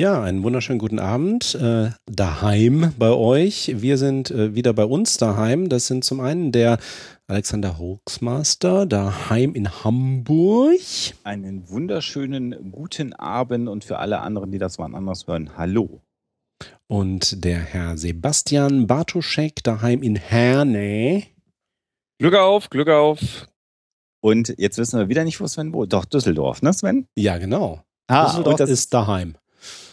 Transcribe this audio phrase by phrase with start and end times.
[0.00, 3.82] Ja, einen wunderschönen guten Abend äh, daheim bei euch.
[3.82, 5.68] Wir sind äh, wieder bei uns daheim.
[5.68, 6.78] Das sind zum einen der
[7.26, 10.80] Alexander Hoaxmaster daheim in Hamburg.
[11.22, 16.00] Einen wunderschönen guten Abend und für alle anderen, die das wann anders hören, hallo.
[16.86, 21.24] Und der Herr Sebastian Bartoschek daheim in Herne.
[22.18, 23.48] Glück auf, Glück auf.
[24.22, 25.92] Und jetzt wissen wir wieder nicht, wo Sven wohnt.
[25.92, 27.06] Doch, Düsseldorf, ne Sven?
[27.18, 27.82] Ja, genau.
[28.06, 29.36] Ah, Düsseldorf und das ist daheim.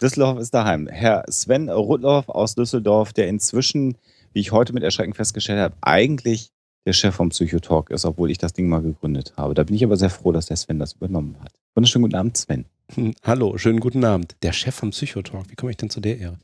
[0.00, 0.86] Düsseldorf ist daheim.
[0.88, 3.96] Herr Sven Rudloff aus Düsseldorf, der inzwischen,
[4.32, 6.50] wie ich heute mit Erschrecken festgestellt habe, eigentlich
[6.86, 9.54] der Chef vom Psychotalk ist, obwohl ich das Ding mal gegründet habe.
[9.54, 11.52] Da bin ich aber sehr froh, dass der Sven das übernommen hat.
[11.74, 12.64] Wunderschönen guten Abend, Sven.
[12.94, 14.36] Hm, Hallo, schönen guten Abend.
[14.42, 15.50] Der Chef vom Psychotalk.
[15.50, 16.38] Wie komme ich denn zu der Ehre?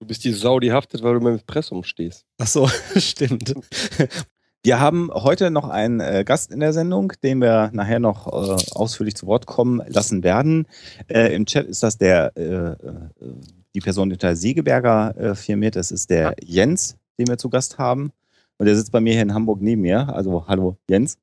[0.00, 2.24] Du bist die Sau, die haftet, weil du mit Pressum stehst.
[2.38, 3.54] Ach so, stimmt.
[4.68, 8.62] Wir haben heute noch einen äh, Gast in der Sendung, den wir nachher noch äh,
[8.74, 10.66] ausführlich zu Wort kommen lassen werden.
[11.06, 12.76] Äh, Im Chat ist das der äh, äh,
[13.74, 15.74] die Person hinter Siegeberger äh, firmiert.
[15.74, 18.12] Das ist der Jens, den wir zu Gast haben.
[18.58, 20.14] Und der sitzt bei mir hier in Hamburg neben mir.
[20.14, 21.16] Also hallo Jens.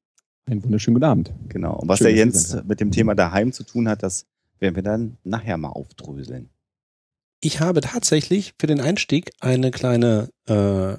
[0.48, 1.32] Einen wunderschönen guten Abend.
[1.48, 1.76] Genau.
[1.76, 2.68] Und was Schön, der Jens sind.
[2.68, 4.26] mit dem Thema daheim zu tun hat, das
[4.58, 6.50] werden wir dann nachher mal aufdröseln.
[7.42, 10.98] Ich habe tatsächlich für den Einstieg eine kleine äh,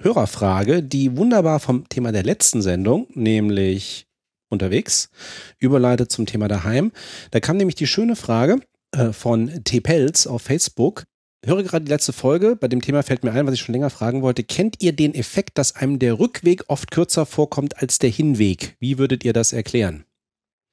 [0.00, 4.06] Hörerfrage, die wunderbar vom Thema der letzten Sendung, nämlich
[4.48, 5.10] unterwegs,
[5.58, 6.92] überleitet zum Thema daheim.
[7.30, 8.60] Da kam nämlich die schöne Frage
[8.92, 9.80] äh, von T.
[9.80, 11.04] Pelz auf Facebook.
[11.44, 12.56] Höre gerade die letzte Folge.
[12.56, 14.42] Bei dem Thema fällt mir ein, was ich schon länger fragen wollte.
[14.42, 18.76] Kennt ihr den Effekt, dass einem der Rückweg oft kürzer vorkommt als der Hinweg?
[18.80, 20.04] Wie würdet ihr das erklären?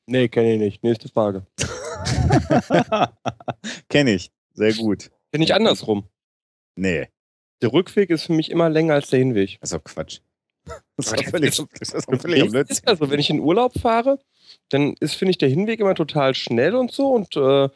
[0.07, 0.83] Nee, kenne ich nicht.
[0.83, 1.45] Nächste Frage.
[3.89, 4.31] Kenne ich.
[4.53, 5.11] Sehr gut.
[5.31, 6.07] Bin ich andersrum.
[6.75, 7.07] Nee,
[7.63, 9.57] Der Rückweg ist für mich immer länger als der Hinweg.
[9.61, 10.19] das ist doch Quatsch.
[10.95, 14.19] Das ist völlig, das- ist völlig ist ja so, wenn ich in Urlaub fahre,
[14.69, 17.67] dann ist, finde ich, der Hinweg immer total schnell und so und äh,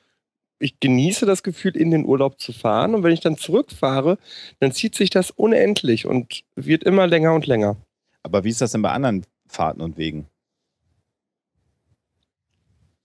[0.59, 2.95] ich genieße das Gefühl, in den Urlaub zu fahren.
[2.95, 4.17] Und wenn ich dann zurückfahre,
[4.59, 7.75] dann zieht sich das unendlich und wird immer länger und länger.
[8.23, 10.27] Aber wie ist das denn bei anderen Fahrten und Wegen?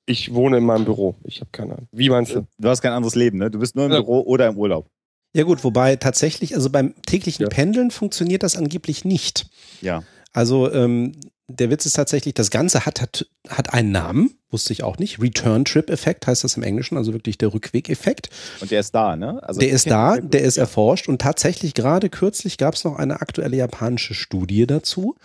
[0.06, 1.14] Ich wohne in meinem Büro.
[1.24, 1.88] Ich habe keine Ahnung.
[1.92, 2.46] Wie meinst du?
[2.58, 3.50] Du hast kein anderes Leben, ne?
[3.50, 4.00] Du bist nur im Ja.
[4.00, 4.88] Büro oder im Urlaub.
[5.34, 7.48] Ja gut, wobei tatsächlich, also beim täglichen Ja.
[7.48, 9.46] Pendeln funktioniert das angeblich nicht.
[9.80, 10.02] Ja.
[10.32, 11.12] Also ähm,
[11.48, 15.20] der Witz ist tatsächlich, das Ganze hat, hat, hat einen Namen, wusste ich auch nicht.
[15.20, 18.28] Return-Trip-Effekt heißt das im Englischen, also wirklich der Rückweg-Effekt.
[18.60, 19.42] Und der ist da, ne?
[19.42, 23.20] Also der ist da, der ist erforscht und tatsächlich gerade kürzlich gab es noch eine
[23.20, 25.16] aktuelle japanische Studie dazu.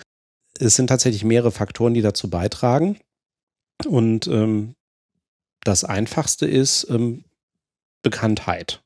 [0.59, 2.97] Es sind tatsächlich mehrere Faktoren, die dazu beitragen.
[3.85, 4.73] Und ähm,
[5.63, 7.25] das Einfachste ist ähm,
[8.01, 8.81] Bekanntheit.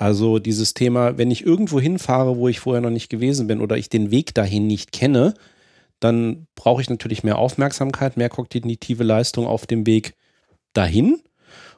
[0.00, 3.76] Also dieses Thema, wenn ich irgendwo hinfahre, wo ich vorher noch nicht gewesen bin oder
[3.76, 5.34] ich den Weg dahin nicht kenne,
[6.00, 10.14] dann brauche ich natürlich mehr Aufmerksamkeit, mehr kognitive Leistung auf dem Weg
[10.72, 11.20] dahin.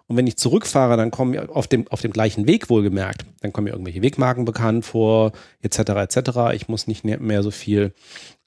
[0.07, 3.65] Und wenn ich zurückfahre, dann kommen auf dem, auf dem gleichen Weg wohlgemerkt, dann kommen
[3.65, 5.79] mir irgendwelche Wegmarken bekannt vor, etc.
[5.79, 6.31] etc.
[6.55, 7.93] Ich muss nicht mehr- mehr so viel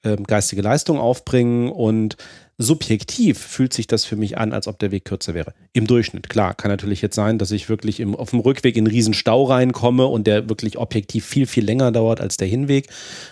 [0.06, 2.16] ähm, geistige Leistung aufbringen und
[2.58, 5.54] subjektiv fühlt sich das für mich an, als ob der Weg kürzer wäre.
[5.74, 8.86] Im Durchschnitt, klar, kann natürlich jetzt sein, dass ich wirklich im, auf dem Rückweg in
[8.86, 12.88] einen riesen Stau reinkomme und der wirklich objektiv viel, viel länger dauert als der Hinweg.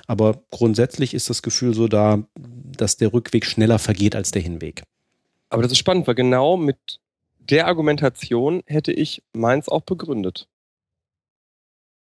[0.07, 4.83] Aber grundsätzlich ist das Gefühl so da, dass der Rückweg schneller vergeht als der Hinweg.
[5.49, 6.99] Aber das ist spannend, weil genau mit
[7.49, 10.47] der Argumentation hätte ich meins auch begründet.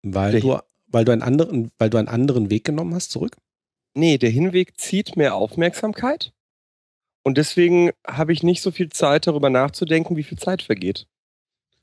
[0.03, 0.59] Weil Der- du,
[0.89, 3.37] weil du einen anderen, weil du einen anderen Weg genommen hast zurück?
[3.97, 6.33] Nee, der Hinweg zieht mehr Aufmerksamkeit.
[7.23, 11.07] Und deswegen habe ich nicht so viel Zeit, darüber nachzudenken, wie viel Zeit vergeht.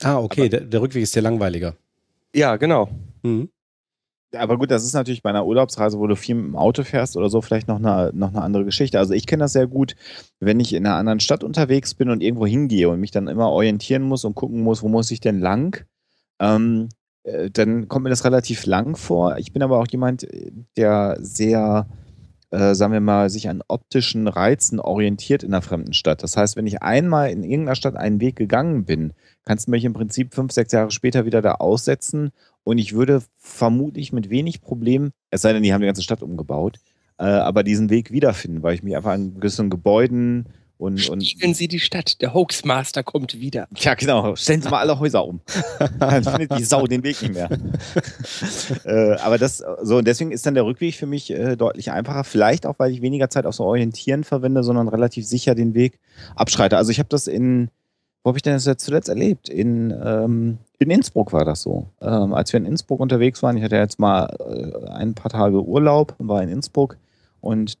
[0.02, 1.76] Ah, okay, der, der Rückweg ist sehr langweiliger.
[2.34, 2.88] Ja, genau.
[3.22, 3.50] Mhm.
[4.34, 7.16] Aber gut, das ist natürlich bei einer Urlaubsreise, wo du viel mit dem Auto fährst
[7.16, 8.98] oder so, vielleicht noch eine, noch eine andere Geschichte.
[8.98, 9.96] Also ich kenne das sehr gut,
[10.40, 13.50] wenn ich in einer anderen Stadt unterwegs bin und irgendwo hingehe und mich dann immer
[13.50, 15.84] orientieren muss und gucken muss, wo muss ich denn lang,
[16.40, 16.88] ähm,
[17.24, 19.38] äh, dann kommt mir das relativ lang vor.
[19.38, 21.86] Ich bin aber auch jemand, äh, der sehr,
[22.54, 26.22] äh, sagen wir mal, sich an optischen Reizen orientiert in einer fremden Stadt.
[26.22, 29.12] Das heißt, wenn ich einmal in irgendeiner Stadt einen Weg gegangen bin,
[29.44, 32.30] kannst du mich im Prinzip fünf, sechs Jahre später wieder da aussetzen
[32.62, 36.22] Und ich würde vermutlich mit wenig Problemen, es sei denn, die haben die ganze Stadt
[36.22, 36.78] umgebaut,
[37.18, 41.54] äh, aber diesen Weg wiederfinden, weil ich mich einfach an gewissen Gebäuden und, und Spiegeln
[41.54, 43.68] Sie die Stadt, der Hoaxmaster kommt wieder.
[43.76, 44.34] ja, genau.
[44.34, 45.40] Stellen Sie mal alle Häuser um.
[46.00, 47.48] Dann findet die Sau den Weg nicht mehr.
[48.84, 52.24] äh, aber das, so, und deswegen ist dann der Rückweg für mich äh, deutlich einfacher.
[52.24, 56.00] Vielleicht auch, weil ich weniger Zeit auf so Orientieren verwende, sondern relativ sicher den Weg
[56.34, 56.76] abschreite.
[56.76, 57.70] Also ich habe das in,
[58.24, 59.48] wo habe ich denn das jetzt zuletzt erlebt?
[59.48, 61.86] In, ähm, in Innsbruck war das so.
[62.00, 65.62] Ähm, als wir in Innsbruck unterwegs waren, ich hatte jetzt mal äh, ein paar Tage
[65.62, 66.96] Urlaub und war in Innsbruck
[67.40, 67.78] und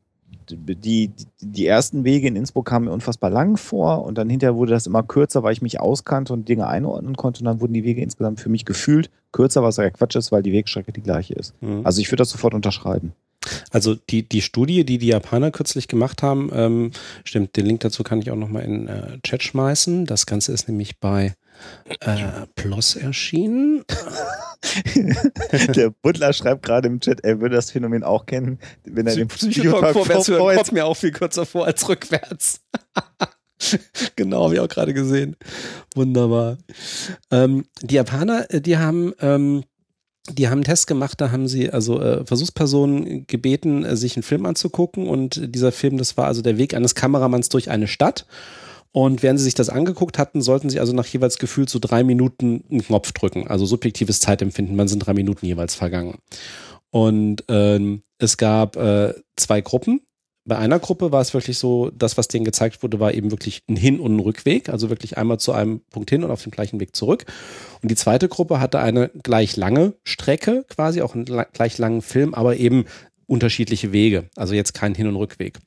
[0.50, 4.72] die, die, ersten Wege in Innsbruck kamen mir unfassbar lang vor und dann hinterher wurde
[4.72, 7.84] das immer kürzer, weil ich mich auskannte und Dinge einordnen konnte und dann wurden die
[7.84, 11.34] Wege insgesamt für mich gefühlt kürzer, was ja Quatsch ist, weil die Wegstrecke die gleiche
[11.34, 11.54] ist.
[11.62, 11.80] Mhm.
[11.84, 13.12] Also ich würde das sofort unterschreiben.
[13.70, 16.90] Also die, die Studie, die die Japaner kürzlich gemacht haben, ähm,
[17.24, 20.06] stimmt, den Link dazu kann ich auch nochmal in äh, Chat schmeißen.
[20.06, 21.34] Das Ganze ist nämlich bei
[22.00, 23.84] äh, PLOS erschienen.
[25.76, 29.28] Der Butler schreibt gerade im Chat, er würde das Phänomen auch kennen, wenn er den
[29.28, 32.60] Psychotalk vorwärts hören, kommt mir auch viel kürzer vor als rückwärts.
[34.16, 35.36] genau, habe ich auch gerade gesehen.
[35.94, 36.58] Wunderbar.
[37.30, 39.64] Ähm, die Japaner, äh, die haben, ähm,
[40.30, 44.22] die haben einen Test gemacht, da haben sie also äh, Versuchspersonen gebeten, äh, sich einen
[44.22, 48.26] Film anzugucken und dieser Film, das war also der Weg eines Kameramanns durch eine Stadt.
[48.96, 52.04] Und während sie sich das angeguckt hatten, sollten sie also nach jeweils gefühlt so drei
[52.04, 53.48] Minuten einen Knopf drücken.
[53.48, 56.18] Also subjektives Zeitempfinden, wann sind drei Minuten jeweils vergangen.
[56.90, 60.02] Und ähm, es gab äh, zwei Gruppen.
[60.44, 63.62] Bei einer Gruppe war es wirklich so, das, was denen gezeigt wurde, war eben wirklich
[63.68, 64.68] ein Hin- und ein Rückweg.
[64.68, 67.24] Also wirklich einmal zu einem Punkt hin und auf dem gleichen Weg zurück.
[67.82, 72.32] Und die zweite Gruppe hatte eine gleich lange Strecke, quasi auch einen gleich langen Film,
[72.32, 72.84] aber eben
[73.26, 74.30] unterschiedliche Wege.
[74.36, 75.58] Also jetzt kein Hin- und Rückweg.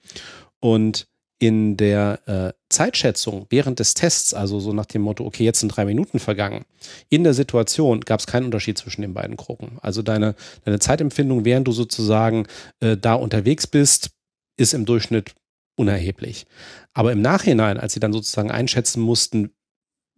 [0.61, 1.09] Und
[1.39, 5.69] in der äh, Zeitschätzung während des Tests, also so nach dem Motto, okay, jetzt sind
[5.69, 6.65] drei Minuten vergangen,
[7.09, 9.77] in der Situation gab es keinen Unterschied zwischen den beiden Gruppen.
[9.81, 10.35] Also deine,
[10.65, 12.47] deine Zeitempfindung, während du sozusagen
[12.79, 14.09] äh, da unterwegs bist,
[14.57, 15.35] ist im Durchschnitt
[15.75, 16.47] unerheblich.
[16.93, 19.51] Aber im Nachhinein, als sie dann sozusagen einschätzen mussten,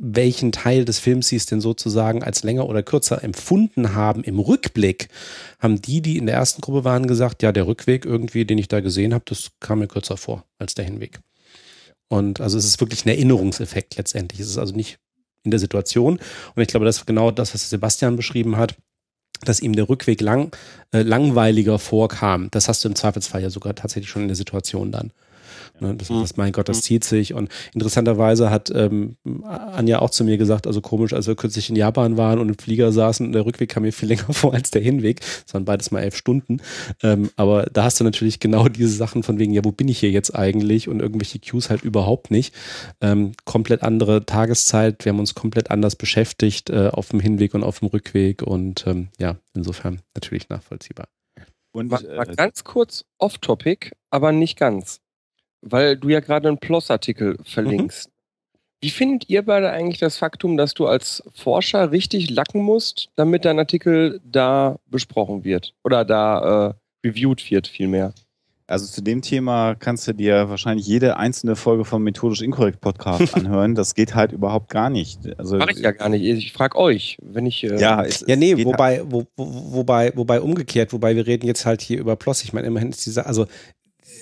[0.01, 4.39] welchen Teil des Films sie es denn sozusagen als länger oder kürzer empfunden haben im
[4.39, 5.09] Rückblick,
[5.59, 8.69] haben die, die in der ersten Gruppe waren, gesagt, ja, der Rückweg irgendwie, den ich
[8.69, 11.19] da gesehen habe, das kam mir kürzer vor als der Hinweg.
[12.07, 14.39] Und also es ist wirklich ein Erinnerungseffekt letztendlich.
[14.41, 14.97] Es ist also nicht
[15.43, 16.19] in der Situation.
[16.55, 18.75] Und ich glaube, das ist genau das, was Sebastian beschrieben hat,
[19.41, 20.55] dass ihm der Rückweg lang,
[20.91, 22.49] äh, langweiliger vorkam.
[22.51, 25.11] Das hast du im Zweifelsfall ja sogar tatsächlich schon in der Situation dann.
[25.81, 27.33] Ne, das, das, mein Gott, das zieht sich.
[27.33, 31.75] Und interessanterweise hat ähm, Anja auch zu mir gesagt, also komisch, als wir kürzlich in
[31.75, 34.81] Japan waren und im Flieger saßen, der Rückweg kam mir viel länger vor als der
[34.81, 35.21] Hinweg.
[35.45, 36.61] Das waren beides mal elf Stunden.
[37.01, 39.99] Ähm, aber da hast du natürlich genau diese Sachen von wegen, ja, wo bin ich
[39.99, 40.87] hier jetzt eigentlich?
[40.87, 42.53] Und irgendwelche Cues halt überhaupt nicht.
[43.01, 45.05] Ähm, komplett andere Tageszeit.
[45.05, 48.41] Wir haben uns komplett anders beschäftigt äh, auf dem Hinweg und auf dem Rückweg.
[48.41, 51.07] Und ähm, ja, insofern natürlich nachvollziehbar.
[51.71, 55.01] Und Mal, mal äh, ganz kurz off-topic, aber nicht ganz.
[55.61, 58.09] Weil du ja gerade einen PLOS-Artikel verlinkst.
[58.81, 63.43] Wie findet ihr beide eigentlich das Faktum, dass du als Forscher richtig lacken musst, damit
[63.43, 65.73] dein Artikel da besprochen wird?
[65.83, 68.13] Oder da äh, reviewed wird, vielmehr?
[68.69, 73.33] Also zu dem Thema kannst du dir wahrscheinlich jede einzelne Folge vom Methodisch Inkorrekt Podcast
[73.35, 73.73] anhören.
[73.73, 75.19] Das geht halt überhaupt gar nicht.
[75.39, 76.23] Also Mach ich ja gar nicht.
[76.23, 77.63] Ich frage euch, wenn ich.
[77.63, 81.47] Äh, ja, es, Ja, nee, geht wobei, wo, wo, wobei, wobei umgekehrt, wobei wir reden
[81.47, 82.43] jetzt halt hier über Ploss.
[82.43, 83.47] Ich meine, immerhin ist dieser, also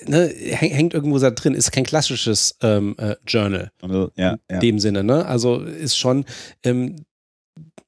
[0.06, 4.38] ne, häng- hängt irgendwo da drin, ist kein klassisches ähm, äh, Journal halt, ja, ja.
[4.48, 5.26] in dem Sinne, ne?
[5.26, 6.24] Also ist schon,
[6.62, 6.96] ähm,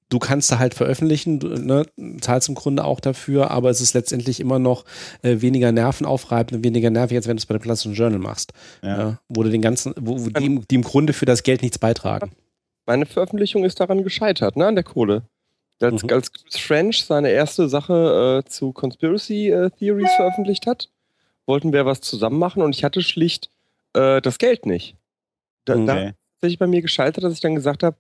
[0.09, 1.87] du kannst da halt veröffentlichen, du, ne,
[2.21, 4.85] zahlst im Grunde auch dafür, aber es ist letztendlich immer noch
[5.23, 8.53] äh, weniger nervenaufreibend und weniger nervig, als wenn du es bei einem klassischen Journal machst.
[8.83, 8.99] Ja.
[8.99, 9.19] Ja.
[9.29, 11.79] wo du den ganzen, wo, wo die, im- die im Grunde für das Geld nichts
[11.79, 12.33] beitragen.
[12.87, 15.23] Meine Veröffentlichung ist daran gescheitert, ne, an der Kohle.
[15.83, 16.11] Als, Mhm.
[16.11, 20.91] als Chris French seine erste Sache äh, zu Conspiracy äh, Theories veröffentlicht hat,
[21.47, 23.51] wollten wir was zusammen machen und ich hatte schlicht
[23.95, 24.97] äh, das Geld nicht.
[25.65, 26.07] Da, da Okay.
[26.09, 27.97] hat sich bei mir gescheitert, dass ich dann gesagt habe,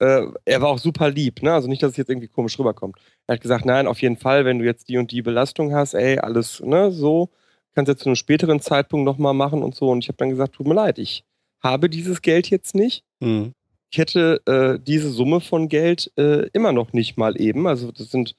[0.00, 1.52] äh, er war auch super lieb, ne?
[1.52, 2.96] Also nicht, dass es jetzt irgendwie komisch rüberkommt.
[3.26, 5.94] Er hat gesagt, nein, auf jeden Fall, wenn du jetzt die und die Belastung hast,
[5.94, 7.30] ey, alles, ne, so,
[7.74, 9.90] kannst du jetzt zu einem späteren Zeitpunkt nochmal machen und so.
[9.90, 11.24] Und ich habe dann gesagt, tut mir leid, ich
[11.62, 13.04] habe dieses Geld jetzt nicht.
[13.20, 13.52] Mhm.
[13.90, 17.68] Ich hätte äh, diese Summe von Geld äh, immer noch nicht mal eben.
[17.68, 18.34] Also das sind,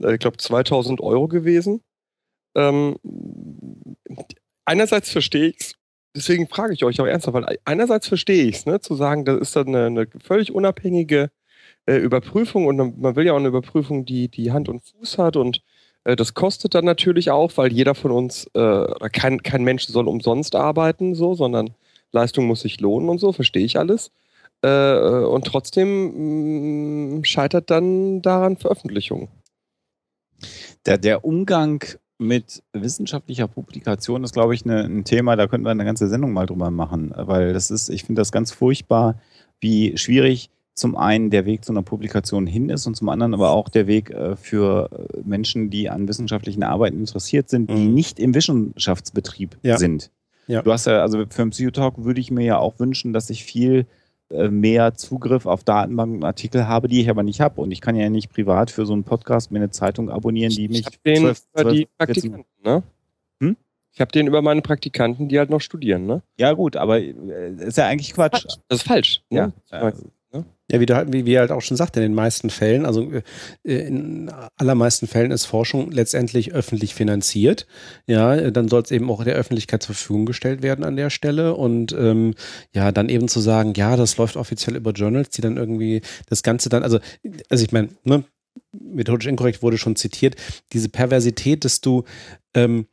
[0.00, 1.82] äh, ich glaube, 2000 Euro gewesen.
[2.54, 2.96] Ähm,
[4.64, 5.74] einerseits verstehe ich es,
[6.14, 9.40] deswegen frage ich euch auch ernsthaft, weil einerseits verstehe ich es, ne, zu sagen, das
[9.40, 11.30] ist dann eine, eine völlig unabhängige
[11.86, 15.36] äh, Überprüfung und man will ja auch eine Überprüfung, die, die Hand und Fuß hat
[15.36, 15.62] und
[16.04, 19.86] äh, das kostet dann natürlich auch, weil jeder von uns, äh, oder kein, kein Mensch
[19.86, 21.74] soll umsonst arbeiten, so, sondern
[22.12, 24.12] Leistung muss sich lohnen und so, verstehe ich alles.
[24.62, 29.28] Äh, und trotzdem mh, scheitert dann daran Veröffentlichung.
[30.86, 31.84] Der, der Umgang
[32.22, 36.32] mit wissenschaftlicher Publikation ist, glaube ich, ne, ein Thema, da könnten wir eine ganze Sendung
[36.32, 39.16] mal drüber machen, weil das ist, ich finde das ganz furchtbar,
[39.60, 43.50] wie schwierig zum einen der Weg zu einer Publikation hin ist und zum anderen aber
[43.50, 47.94] auch der Weg äh, für äh, Menschen, die an wissenschaftlichen Arbeiten interessiert sind, die Mhm.
[47.94, 49.76] nicht im Wissenschaftsbetrieb Ja.
[49.76, 50.10] sind.
[50.46, 50.62] Ja.
[50.62, 53.44] Du hast ja, also für einen Psychotalk würde ich mir ja auch wünschen, dass ich
[53.44, 53.86] viel
[54.48, 57.60] mehr Zugriff auf Datenbanken und Artikel habe, die ich aber nicht habe.
[57.60, 60.68] Und ich kann ja nicht privat für so einen Podcast mir eine Zeitung abonnieren, die
[60.68, 62.82] mich ich habe den 12, über 12, die 14 Praktikanten, ne?
[63.40, 63.56] Hm?
[63.92, 66.22] Ich habe den über meine Praktikanten, die halt noch studieren, ne?
[66.38, 68.44] Ja, gut, aber äh, ist ja eigentlich Quatsch.
[68.68, 69.22] Das ist falsch.
[69.30, 69.52] Ja, ne?
[69.70, 69.92] äh, Ja,
[70.68, 73.22] wie du halt, wie wir halt auch schon sagt, in den meisten Fällen, also äh,
[73.64, 77.66] in allermeisten Fällen ist Forschung letztendlich öffentlich finanziert.
[78.06, 81.54] Ja, dann soll es eben auch der Öffentlichkeit zur Verfügung gestellt werden an der Stelle.
[81.54, 82.34] Und ähm,
[82.74, 86.42] ja, dann eben zu sagen, ja, das läuft offiziell über Journals, die dann irgendwie das
[86.42, 86.98] Ganze dann, also,
[87.50, 88.24] also ich meine, ne,
[88.72, 90.36] methodisch inkorrekt wurde schon zitiert,
[90.72, 92.04] diese Perversität, dass du
[92.54, 92.86] ähm,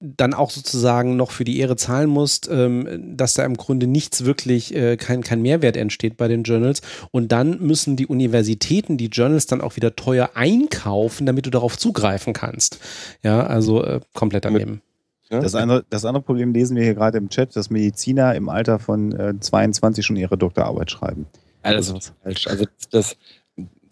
[0.00, 4.24] dann auch sozusagen noch für die Ehre zahlen musst, ähm, dass da im Grunde nichts
[4.24, 6.80] wirklich, äh, kein, kein Mehrwert entsteht bei den Journals.
[7.10, 11.76] Und dann müssen die Universitäten die Journals dann auch wieder teuer einkaufen, damit du darauf
[11.76, 12.78] zugreifen kannst.
[13.22, 14.80] Ja, also äh, komplett daneben.
[15.28, 18.80] Das andere, das andere Problem lesen wir hier gerade im Chat, dass Mediziner im Alter
[18.80, 21.26] von äh, 22 schon ihre Doktorarbeit schreiben.
[21.64, 22.46] Ja, das ist falsch.
[22.48, 23.16] Also das, das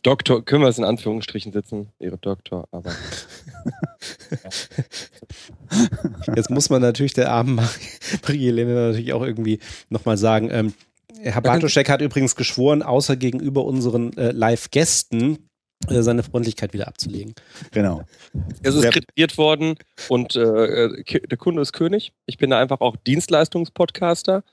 [0.02, 2.90] Doktor, können wir es in Anführungsstrichen setzen, ihre Doktor, aber
[6.35, 7.69] Jetzt muss man natürlich der armen Marie-
[8.23, 10.75] Marie-Helene natürlich auch irgendwie nochmal sagen, ähm,
[11.21, 15.49] Herr Bartoschek hat übrigens geschworen, außer gegenüber unseren äh, Live-Gästen
[15.88, 17.35] äh, seine Freundlichkeit wieder abzulegen.
[17.73, 18.02] Genau.
[18.62, 19.75] es ist kritisiert worden
[20.09, 22.12] und äh, Ki- der Kunde ist König.
[22.26, 24.45] Ich bin da einfach auch Dienstleistungspodcaster.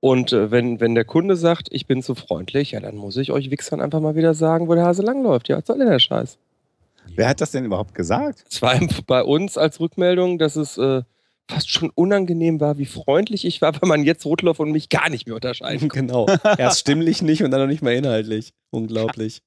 [0.00, 3.32] Und äh, wenn, wenn der Kunde sagt, ich bin zu freundlich, ja, dann muss ich
[3.32, 5.48] euch Wichsern einfach mal wieder sagen, wo der Hase langläuft.
[5.48, 6.38] Ja, was soll denn der Scheiß?
[7.14, 8.44] Wer hat das denn überhaupt gesagt?
[8.50, 11.02] Es war bei uns als Rückmeldung, dass es äh,
[11.50, 15.10] fast schon unangenehm war, wie freundlich ich war, weil man jetzt Rotloff und mich gar
[15.10, 16.06] nicht mehr unterscheiden konnte.
[16.06, 16.26] genau.
[16.56, 18.52] Erst stimmlich nicht und dann noch nicht mal inhaltlich.
[18.70, 19.42] Unglaublich.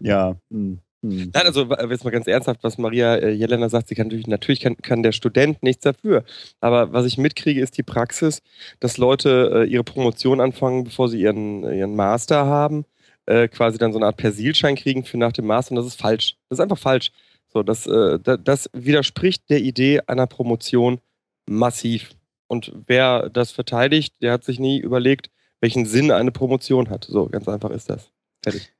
[0.00, 0.36] Ja.
[0.50, 0.80] Hm.
[1.04, 1.30] Hm.
[1.34, 4.60] Nein, also jetzt mal ganz ernsthaft, was Maria äh, Jelena sagt, sie kann natürlich, natürlich
[4.60, 6.24] kann, kann der Student nichts dafür.
[6.60, 8.40] Aber was ich mitkriege, ist die Praxis,
[8.80, 12.86] dass Leute äh, ihre Promotion anfangen, bevor sie ihren, ihren Master haben,
[13.26, 16.00] äh, quasi dann so eine Art Persilschein kriegen für nach dem Master und das ist
[16.00, 16.36] falsch.
[16.48, 17.12] Das ist einfach falsch.
[17.52, 21.00] So, das, äh, da, das widerspricht der Idee einer Promotion
[21.44, 22.12] massiv.
[22.46, 25.30] Und wer das verteidigt, der hat sich nie überlegt,
[25.60, 27.04] welchen Sinn eine Promotion hat.
[27.04, 28.10] So, ganz einfach ist das.
[28.42, 28.72] Fertig.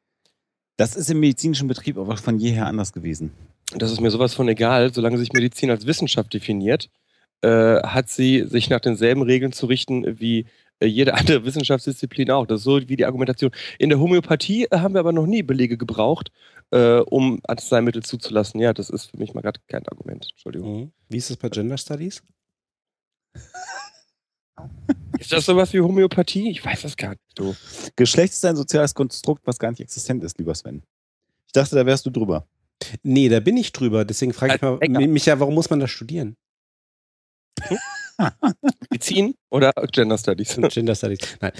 [0.77, 3.33] Das ist im medizinischen Betrieb aber von jeher anders gewesen.
[3.77, 6.91] das ist mir sowas von egal, solange sich Medizin als Wissenschaft definiert,
[7.43, 10.47] äh, hat sie sich nach denselben Regeln zu richten wie
[10.81, 12.47] äh, jede andere Wissenschaftsdisziplin auch.
[12.47, 13.53] Das ist so wie die Argumentation.
[13.79, 16.33] In der Homöopathie äh, haben wir aber noch nie Belege gebraucht,
[16.71, 18.61] äh, um Arzneimittel zuzulassen.
[18.61, 20.29] Ja, das ist für mich mal gerade kein Argument.
[20.33, 20.81] Entschuldigung.
[20.81, 20.93] Mhm.
[21.09, 22.23] Wie ist es bei Gender Studies?
[25.19, 26.51] Ist das sowas wie Homöopathie?
[26.51, 27.21] Ich weiß das gar nicht.
[27.35, 27.55] Du.
[27.97, 30.83] Geschlecht ist ein soziales Konstrukt, was gar nicht existent ist, lieber Sven.
[31.47, 32.47] Ich dachte, da wärst du drüber.
[33.03, 34.05] Nee, da bin ich drüber.
[34.05, 35.01] Deswegen frage ich mal, Als Bäcker.
[35.01, 36.37] mich ja, warum muss man das studieren?
[38.91, 40.57] Medizin oder Gender Studies?
[40.71, 41.19] Gender Studies.
[41.41, 41.53] Nein.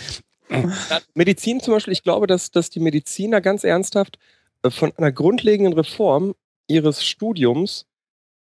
[1.15, 4.19] Medizin zum Beispiel, ich glaube, dass, dass die Mediziner ganz ernsthaft
[4.63, 6.35] äh, von einer grundlegenden Reform
[6.67, 7.87] ihres Studiums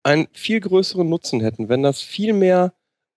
[0.03, 2.73] einen viel größeren Nutzen hätten, wenn das viel mehr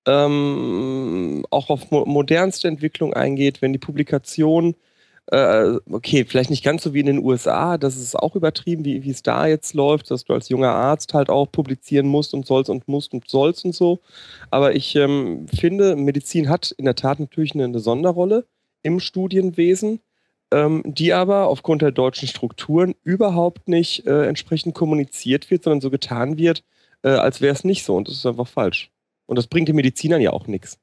[0.06, 4.74] ähm, auch auf mo modernste Entwicklung eingeht, wenn die Publikation,
[5.26, 9.04] äh, okay, vielleicht nicht ganz so wie in den USA, das ist auch übertrieben, wie
[9.04, 12.46] wie es da jetzt läuft, dass du als junger Arzt halt auch publizieren musst und
[12.46, 14.00] sollst und musst und sollst und so.
[14.50, 18.46] Aber ich ähm, finde, Medizin hat in der Tat natürlich eine, eine Sonderrolle
[18.82, 20.00] im Studienwesen,
[20.52, 25.90] ähm, die aber aufgrund der deutschen Strukturen überhaupt nicht äh, entsprechend kommuniziert wird, sondern so
[25.90, 26.64] getan wird,
[27.02, 27.96] äh, als wäre es nicht so.
[27.96, 28.90] Und das ist einfach falsch.
[29.30, 30.76] Und das bringt den Medizinern ja auch nichts.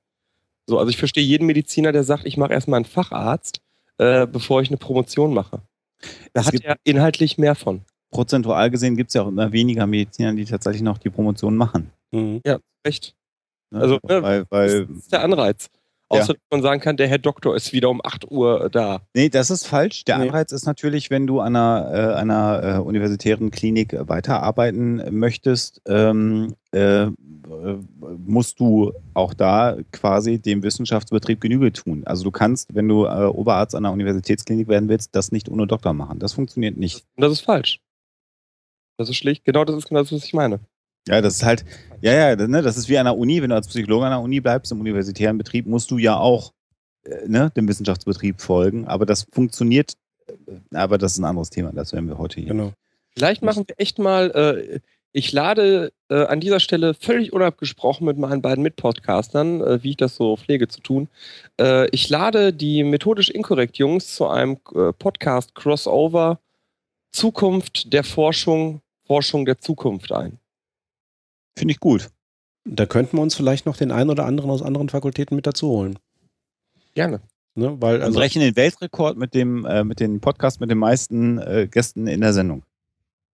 [0.68, 3.60] So, also ich verstehe jeden Mediziner, der sagt, ich mache erstmal einen Facharzt,
[3.98, 5.62] äh, bevor ich eine Promotion mache.
[6.32, 7.82] Da hat gibt- er inhaltlich mehr von.
[8.10, 11.92] Prozentual gesehen gibt es ja auch immer weniger Mediziner, die tatsächlich noch die Promotion machen.
[12.12, 12.42] Mhm.
[12.86, 13.16] Recht.
[13.70, 13.82] Ne?
[13.82, 15.70] Also, ne, weil, weil das ist der Anreiz.
[16.12, 16.22] Ja.
[16.22, 19.02] Außer dass man sagen kann, der Herr Doktor ist wieder um 8 Uhr da.
[19.14, 20.06] Nee, das ist falsch.
[20.06, 20.28] Der Nee.
[20.28, 25.82] Anreiz ist natürlich, wenn du an einer, äh, einer äh, universitären Klinik äh, weiterarbeiten möchtest,
[25.86, 27.12] ähm, äh, äh,
[28.26, 32.04] musst du auch da quasi dem Wissenschaftsbetrieb Genüge tun.
[32.06, 35.68] Also du kannst, wenn du äh, Oberarzt an einer Universitätsklinik werden willst, das nicht ohne
[35.68, 36.20] Doktor machen.
[36.20, 37.04] Das funktioniert nicht.
[37.18, 37.82] Und das ist falsch.
[38.98, 40.60] Das ist schlicht, genau das ist genau das, was ich meine.
[41.08, 41.66] Ja, das ist halt,
[42.02, 44.12] ja, ja, das, ne, das ist wie an der Uni, wenn du als Psychologe an
[44.12, 46.54] der Uni bleibst, im universitären Betrieb, musst du ja auch
[47.04, 48.88] äh, ne, dem Wissenschaftsbetrieb folgen.
[48.88, 49.94] Aber das funktioniert,
[50.28, 50.34] äh,
[50.76, 52.50] aber das ist ein anderes Thema, das werden wir heute hier.
[52.50, 52.74] Genau.
[53.16, 54.80] Vielleicht machen wir echt mal, äh,
[55.12, 59.98] ich lade äh, an dieser Stelle völlig unabgesprochen mit meinen beiden Mitpodcastern, äh, wie ich
[59.98, 61.08] das so pflege zu tun,
[61.60, 66.40] äh, ich lade die methodisch inkorrekt Jungs zu einem äh, Podcast Crossover
[67.12, 70.38] Zukunft der Forschung, Forschung der Zukunft ein.
[71.58, 72.10] Finde ich gut.
[72.66, 75.70] Da könnten wir uns vielleicht noch den einen oder anderen aus anderen Fakultäten mit dazu
[75.70, 75.98] holen.
[76.94, 77.22] Gerne.
[77.56, 77.76] Ne?
[77.82, 81.40] Weil, Wir also, brechen den Weltrekord mit dem, äh, mit dem Podcast mit den meisten
[81.40, 82.64] äh, Gästen in der Sendung.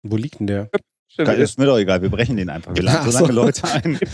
[0.04, 0.70] wo liegt denn der?
[1.16, 2.74] Ist mir doch egal, wir brechen den einfach.
[2.74, 3.98] Wir laden so lange Leute ein.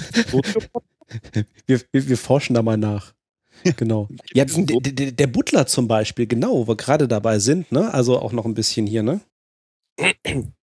[1.67, 3.15] Wir, wir, wir forschen da mal nach.
[3.79, 4.09] Genau.
[4.35, 7.95] Ja, der, der, der Butler zum Beispiel, genau, wo wir gerade dabei sind, ne?
[7.95, 9.23] Also auch noch ein bisschen hier, ne?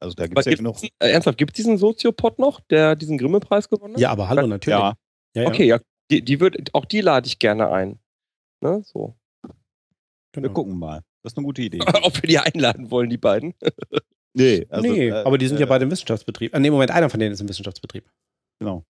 [0.00, 0.74] Also da gibt Aber es ja gibt's genug.
[0.76, 4.00] diesen- äh, ernsthaft, gibt es diesen Soziopod noch, der diesen Grimme-Preis gewonnen hat?
[4.00, 4.78] Ja, aber hallo, natürlich.
[4.78, 4.94] Ja,
[5.36, 5.78] Ja, ja, Okay, ja,
[6.10, 7.98] die, die wird, auch die lade ich gerne ein.
[8.62, 9.14] Ne, so.
[10.32, 10.48] genau.
[10.48, 11.02] wir gucken mal.
[11.22, 11.78] Das ist eine gute Idee.
[12.02, 13.54] Ob wir die einladen wollen, die beiden.
[14.34, 16.54] Nee, also, nee, äh, aber die sind ja äh, beide im Wissenschaftsbetrieb.
[16.54, 18.08] Ah, nee, Moment, einer von denen ist im Wissenschaftsbetrieb.
[18.58, 18.84] Genau.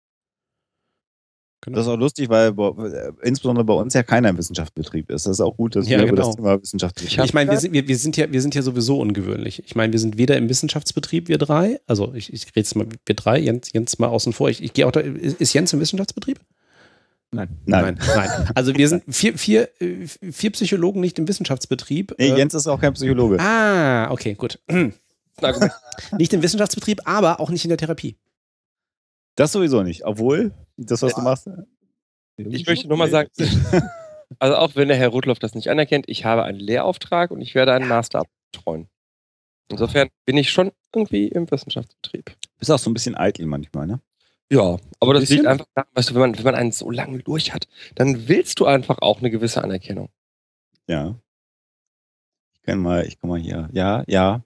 [1.62, 1.76] Genau.
[1.78, 5.26] Das ist auch lustig, weil äh, insbesondere bei uns ja keiner im Wissenschaftsbetrieb ist.
[5.26, 6.28] Das ist auch gut, dass Ja, wir über genau.
[6.28, 8.54] das Thema Wissenschaftsbetrieb Ich hab- Ich meine, wir sind, wir, wir, sind ja, wir sind
[8.54, 9.64] ja sowieso ungewöhnlich.
[9.66, 11.80] Ich meine, wir sind weder im Wissenschaftsbetrieb, wir drei.
[11.88, 14.50] Also, ich, ich rede jetzt mal, wir drei, Jens, Jens mal außen vor.
[14.50, 15.00] Ich, ich gehe auch da.
[15.00, 16.40] Ist Jens im Wissenschaftsbetrieb?
[17.32, 17.50] Nein.
[17.66, 18.00] Nein.
[18.16, 18.30] Nein.
[18.54, 22.14] Also, wir sind vier, vier, äh, vier Psychologen nicht im Wissenschaftsbetrieb.
[22.20, 23.40] Nee, Äh, Jens ist auch kein Psychologe.
[23.40, 24.60] Ah, okay, gut.
[26.18, 28.16] Nicht im Wissenschaftsbetrieb, aber auch nicht in der Therapie.
[29.38, 30.04] Das sowieso nicht.
[30.04, 31.50] Obwohl, das, was du machst.
[32.38, 33.30] Ich möchte nur mal sagen,
[34.40, 37.56] also auch wenn der Herr Rudloff das nicht anerkennt, ich habe einen Lehrauftrag und ich
[37.56, 38.90] werde einen Master betreuen.
[39.70, 42.36] Insofern bin ich schon irgendwie im Wissenschaftsbetrieb.
[42.58, 44.02] Bist auch so ein bisschen eitel manchmal, ne?
[44.50, 47.20] Ja, aber das liegt einfach daran, weißt du, wenn man, wenn man einen so lange
[47.20, 50.10] durch hat, dann willst du einfach auch eine gewisse Anerkennung.
[50.88, 51.16] Ja.
[52.54, 53.70] Ich kann mal, ich kann mal hier.
[53.74, 54.42] Ja, ja.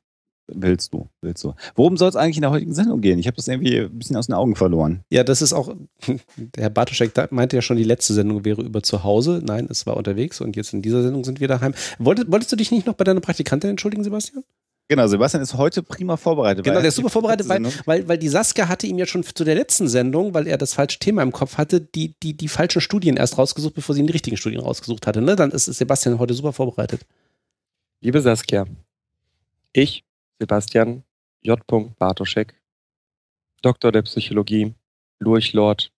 [0.54, 1.54] Willst du, willst du.
[1.76, 3.20] Worum soll es eigentlich in der heutigen Sendung gehen?
[3.20, 5.02] Ich habe das irgendwie ein bisschen aus den Augen verloren.
[5.10, 5.74] Ja, das ist auch,
[6.38, 9.42] der Herr Bartoschek meinte ja schon, die letzte Sendung wäre über zu Hause.
[9.44, 11.74] Nein, es war unterwegs und jetzt in dieser Sendung sind wir daheim.
[12.00, 14.44] Wolltest, wolltest du dich nicht noch bei deiner Praktikantin entschuldigen, Sebastian?
[14.88, 16.66] Genau, Sebastian ist heute prima vorbereitet.
[16.66, 19.06] Genau, weil der ist super vorbereitet, weil, Sendung- weil, weil die Saskia hatte ihm ja
[19.06, 22.34] schon zu der letzten Sendung, weil er das falsche Thema im Kopf hatte, die, die,
[22.34, 25.22] die falschen Studien erst rausgesucht, bevor sie die richtigen Studien rausgesucht hatte.
[25.22, 25.38] Ne?
[25.38, 27.06] Dann ist Sebastian heute super vorbereitet.
[28.02, 28.66] Liebe Saskia,
[29.72, 30.04] ich,
[30.42, 31.04] Sebastian
[31.44, 31.60] J.
[32.00, 32.60] Bartoschek,
[33.62, 34.74] Doktor der Psychologie,
[35.20, 35.92] Lurchlord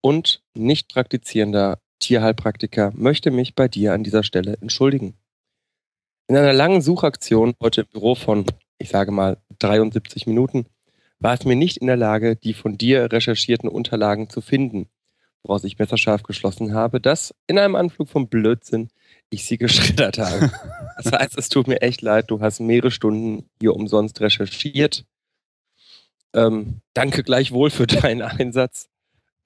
[0.00, 5.14] und nicht praktizierender Tierheilpraktiker, möchte mich bei dir an dieser Stelle entschuldigen.
[6.26, 8.44] In einer langen Suchaktion heute im Büro von,
[8.78, 10.66] ich sage mal, 73 Minuten,
[11.20, 14.88] war es mir nicht in der Lage, die von dir recherchierten Unterlagen zu finden,
[15.44, 18.88] woraus ich messerscharf geschlossen habe, dass in einem Anflug von Blödsinn
[19.30, 20.50] ich sie geschreddert habe.
[21.02, 25.04] Das heißt, es tut mir echt leid, du hast mehrere Stunden hier umsonst recherchiert.
[26.34, 28.88] Ähm, danke gleichwohl für deinen Einsatz.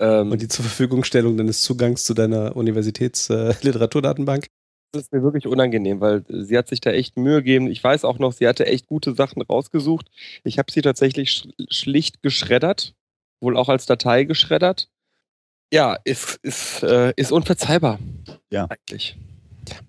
[0.01, 4.47] Ähm, Und die zur Verfügungstellung deines Zugangs zu deiner Universitätsliteraturdatenbank.
[4.93, 7.71] das ist mir wirklich unangenehm, weil sie hat sich da echt Mühe gegeben.
[7.71, 10.07] Ich weiß auch noch, sie hatte echt gute Sachen rausgesucht.
[10.45, 12.95] Ich habe sie tatsächlich sch schlicht geschreddert,
[13.41, 14.89] wohl auch als Datei geschreddert.
[15.73, 17.99] Ja, ist, ist, äh, ist unverzeihbar.
[18.51, 18.67] Ja.
[18.71, 19.17] Eigentlich.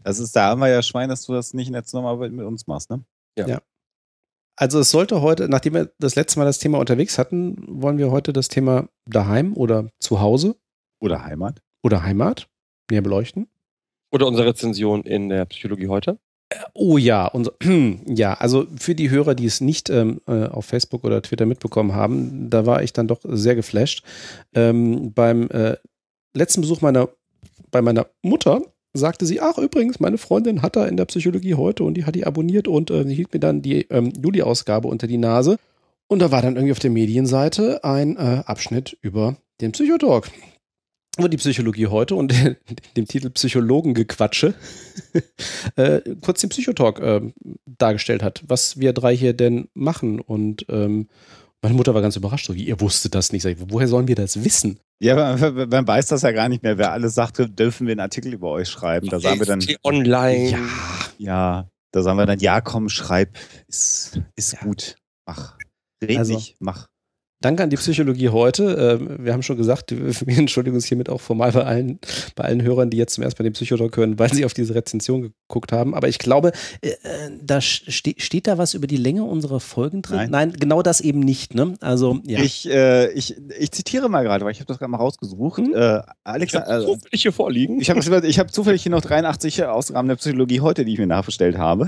[0.04, 2.46] Das ist, da haben wir ja Schwein, dass du das nicht in der Zusammenarbeit mit
[2.46, 3.04] uns machst, ne?
[4.56, 8.12] Also es sollte heute, nachdem wir das letzte Mal das Thema unterwegs hatten, wollen wir
[8.12, 10.58] heute das Thema daheim oder zu Hause
[11.00, 11.62] Oder Heimat.
[11.82, 12.50] oder Heimat
[12.92, 13.48] näher beleuchten.
[14.12, 16.20] Oder unsere Rezension in der Psychologie heute.
[16.74, 17.54] Oh ja, unser,
[18.06, 21.94] ja, also für die Hörer, die es nicht ähm, äh, auf Facebook oder Twitter mitbekommen
[21.94, 24.04] haben, da war ich dann doch sehr geflasht.
[24.54, 25.78] Ähm, beim äh,
[26.34, 27.08] letzten Besuch meiner,
[27.72, 28.62] bei meiner Mutter
[29.00, 32.16] sagte sie, ach übrigens, meine Freundin hat da in der Psychologie heute und die hat
[32.16, 35.58] die abonniert und äh, hielt mir dann die ähm, Juli-Ausgabe unter die Nase.
[36.08, 40.30] Und da war dann irgendwie auf der Medienseite ein äh, Abschnitt über den Psychotalk.
[41.18, 42.34] Über die Psychologie heute und
[42.98, 44.54] dem Titel Psychologengequatsche
[45.76, 47.22] äh, kurz den Psychotalk äh,
[47.66, 50.20] dargestellt hat, was wir drei hier denn machen.
[50.20, 51.08] Und ähm,
[51.62, 53.44] meine Mutter war ganz überrascht, so wie ihr wusstet das nicht.
[53.44, 54.80] Sag ich, woher sollen wir das wissen?
[55.02, 56.78] Ja, man, man- weiß das ja gar nicht mehr.
[56.78, 59.08] Wer alles sagt, dürfen wir einen Artikel über euch schreiben.
[59.10, 60.50] Da sagen wir dann, online.
[60.50, 60.60] Ja,
[61.18, 64.60] ja, da sagen wir dann, ja, komm, schreib, ist, ist Ja.
[64.60, 64.96] gut.
[65.26, 65.58] Mach.
[66.04, 66.88] Red Also- nicht, mach.
[67.42, 69.00] Danke an die Psychologie heute.
[69.00, 69.92] Ähm, wir haben schon gesagt,
[70.28, 72.00] wir entschuldigen uns hiermit auch formal bei allen,
[72.36, 74.76] bei allen Hörern, die jetzt zum ersten Mal den Psychotalk hören, weil sie auf diese
[74.76, 75.96] Rezension geguckt haben.
[75.96, 76.92] Aber ich glaube, äh,
[77.42, 80.30] da ste steht da was über die Länge unserer Folgen drin?
[80.30, 80.54] Nein.
[80.54, 81.56] genau das eben nicht.
[81.56, 81.76] Ne?
[81.80, 82.40] Also, ja.
[82.42, 85.60] Ich, äh, ich, ich zitiere mal gerade, weil ich habe das gerade mal rausgesucht.
[85.60, 85.74] Hm?
[85.74, 87.80] Äh, Ich Alex, habe äh, zufällig hier vorliegen.
[87.82, 91.08] ich habe ich hab zufällig hier noch 83 Ausgaben der Psychologie heute, die ich mir
[91.08, 91.88] nachbestellt habe.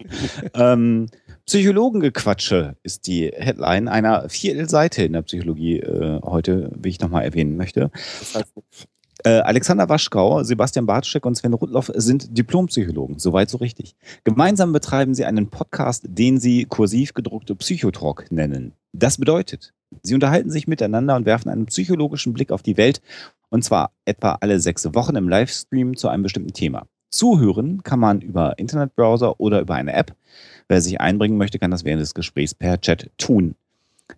[0.54, 1.08] ähm,
[1.46, 7.56] Psychologengequatsche ist die Headline einer Viertelseite in der Psychologie äh, heute, wie ich nochmal erwähnen
[7.56, 7.92] möchte.
[7.92, 8.88] Nichts.
[9.24, 13.94] Äh, Alexander Waschkau, Sebastian Bartschek und Sven Rudloff sind Diplompsychologen, soweit so richtig.
[14.24, 18.72] Gemeinsam betreiben sie einen Podcast, den sie kursiv gedruckte Psychotalk nennen.
[18.92, 23.00] Das bedeutet, sie unterhalten sich miteinander und werfen einen psychologischen Blick auf die Welt,
[23.48, 26.86] und zwar etwa alle sechs Wochen im Livestream zu einem bestimmten Thema.
[27.10, 30.14] Zuhören kann man über Internetbrowser oder über eine App.
[30.68, 33.54] Wer sich einbringen möchte, kann das während des Gesprächs per Chat tun.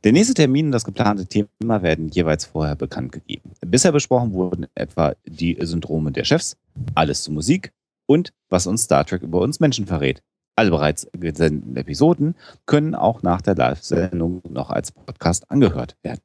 [0.05, 3.53] Der nächste Termin und das geplante Thema werden jeweils vorher bekannt gegeben.
[3.67, 6.57] Bisher besprochen wurden etwa die Syndrome der Chefs,
[6.95, 7.73] alles zu Musik
[8.07, 10.23] und was uns Star Trek über uns Menschen verrät.
[10.57, 12.35] Alle bereits gesendeten Episoden
[12.67, 16.21] können auch nach der Live-Sendung noch als Podcast angehört werden.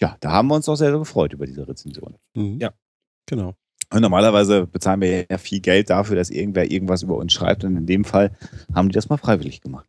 [0.00, 2.14] Ja, da haben wir uns auch sehr gefreut über diese Rezension.
[2.34, 2.58] Mhm.
[2.60, 2.72] Ja.
[3.26, 3.54] Genau.
[3.94, 7.64] Und normalerweise bezahlen wir ja viel Geld dafür, dass irgendwer irgendwas über uns schreibt.
[7.64, 8.36] Und in dem Fall
[8.74, 9.86] haben die das mal freiwillig gemacht.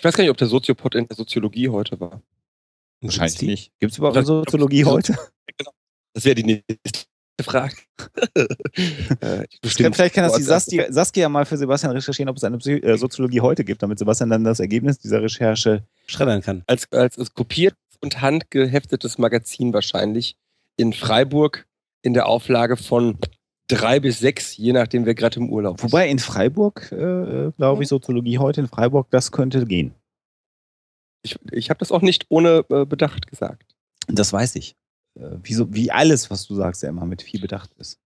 [0.00, 2.22] Ich weiß gar nicht, ob der Soziopod in der Soziologie heute war.
[3.02, 3.46] Wahrscheinlich die?
[3.48, 3.72] nicht.
[3.80, 5.14] Gibt es überhaupt eine Soziologie heute?
[6.14, 7.06] Das wäre die nächste
[7.42, 7.76] Frage.
[9.20, 9.94] äh, bestimmt.
[9.94, 13.42] Vielleicht kann das die Saskia mal für Sebastian recherchieren, ob es eine Psy äh, Soziologie
[13.42, 15.84] heute gibt, damit Sebastian dann das Ergebnis dieser Recherche.
[16.06, 16.64] Schreddern kann.
[16.66, 20.34] als, als, als kopiert und handgeheftetes Magazin wahrscheinlich
[20.78, 21.66] in Freiburg
[22.02, 23.18] in der Auflage von
[23.68, 25.84] drei bis sechs, je nachdem, wer gerade im Urlaub ist.
[25.84, 29.94] Wobei in Freiburg, äh, glaube ich, Soziologie heute in Freiburg, das könnte gehen.
[31.22, 33.76] ich, ich habe das auch nicht ohne äh, Bedacht gesagt.
[34.08, 34.76] Das weiß ich.
[35.18, 38.00] Äh, wie, so, wie alles, was du sagst, ja immer mit viel Bedacht ist.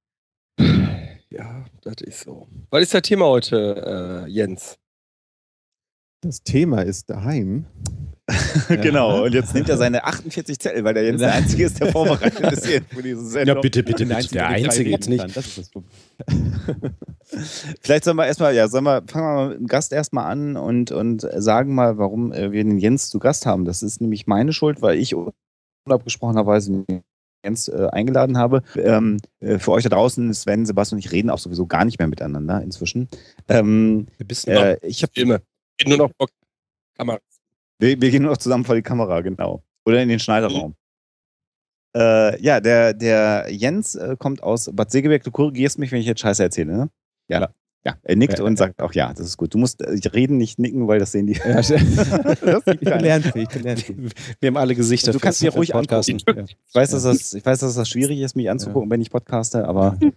[1.31, 2.47] Ja, das ist so.
[2.71, 4.79] Was ist das Thema heute, äh, Jens?
[6.21, 7.67] Das Thema ist daheim.
[8.69, 11.93] genau, und jetzt nimmt er seine 48 Zettel, weil der jetzt der Einzige ist, der
[11.93, 13.61] vorbereitet ist hier für diese Sendung.
[13.61, 15.21] bitte, bitte, Der Der Einzige jetzt nicht.
[15.21, 15.91] kann, Das ist das Problem.
[17.81, 20.57] Vielleicht sollen wir erstmal, ja, sollen wir, fangen wir mal mit dem Gast erstmal an
[20.57, 23.67] und, und sagen mal, warum äh, wir den Jens zu Gast haben.
[23.67, 25.15] Das ist nämlich meine Schuld, weil ich
[25.85, 27.03] unabgesprochenerweise den
[27.45, 28.63] Jens äh, eingeladen habe.
[28.77, 31.99] Ähm, äh, für euch da draußen, Sven, Sebastian und ich reden auch sowieso gar nicht
[31.99, 33.09] mehr miteinander inzwischen.
[33.49, 35.13] Ähm, Wer bist äh, ich hab.
[35.13, 36.29] Geht nur noch vor
[36.97, 37.19] Kamera.
[37.79, 39.63] Wir, wir gehen nur noch zusammen vor die Kamera, genau.
[39.87, 40.75] Oder in den Schneiderraum.
[41.97, 45.23] Äh, ja, der, der Jens äh, kommt aus Bad Segeberg.
[45.23, 46.91] Du korrigierst mich, wenn ich jetzt Scheiße erzähle, ne?
[47.29, 47.49] Ja.
[47.87, 48.57] Ja, er nickt Ja, und ja.
[48.57, 49.53] sagt auch ja, das ist gut.
[49.53, 51.35] Du musst äh, reden, nicht nicken, weil das sehen die.
[51.35, 54.13] Ja, ich bin lernfähig, ich bin lernfähig.
[54.41, 55.13] Wir haben alle Gesichter.
[55.13, 56.19] Du kannst für ruhig Podcasten.
[56.27, 56.45] Ja.
[56.45, 59.69] Ich weiß, dass das, ich weiß, dass das schwierig ist, mich anzugucken, wenn ich podcaste,
[59.69, 60.11] aber du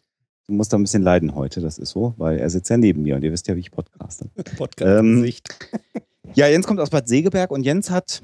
[0.48, 1.60] musst da ein bisschen leiden heute.
[1.60, 3.72] Das ist so, weil er sitzt ja neben mir und ihr wisst ja, wie ich
[3.72, 4.30] podcaste.
[4.58, 5.50] Podcast-Gesicht.
[6.36, 8.22] Ja, Jens kommt aus Bad Segeberg und Jens hat,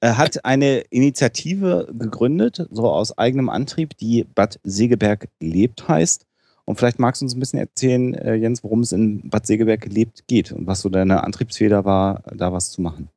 [0.00, 6.26] er hat eine Initiative gegründet, so aus eigenem Antrieb, die Bad Segeberg lebt heißt.
[6.66, 9.84] Und vielleicht magst du uns ein bisschen erzählen, äh, Jens, worum es in Bad Segeberg
[9.86, 13.10] lebt geht und was so deine Antriebsfeder war, da was zu machen.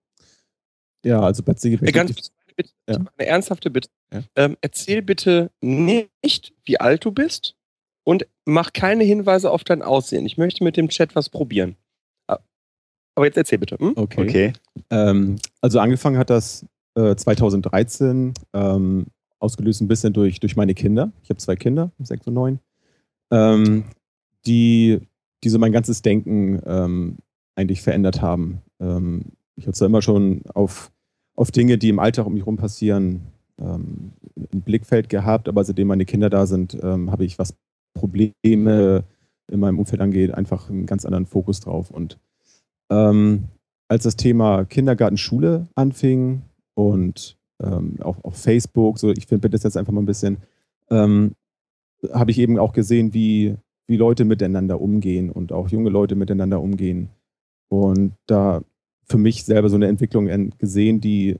[1.05, 1.93] Ja, also Bad Eine Segeberg.
[1.93, 2.95] ganz bitte, Ja.
[3.17, 3.87] eine ernsthafte Bitte.
[4.11, 4.23] Ja.
[4.35, 7.55] Ähm, erzähl bitte nicht, wie alt du bist
[8.03, 10.25] und mach keine Hinweise auf dein Aussehen.
[10.25, 11.77] Ich möchte mit dem Chat was probieren.
[13.17, 13.77] Aber jetzt erzähl bitte.
[13.79, 13.93] Hm?
[13.95, 14.21] Okay.
[14.21, 14.53] Okay.
[14.91, 19.07] Ähm, also angefangen hat das äh, 2013, ähm,
[19.39, 21.11] ausgelöst ein bisschen durch, durch meine Kinder.
[21.23, 22.59] Ich habe zwei Kinder, sechs und neun,
[23.31, 23.85] ähm,
[24.45, 24.99] die,
[25.43, 27.17] die so mein ganzes Denken ähm,
[27.55, 28.61] eigentlich verändert haben.
[28.79, 30.91] Ähm, ich habe zwar immer schon auf,
[31.35, 33.21] auf Dinge, die im Alltag um mich herum passieren,
[33.59, 34.11] ähm,
[34.53, 37.55] ein Blickfeld gehabt, aber seitdem meine Kinder da sind, ähm, habe ich, was
[37.95, 39.05] Probleme
[39.51, 41.89] in meinem Umfeld angeht, einfach einen ganz anderen Fokus drauf.
[41.89, 42.19] Und
[42.91, 43.45] ähm,
[43.89, 46.41] als das Thema Kindergarten, Schule anfing
[46.75, 50.37] und ähm, auch auf Facebook, so ich finde das jetzt einfach mal ein bisschen,
[50.89, 51.33] ähm,
[52.11, 53.55] habe ich eben auch gesehen, wie,
[53.87, 57.09] wie Leute miteinander umgehen und auch junge Leute miteinander umgehen.
[57.69, 58.61] Und da
[59.09, 61.37] für mich selber so eine Entwicklung en- gesehen, die,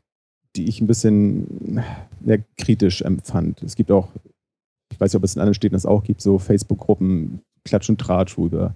[0.56, 1.84] die ich ein bisschen
[2.26, 3.62] sehr kritisch empfand.
[3.62, 4.10] Es gibt auch,
[4.92, 8.00] ich weiß nicht, ob es in anderen Städten das auch gibt, so Facebook-Gruppen, Klatsch und
[8.00, 8.76] Tratsch, über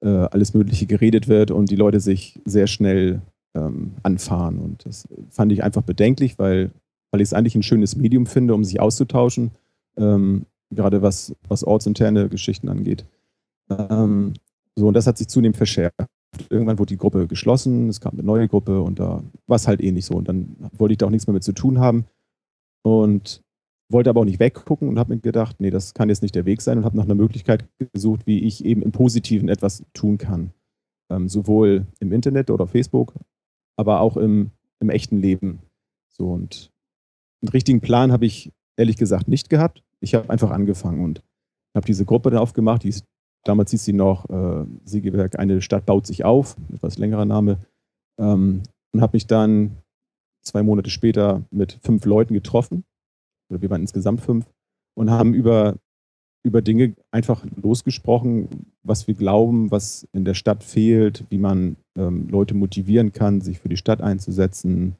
[0.00, 3.20] äh, alles Mögliche geredet wird und die Leute sich sehr schnell
[3.54, 4.58] ähm, anfahren.
[4.58, 6.70] Und das fand ich einfach bedenklich, weil,
[7.10, 9.50] weil ich es eigentlich ein schönes Medium finde, um sich auszutauschen,
[9.96, 13.04] ähm, gerade was, was ortsinterne Geschichten angeht.
[13.70, 14.34] Ähm,
[14.76, 15.96] so, und das hat sich zunehmend verschärft.
[16.50, 19.80] Irgendwann wurde die Gruppe geschlossen, es kam eine neue Gruppe und da war es halt
[19.80, 20.14] eh nicht so.
[20.14, 22.04] Und dann wollte ich da auch nichts mehr mit zu tun haben
[22.82, 23.42] und
[23.90, 26.44] wollte aber auch nicht weggucken und habe mir gedacht, nee, das kann jetzt nicht der
[26.44, 30.18] Weg sein und habe nach einer Möglichkeit gesucht, wie ich eben im Positiven etwas tun
[30.18, 30.52] kann.
[31.10, 33.14] Ähm, sowohl im Internet oder Facebook,
[33.76, 35.60] aber auch im, im echten Leben.
[36.10, 36.70] So und
[37.42, 39.82] einen richtigen Plan habe ich ehrlich gesagt nicht gehabt.
[40.00, 41.22] Ich habe einfach angefangen und
[41.74, 43.04] habe diese Gruppe dann aufgemacht, die ist
[43.44, 47.58] damals hieß sie noch äh, Siegeberg, eine Stadt baut sich auf, etwas längerer Name.
[48.20, 49.78] Ähm, und habe mich dann
[50.42, 52.84] zwei Monate später mit fünf Leuten getroffen.
[53.50, 54.46] Oder wir waren insgesamt fünf
[54.94, 55.76] und haben über,
[56.44, 62.28] über Dinge einfach losgesprochen, was wir glauben, was in der Stadt fehlt, wie man ähm,
[62.28, 64.96] Leute motivieren kann, sich für die Stadt einzusetzen,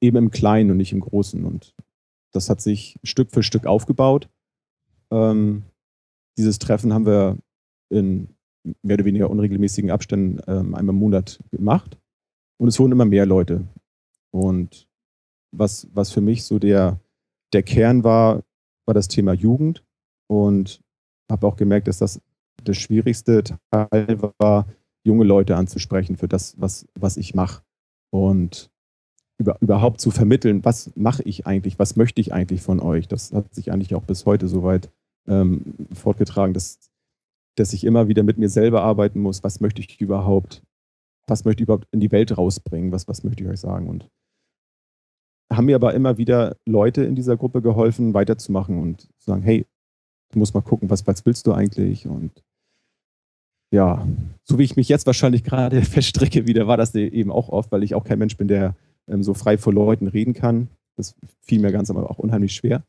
[0.00, 1.44] eben im Kleinen und nicht im Großen.
[1.44, 1.74] Und
[2.32, 4.28] das hat sich Stück für Stück aufgebaut.
[5.10, 5.62] Ähm,
[6.36, 7.38] dieses Treffen haben wir
[7.90, 8.28] in
[8.82, 11.98] mehr oder weniger unregelmäßigen Abständen ähm, einmal im Monat gemacht.
[12.58, 13.66] Und es wurden immer mehr Leute.
[14.30, 14.88] Und
[15.52, 16.98] was, was für mich so der,
[17.54, 18.42] der Kern war,
[18.86, 19.82] war das Thema Jugend.
[20.26, 20.80] Und
[21.30, 22.20] habe auch gemerkt, dass das
[22.62, 24.66] der schwierigste Teil war,
[25.04, 27.62] junge Leute anzusprechen für das, was, was ich mache.
[28.10, 28.70] Und
[29.38, 33.08] über, überhaupt zu vermitteln, was mache ich eigentlich, was möchte ich eigentlich von euch.
[33.08, 34.90] Das hat sich eigentlich auch bis heute soweit
[35.26, 36.78] ähm, fortgetragen, dass,
[37.56, 40.62] dass ich immer wieder mit mir selber arbeiten muss, was möchte ich überhaupt,
[41.26, 43.88] was möchte ich überhaupt in die Welt rausbringen, was, was möchte ich euch sagen.
[43.88, 44.08] Und
[45.56, 49.66] haben mir aber immer wieder Leute in dieser Gruppe geholfen, weiterzumachen und zu sagen, hey,
[50.32, 52.06] du musst mal gucken, was, was willst du eigentlich?
[52.06, 52.42] Und
[53.70, 54.06] ja,
[54.44, 57.82] so wie ich mich jetzt wahrscheinlich gerade feststrecke, wieder war das eben auch oft, weil
[57.82, 58.74] ich auch kein Mensch bin, der
[59.08, 60.68] ähm, so frei vor Leuten reden kann.
[60.96, 62.84] Das fiel mir ganz aber auch unheimlich schwer.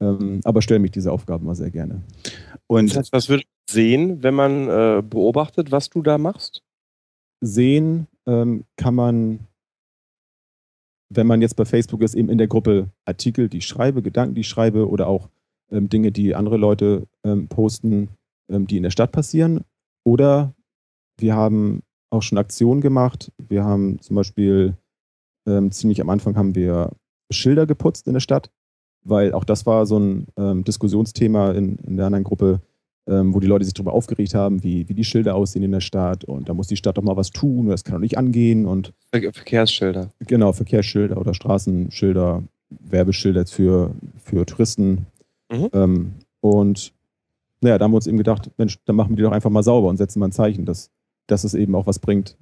[0.00, 2.02] Ähm, aber stelle mich diese Aufgaben mal sehr gerne.
[2.66, 6.62] Und das heißt, was würde sehen, wenn man äh, beobachtet, was du da machst?
[7.40, 9.40] Sehen ähm, kann man,
[11.08, 14.34] wenn man jetzt bei Facebook ist, eben in der Gruppe Artikel, die ich schreibe, Gedanken,
[14.34, 15.28] die ich schreibe oder auch
[15.70, 18.08] ähm, Dinge, die andere Leute ähm, posten,
[18.48, 19.64] ähm, die in der Stadt passieren.
[20.04, 20.54] Oder
[21.18, 23.32] wir haben auch schon Aktionen gemacht.
[23.38, 24.76] Wir haben zum Beispiel
[25.46, 26.92] ähm, ziemlich am Anfang haben wir
[27.30, 28.50] Schilder geputzt in der Stadt,
[29.02, 32.60] weil auch das war so ein ähm, Diskussionsthema in, in der anderen Gruppe,
[33.06, 35.80] ähm, wo die Leute sich darüber aufgeregt haben, wie, wie die Schilder aussehen in der
[35.80, 38.66] Stadt und da muss die Stadt doch mal was tun, das kann doch nicht angehen
[38.66, 40.10] und Verkehrsschilder.
[40.20, 45.06] Genau, Verkehrsschilder oder Straßenschilder, Werbeschilder für, für Touristen.
[45.50, 45.68] Mhm.
[45.72, 46.92] Ähm, und
[47.60, 49.62] naja, da haben wir uns eben gedacht, Mensch, dann machen wir die doch einfach mal
[49.62, 50.90] sauber und setzen mal ein Zeichen, dass,
[51.26, 52.36] dass es eben auch was bringt,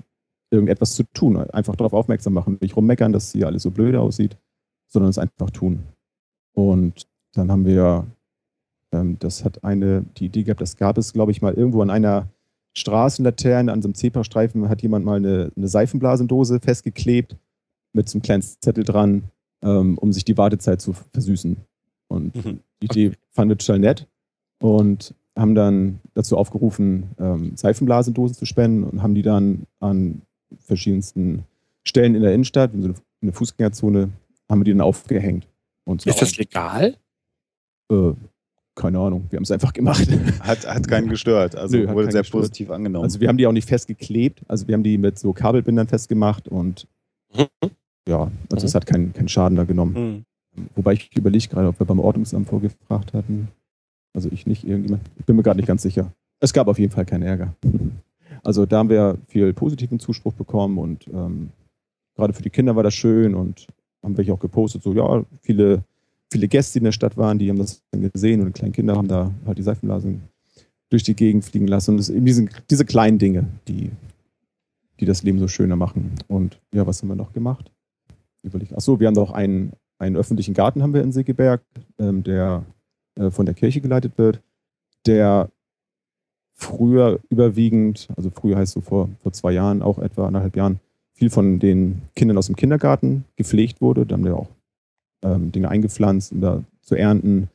[0.51, 1.37] irgendetwas zu tun.
[1.37, 4.37] Einfach darauf aufmerksam machen, nicht rummeckern, dass hier alles so blöde aussieht,
[4.89, 5.85] sondern es einfach tun.
[6.53, 8.07] Und dann haben wir,
[8.93, 12.29] das hat eine, die Idee gehabt, das gab es, glaube ich, mal irgendwo an einer
[12.75, 17.37] Straßenlaterne, an so einem Zebrastreifen, hat jemand mal eine, eine Seifenblasendose festgeklebt
[17.93, 19.25] mit so einem kleinen Zettel dran,
[19.63, 21.57] ähm, um sich die Wartezeit zu versüßen.
[22.09, 22.61] Und mhm.
[22.83, 24.07] die Idee fand ich total nett
[24.61, 30.23] und haben dann dazu aufgerufen, ähm, Seifenblasendosen zu spenden und haben die dann an
[30.59, 31.45] verschiedensten
[31.85, 34.11] Stellen in der Innenstadt, in so einer Fußgängerzone,
[34.49, 35.47] haben wir die dann aufgehängt.
[35.85, 36.97] Und ist das legal?
[37.91, 38.13] Äh,
[38.75, 40.09] keine Ahnung, wir haben es einfach gemacht.
[40.41, 42.43] Hat, hat keinen gestört, also Nö, wurde sehr gestört.
[42.43, 43.05] positiv angenommen.
[43.05, 46.49] Also wir haben die auch nicht festgeklebt, also wir haben die mit so Kabelbindern festgemacht
[46.49, 46.87] und
[47.35, 47.47] mhm.
[48.09, 48.69] ja, also mhm.
[48.69, 49.95] es hat keinen, keinen Schaden da genommen.
[49.95, 50.25] Mhm.
[50.75, 53.49] Wobei ich überlege gerade, ob wir beim Ordnungsamt vorgefragt hatten.
[54.15, 55.03] Also ich nicht, irgendjemand.
[55.19, 56.13] Ich bin mir gerade nicht ganz sicher.
[56.41, 57.55] Es gab auf jeden Fall keinen Ärger.
[58.45, 61.51] Also da haben wir viel positiven Zuspruch bekommen und ähm,
[62.17, 63.69] gerade für die Kinder war das schön und
[64.03, 65.85] haben wir auch gepostet, so ja, viele,
[66.33, 69.09] viele Gäste, in der Stadt waren, die haben das gesehen und die kleinen Kinder haben
[69.09, 70.23] da halt die Seifenblasen
[70.91, 71.93] durch die Gegend fliegen lassen.
[71.93, 73.91] Und es sind eben diese, diese kleinen Dinge, die,
[74.99, 76.13] die das Leben so schöner machen.
[76.29, 77.71] Und ja, was haben wir noch gemacht?
[78.75, 81.63] Achso, wir haben noch einen, einen öffentlichen Garten haben wir in Segeberg,
[81.99, 82.65] ähm, der
[83.15, 84.41] äh, von der Kirche geleitet wird,
[85.07, 85.49] der
[86.55, 90.81] früher überwiegend, also früher heißt so vor, vor zwei Jahren, auch etwa anderthalb Jahren,
[91.15, 94.07] viel von den Kindern aus dem Kindergarten gepflegt wurde.
[94.07, 94.49] Da haben wir auch
[95.23, 97.49] ähm, Dinge eingepflanzt, um da zu ernten.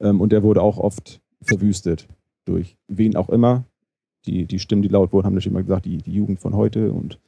[0.00, 2.08] Ähm, und der wurde auch oft verwüstet
[2.44, 3.64] durch wen auch immer.
[4.26, 6.92] Die, die Stimmen, die laut wurden, haben natürlich immer gesagt, die, die Jugend von heute
[6.92, 7.18] und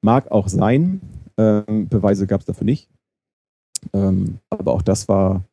[0.00, 1.00] mag auch sein.
[1.36, 2.88] Ähm, Beweise gab es dafür nicht.
[3.92, 5.44] Ähm, aber auch das war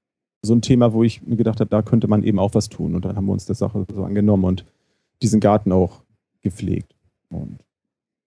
[0.41, 2.95] so ein Thema, wo ich mir gedacht habe, da könnte man eben auch was tun.
[2.95, 4.65] Und dann haben wir uns der Sache so angenommen und
[5.21, 6.02] diesen Garten auch
[6.41, 6.95] gepflegt.
[7.30, 7.60] Und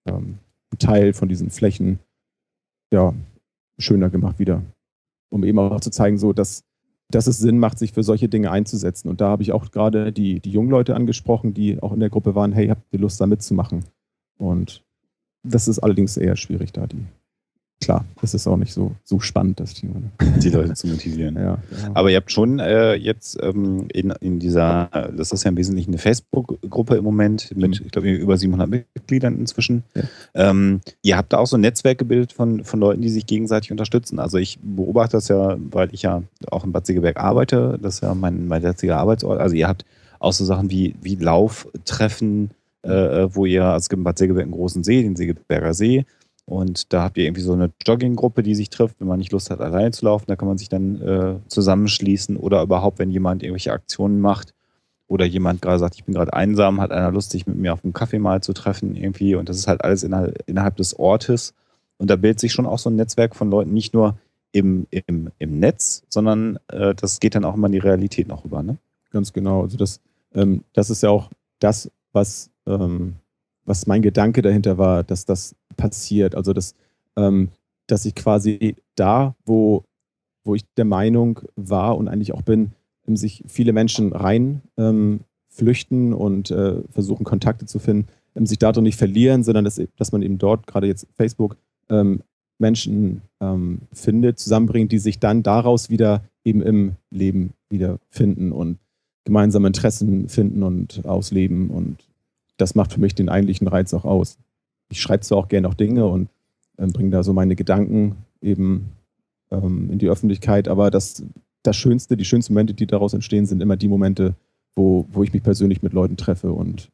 [0.05, 0.37] ähm,
[0.71, 1.99] einen Teil von diesen Flächen
[2.91, 3.13] ja,
[3.77, 4.61] schöner gemacht wieder.
[5.31, 6.63] Um eben auch zu zeigen, so dass,
[7.09, 9.09] dass es Sinn macht, sich für solche Dinge einzusetzen.
[9.09, 12.09] Und da habe ich auch gerade die, die jungen Leute angesprochen, die auch in der
[12.09, 13.85] Gruppe waren, hey, habt ihr Lust da mitzumachen?
[14.37, 14.83] Und
[15.43, 17.05] das ist allerdings eher schwierig, da die
[17.81, 19.95] klar, das ist auch nicht so, so spannend, das Thema.
[19.95, 20.11] Ne?
[20.39, 21.35] Die Leute zu motivieren.
[21.35, 21.91] Ja, genau.
[21.95, 25.89] Aber ihr habt schon äh, jetzt ähm, in, in dieser, das ist ja im Wesentlichen
[25.89, 27.85] eine Facebook-Gruppe im Moment mit, mhm.
[27.85, 29.83] ich glaube, über 700 Mitgliedern inzwischen.
[29.95, 30.03] Ja.
[30.35, 33.71] Ähm, ihr habt da auch so ein Netzwerk gebildet von, von Leuten, die sich gegenseitig
[33.71, 34.19] unterstützen.
[34.19, 37.79] Also ich beobachte das ja, weil ich ja auch in Bad Segeberg arbeite.
[37.81, 39.41] Das ist ja mein, mein jetziger Arbeitsort.
[39.41, 39.85] Also ihr habt
[40.19, 42.51] auch so Sachen wie, wie Lauftreffen,
[42.83, 46.05] äh, wo ihr, also es gibt in Bad Segeberg einen großen See, den Segeberger See.
[46.45, 49.49] Und da habt ihr irgendwie so eine Jogginggruppe, die sich trifft, wenn man nicht Lust
[49.49, 50.25] hat, alleine zu laufen.
[50.27, 54.53] Da kann man sich dann äh, zusammenschließen oder überhaupt, wenn jemand irgendwelche Aktionen macht
[55.07, 57.83] oder jemand gerade sagt, ich bin gerade einsam, hat einer Lust, sich mit mir auf
[57.83, 59.35] einen Kaffee mal zu treffen irgendwie.
[59.35, 61.53] Und das ist halt alles innerhalb, innerhalb des Ortes.
[61.97, 64.17] Und da bildet sich schon auch so ein Netzwerk von Leuten, nicht nur
[64.51, 68.43] im, im, im Netz, sondern äh, das geht dann auch immer in die Realität noch
[68.43, 68.63] rüber.
[68.63, 68.77] Ne?
[69.11, 69.61] Ganz genau.
[69.61, 69.99] Also das,
[70.33, 73.15] ähm, das ist ja auch das, was, ähm,
[73.65, 76.35] was mein Gedanke dahinter war, dass das passiert.
[76.35, 76.75] Also dass,
[77.15, 77.49] ähm,
[77.87, 79.83] dass ich quasi da, wo,
[80.43, 82.71] wo ich der Meinung war und eigentlich auch bin,
[83.13, 88.83] sich viele Menschen rein ähm, flüchten und äh, versuchen Kontakte zu finden, ähm, sich dadurch
[88.83, 91.57] nicht verlieren, sondern dass, dass man eben dort, gerade jetzt Facebook,
[91.89, 92.21] ähm,
[92.57, 98.77] Menschen ähm, findet, zusammenbringt, die sich dann daraus wieder eben im Leben wiederfinden und
[99.25, 101.69] gemeinsame Interessen finden und ausleben.
[101.69, 101.97] Und
[102.57, 104.37] das macht für mich den eigentlichen Reiz auch aus.
[104.91, 106.29] Ich schreibe zwar auch gerne auch Dinge und
[106.77, 108.91] äh, bringe da so meine Gedanken eben
[109.51, 111.23] ähm, in die Öffentlichkeit, aber das,
[111.63, 114.35] das Schönste, die schönsten Momente, die daraus entstehen, sind immer die Momente,
[114.75, 116.89] wo, wo ich mich persönlich mit Leuten treffe und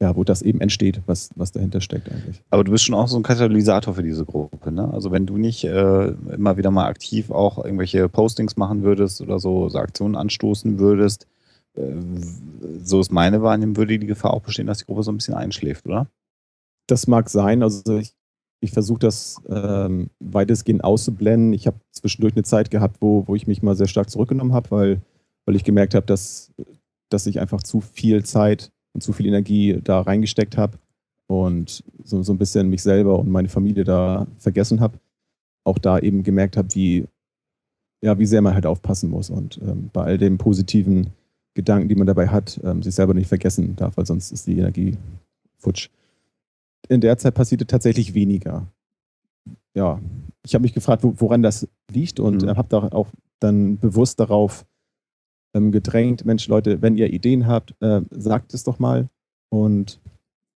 [0.00, 2.42] ja, wo das eben entsteht, was, was dahinter steckt eigentlich.
[2.50, 4.92] Aber du bist schon auch so ein Katalysator für diese Gruppe, ne?
[4.92, 9.38] Also wenn du nicht äh, immer wieder mal aktiv auch irgendwelche Postings machen würdest oder
[9.38, 11.28] so, so Aktionen anstoßen würdest,
[11.74, 11.82] äh,
[12.82, 15.34] so ist meine Wahrnehmung, würde die Gefahr auch bestehen, dass die Gruppe so ein bisschen
[15.34, 16.08] einschläft, oder?
[16.92, 17.62] Das mag sein.
[17.62, 18.14] Also ich,
[18.60, 21.54] ich versuche das ähm, weitestgehend auszublenden.
[21.54, 24.70] Ich habe zwischendurch eine Zeit gehabt, wo, wo ich mich mal sehr stark zurückgenommen habe,
[24.70, 25.02] weil,
[25.46, 26.52] weil ich gemerkt habe, dass,
[27.08, 30.76] dass ich einfach zu viel Zeit und zu viel Energie da reingesteckt habe
[31.28, 34.98] und so, so ein bisschen mich selber und meine Familie da vergessen habe.
[35.64, 37.06] Auch da eben gemerkt habe, wie,
[38.02, 41.06] ja, wie sehr man halt aufpassen muss und ähm, bei all den positiven
[41.54, 44.58] Gedanken, die man dabei hat, ähm, sich selber nicht vergessen darf, weil sonst ist die
[44.58, 44.98] Energie
[45.56, 45.88] futsch.
[46.88, 48.66] In der Zeit passierte tatsächlich weniger.
[49.74, 50.00] Ja,
[50.44, 52.56] ich habe mich gefragt, woran das liegt und mhm.
[52.56, 53.08] habe da auch
[53.40, 54.66] dann bewusst darauf
[55.54, 59.08] ähm, gedrängt, Mensch, Leute, wenn ihr Ideen habt, äh, sagt es doch mal.
[59.48, 60.00] Und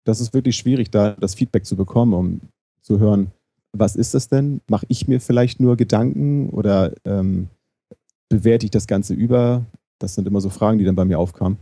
[0.05, 2.41] das ist wirklich schwierig, da das Feedback zu bekommen, um
[2.83, 3.33] zu hören,
[3.73, 4.61] was ist das denn?
[4.69, 7.49] Mache ich mir vielleicht nur Gedanken oder ähm,
[8.29, 9.67] bewerte ich das Ganze über?
[9.99, 11.59] Das sind immer so Fragen, die dann bei mir aufkamen.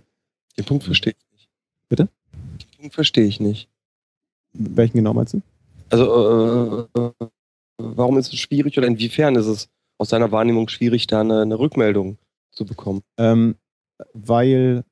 [0.57, 1.49] Den Punkt verstehe ich nicht.
[1.89, 2.09] Bitte?
[2.61, 3.69] Den Punkt verstehe ich nicht.
[4.55, 5.43] Welchen genau meinst du?
[5.91, 7.27] Also, äh, äh
[7.79, 11.59] warum ist es schwierig oder inwiefern ist es aus deiner Wahrnehmung schwierig, da eine, eine
[11.59, 12.19] Rückmeldung
[12.51, 13.03] zu bekommen?
[13.19, 13.57] Ähm,
[14.13, 14.85] weil,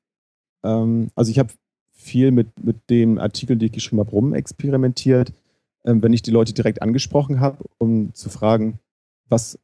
[0.63, 1.53] ähm, also ich habe
[1.93, 5.31] viel mit, mit den Artikeln, die ich geschrieben habe, rumexperimentiert.
[5.85, 8.79] Ähm, wenn ich die Leute direkt angesprochen habe, um zu fragen,
[9.29, 9.57] was,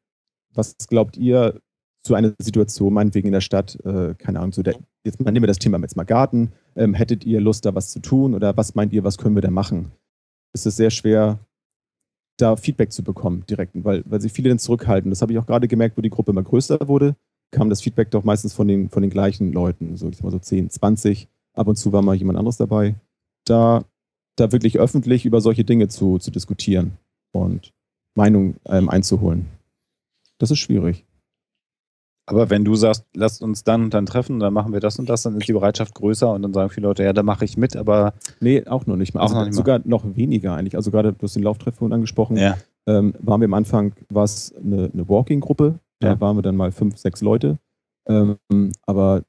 [0.53, 1.61] was glaubt ihr
[2.03, 5.47] zu einer Situation, meinetwegen in der Stadt, äh, keine Ahnung, so der, jetzt nehmen wir
[5.47, 8.75] das Thema jetzt mal Garten, ähm, hättet ihr Lust, da was zu tun oder was
[8.75, 9.91] meint ihr, was können wir da machen?
[10.53, 11.39] Ist es sehr schwer,
[12.37, 15.11] da Feedback zu bekommen direkt, weil, weil sich viele dann zurückhalten.
[15.11, 17.15] Das habe ich auch gerade gemerkt, wo die Gruppe immer größer wurde
[17.51, 20.31] kam das Feedback doch meistens von den, von den gleichen Leuten, so ich sag mal
[20.31, 21.27] so 10, 20.
[21.53, 22.95] Ab und zu war mal jemand anderes dabei.
[23.45, 23.83] Da,
[24.35, 26.97] da wirklich öffentlich über solche Dinge zu, zu diskutieren
[27.31, 27.73] und
[28.15, 29.47] Meinung ähm, einzuholen.
[30.37, 31.05] Das ist schwierig.
[32.29, 35.09] Aber wenn du sagst, lasst uns dann und dann treffen, dann machen wir das und
[35.09, 37.57] das, dann ist die Bereitschaft größer und dann sagen viele Leute, ja, da mache ich
[37.57, 38.13] mit, aber.
[38.39, 39.21] Nee, auch noch nicht mal.
[39.21, 40.75] Also noch nicht sogar noch weniger eigentlich.
[40.75, 42.55] Also gerade, du hast den Lauftreff vorhin angesprochen, ja.
[42.87, 46.21] ähm, waren wir am Anfang, war es eine, eine Walking-Gruppe, da ja.
[46.21, 47.57] waren wir dann mal fünf, sechs Leute.
[48.07, 48.37] Ähm,
[48.85, 49.23] aber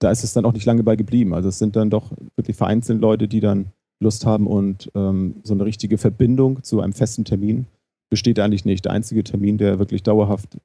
[0.00, 1.32] da ist es dann auch nicht lange bei geblieben.
[1.32, 5.54] Also es sind dann doch wirklich vereinzelt Leute, die dann Lust haben und ähm, so
[5.54, 7.66] eine richtige Verbindung zu einem festen Termin
[8.10, 8.84] besteht eigentlich nicht.
[8.84, 10.58] Der einzige Termin, der wirklich dauerhaft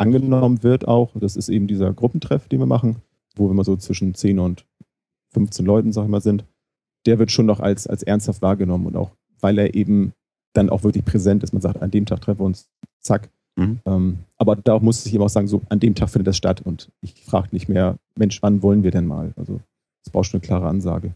[0.00, 2.96] angenommen wird auch, das ist eben dieser Gruppentreff, den wir machen,
[3.36, 4.66] wo wir mal so zwischen 10 und
[5.32, 6.44] 15 Leuten, sag ich mal, sind.
[7.06, 9.10] Der wird schon noch als, als ernsthaft wahrgenommen und auch,
[9.40, 10.12] weil er eben
[10.52, 11.52] dann auch wirklich präsent ist.
[11.52, 12.68] Man sagt, an dem Tag treffen wir uns,
[13.00, 13.80] zack, Mhm.
[13.84, 16.62] Ähm, aber da muss ich eben auch sagen, so an dem Tag findet das statt
[16.62, 19.32] und ich frage nicht mehr, Mensch, wann wollen wir denn mal?
[19.36, 19.60] Also
[20.04, 21.14] es braucht schon eine klare Ansage.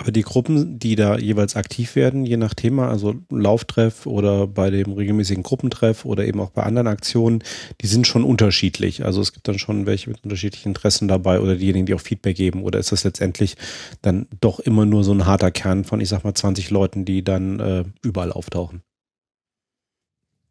[0.00, 4.70] Aber die Gruppen, die da jeweils aktiv werden, je nach Thema, also Lauftreff oder bei
[4.70, 7.42] dem regelmäßigen Gruppentreff oder eben auch bei anderen Aktionen,
[7.80, 9.04] die sind schon unterschiedlich.
[9.04, 12.36] Also es gibt dann schon welche mit unterschiedlichen Interessen dabei oder diejenigen, die auch Feedback
[12.36, 12.62] geben.
[12.62, 13.56] Oder ist das letztendlich
[14.00, 17.24] dann doch immer nur so ein harter Kern von, ich sag mal, 20 Leuten, die
[17.24, 18.82] dann äh, überall auftauchen?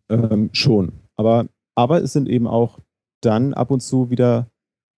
[0.09, 0.91] Ähm, schon.
[1.15, 2.79] Aber, aber es sind eben auch
[3.21, 4.49] dann ab und zu wieder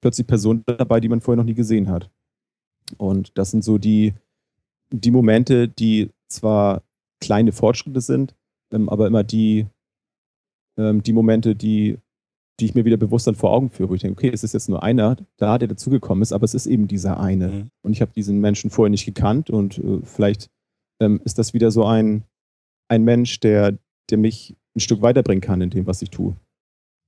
[0.02, 2.10] plötzlich Personen dabei, die man vorher noch nie gesehen hat.
[2.98, 4.16] Und das sind so die,
[4.92, 6.84] die Momente, die zwar
[7.22, 8.36] kleine Fortschritte sind,
[8.74, 9.68] ähm, aber immer die,
[10.78, 11.98] ähm, die Momente, die
[12.60, 14.54] die ich mir wieder bewusst dann vor Augen führe, wo ich denke, okay, es ist
[14.54, 17.48] jetzt nur einer da, der dazugekommen ist, aber es ist eben dieser eine.
[17.48, 17.72] Mhm.
[17.82, 20.50] Und ich habe diesen Menschen vorher nicht gekannt und äh, vielleicht
[21.02, 22.24] ähm, ist das wieder so ein,
[22.90, 23.78] ein Mensch, der,
[24.10, 26.36] der mich ein Stück weiterbringen kann in dem, was ich tue.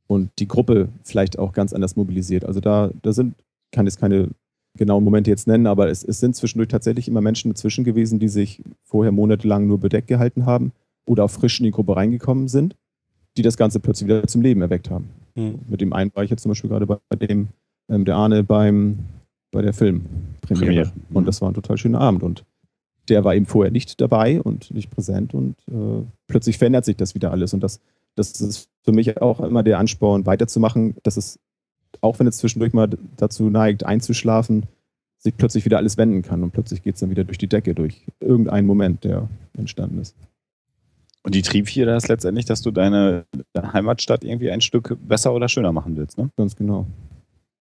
[0.08, 2.46] Und die Gruppe vielleicht auch ganz anders mobilisiert.
[2.46, 3.36] Also da, da sind,
[3.72, 4.30] kann jetzt keine
[4.78, 8.30] genauen Momente jetzt nennen, aber es, es sind zwischendurch tatsächlich immer Menschen dazwischen gewesen, die
[8.30, 10.72] sich vorher monatelang nur bedeckt gehalten haben
[11.06, 12.76] oder auch frisch in die Gruppe reingekommen sind,
[13.38, 15.10] die das Ganze plötzlich wieder zum Leben erweckt haben.
[15.36, 15.60] Mhm.
[15.68, 17.50] Mit dem einen war ich jetzt zum Beispiel gerade bei, bei dem,
[17.90, 19.00] ähm, der Arne beim,
[19.52, 20.66] bei der Filmpremiere.
[20.66, 20.92] Premiere.
[21.14, 22.24] Und das war ein total schöner Abend.
[22.24, 22.46] Und
[23.10, 27.16] der war eben vorher nicht dabei und nicht präsent und äh, plötzlich verändert sich das
[27.16, 27.54] wieder alles.
[27.54, 27.82] Und das,
[28.16, 31.40] das ist für mich auch immer der Ansporn, weiterzumachen, dass es,
[32.00, 34.64] auch wenn es zwischendurch mal dazu neigt, einzuschlafen,
[35.18, 37.76] sich plötzlich wieder alles wenden kann und plötzlich geht es dann wieder durch die Decke,
[37.76, 39.28] durch irgendeinen Moment, der
[39.58, 40.16] entstanden ist.
[41.24, 45.48] Und die Triebfeder ist letztendlich, dass du deine, deine Heimatstadt irgendwie ein Stück besser oder
[45.48, 46.32] schöner machen willst, ne?
[46.36, 46.88] Ganz genau.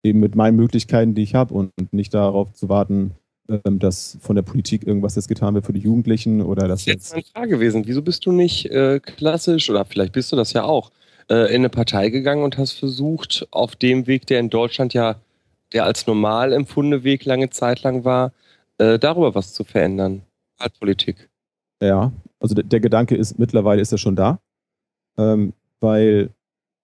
[0.01, 3.11] Eben mit meinen Möglichkeiten, die ich habe und nicht darauf zu warten,
[3.49, 6.79] ähm, dass von der Politik irgendwas jetzt getan wird für die Jugendlichen oder Das dass
[6.81, 7.85] ist jetzt meine Frage gewesen.
[7.85, 10.91] Wieso bist du nicht äh, klassisch, oder vielleicht bist du das ja auch,
[11.29, 15.15] äh, in eine Partei gegangen und hast versucht, auf dem Weg, der in Deutschland ja
[15.73, 18.33] der als normal empfundene Weg lange Zeit lang war,
[18.77, 20.23] äh, darüber was zu verändern?
[20.79, 21.29] Politik.
[21.81, 24.39] Ja, also der, der Gedanke ist, mittlerweile ist er schon da,
[25.17, 26.31] ähm, weil,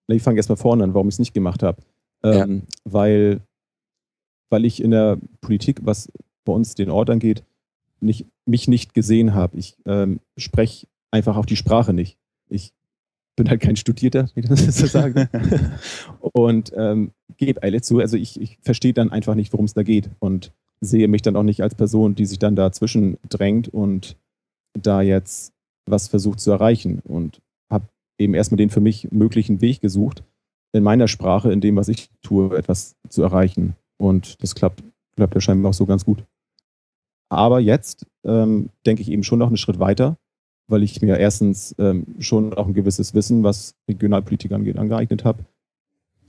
[0.08, 1.82] ich fange erstmal vorne an, warum ich es nicht gemacht habe.
[2.24, 3.42] Ähm, weil,
[4.50, 6.10] weil ich in der Politik, was
[6.46, 7.44] bei uns den Ort angeht,
[8.00, 9.58] nicht, mich nicht gesehen habe.
[9.58, 12.18] Ich ähm, spreche einfach auch die Sprache nicht.
[12.48, 12.72] Ich
[13.36, 15.30] bin halt kein Studierter, wie das so sagen.
[16.20, 19.84] und ähm, gebe ehrlich zu, also ich, ich verstehe dann einfach nicht, worum es da
[19.84, 24.18] geht und sehe mich dann auch nicht als Person, die sich dann dazwischen drängt und
[24.74, 25.54] da jetzt
[25.86, 30.24] was versucht zu erreichen und habe eben erstmal den für mich möglichen Weg gesucht,
[30.74, 33.76] in meiner Sprache, in dem, was ich tue, etwas zu erreichen.
[33.98, 34.84] Und das klappt,
[35.16, 36.24] klappt ja scheinbar auch so ganz gut.
[37.30, 40.18] Aber jetzt ähm, denke ich eben schon noch einen Schritt weiter,
[40.68, 45.46] weil ich mir erstens ähm, schon auch ein gewisses Wissen, was Regionalpolitik angeht, angeeignet habe,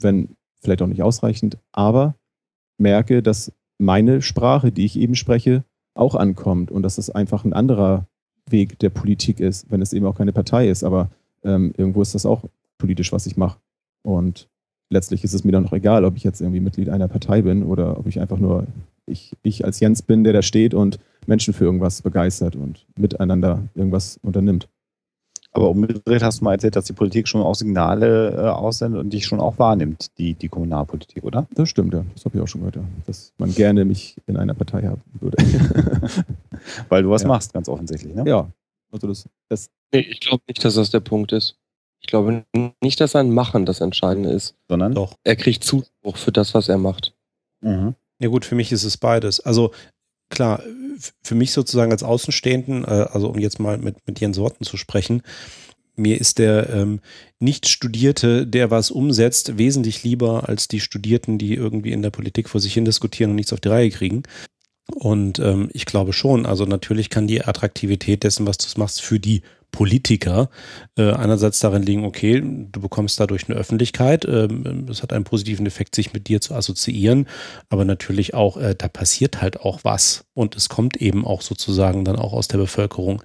[0.01, 0.29] wenn
[0.61, 2.15] vielleicht auch nicht ausreichend, aber
[2.79, 5.65] merke, dass meine Sprache, die ich eben spreche,
[5.95, 8.07] auch ankommt und dass es einfach ein anderer
[8.49, 10.85] Weg der Politik ist, wenn es eben auch keine Partei ist.
[10.85, 11.11] Aber
[11.43, 12.45] ähm, irgendwo ist das auch
[12.79, 13.59] politisch, was ich mache.
[14.03, 14.49] Und
[14.91, 17.65] letztlich ist es mir dann noch egal, ob ich jetzt irgendwie Mitglied einer Partei bin
[17.65, 18.67] oder ob ich einfach nur
[19.07, 23.63] ich, ich als Jens bin, der da steht und Menschen für irgendwas begeistert und miteinander
[23.75, 24.69] irgendwas unternimmt.
[25.53, 29.11] Aber umgedreht hast du mal erzählt, dass die Politik schon auch Signale äh, aussendet und
[29.11, 31.47] dich schon auch wahrnimmt, die, die Kommunalpolitik, oder?
[31.55, 32.05] Das stimmt, ja.
[32.15, 32.85] Das habe ich auch schon gehört, ja.
[33.07, 35.39] Dass man gerne mich in einer Partei haben würde.
[36.91, 37.29] Weil du was Ja.
[37.29, 38.25] machst, ganz offensichtlich, ne?
[38.27, 38.51] ja.
[38.93, 41.57] Also das, das Nee, ich glaube nicht, dass das der Punkt ist.
[42.01, 42.45] Ich glaube
[42.83, 44.55] nicht, dass sein Machen das Entscheidende ist.
[44.69, 44.95] Sondern?
[44.95, 45.15] Doch.
[45.25, 47.15] Er kriegt Zuspruch für das, was er macht.
[47.63, 47.95] Mhm.
[48.21, 49.41] Ja gut, für mich ist es beides.
[49.41, 49.73] Also
[50.29, 50.63] klar,
[51.23, 54.77] für mich sozusagen als Außenstehenden, äh, also um jetzt mal mit, mit Jens Worten zu
[54.77, 55.23] sprechen,
[55.97, 57.01] mir ist der ähm,
[57.41, 62.61] Nicht-Studierte, der was umsetzt, wesentlich lieber als die Studierten, die irgendwie in der Politik vor
[62.61, 64.23] sich hin diskutieren und nichts auf die Reihe kriegen.
[64.95, 69.19] Und ähm, ich glaube schon, also natürlich kann die Attraktivität dessen, was du machst, für
[69.19, 70.49] die Politiker
[70.97, 75.67] äh, einerseits darin liegen, okay, du bekommst dadurch eine Öffentlichkeit, ähm, es hat einen positiven
[75.67, 77.27] Effekt, sich mit dir zu assoziieren,
[77.69, 82.05] aber natürlich auch, äh, da passiert halt auch was und es kommt eben auch sozusagen
[82.05, 83.23] dann auch aus der Bevölkerung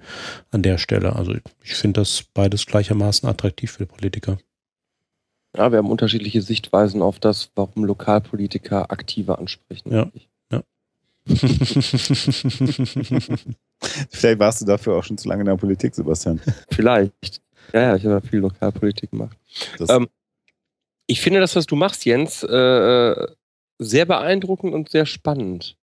[0.50, 1.16] an der Stelle.
[1.16, 4.38] Also ich finde das beides gleichermaßen attraktiv für Politiker.
[5.56, 9.92] Ja, wir haben unterschiedliche Sichtweisen auf das, warum Lokalpolitiker aktiver ansprechen.
[9.92, 10.10] Ja.
[14.10, 16.40] Vielleicht warst du dafür auch schon zu lange in der Politik, Sebastian.
[16.70, 17.40] Vielleicht.
[17.72, 19.36] Ja, ja, ich habe ja viel Lokalpolitik gemacht.
[19.88, 20.08] Ähm,
[21.06, 23.26] Ich finde das, was du machst, Jens, äh,
[23.78, 25.76] sehr beeindruckend und sehr spannend.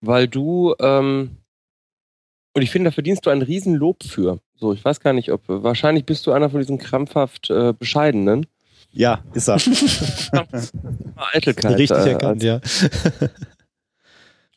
[0.00, 1.38] Weil du, ähm,
[2.52, 4.38] und ich finde, da verdienst du ein Riesenlob für.
[4.54, 8.46] So, ich weiß gar nicht, ob, wahrscheinlich bist du einer von diesen krampfhaft äh, Bescheidenen.
[8.92, 9.56] ja, ist er.
[11.32, 11.78] Eitelkeit.
[11.78, 12.60] Richtig äh, erkannt, ja.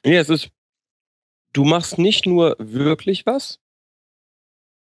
[0.06, 0.50] Nee, es ist,
[1.54, 3.60] du machst nicht nur wirklich was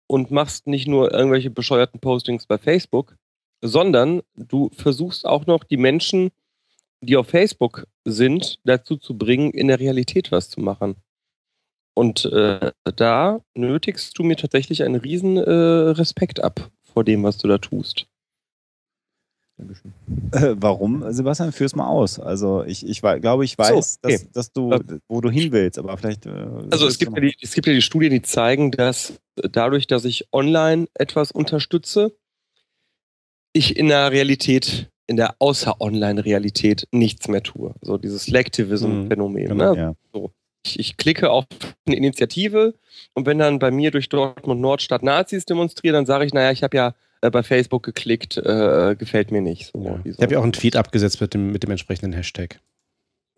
[0.06, 3.16] und machst nicht nur irgendwelche bescheuerten Postings bei Facebook,
[3.62, 6.30] sondern du versuchst auch noch die Menschen,
[7.00, 10.96] die auf Facebook sind, dazu zu bringen, in der Realität was zu machen.
[11.94, 17.38] Und äh, da nötigst du mir tatsächlich einen riesen äh, Respekt ab vor dem, was
[17.38, 18.06] du da tust.
[19.58, 19.92] Dankeschön.
[20.32, 21.50] Äh, warum, Sebastian?
[21.50, 22.20] Führ's mal aus.
[22.20, 24.18] Also ich, ich glaube, ich weiß, okay.
[24.18, 24.78] dass, dass du,
[25.08, 26.26] wo du hin willst, aber vielleicht.
[26.26, 26.30] Äh,
[26.70, 30.04] Also es gibt, ja die, es gibt ja die Studien, die zeigen, dass dadurch, dass
[30.04, 32.14] ich online etwas unterstütze,
[33.54, 37.74] ich in der Realität, in der Außer-Online-Realität nichts mehr tue.
[37.80, 39.48] So dieses Slacktivism-Phänomen.
[39.48, 39.80] Genau, ne?
[39.80, 39.94] ja.
[40.12, 40.32] so.
[40.66, 41.46] ich, ich klicke auf
[41.86, 42.74] eine Initiative
[43.14, 46.50] und wenn dann bei mir durch Dortmund Nord statt Nazis demonstrieren, dann sage ich, naja,
[46.50, 49.72] ich habe ja äh, bei Facebook geklickt, äh, gefällt mir nicht.
[49.72, 50.00] So, Ja.
[50.04, 50.22] Ich so.
[50.22, 52.60] habe ja auch einen Tweet abgesetzt mit dem, mit dem entsprechenden Hashtag.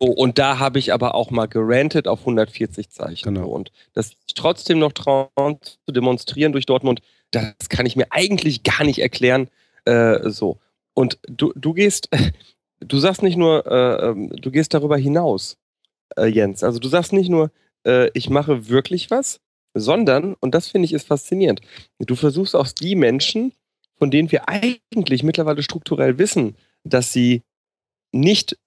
[0.00, 3.24] Oh, und da habe ich aber auch mal gerantet auf 140 Zeichen.
[3.34, 3.46] Genau.
[3.46, 3.52] So.
[3.52, 7.00] Und das trotzdem noch trauen zu demonstrieren durch Dortmund,
[7.32, 9.48] das kann ich mir eigentlich gar nicht erklären.
[9.84, 10.58] Äh, so.
[10.94, 12.08] Und du, du gehst,
[12.80, 15.58] du sagst nicht nur, äh, ähm, du gehst darüber hinaus,
[16.16, 16.62] äh, Jens.
[16.62, 17.50] Also du sagst nicht nur,
[17.84, 19.40] äh, ich mache wirklich was,
[19.74, 21.60] sondern, und das finde ich ist faszinierend,
[21.98, 23.52] du versuchst auch die Menschen,
[23.98, 27.42] von denen wir eigentlich mittlerweile strukturell wissen, dass sie
[28.12, 28.58] nicht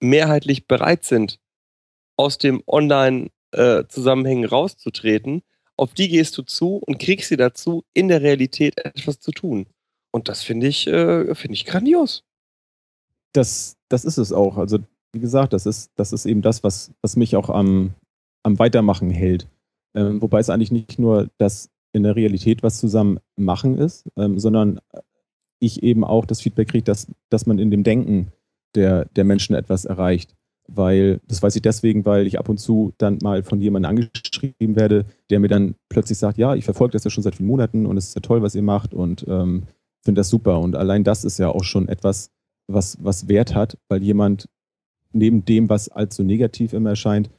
[0.00, 1.38] mehrheitlich bereit sind,
[2.16, 5.42] aus dem Online-Zusammenhängen rauszutreten,
[5.76, 9.66] auf die gehst du zu und kriegst sie dazu, in der Realität etwas zu tun.
[10.10, 12.24] Und das finde ich, äh, ich grandios.
[13.32, 14.56] das, das ist es auch.
[14.58, 14.78] Also,
[15.12, 17.94] wie gesagt, das ist, das ist eben das, was, was mich auch am,
[18.42, 19.46] am Weitermachen hält.
[19.94, 24.38] Ähm, wobei es eigentlich nicht nur das in der Realität was zusammen machen ist, ähm,
[24.38, 24.80] sondern
[25.58, 28.32] ich eben auch das Feedback kriege, dass, dass man in dem Denken
[28.74, 30.34] der, der Menschen etwas erreicht.
[30.72, 34.76] Weil, das weiß ich deswegen, weil ich ab und zu dann mal von jemandem angeschrieben
[34.76, 37.86] werde, der mir dann plötzlich sagt, ja, ich verfolge das ja schon seit vielen Monaten
[37.86, 39.64] und es ist ja toll, was ihr macht und ähm,
[40.02, 40.60] finde das super.
[40.60, 42.30] Und allein das ist ja auch schon etwas,
[42.68, 44.48] was, was Wert hat, weil jemand
[45.12, 47.30] neben dem, was so negativ immer erscheint,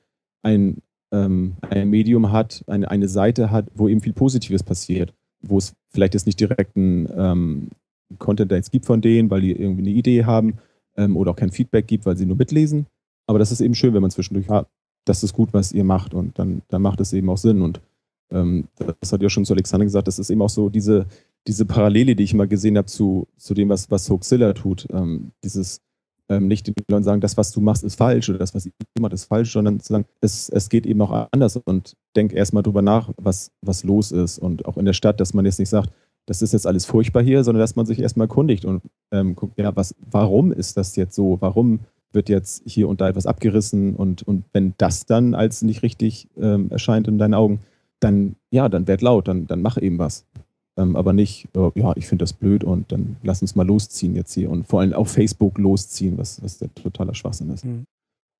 [0.41, 0.81] ein,
[1.11, 5.73] ähm, ein Medium hat, eine, eine Seite hat, wo eben viel Positives passiert, wo es
[5.89, 7.69] vielleicht jetzt nicht direkt einen ähm,
[8.17, 10.57] Content da jetzt gibt von denen, weil die irgendwie eine Idee haben
[10.97, 12.85] ähm, oder auch kein Feedback gibt, weil sie nur mitlesen.
[13.27, 14.67] Aber das ist eben schön, wenn man zwischendurch hat,
[15.05, 17.61] das ist gut, was ihr macht und dann, dann macht es eben auch Sinn.
[17.61, 17.81] Und
[18.31, 18.67] ähm,
[18.99, 21.05] das hat ja schon zu Alexander gesagt, das ist eben auch so diese,
[21.47, 24.87] diese Parallele, die ich immer gesehen habe zu, zu dem, was, was Hoaxilla tut.
[24.91, 25.81] Ähm, dieses
[26.31, 28.71] ähm, nicht den Leuten sagen, das, was du machst, ist falsch oder das, was ihr
[28.99, 32.63] macht, ist falsch, sondern zu sagen, es, es geht eben auch anders und denk erstmal
[32.63, 34.39] drüber nach, was, was los ist.
[34.39, 35.91] Und auch in der Stadt, dass man jetzt nicht sagt,
[36.25, 39.57] das ist jetzt alles furchtbar hier, sondern dass man sich erstmal erkundigt und ähm, guckt,
[39.57, 41.37] ja, was, warum ist das jetzt so?
[41.41, 41.81] Warum
[42.13, 43.95] wird jetzt hier und da etwas abgerissen?
[43.95, 47.59] Und, und wenn das dann als nicht richtig ähm, erscheint in deinen Augen,
[47.99, 50.25] dann, ja, dann werd laut, dann, dann mach eben was.
[50.77, 54.15] Ähm, aber nicht, äh, ja, ich finde das blöd und dann lass uns mal losziehen
[54.15, 57.65] jetzt hier und vor allem auf Facebook losziehen, was, was der totaler Schwachsinn ist.
[57.65, 57.85] Mhm.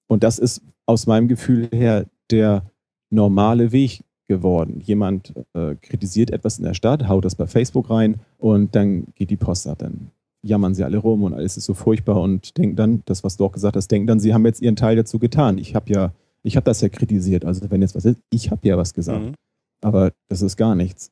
[0.09, 2.63] Und das ist aus meinem Gefühl her der
[3.09, 4.79] normale Weg geworden.
[4.79, 9.29] Jemand äh, kritisiert etwas in der Stadt, haut das bei Facebook rein und dann geht
[9.29, 9.79] die Post ab.
[9.79, 10.11] Dann
[10.41, 13.45] jammern sie alle rum und alles ist so furchtbar und denken dann, das, was du
[13.45, 15.57] auch gesagt hast, denken dann, sie haben jetzt ihren Teil dazu getan.
[15.57, 16.13] Ich habe ja,
[16.43, 17.43] ich habe das ja kritisiert.
[17.43, 19.23] Also wenn jetzt was ist, ich habe ja was gesagt.
[19.23, 19.35] Mhm.
[19.81, 21.11] Aber das ist gar nichts.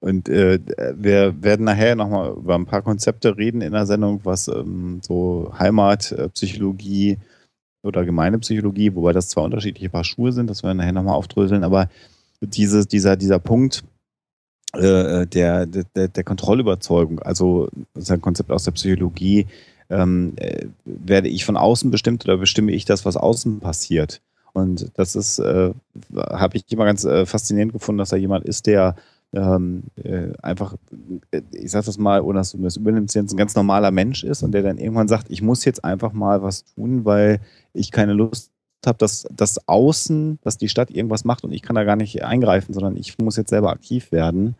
[0.00, 0.58] Und äh,
[0.94, 5.52] wir werden nachher nochmal über ein paar Konzepte reden in der Sendung, was ähm, so
[5.58, 7.18] Heimatpsychologie
[7.82, 11.64] oder Gemeindepsychologie, wobei das zwei unterschiedliche Paar Schuhe sind, das werden wir nachher nochmal aufdröseln,
[11.64, 11.88] aber
[12.40, 13.84] dieses, dieser, dieser Punkt
[14.72, 19.46] äh, der, der, der Kontrollüberzeugung, also das ist ein Konzept aus der Psychologie,
[19.90, 24.22] ähm, äh, werde ich von außen bestimmt oder bestimme ich das, was außen passiert?
[24.52, 25.72] Und das ist, äh,
[26.16, 28.96] habe ich immer ganz äh, faszinierend gefunden, dass da jemand ist, der
[29.32, 30.74] ähm, äh, einfach,
[31.30, 33.90] äh, ich sag das mal, ohne dass du mir das übernimmst, jetzt ein ganz normaler
[33.90, 37.40] Mensch ist und der dann irgendwann sagt, ich muss jetzt einfach mal was tun, weil
[37.72, 38.50] ich keine Lust
[38.86, 42.24] habe, dass das Außen, dass die Stadt irgendwas macht und ich kann da gar nicht
[42.24, 44.56] eingreifen, sondern ich muss jetzt selber aktiv werden.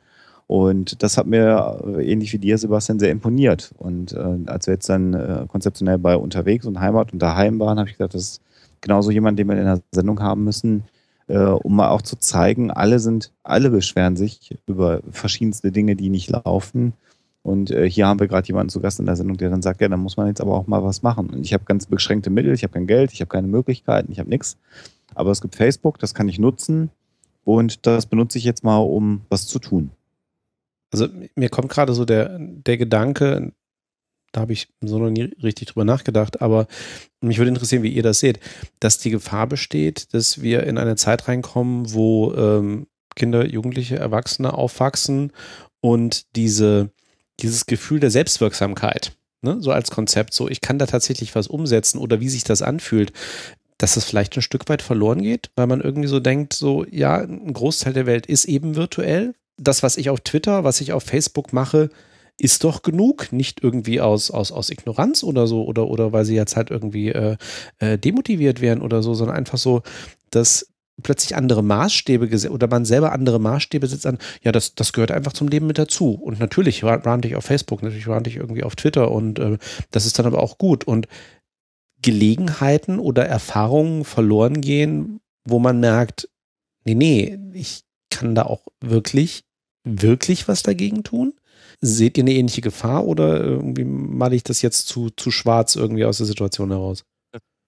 [0.46, 3.72] Und das hat mir äh, ähnlich wie dir, Sebastian, sehr imponiert.
[3.78, 7.78] Und äh, als wir jetzt dann äh, konzeptionell bei unterwegs und Heimat und daheim waren,
[7.78, 8.42] habe ich gedacht, das ist
[8.80, 10.82] genauso jemand, den wir in der Sendung haben müssen,
[11.30, 16.10] äh, um mal auch zu zeigen, alle sind, alle beschweren sich über verschiedenste Dinge, die
[16.10, 16.94] nicht laufen.
[17.42, 19.80] Und äh, hier haben wir gerade jemanden zu Gast in der Sendung, der dann sagt,
[19.80, 21.30] ja, dann muss man jetzt aber auch mal was machen.
[21.30, 24.18] Und ich habe ganz beschränkte Mittel, ich habe kein Geld, ich habe keine Möglichkeiten, ich
[24.18, 24.58] habe nichts.
[25.14, 26.90] Aber es gibt Facebook, das kann ich nutzen
[27.44, 29.90] und das benutze ich jetzt mal, um was zu tun.
[30.92, 31.06] Also
[31.36, 33.52] mir kommt gerade so der, der Gedanke,
[34.32, 36.66] da habe ich so noch nie richtig drüber nachgedacht, aber
[37.20, 38.40] mich würde interessieren, wie ihr das seht,
[38.78, 44.54] dass die Gefahr besteht, dass wir in eine Zeit reinkommen, wo ähm, Kinder, Jugendliche, Erwachsene
[44.54, 45.32] aufwachsen
[45.80, 46.90] und diese,
[47.40, 49.12] dieses Gefühl der Selbstwirksamkeit,
[49.42, 52.62] ne, so als Konzept, so ich kann da tatsächlich was umsetzen oder wie sich das
[52.62, 53.12] anfühlt,
[53.78, 57.16] dass das vielleicht ein Stück weit verloren geht, weil man irgendwie so denkt, so ja,
[57.16, 59.34] ein Großteil der Welt ist eben virtuell.
[59.56, 61.90] Das, was ich auf Twitter, was ich auf Facebook mache,
[62.40, 66.34] ist doch genug, nicht irgendwie aus, aus, aus Ignoranz oder so oder, oder weil sie
[66.34, 67.36] jetzt halt irgendwie äh,
[67.78, 69.82] äh, demotiviert werden oder so, sondern einfach so,
[70.30, 70.66] dass
[71.02, 75.32] plötzlich andere Maßstäbe oder man selber andere Maßstäbe setzt an, ja, das, das gehört einfach
[75.32, 76.12] zum Leben mit dazu.
[76.14, 79.58] Und natürlich ra- rante ich auf Facebook, natürlich rante ich irgendwie auf Twitter und äh,
[79.90, 80.84] das ist dann aber auch gut.
[80.84, 81.08] Und
[82.02, 86.28] Gelegenheiten oder Erfahrungen verloren gehen, wo man merkt,
[86.84, 89.44] nee, nee, ich kann da auch wirklich,
[89.84, 91.34] wirklich was dagegen tun?
[91.82, 96.04] Seht ihr eine ähnliche Gefahr oder irgendwie male ich das jetzt zu, zu schwarz irgendwie
[96.04, 97.04] aus der Situation heraus?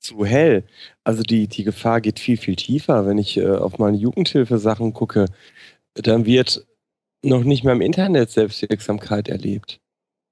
[0.02, 0.64] zu hell.
[1.04, 3.06] Also die, die Gefahr geht viel, viel tiefer.
[3.06, 5.26] Wenn ich äh, auf meine Jugendhilfe-Sachen gucke,
[5.94, 6.66] dann wird
[7.22, 9.80] noch nicht mehr im Internet Selbstwirksamkeit erlebt.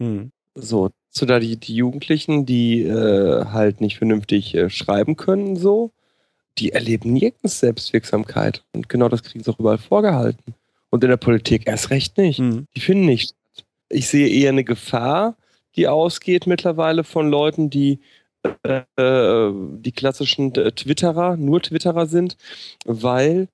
[0.01, 0.33] Hm.
[0.55, 5.93] So, so da die, die Jugendlichen, die äh, halt nicht vernünftig äh, schreiben können, so,
[6.59, 8.65] die erleben nirgends Selbstwirksamkeit.
[8.73, 10.55] Und genau das kriegen sie auch überall vorgehalten.
[10.91, 12.39] Und in der Politik erst recht nicht.
[12.39, 12.67] Hm.
[12.75, 13.40] Die finden nicht statt.
[13.91, 15.37] Ich sehe eher eine Gefahr,
[15.77, 18.01] die ausgeht mittlerweile von Leuten, die
[18.63, 22.37] äh, die klassischen äh, Twitterer, nur Twitterer sind,
[22.87, 23.49] weil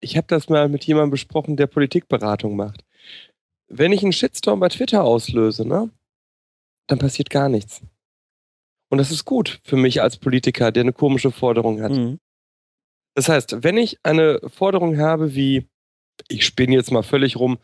[0.00, 2.84] ich habe das mal mit jemandem besprochen, der Politikberatung macht.
[3.68, 5.90] Wenn ich einen Shitstorm bei Twitter auslöse, ne,
[6.86, 7.82] dann passiert gar nichts.
[8.88, 11.92] Und das ist gut für mich als Politiker, der eine komische Forderung hat.
[11.92, 12.18] Hm.
[13.14, 15.68] Das heißt, wenn ich eine Forderung habe wie,
[16.28, 17.58] ich spinne jetzt mal völlig rum,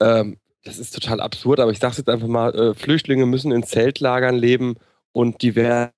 [0.00, 3.62] ähm, das ist total absurd, aber ich sage jetzt einfach mal, äh, Flüchtlinge müssen in
[3.62, 4.76] Zeltlagern leben
[5.12, 5.92] und die werden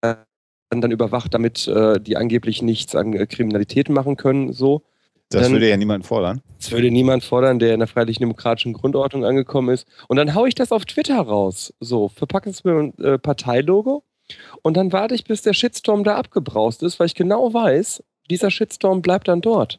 [0.71, 4.53] dann überwacht, damit äh, die angeblich nichts an äh, Kriminalität machen können.
[4.53, 4.83] So,
[5.31, 6.41] Das Dann- würde ja niemand fordern.
[6.59, 9.87] das würde niemand fordern, der in der freiheitlich-demokratischen Grundordnung angekommen ist.
[10.09, 11.73] Und dann haue ich das auf Twitter raus.
[11.81, 14.03] So, verpacke es mit einem äh, Parteilogo
[14.63, 18.51] und dann warte ich, bis der Shitstorm da abgebraust ist, weil ich genau weiß, dieser
[18.51, 19.79] Shitstorm bleibt dann dort.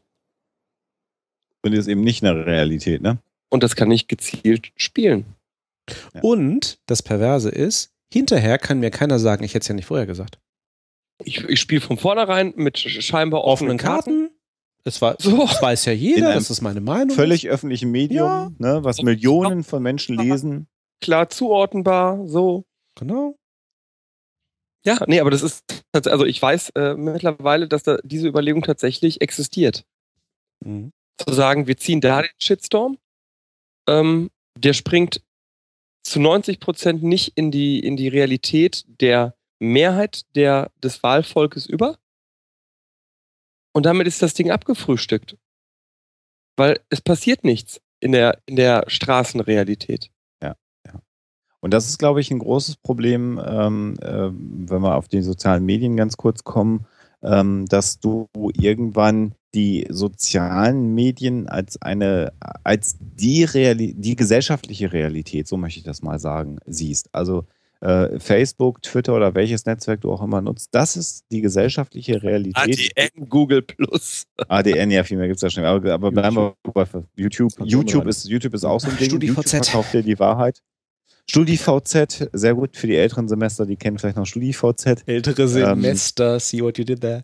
[1.65, 3.17] Und ist eben nicht eine Realität, ne?
[3.49, 5.25] Und das kann ich gezielt spielen.
[6.13, 6.21] Ja.
[6.21, 10.05] Und das Perverse ist, hinterher kann mir keiner sagen, ich hätte es ja nicht vorher
[10.05, 10.39] gesagt.
[11.23, 14.19] Ich, ich spiele von vornherein mit sch- scheinbar offenen Offenen Karten.
[14.27, 14.33] Karten.
[14.83, 15.45] Es, war, So.
[15.45, 17.15] das weiß ja jeder, das ist meine Meinung.
[17.15, 18.51] Völlig öffentlichen Medium, Ja.
[18.57, 20.67] ne, was Millionen von Menschen lesen.
[21.01, 22.65] Klar zuordnenbar, so.
[22.99, 23.35] Genau.
[24.85, 29.21] Ja, nee, aber das ist, also ich weiß äh, mittlerweile, dass da diese Überlegung tatsächlich
[29.21, 29.85] existiert.
[30.63, 30.91] Mhm.
[31.17, 32.97] zu sagen, wir ziehen da den Shitstorm.
[33.87, 35.21] Ähm, der springt
[36.03, 41.97] zu 90 Prozent nicht in die, in die Realität der Mehrheit der, des Wahlvolkes über.
[43.73, 45.37] Und damit ist das Ding abgefrühstückt.
[46.55, 50.09] Weil es passiert nichts in der, in der Straßenrealität.
[51.59, 55.65] Und das ist, glaube ich, ein großes Problem, ähm, äh, wenn wir auf die sozialen
[55.65, 56.85] Medien ganz kurz kommen,
[57.23, 62.33] ähm, dass du irgendwann die sozialen Medien als eine,
[62.63, 67.09] als die, Reali die gesellschaftliche Realität, so möchte ich das mal sagen, siehst.
[67.13, 67.45] Also
[67.79, 72.91] äh, Facebook, Twitter oder welches Netzwerk du auch immer nutzt, das ist die gesellschaftliche Realität.
[72.95, 74.23] ADN, Google Plus.
[74.47, 75.63] ADN, ja, viel mehr gibt es da schon.
[75.63, 76.85] Aber, aber bleiben wir bei
[77.15, 77.53] YouTube.
[77.63, 79.09] YouTube ist, YouTube ist auch so ein Ding.
[79.09, 79.35] StudiVZ.
[79.35, 80.61] YouTube verkauft dir die Wahrheit.
[81.29, 85.03] StudiVZ, sehr gut für die älteren Semester, die kennen vielleicht noch StudiVZ.
[85.05, 87.23] Ältere Semester, see what you did there.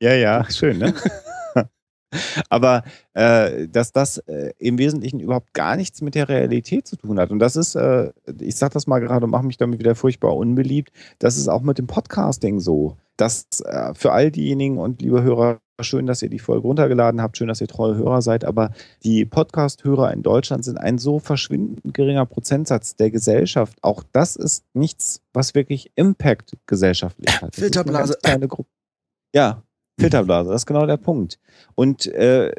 [0.00, 0.94] Ja, ja, schön, ne?
[2.50, 2.84] Aber
[3.14, 7.30] äh, dass das äh, im Wesentlichen überhaupt gar nichts mit der Realität zu tun hat.
[7.30, 10.36] Und das ist, äh, ich sag das mal gerade und mache mich damit wieder furchtbar
[10.36, 12.96] unbeliebt, das ist auch mit dem Podcasting so.
[13.16, 17.36] Dass äh, für all diejenigen und liebe Hörer, schön, dass ihr die Folge runtergeladen habt,
[17.36, 18.70] schön, dass ihr treue Hörer seid, aber
[19.04, 23.78] die Podcast-Hörer in Deutschland sind ein so verschwindend geringer Prozentsatz der Gesellschaft.
[23.82, 27.48] Auch das ist nichts, was wirklich Impact gesellschaftlich hat.
[27.48, 28.18] Das ist eine Filterblase.
[28.22, 28.70] Kleine Gruppe.
[29.34, 29.62] Ja,
[29.98, 31.38] Filterblase, das ist genau der Punkt.
[31.74, 32.52] Und äh,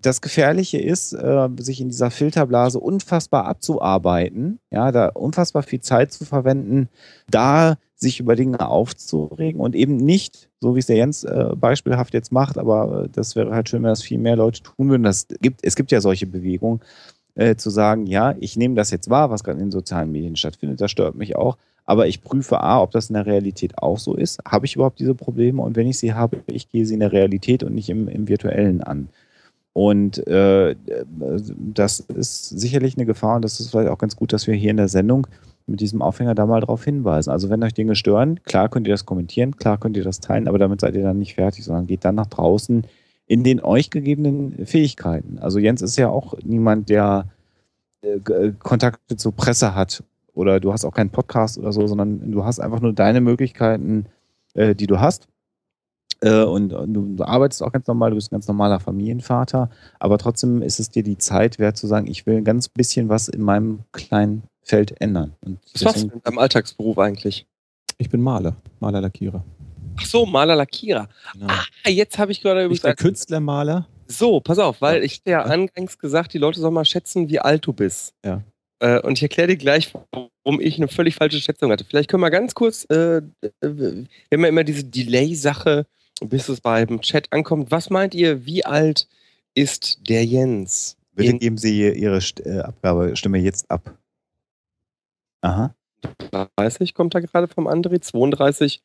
[0.00, 6.12] das Gefährliche ist, äh, sich in dieser Filterblase unfassbar abzuarbeiten, ja, da unfassbar viel Zeit
[6.12, 6.88] zu verwenden,
[7.28, 12.14] da sich über Dinge aufzuregen und eben nicht, so wie es der Jens äh, beispielhaft
[12.14, 15.02] jetzt macht, aber äh, das wäre halt schön, wenn das viel mehr Leute tun würden.
[15.02, 16.80] Das gibt, es gibt ja solche Bewegungen,
[17.34, 20.36] äh, zu sagen, ja, ich nehme das jetzt wahr, was gerade in den sozialen Medien
[20.36, 21.56] stattfindet, das stört mich auch,
[21.88, 24.40] aber ich prüfe A, ob das in der Realität auch so ist.
[24.46, 25.62] Habe ich überhaupt diese Probleme?
[25.62, 28.28] Und wenn ich sie habe, ich gehe sie in der Realität und nicht im, im
[28.28, 29.08] virtuellen an.
[29.72, 30.76] Und äh,
[31.58, 34.70] das ist sicherlich eine Gefahr und das ist vielleicht auch ganz gut, dass wir hier
[34.70, 35.28] in der Sendung
[35.66, 37.30] mit diesem Aufhänger da mal drauf hinweisen.
[37.30, 40.46] Also wenn euch Dinge stören, klar könnt ihr das kommentieren, klar könnt ihr das teilen,
[40.46, 42.86] aber damit seid ihr dann nicht fertig, sondern geht dann nach draußen
[43.26, 45.38] in den euch gegebenen Fähigkeiten.
[45.38, 47.30] Also Jens ist ja auch niemand, der
[48.02, 50.02] äh, Kontakte zur Presse hat
[50.38, 54.06] oder du hast auch keinen Podcast oder so, sondern du hast einfach nur deine Möglichkeiten,
[54.54, 55.26] äh, die du hast.
[56.20, 59.68] Äh, und, und du, du arbeitest auch ganz normal, du bist ein ganz normaler Familienvater,
[59.98, 63.08] aber trotzdem ist es dir die Zeit wert zu sagen, ich will ein ganz bisschen
[63.08, 65.34] was in meinem kleinen Feld ändern.
[65.44, 67.46] Und Was machst du in deinem Alltagsberuf eigentlich?
[67.98, 69.44] Ich bin Maler, Maler, Lackierer.
[70.00, 71.08] Ach so, Maler Lackierer.
[71.32, 71.46] Genau.
[71.48, 73.02] Ah, jetzt habe ich gerade Nicht der übrigens.
[73.02, 73.86] Künstlermaler.
[74.06, 75.02] So, pass auf, weil Ja.
[75.04, 78.14] ich dir ja angangs gesagt, die Leute sollen mal schätzen, wie alt du bist.
[78.24, 78.42] Ja.
[78.80, 81.84] Äh, und ich erkläre dir gleich, warum ich eine völlig falsche Schätzung hatte.
[81.84, 83.22] Vielleicht können wir ganz kurz, äh, äh,
[83.60, 85.86] wir haben ja immer diese Delay-Sache,
[86.20, 87.70] bis es beim Chat ankommt.
[87.70, 89.08] Was meint ihr, wie alt
[89.54, 90.96] ist der Jens?
[91.12, 93.98] Bitte In- geben Sie Ihre St äh, Abgabestimme jetzt ab.
[95.40, 95.74] Aha.
[96.56, 98.82] 30 kommt da gerade vom André, 32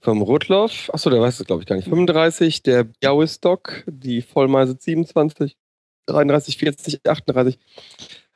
[0.00, 0.90] vom Rudloff.
[0.92, 1.88] Achso, der weiß es, glaube ich, gar nicht.
[1.88, 5.56] 35, der Białystock, die Vollmeise 27,
[6.06, 7.58] 33, 40, 38.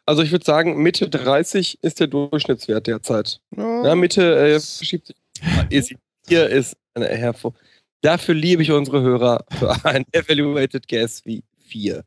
[0.06, 3.40] Also ich würde sagen, Mitte 30 ist der Durchschnittswert derzeit.
[3.56, 5.16] Ja, Mitte äh, verschiebt sich.
[5.68, 5.94] Ist,
[6.28, 7.54] hier ist eine hervor.
[8.02, 12.04] Dafür liebe ich unsere Hörer für ein Evaluated Guess wie 4.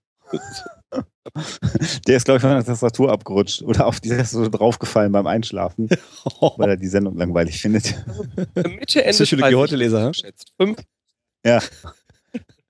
[2.08, 5.90] Der ist, glaube ich, von der Tastatur abgerutscht oder auf die Tastatur draufgefallen beim Einschlafen,
[6.58, 7.96] weil er die Sendung langweilig findet.
[8.56, 10.12] Mitte, Ende Psychologie 30 heute Leser.
[10.58, 10.80] Fünf,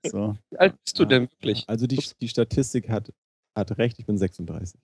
[0.06, 0.36] So.
[0.50, 1.64] wie alt bist du denn wirklich?
[1.68, 3.12] Also die, die Statistik hat,
[3.54, 4.78] hat recht, ich bin 36.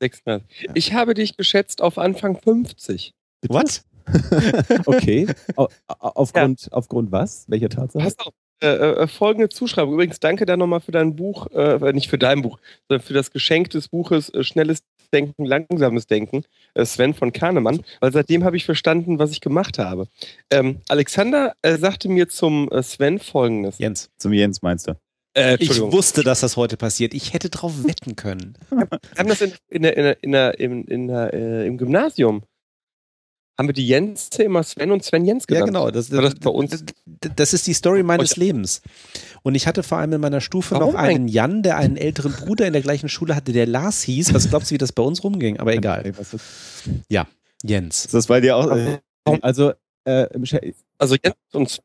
[0.00, 0.62] 36.
[0.62, 0.72] Ja.
[0.74, 3.12] Ich habe dich geschätzt auf Anfang 50.
[3.48, 3.84] Was?
[4.86, 5.28] Okay.
[5.54, 7.44] Au, au, aufgrund, aufgrund was?
[7.48, 8.02] Welcher Tatsache?
[8.02, 8.32] Pass auf.
[8.62, 9.94] Äh, äh, folgende Zuschreibung.
[9.94, 13.30] Übrigens, danke da nochmal für dein Buch, äh, nicht für dein Buch, sondern für das
[13.30, 14.82] Geschenk des Buches äh, Schnelles
[15.14, 16.44] Denken, Langsames Denken,
[16.74, 20.06] äh, Sven von Kahnemann, weil seitdem habe ich verstanden, was ich gemacht habe.
[20.50, 23.78] Ähm, Alexander äh, sagte mir zum äh, Sven folgendes.
[23.78, 24.96] Jens, Zum Jens meinst du?
[25.34, 27.14] Äh, ich wusste, dass das heute passiert.
[27.14, 28.54] Ich hätte drauf wetten können.
[28.70, 29.82] Wir haben das in, in
[30.32, 32.42] der, in in äh, im Gymnasium.
[33.58, 35.68] Haben wir die Jens immer Sven und Sven Jens Ja, genannt.
[35.68, 35.90] genau.
[35.90, 36.82] Das, das bei uns?
[37.36, 38.80] das, ist die Story meines Euch- Lebens.
[39.42, 42.32] Und ich hatte vor allem in meiner Stufe Warum noch einen Jan, der einen älteren
[42.32, 44.32] Bruder in der gleichen Schule hatte, der Lars hieß.
[44.32, 45.58] Was glaubst du, wie das bei uns rumging?
[45.60, 46.06] Aber egal.
[46.06, 46.36] Ist-
[47.62, 48.06] Jens.
[48.06, 48.70] Ist das bei dir auch?
[48.74, 48.98] Äh,
[49.42, 49.74] Also,
[50.04, 50.26] äh,
[50.98, 51.80] Also Jens und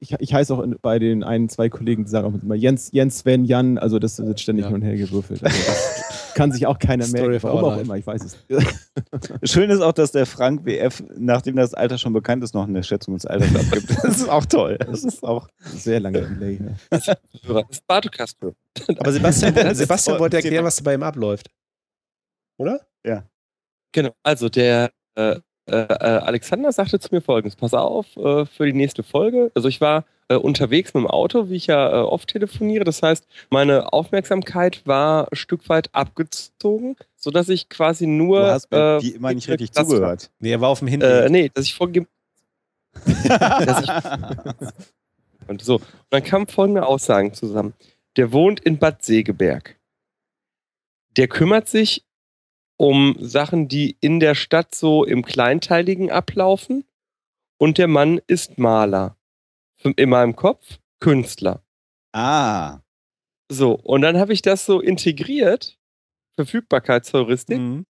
[0.00, 2.90] ich, ich heiße auch in, bei den ein, zwei Kollegen, die sagen auch immer Jens,
[2.92, 4.68] Jens, Sven, Jan, also das wird ständig Ja.
[4.68, 5.42] hin und her gewürfelt.
[5.42, 7.82] Also das kann sich auch keiner Story merken, warum auch life.
[7.82, 8.36] immer, ich weiß es.
[9.50, 12.82] Schön ist auch, dass der Frank WF, nachdem das Alter schon bekannt ist, noch eine
[12.82, 13.90] Schätzung des Alters abgibt.
[14.02, 14.76] Das ist auch toll.
[14.78, 15.48] Das ist auch.
[15.60, 16.60] Sehr lange Delay.
[16.90, 18.54] Das ist Bartokastro.
[18.98, 21.48] Aber Sebastian, Sebastian wollte erklären, was bei ihm abläuft.
[22.58, 22.80] Oder?
[23.92, 28.66] Genau, also der äh, äh, äh, Alexander sagte zu mir folgendes: Pass auf, äh, für
[28.66, 29.50] die nächste Folge.
[29.54, 32.84] Also, ich war äh, unterwegs mit dem Auto, wie ich ja äh, oft telefoniere.
[32.84, 38.40] Das heißt, meine Aufmerksamkeit war ein Stück weit abgezogen, sodass ich quasi nur.
[38.40, 40.30] Du hast mir äh, die immer nicht richtig zugehört.
[40.38, 41.26] Nee, er war auf dem Hinweg.
[41.26, 42.06] Äh, nee, dass ich vorgegeben.
[43.28, 43.90] dass ich,
[45.48, 45.76] und so.
[45.76, 47.74] Und dann kamen folgende Aussagen zusammen.
[48.16, 49.76] Der wohnt in Bad Segeberg.
[51.16, 52.05] Der kümmert sich
[52.76, 56.84] um Sachen, die in der Stadt so im Kleinteiligen ablaufen.
[57.58, 59.16] Und der Mann ist Maler.
[59.96, 61.62] In meinem Kopf Künstler.
[62.12, 62.80] ah.
[63.48, 65.78] So, und dann habe ich das so integriert.
[66.34, 67.58] Verfügbarkeitsheuristik.
[67.58, 67.86] Mhm.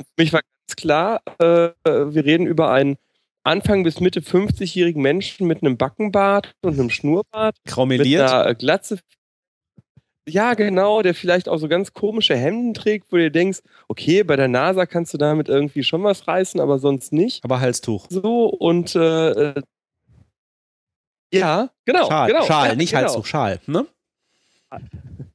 [0.00, 2.96] Für mich war ganz klar, äh, wir reden über einen
[3.44, 8.30] Anfang bis Mitte 50-jährigen Menschen mit einem Backenbart und einem Schnurrbart, mit Graumeliert.
[8.30, 9.00] einer Glatze.
[10.28, 14.36] Ja, genau, der vielleicht auch so ganz komische Hemden trägt, wo du denkst, okay, bei
[14.36, 17.42] der NASA kannst du damit irgendwie schon was reißen, aber sonst nicht.
[17.44, 18.06] Aber Halstuch.
[18.10, 19.62] So, und äh, äh,
[21.32, 22.06] ja, genau.
[22.08, 23.02] Schal, genau, Schal, ja, nicht genau.
[23.02, 23.60] Halstuch, Schal.
[23.66, 23.86] Ne?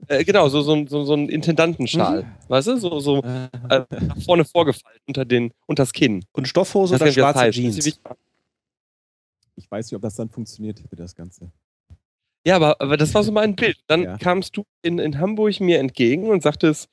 [0.07, 2.25] Äh, genau, so, so, ein- so, so ein Intendantenschal.
[2.47, 2.77] Weißt du?
[2.77, 3.49] So, so äh,
[3.89, 6.25] nach vorne vorgefallen unter den, unters Kinn.
[6.33, 7.49] Und Stoffhose Das oder das schwarze.
[7.51, 7.99] Jeans.
[9.55, 11.51] Ich weiß nicht, ob das dann funktioniert für das Ganze.
[12.45, 13.77] Ja, aber, aber das war so mein Bild.
[13.87, 14.17] Dann Ja.
[14.17, 16.89] kamst du in, in Hamburg mir entgegen und sagtest,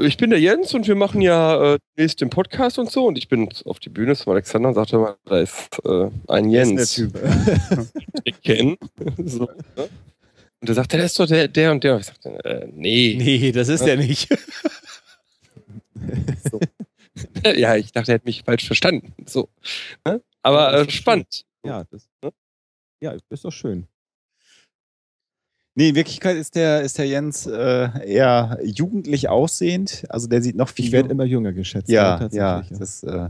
[0.00, 3.06] ich bin der Jens und wir machen ja äh, nächst den Podcast und so.
[3.06, 6.44] Und ich bin auf die Bühne zum Alexander und sagte mal, da ist äh, ein
[6.44, 7.90] Das Jens, ist der Typ.
[8.24, 8.76] ich kenne.
[9.24, 9.44] so,
[9.76, 9.88] ne?
[10.60, 11.94] Und er sagte, der ist doch der, der und der.
[11.94, 13.14] Und ich sagte, äh, nee.
[13.16, 14.28] Nee, das ist er nicht.
[17.44, 19.14] ja, ich dachte, er hätte mich falsch verstanden.
[19.26, 19.48] So.
[20.04, 20.20] Ne?
[20.42, 21.44] Aber Ja, das äh, spannend.
[21.64, 22.32] Ja, das, Ne?
[23.00, 23.86] Ja, ist doch schön.
[25.74, 30.04] Nee, in Wirklichkeit ist der, ist der Jens äh, eher jugendlich aussehend.
[30.08, 31.88] Also der sieht noch viel Ich werde immer jünger geschätzt.
[31.88, 32.78] Ja, tatsächlich, ja.
[32.78, 33.28] Das, äh,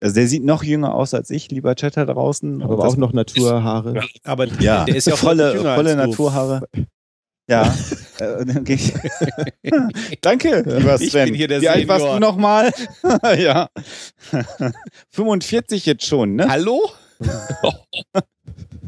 [0.00, 2.62] also der sieht noch jünger aus als ich, lieber Chatter draußen.
[2.62, 4.00] Aber Und auch noch Naturhaare.
[4.22, 5.96] Aber ja, der ist ja volle, volle.
[5.96, 6.68] Naturhaare.
[7.48, 7.74] Ja.
[8.20, 8.92] Äh, ich-
[10.20, 11.24] Danke, lieber Ich Sven.
[11.24, 12.72] bin hier der Wie alt warst du nochmal?
[13.38, 13.68] ja.
[15.10, 16.46] 45 jetzt schon, ne?
[16.48, 16.90] Hallo?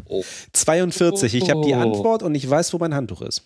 [0.07, 0.23] Oh.
[0.53, 1.35] 42.
[1.35, 1.79] Ich habe die Oh.
[1.79, 3.43] Antwort und ich weiß, wo mein Handtuch ist.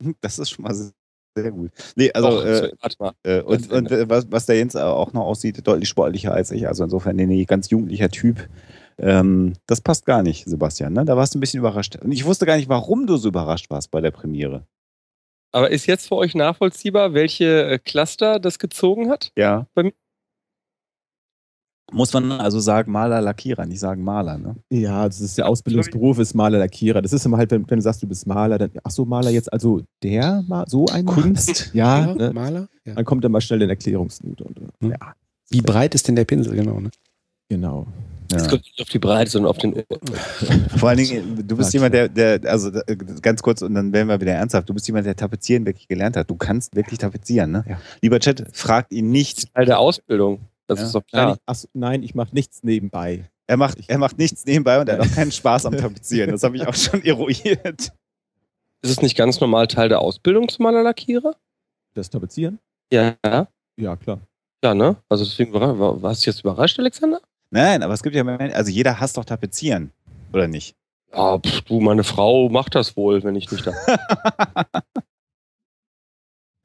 [0.20, 1.70] Das ist schon mal sehr gut.
[1.96, 3.12] Nee, also, Och, äh, warte mal.
[3.24, 6.68] äh, und, und äh, was, was der Jens auch noch aussieht, deutlich sportlicher als ich.
[6.68, 8.48] Also insofern, nee, nee, ganz jugendlicher Typ.
[8.98, 10.92] Ähm, das passt gar nicht, Sebastian.
[10.92, 11.04] Ne?
[11.04, 11.96] Da warst du ein bisschen überrascht.
[11.96, 14.66] Und ich wusste gar nicht, warum du so überrascht warst bei der Premiere.
[15.52, 19.32] Aber ist jetzt für euch nachvollziehbar, welche äh, Cluster das gezogen hat?
[19.36, 19.66] Ja.
[19.74, 19.92] Bei mir-
[21.90, 24.56] Muss man also sagen, Maler, Lackierer, nicht sagen Maler, ne?
[24.70, 27.00] Ja, das ist der Ausbildungsberuf ist Maler, Lackierer.
[27.00, 29.30] Das ist immer halt, wenn, wenn du sagst, du bist Maler, dann, ach so, Maler
[29.30, 31.22] jetzt, also der, Ma- so ein Maler?
[31.22, 31.70] Kunst.
[31.72, 32.32] Ja, Ja, ne?
[32.34, 32.68] Maler?
[32.84, 32.94] Ja.
[32.94, 34.42] dann kommt dann mal schnell in Erklärungsnot.
[34.42, 34.90] Und, äh, Hm.
[34.90, 35.14] Ja,
[35.50, 36.78] Wie breit ist denn der Pinsel, genau?
[36.80, 36.90] Ne?
[37.48, 37.86] genau.
[38.30, 38.48] Es Ja.
[38.50, 39.82] kommt nicht auf die Breite, sondern auf den.
[40.76, 42.70] Vor allen Dingen, du bist jemand, der, der, also
[43.22, 46.14] ganz kurz und dann werden wir wieder ernsthaft, du bist jemand, der Tapezieren wirklich gelernt
[46.18, 46.28] hat.
[46.28, 47.64] Du kannst wirklich tapezieren, ne?
[47.66, 47.80] Ja.
[48.02, 49.54] Lieber Chat, fragt ihn nicht.
[49.54, 50.40] Teil der Ausbildung.
[50.68, 50.86] Das Ja.
[50.86, 51.34] ist doch Nein, klar.
[51.34, 53.28] ich, ach, so, nein, ich mache nichts nebenbei.
[53.48, 56.30] Er macht, er macht nichts nebenbei und er hat auch keinen Spaß am Tapezieren.
[56.30, 57.92] Das habe ich auch schon eruiert.
[58.82, 61.34] Ist es nicht ganz normal Teil der Ausbildung zum Malerlackierer?
[61.94, 62.60] Das Tapezieren?
[62.92, 63.16] Ja.
[63.80, 64.20] Ja, klar.
[64.62, 64.96] Ja, ne?
[65.08, 67.20] Also deswegen war, war, warst du jetzt überrascht, Alexander?
[67.50, 69.90] Nein, aber es gibt ja, Menschen- also jeder hasst doch Tapezieren,
[70.32, 70.76] oder nicht?
[71.14, 73.72] Ja, pff, du, meine Frau macht das wohl, wenn ich nicht da.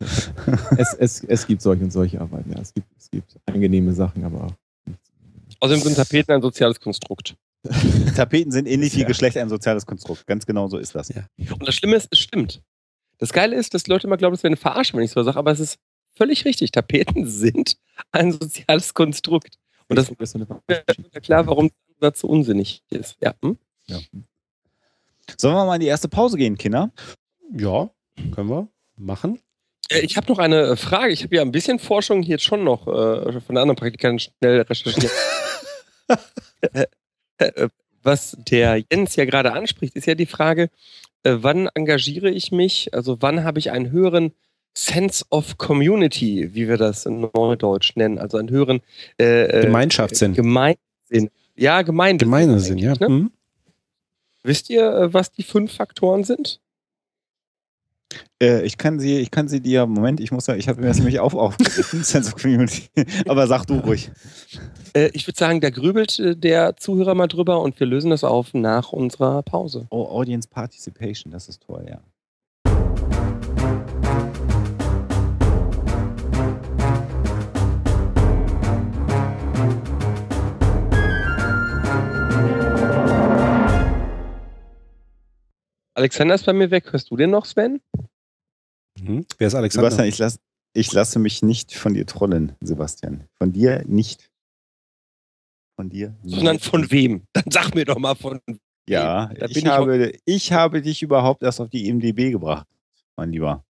[0.78, 2.52] es, es, es gibt solche und solche Arbeiten.
[2.52, 4.54] Ja, es gibt, es gibt angenehme Sachen, aber auch
[4.86, 5.12] nichts.
[5.60, 7.36] Außerdem sind Tapeten ein soziales Konstrukt.
[8.16, 9.08] Tapeten sind ähnlich wie Ja.
[9.08, 10.28] Geschlecht ein soziales Konstrukt.
[10.28, 11.10] Ganz genau so ist das.
[11.10, 11.26] Ja.
[11.38, 12.62] Und das Schlimme ist, es stimmt.
[13.18, 15.38] Das Geile ist, dass Leute immer glauben, es wäre eine Verarschung, wenn ich so sage,
[15.38, 15.78] aber es ist
[16.16, 16.72] völlig richtig.
[16.72, 17.78] Tapeten sind
[18.12, 19.58] ein soziales Konstrukt.
[19.88, 23.18] Und das ist mir klar, warum das so unsinnig ist.
[23.22, 23.34] Ja.
[23.44, 23.58] Hm?
[25.38, 26.92] Sollen wir mal in die erste Pause gehen, Kinder?
[27.56, 27.90] Ja,
[28.34, 29.40] können wir machen.
[29.94, 31.14] Äh, Ich habe noch eine äh, Frage.
[31.14, 35.12] Ich habe ja ein bisschen Forschung jetzt schon noch äh, von anderen Praktikanten schnell recherchiert.
[37.40, 37.68] Äh,
[38.04, 40.70] Was der Jens ja gerade anspricht, ist ja die Frage,
[41.24, 42.94] äh, wann engagiere ich mich?
[42.94, 44.34] Also wann habe ich einen höheren
[44.76, 48.82] Sense of Community, wie wir das in Neudeutsch nennen, also einen höheren
[49.18, 50.34] äh, Gemeinschaftssinn.
[50.34, 51.30] Gemeinsinn.
[51.56, 52.26] Ja, Gemeinde.
[52.26, 52.94] Gemeinsinn, ja.
[53.00, 53.10] Ne?
[53.10, 53.32] Mhm.
[54.44, 56.60] Wisst ihr, was die fünf Faktoren sind?
[58.42, 60.88] Äh, ich kann sie, ich kann sie dir, Moment, ich muss ja, ich habe mir
[60.88, 62.90] das nämlich auf aufgerufen, Sense of Community.
[63.28, 64.12] Aber sag du ruhig.
[64.94, 68.24] Äh, ich würde sagen, da grübelt äh, der Zuhörer mal drüber und wir lösen das
[68.24, 69.88] auf nach unserer Pause.
[69.90, 72.02] Oh, Audience Participation, das ist toll, ja.
[86.04, 86.92] Alexander ist bei mir weg.
[86.92, 87.80] Hörst du den noch, Sven?
[89.00, 89.26] Mhm.
[89.38, 89.90] Wer ist Alexander?
[89.90, 90.38] Sebastian, ich, lass,
[90.74, 93.24] ich lasse mich nicht von dir trollen, Sebastian.
[93.38, 94.30] Von dir nicht.
[95.78, 96.36] Von dir nicht.
[96.36, 97.24] Sondern von wem?
[97.32, 98.42] Dann sag mir doch mal von.
[98.90, 102.68] Ja, Da ich, ich habe, ich habe dich überhaupt erst auf die IMDB gebracht,
[103.16, 103.64] mein Lieber.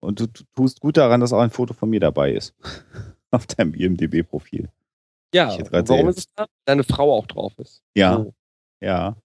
[0.00, 2.54] Und du tu- tust gut daran, dass auch ein Foto von mir dabei ist.
[3.32, 4.70] auf deinem IMDB-Profil.
[5.34, 6.46] Ja, Ich warum ist es da?
[6.66, 7.82] Deine Frau auch drauf ist.
[7.96, 8.34] Ja, So.
[8.80, 9.16] ja.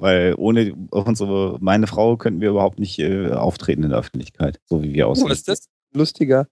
[0.00, 4.82] Weil ohne unsere, meine Frau könnten wir überhaupt nicht äh, auftreten in der Öffentlichkeit, so
[4.82, 5.28] wie wir Oh, aussehen.
[5.28, 5.68] was ist das?
[5.92, 6.46] Lustiger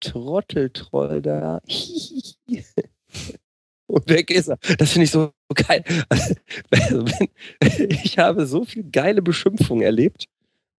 [0.00, 1.60] Trotteltroll da.
[3.86, 4.58] Und weg ist er.
[4.78, 5.84] Das finde ich so geil.
[6.08, 7.04] Also,
[7.88, 10.26] ich habe so viel geile Beschimpfungen erlebt,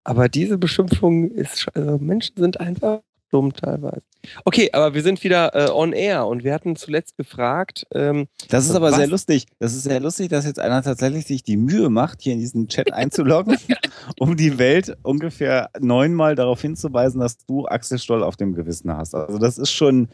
[0.04, 3.02] aber diese Beschimpfung ist, also Menschen sind einfach
[3.36, 4.02] dumm teilweise.
[4.46, 8.66] Okay, aber wir sind wieder äh, on air und wir hatten zuletzt gefragt, ähm, Das
[8.66, 8.96] ist aber Was?
[8.96, 9.46] sehr lustig.
[9.60, 12.70] Das ist sehr lustig, dass jetzt einer tatsächlich sich die Mühe macht, hier in diesen
[12.70, 13.58] Chat einzuloggen,
[14.20, 19.14] um die Welt ungefähr neunmal darauf hinzuweisen, dass du Axel Stoll auf dem Gewissen hast.
[19.14, 20.08] Also das ist schon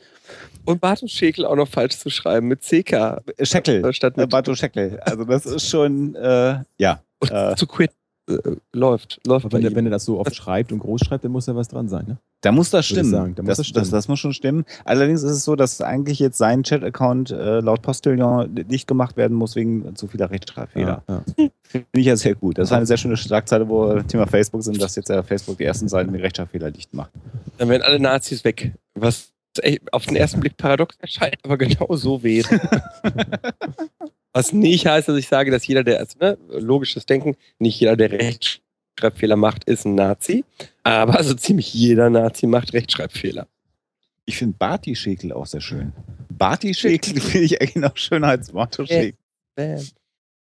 [0.66, 4.22] und Bartosz Schäkel auch noch falsch zu schreiben mit CK äh, Scheckel, äh, statt äh,
[4.22, 5.00] mit Bato Scheckel.
[5.02, 7.04] Also das ist schon, äh, ja.
[7.20, 7.92] und äh, zu quit.
[8.30, 9.46] Äh, läuft, läuft.
[9.46, 11.48] Aber wenn, bei er, wenn er das so oft schreibt und groß schreibt, dann muss
[11.48, 12.06] ja was dran sein.
[12.08, 12.18] Ne?
[12.42, 13.10] Da muss das stimmen.
[13.10, 13.92] sagen, da muss das, das das, stimmen.
[13.92, 14.66] das, muss schon stimmen.
[14.86, 19.36] Allerdings ist es so, dass eigentlich jetzt sein Chat-Account äh, laut Postillon nicht gemacht werden
[19.36, 21.04] muss wegen zu vieler Rechtschreibfehler.
[21.08, 21.50] Ja, ja.
[21.64, 22.58] Finde ich ja sehr gut.
[22.58, 25.58] Das war eine sehr schöne Schlagzeile, wo wir Thema Facebook sind, dass jetzt ja Facebook
[25.58, 27.12] die ersten Seiten mit Rechtschreibfehler dicht macht.
[27.58, 28.74] Dann wären alle Nazis weg.
[28.96, 29.32] Was
[29.92, 32.48] auf den ersten Blick paradox erscheint, aber genau so wäre.
[34.34, 37.98] Was nicht heißt, dass ich sage, dass jeder, der, also, ne, logisches Denken, nicht jeder,
[37.98, 40.46] der Rechtschreibfehler macht, ist ein Nazi.
[40.84, 43.48] Aber so ziemlich jeder Nazi macht Rechtschreibfehler.
[44.26, 45.92] Ich finde Barty-Schäkel auch sehr schön.
[46.30, 49.18] Barty-Schäkel finde ich eigentlich noch schöner als Motto-Schäkel.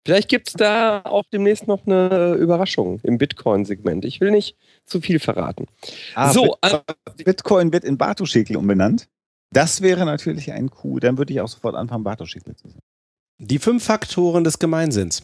[0.04, 4.04] Vielleicht gibt es da auch demnächst noch eine Überraschung im Bitcoin-Segment.
[4.04, 5.66] Ich will nicht zu viel verraten.
[6.14, 6.80] Ah, so, Bit- also,
[7.24, 9.08] Bitcoin wird in Barto-Schäkel umbenannt.
[9.50, 11.00] Das wäre natürlich ein Coup.
[11.00, 12.80] Dann würde ich auch sofort anfangen, Barto-Schäkel zu sagen.
[13.40, 15.22] Die fünf Faktoren des Gemeinsinns.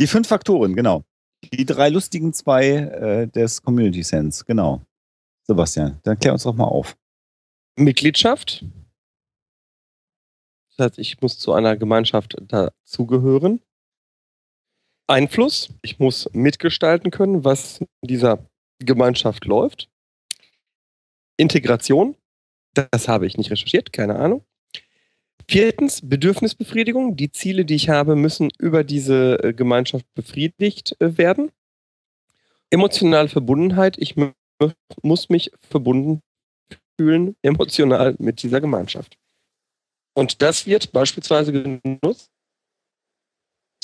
[0.00, 1.04] Die fünf Faktoren, genau.
[1.52, 4.82] Die drei lustigen zwei äh, des Community Sense, genau.
[5.46, 6.96] Sebastian, dann klär uns doch mal auf.
[7.76, 8.64] Mitgliedschaft.
[10.76, 13.60] Das heißt, ich muss zu einer Gemeinschaft dazugehören.
[15.06, 15.68] Einfluss.
[15.82, 18.44] Ich muss mitgestalten können, was in dieser
[18.80, 19.88] Gemeinschaft läuft.
[21.36, 22.16] Integration.
[22.72, 24.44] Das habe ich nicht recherchiert, keine Ahnung.
[25.48, 27.16] Viertens, Bedürfnisbefriedigung.
[27.16, 31.50] Die Ziele, die ich habe, müssen über diese äh, Gemeinschaft befriedigt äh, werden.
[32.70, 33.96] Emotionale Verbundenheit.
[33.98, 34.16] Ich
[35.02, 36.22] muss mich verbunden
[36.96, 39.16] fühlen, emotional mit dieser Gemeinschaft.
[40.14, 42.30] Und das wird beispielsweise genutzt,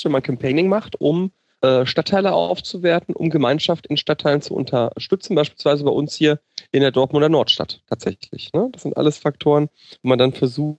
[0.03, 5.85] wenn man Campaigning macht, um äh, Stadtteile aufzuwerten, um Gemeinschaft in Stadtteilen zu unterstützen, beispielsweise
[5.85, 6.41] bei uns hier
[6.73, 8.53] in der Dortmunder Nordstadt tatsächlich.
[8.55, 8.71] Ne?
[8.73, 9.69] Das sind alles Faktoren,
[10.03, 10.79] wo man dann versucht,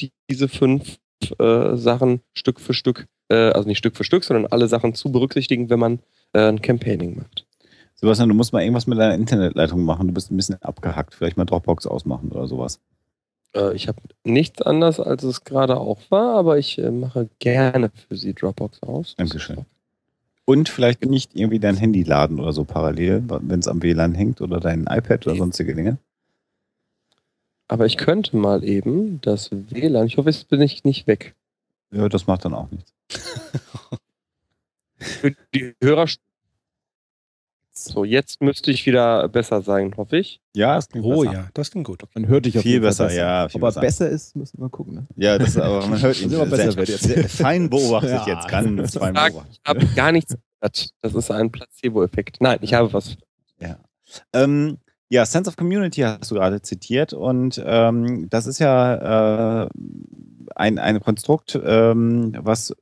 [0.00, 0.98] die, diese fünf
[1.38, 5.10] äh, Sachen Stück für Stück, äh, also nicht Stück für Stück, sondern alle Sachen zu
[5.12, 6.00] berücksichtigen, wenn man
[6.32, 7.46] äh, ein Campaigning macht.
[7.94, 10.08] Sebastian, du musst mal irgendwas mit deiner Internetleitung machen.
[10.08, 11.14] Du bist ein bisschen abgehackt.
[11.14, 12.78] Vielleicht mal Dropbox ausmachen oder sowas.
[13.54, 17.90] Äh, ich habe nichts anderes, als es gerade auch war, aber ich äh, mache gerne
[17.90, 19.14] für Sie Dropbox aus.
[19.16, 19.64] Dankeschön.
[20.44, 24.40] Und vielleicht nicht irgendwie dein Handy laden oder so parallel, wenn es am WLAN hängt
[24.40, 25.98] oder dein iPad oder sonstige Dinge.
[27.68, 31.34] Aber ich könnte mal eben das WLAN, ich hoffe, jetzt bin ich nicht weg.
[31.90, 32.92] Ja, das macht dann auch nichts.
[34.98, 36.06] Für die Hörer.
[37.78, 40.40] So, jetzt müsste ich wieder besser sein, hoffe ich.
[40.54, 41.32] Ja, das klingt oh besser.
[41.34, 42.02] ja, das klingt gut.
[42.14, 43.48] Man hört dich auf viel besser, besser, ja.
[43.48, 44.08] Viel Ob er besser.
[44.08, 44.94] ist, müssen wir gucken.
[44.94, 45.06] Ne?
[45.16, 47.04] Ja, das, aber man hört ihn immer besser sehr, wird jetzt.
[47.04, 48.26] Sehr fein beobachtet ja.
[48.26, 49.52] jetzt, ganz fein beobachtet.
[49.52, 50.90] Ich habe gar nichts gehört.
[51.02, 52.40] Das ist ein Placebo-Effekt.
[52.40, 53.18] Nein, ich habe was.
[53.60, 53.76] Ja.
[54.32, 59.68] Ähm, ja, Sense of Community hast du gerade zitiert und ähm, das ist ja äh,
[60.54, 62.74] ein, ein Konstrukt, ähm, was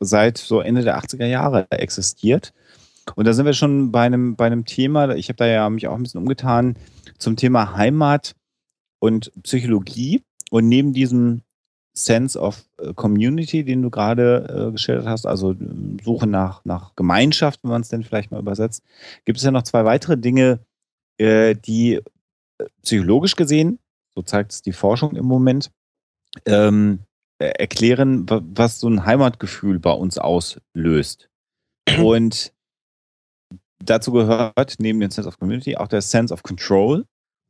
[0.00, 2.52] seit so Ende der 80er Jahre existiert.
[3.16, 5.88] Und da sind wir schon bei einem, bei einem Thema, ich habe da ja mich
[5.88, 6.76] auch ein bisschen umgetan,
[7.18, 8.34] zum Thema Heimat
[8.98, 10.22] und Psychologie.
[10.50, 11.42] Und neben diesem
[11.92, 15.54] Sense of äh, Community, den du gerade äh, geschildert hast, also
[16.04, 18.82] Suche nach, nach Gemeinschaft, wenn man es denn vielleicht mal übersetzt,
[19.24, 20.60] gibt es ja noch zwei weitere Dinge,
[21.20, 22.00] äh, die äh,
[22.82, 23.78] psychologisch gesehen,
[24.14, 25.70] so zeigt es die Forschung im Moment,
[26.46, 27.00] ähm,
[27.38, 31.30] erklären, was so ein Heimatgefühl bei uns auslöst.
[32.02, 32.52] Und
[33.82, 37.06] dazu gehört neben dem Sense of Community auch der Sense of Control.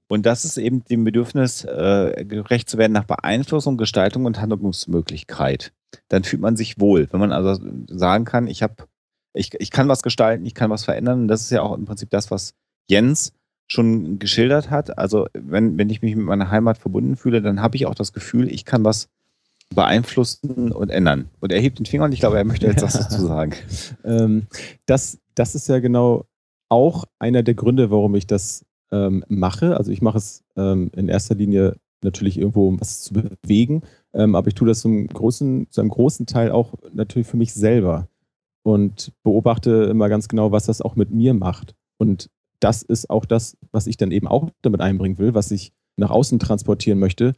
[0.09, 5.73] Und das ist eben dem Bedürfnis, äh, gerecht zu werden nach Beeinflussung, Gestaltung und Handlungsmöglichkeit.
[6.09, 8.75] Dann fühlt man sich wohl, wenn man also sagen kann, ich habe,
[9.33, 11.23] ich, ich kann was gestalten, ich kann was verändern.
[11.23, 12.55] Und das ist ja auch im Prinzip das, was
[12.89, 13.33] Jens
[13.71, 14.99] schon geschildert hat.
[14.99, 18.13] Also wenn, wenn ich mich mit meiner Heimat verbunden fühle, dann habe ich auch das
[18.13, 19.09] Gefühl, ich kann was
[19.73, 21.31] beeinflussen und ändern.
[21.39, 23.53] Und er hebt den Finger und ich glaube, er möchte jetzt was dazu sagen.
[24.05, 24.47] ähm,
[24.87, 26.27] das, das ist ja genau
[26.69, 29.77] auch einer der Gründe, warum ich das ähm, mache.
[29.77, 33.83] Also ich mache es ähm, in erster Linie natürlich irgendwo, um was zu bewegen,
[34.15, 37.55] ähm, aber ich tue das zum großen, zu einem großen Teil auch natürlich für mich
[37.55, 38.09] selber
[38.63, 41.75] und beobachte immer ganz genau, was das auch mit mir macht.
[41.99, 42.31] Und
[42.61, 46.11] das ist auch das, was ich dann eben auch damit einbringen will, was ich nach
[46.11, 47.35] außen transportieren möchte,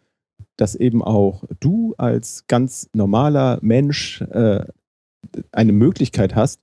[0.57, 4.65] dass eben auch du als ganz normaler Mensch äh,
[5.53, 6.61] eine Möglichkeit hast,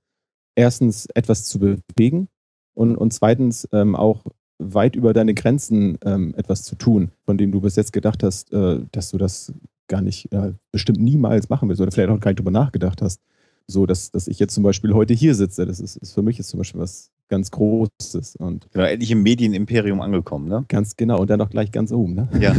[0.55, 2.27] erstens etwas zu bewegen
[2.73, 4.25] und, und zweitens ähm, auch
[4.59, 8.51] weit über deine Grenzen ähm, etwas zu tun, von dem du bis jetzt gedacht hast,
[8.51, 9.53] äh, dass du das
[9.87, 13.21] gar nicht, äh, bestimmt niemals machen willst oder vielleicht auch gar nicht drüber nachgedacht hast.
[13.67, 16.37] So, dass, dass ich jetzt zum Beispiel heute hier sitze, das ist, ist für mich
[16.37, 18.35] jetzt zum Beispiel was ganz Großes.
[18.37, 20.65] Und genau, endlich im Medienimperium angekommen, ne?
[20.67, 22.29] Ganz genau, und dann auch gleich ganz oben, ne?
[22.39, 22.55] Ja.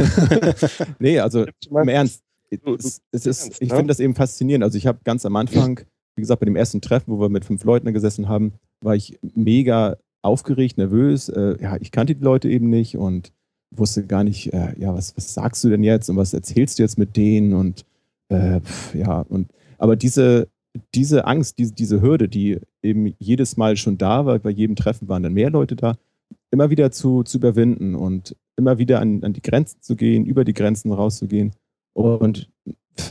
[0.99, 4.63] nee, also im Ernst, es, es ist, ich finde das eben faszinierend.
[4.63, 5.81] Also ich habe ganz am Anfang,
[6.15, 9.19] wie gesagt, bei dem ersten Treffen, wo wir mit fünf Leuten gesessen haben, war ich
[9.35, 11.29] mega aufgeregt, nervös.
[11.29, 13.31] Äh, ja, ich kannte die Leute eben nicht und
[13.73, 16.83] wusste gar nicht, äh, ja, was, was sagst du denn jetzt und was erzählst du
[16.83, 17.85] jetzt mit denen und
[18.29, 18.59] äh,
[18.93, 20.47] ja, und aber diese,
[20.95, 25.07] diese Angst, diese, diese Hürde, die eben jedes Mal schon da war, bei jedem Treffen
[25.07, 25.95] waren dann mehr Leute da,
[26.49, 30.43] immer wieder zu, zu überwinden und immer wieder an, an die Grenzen zu gehen, über
[30.43, 31.51] die Grenzen rauszugehen
[31.93, 32.49] und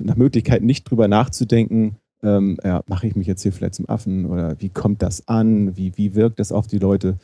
[0.02, 4.26] nach Möglichkeit nicht drüber nachzudenken, ähm, ja, mache ich mich jetzt hier vielleicht zum Affen
[4.26, 7.18] oder wie kommt das an, wie, wie wirkt das auf die Leute.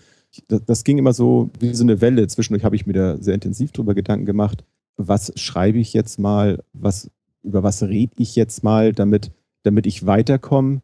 [0.48, 2.26] Das, das ging immer so wie so eine Welle.
[2.28, 4.64] Zwischendurch habe ich mir da sehr intensiv drüber Gedanken gemacht,
[4.96, 7.10] was schreibe ich jetzt mal, was,
[7.42, 9.30] über was rede ich jetzt mal, damit
[9.66, 10.82] damit ich weiterkomme.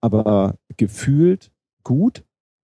[0.00, 1.52] Aber gefühlt
[1.84, 2.24] gut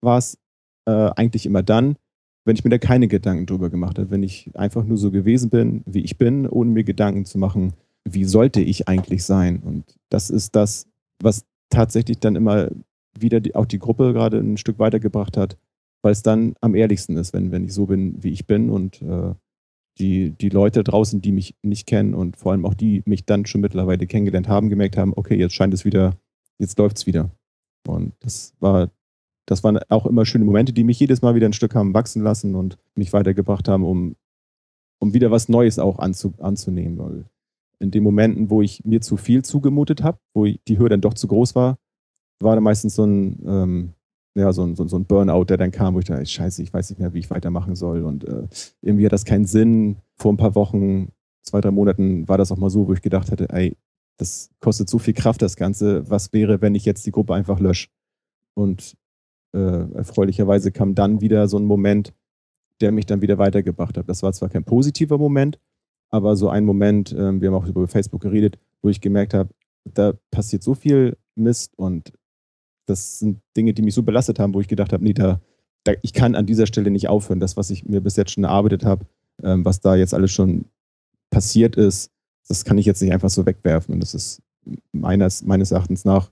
[0.01, 0.38] war es
[0.86, 1.97] äh, eigentlich immer dann,
[2.45, 5.49] wenn ich mir da keine Gedanken drüber gemacht habe, wenn ich einfach nur so gewesen
[5.49, 7.74] bin, wie ich bin, ohne mir Gedanken zu machen,
[8.05, 9.60] wie sollte ich eigentlich sein.
[9.60, 10.88] Und das ist das,
[11.22, 12.70] was tatsächlich dann immer
[13.20, 15.58] wieder die, auch die Gruppe gerade ein Stück weitergebracht hat,
[16.01, 19.01] weil es dann am ehrlichsten ist, wenn, wenn ich so bin, wie ich bin und
[19.01, 19.34] äh,
[20.00, 23.45] die, die Leute draußen, die mich nicht kennen und vor allem auch die mich dann
[23.45, 26.16] schon mittlerweile kennengelernt haben, gemerkt haben, okay, jetzt scheint es wieder,
[26.60, 27.32] jetzt läuft es wieder.
[27.88, 28.91] Und das war,
[29.45, 32.22] das waren auch immer schöne Momente, die mich jedes Mal wieder ein Stück haben wachsen
[32.22, 34.16] lassen und mich weitergebracht haben, um,
[35.00, 36.98] um wieder was Neues auch anzu, anzunehmen.
[36.98, 37.26] Weil
[37.80, 41.14] in den Momenten, wo ich mir zu viel zugemutet habe, wo die Hürde dann doch
[41.14, 41.78] zu groß war,
[42.39, 43.93] war da meistens so ein, ähm,
[44.38, 46.90] ja, so ein, so, ein Burnout, der dann kam, wo ich dachte, scheiße, ich weiß
[46.90, 48.04] nicht mehr, wie ich weitermachen soll.
[48.04, 48.48] Und äh,
[48.82, 49.98] irgendwie hat das keinen Sinn.
[50.16, 51.10] Vor ein paar Wochen,
[51.42, 53.76] zwei, drei Monaten war das auch mal so, wo ich gedacht hatte, ey,
[54.18, 56.10] das kostet so viel Kraft, das Ganze.
[56.10, 57.90] Was wäre, wenn ich jetzt die Gruppe einfach lösche?
[58.56, 58.96] Und
[59.54, 62.14] äh, erfreulicherweise kam dann wieder so ein Moment,
[62.82, 64.08] der mich dann wieder weitergebracht hat.
[64.08, 65.60] Das war zwar kein positiver Moment,
[66.10, 69.50] aber so ein Moment, äh, wir haben auch über Facebook geredet, wo ich gemerkt habe,
[69.84, 72.14] da passiert so viel Mist und
[72.88, 75.40] das sind Dinge, die mich so belastet haben, wo ich gedacht habe, nee, da,
[75.84, 77.40] da, ich kann an dieser Stelle nicht aufhören.
[77.40, 79.06] Das, was ich mir bis jetzt schon erarbeitet habe,
[79.44, 80.66] ähm, was da jetzt alles schon
[81.30, 82.12] passiert ist,
[82.48, 83.94] das kann ich jetzt nicht einfach so wegwerfen.
[83.94, 84.42] Und das ist
[84.92, 86.32] meines, meines Erachtens nach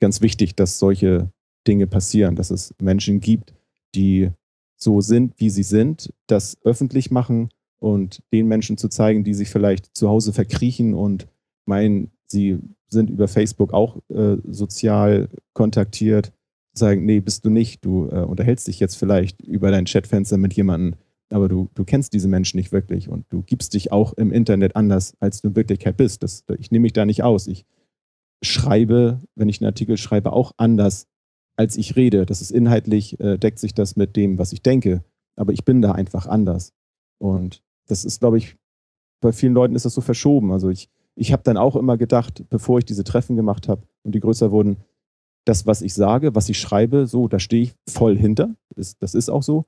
[0.00, 1.30] ganz wichtig, dass solche
[1.66, 3.54] Dinge passieren, dass es Menschen gibt,
[3.94, 4.30] die
[4.76, 9.48] so sind, wie sie sind, das öffentlich machen und den Menschen zu zeigen, die sich
[9.48, 11.26] vielleicht zu Hause verkriechen und
[11.64, 12.58] meinen, sie
[12.88, 16.32] sind über Facebook auch äh, sozial kontaktiert,
[16.72, 20.54] sagen, nee, bist du nicht, du äh, unterhältst dich jetzt vielleicht über dein Chatfenster mit
[20.54, 20.98] jemandem,
[21.30, 24.76] aber du, du kennst diese Menschen nicht wirklich und du gibst dich auch im Internet
[24.76, 26.22] anders, als du in Wirklichkeit bist.
[26.22, 27.46] Das, ich nehme mich da nicht aus.
[27.46, 27.64] Ich
[28.42, 31.08] schreibe, wenn ich einen Artikel schreibe, auch anders,
[31.56, 32.26] als ich rede.
[32.26, 35.02] Das ist inhaltlich, äh, deckt sich das mit dem, was ich denke,
[35.36, 36.72] aber ich bin da einfach anders.
[37.18, 38.56] Und das ist, glaube ich,
[39.20, 40.52] bei vielen Leuten ist das so verschoben.
[40.52, 44.14] Also ich, ich habe dann auch immer gedacht, bevor ich diese Treffen gemacht habe und
[44.14, 44.76] die größer wurden,
[45.44, 48.54] das, was ich sage, was ich schreibe, so, da stehe ich voll hinter.
[48.74, 49.64] Das, das ist auch so.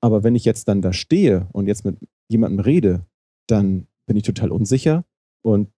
[0.00, 1.96] Aber wenn ich jetzt dann da stehe und jetzt mit
[2.28, 3.06] jemandem rede,
[3.46, 5.04] dann bin ich total unsicher
[5.42, 5.68] und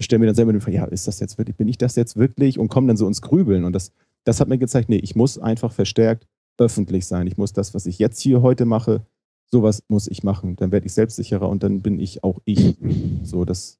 [0.00, 2.16] stelle mir dann selber die Frage, ja, ist das jetzt wirklich, bin ich das jetzt
[2.16, 2.58] wirklich?
[2.58, 3.64] Und komme dann so ins Grübeln.
[3.64, 3.92] Und das,
[4.24, 6.26] das hat mir gezeigt, nee, ich muss einfach verstärkt
[6.56, 7.26] öffentlich sein.
[7.26, 9.04] Ich muss das, was ich jetzt hier heute mache,
[9.50, 10.56] sowas muss ich machen.
[10.56, 12.76] Dann werde ich selbstsicherer und dann bin ich auch ich.
[13.22, 13.79] So, das,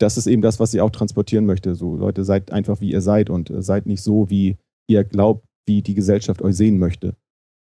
[0.00, 1.74] das ist eben das, was ich auch transportieren möchte.
[1.74, 4.56] So, Leute, seid einfach wie ihr seid und äh, seid nicht so, wie
[4.88, 7.14] ihr glaubt, wie die Gesellschaft euch sehen möchte.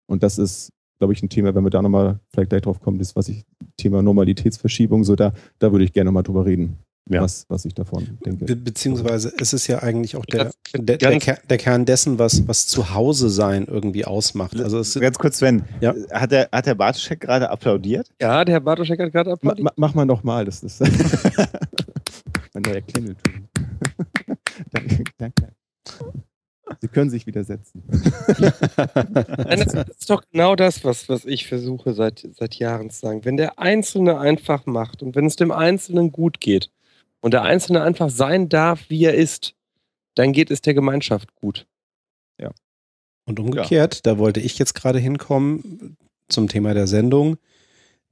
[0.07, 3.01] Und das ist, glaube ich, ein Thema, wenn wir da nochmal vielleicht gleich drauf kommen,
[3.01, 3.45] ist, was ich,
[3.77, 6.79] Thema Normalitätsverschiebung, so da, da würde ich gerne nochmal drüber reden.
[7.09, 7.23] Ja.
[7.23, 8.45] Was, was ich davon denke.
[8.45, 12.47] Be beziehungsweise ist es ja eigentlich auch der, der, der, Ker der, Kern dessen, was,
[12.47, 14.61] was zu Hause sein irgendwie ausmacht.
[14.61, 15.95] Also es Ganz kurz, Sven, ja?
[16.13, 18.11] hat, der, hat der Bartoschek gerade applaudiert?
[18.21, 19.65] Ja, der Herr Bartoschek hat gerade applaudiert.
[19.65, 20.83] Ma, mach mal nochmal, das ist.
[22.61, 23.49] mein neuer Klingelton.
[24.73, 25.53] danke, danke.
[26.81, 27.83] Sie können sich widersetzen.
[28.29, 33.25] das ist doch genau das, was, was ich versuche seit, seit Jahren zu sagen.
[33.25, 36.71] Wenn der Einzelne einfach macht und wenn es dem Einzelnen gut geht
[37.21, 39.55] und der Einzelne einfach sein darf, wie er ist,
[40.15, 41.67] dann geht es der Gemeinschaft gut.
[42.39, 42.51] Ja.
[43.27, 44.01] Und umgekehrt, ja.
[44.05, 45.97] da wollte ich jetzt gerade hinkommen
[46.29, 47.37] zum Thema der Sendung.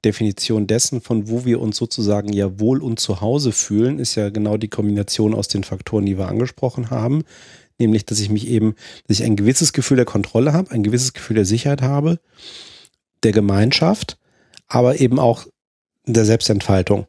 [0.05, 4.31] Definition dessen, von wo wir uns sozusagen ja wohl und zu Hause fühlen, ist ja
[4.31, 7.25] genau die Kombination aus den Faktoren, die wir angesprochen haben.
[7.79, 8.75] Nämlich, dass ich mich eben,
[9.07, 12.21] dass ich ein gewisses Gefühl der Kontrolle habe, ein gewisses Gefühl der Sicherheit habe,
[13.23, 14.19] der Gemeinschaft,
[14.67, 15.47] aber eben auch
[16.07, 17.07] der Selbstentfaltung.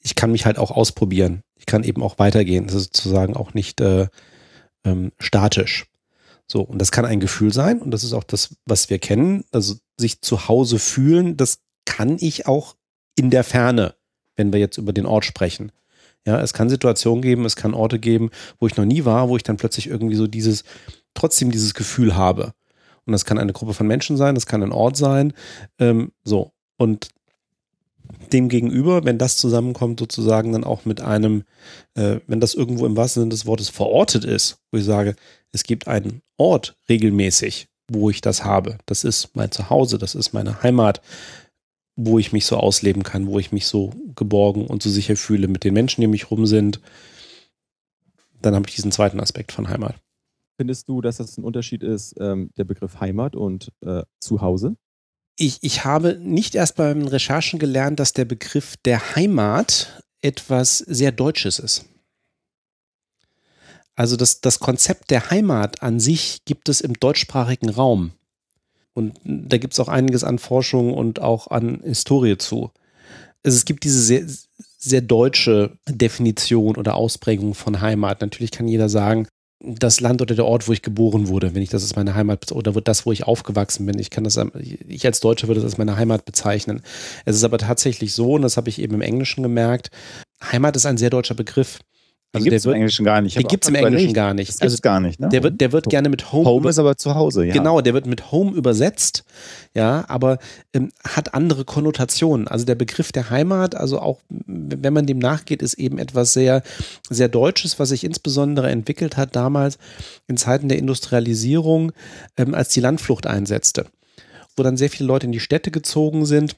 [0.00, 1.42] Ich kann mich halt auch ausprobieren.
[1.56, 2.66] Ich kann eben auch weitergehen.
[2.66, 4.06] Das ist sozusagen auch nicht äh,
[4.84, 5.86] ähm, statisch.
[6.46, 9.44] So, und das kann ein Gefühl sein, und das ist auch das, was wir kennen.
[9.52, 11.58] Also sich zu Hause fühlen, das
[11.88, 12.76] kann ich auch
[13.16, 13.94] in der Ferne,
[14.36, 15.72] wenn wir jetzt über den Ort sprechen.
[16.26, 19.36] Ja, es kann Situationen geben, es kann Orte geben, wo ich noch nie war, wo
[19.36, 20.64] ich dann plötzlich irgendwie so dieses,
[21.14, 22.52] trotzdem dieses Gefühl habe.
[23.06, 25.32] Und das kann eine Gruppe von Menschen sein, das kann ein Ort sein.
[25.78, 26.52] Ähm, so.
[26.76, 27.08] Und
[28.32, 31.44] demgegenüber, wenn das zusammenkommt, sozusagen dann auch mit einem,
[31.94, 35.16] äh, wenn das irgendwo im wahrsten Sinne des Wortes verortet ist, wo ich sage,
[35.52, 38.76] es gibt einen Ort regelmäßig, wo ich das habe.
[38.84, 41.00] Das ist mein Zuhause, das ist meine Heimat,
[42.00, 45.48] wo ich mich so ausleben kann, wo ich mich so geborgen und so sicher fühle
[45.48, 46.80] mit den Menschen, die um mich rum sind.
[48.40, 49.96] Dann habe ich diesen zweiten Aspekt von Heimat.
[50.56, 54.76] Findest du, dass das ein Unterschied ist, ähm, der Begriff Heimat und äh, Zuhause?
[55.36, 61.10] Ich, ich habe nicht erst beim Recherchen gelernt, dass der Begriff der Heimat etwas sehr
[61.10, 61.84] Deutsches ist.
[63.96, 68.12] Also das, das Konzept der Heimat an sich gibt es im deutschsprachigen Raum.
[68.98, 72.70] Und da gibt es auch einiges an Forschung und auch an Historie zu.
[73.44, 74.26] Also es gibt diese sehr,
[74.78, 78.20] sehr deutsche Definition oder Ausprägung von Heimat.
[78.20, 79.26] Natürlich kann jeder sagen,
[79.60, 82.52] das Land oder der Ort, wo ich geboren wurde, wenn ich das als meine Heimat
[82.52, 83.98] oder das, wo ich aufgewachsen bin.
[83.98, 84.38] Ich kann das,
[84.86, 86.82] ich als Deutscher würde das als meine Heimat bezeichnen.
[87.24, 89.90] Es ist aber tatsächlich so, und das habe ich eben im Englischen gemerkt,
[90.42, 91.80] Heimat ist ein sehr deutscher Begriff.
[92.32, 93.36] Also den gibt es im Englischen gar nicht.
[93.38, 94.50] Den gibt es im Englischen gar nicht.
[94.50, 95.18] Das also gar nicht.
[95.18, 95.30] Ne?
[95.30, 96.44] Der wird, der wird gerne mit Home.
[96.44, 97.54] Home ist aber zu Hause, ja.
[97.54, 99.24] Genau, der wird mit Home übersetzt,
[99.74, 100.38] ja, aber
[100.74, 102.46] ähm, hat andere Konnotationen.
[102.46, 106.62] Also der Begriff der Heimat, also auch wenn man dem nachgeht, ist eben etwas sehr,
[107.08, 109.78] sehr Deutsches, was sich insbesondere entwickelt hat damals
[110.26, 111.92] in Zeiten der Industrialisierung,
[112.36, 113.86] ähm, als die Landflucht einsetzte,
[114.54, 116.56] wo dann sehr viele Leute in die Städte gezogen sind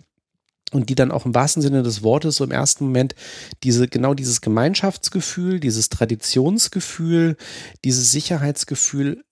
[0.72, 3.14] und die dann auch im wahrsten Sinne des Wortes so im ersten Moment
[3.62, 7.36] diese, genau dieses Gemeinschaftsgefühl, dieses Traditionsgefühl,
[7.84, 9.22] dieses Sicherheitsgefühl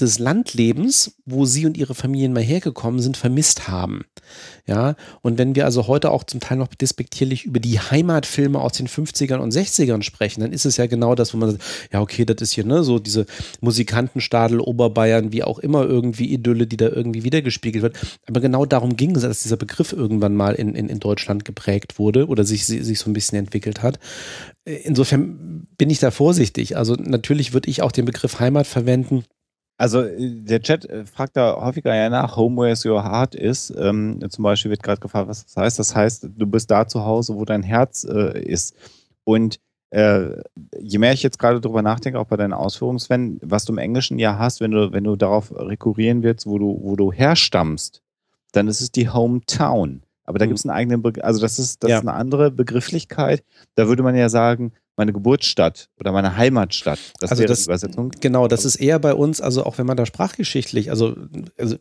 [0.00, 4.04] des Landlebens, wo sie und ihre Familien mal hergekommen sind, vermisst haben.
[4.66, 8.72] Ja, und wenn wir also heute auch zum Teil noch despektierlich über die Heimatfilme aus
[8.72, 12.00] den 50ern und 60ern sprechen, dann ist es ja genau das, wo man sagt, ja,
[12.00, 13.26] okay, das ist hier, ne, so diese
[13.60, 17.98] Musikantenstadel, Oberbayern, wie auch immer irgendwie Idylle, die da irgendwie wiedergespiegelt wird.
[18.26, 21.98] Aber genau darum ging es, dass dieser Begriff irgendwann mal in, in, in Deutschland geprägt
[21.98, 23.98] wurde oder sich, sich so ein bisschen entwickelt hat.
[24.64, 26.76] Insofern bin ich da vorsichtig.
[26.76, 29.24] Also natürlich würde ich auch den Begriff Heimat verwenden,
[29.82, 33.74] also äh, der Chat äh, fragt da häufiger ja nach, home where your heart is.
[33.76, 35.78] Ähm, zum Beispiel wird gerade gefragt, was das heißt.
[35.78, 38.76] Das heißt, du bist da zu Hause, wo dein Herz äh, ist.
[39.24, 39.58] Und
[39.90, 40.40] äh,
[40.78, 43.78] je mehr ich jetzt gerade drüber nachdenke, auch bei deinen Ausführungen, Sven, was du im
[43.78, 48.02] Englischen ja hast, wenn du, wenn du darauf rekurrieren willst, wo du, wo du herstammst,
[48.52, 50.02] dann ist es die Hometown.
[50.24, 50.50] Aber da mhm.
[50.50, 51.98] gibt es einen eigenen Begriff, also das ist, das ja.
[51.98, 53.42] ist eine andere Begrifflichkeit.
[53.74, 56.98] Da würde man ja sagen, meine Geburtsstadt oder meine Heimatstadt.
[57.20, 58.10] Das also wäre das, die Übersetzung.
[58.20, 61.16] Genau, das ist eher bei uns, also auch wenn man da sprachgeschichtlich, also,
[61.58, 61.76] also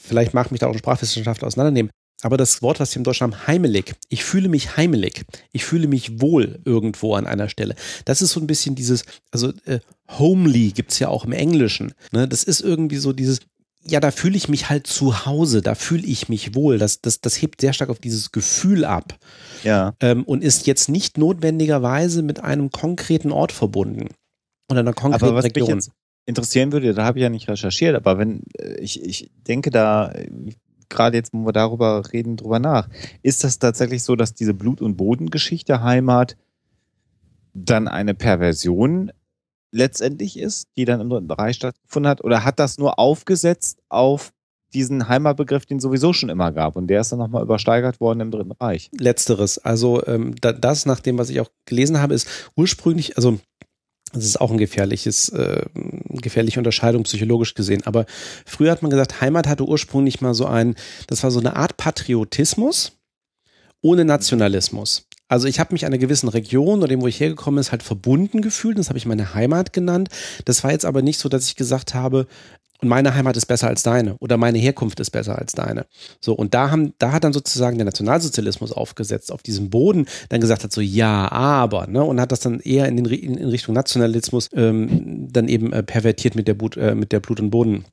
[0.00, 1.90] vielleicht mag mich da auch ein Sprachwissenschaftler auseinandernehmen,
[2.24, 3.96] aber das Wort, was wir im Deutschen haben, heimelig.
[4.08, 5.26] Ich fühle mich heimelig.
[5.52, 7.74] Ich fühle mich wohl irgendwo an einer Stelle.
[8.06, 11.92] Das ist so ein bisschen dieses, also äh, homely gibt es ja auch im Englischen.
[12.12, 12.26] Ne?
[12.26, 13.40] Das ist irgendwie so dieses,
[13.86, 16.78] ja, da fühle ich mich halt zu Hause, da fühle ich mich wohl.
[16.78, 19.18] Das, das, das hebt sehr stark auf dieses Gefühl ab.
[19.62, 19.94] Ja.
[20.00, 24.08] Ähm, und ist jetzt nicht notwendigerweise mit einem konkreten Ort verbunden.
[24.70, 25.66] Oder einer konkreten aber was Region.
[25.66, 25.90] Mich jetzt
[26.26, 30.12] interessieren würde, da habe ich ja nicht recherchiert, aber wenn äh, ich, ich denke da,
[30.88, 32.88] gerade jetzt, wo wir darüber reden, drüber nach,
[33.22, 36.36] ist das tatsächlich so, dass diese Blut- und Bodengeschichte Heimat
[37.52, 39.12] dann eine Perversion
[39.74, 42.22] letztendlich ist, die dann im Dritten Reich stattgefunden hat?
[42.24, 44.32] Oder hat das nur aufgesetzt auf
[44.72, 46.76] diesen Heimatbegriff, den es sowieso schon immer gab.
[46.76, 48.90] Und der ist dann nochmal übersteigert worden im Dritten Reich.
[48.98, 49.58] Letzteres.
[49.58, 53.38] Also ähm, da, das, nach dem, was ich auch gelesen habe, ist ursprünglich, also
[54.12, 57.82] das ist auch ein gefährliches, äh, gefährliche Unterscheidung psychologisch gesehen.
[57.84, 58.06] Aber
[58.46, 60.76] früher hat man gesagt, Heimat hatte ursprünglich mal so ein,
[61.06, 62.92] das war so eine Art Patriotismus
[63.80, 65.06] ohne Nationalismus.
[65.34, 68.40] Also ich habe mich einer gewissen Region oder dem, wo ich hergekommen ist, halt verbunden
[68.40, 68.78] gefühlt.
[68.78, 70.08] Das habe ich meine Heimat genannt.
[70.44, 72.28] Das war jetzt aber nicht so, dass ich gesagt habe,
[72.80, 75.86] und meine Heimat ist besser als deine oder meine Herkunft ist besser als deine.
[76.20, 80.40] So, und da haben, da hat dann sozusagen der Nationalsozialismus aufgesetzt, auf diesem Boden, dann
[80.40, 83.48] gesagt hat, so ja, aber, ne, und hat das dann eher in, den, in, in
[83.48, 87.50] Richtung Nationalismus ähm, dann eben äh, pervertiert mit der, Blut, äh, mit der Blut und
[87.50, 87.86] Boden.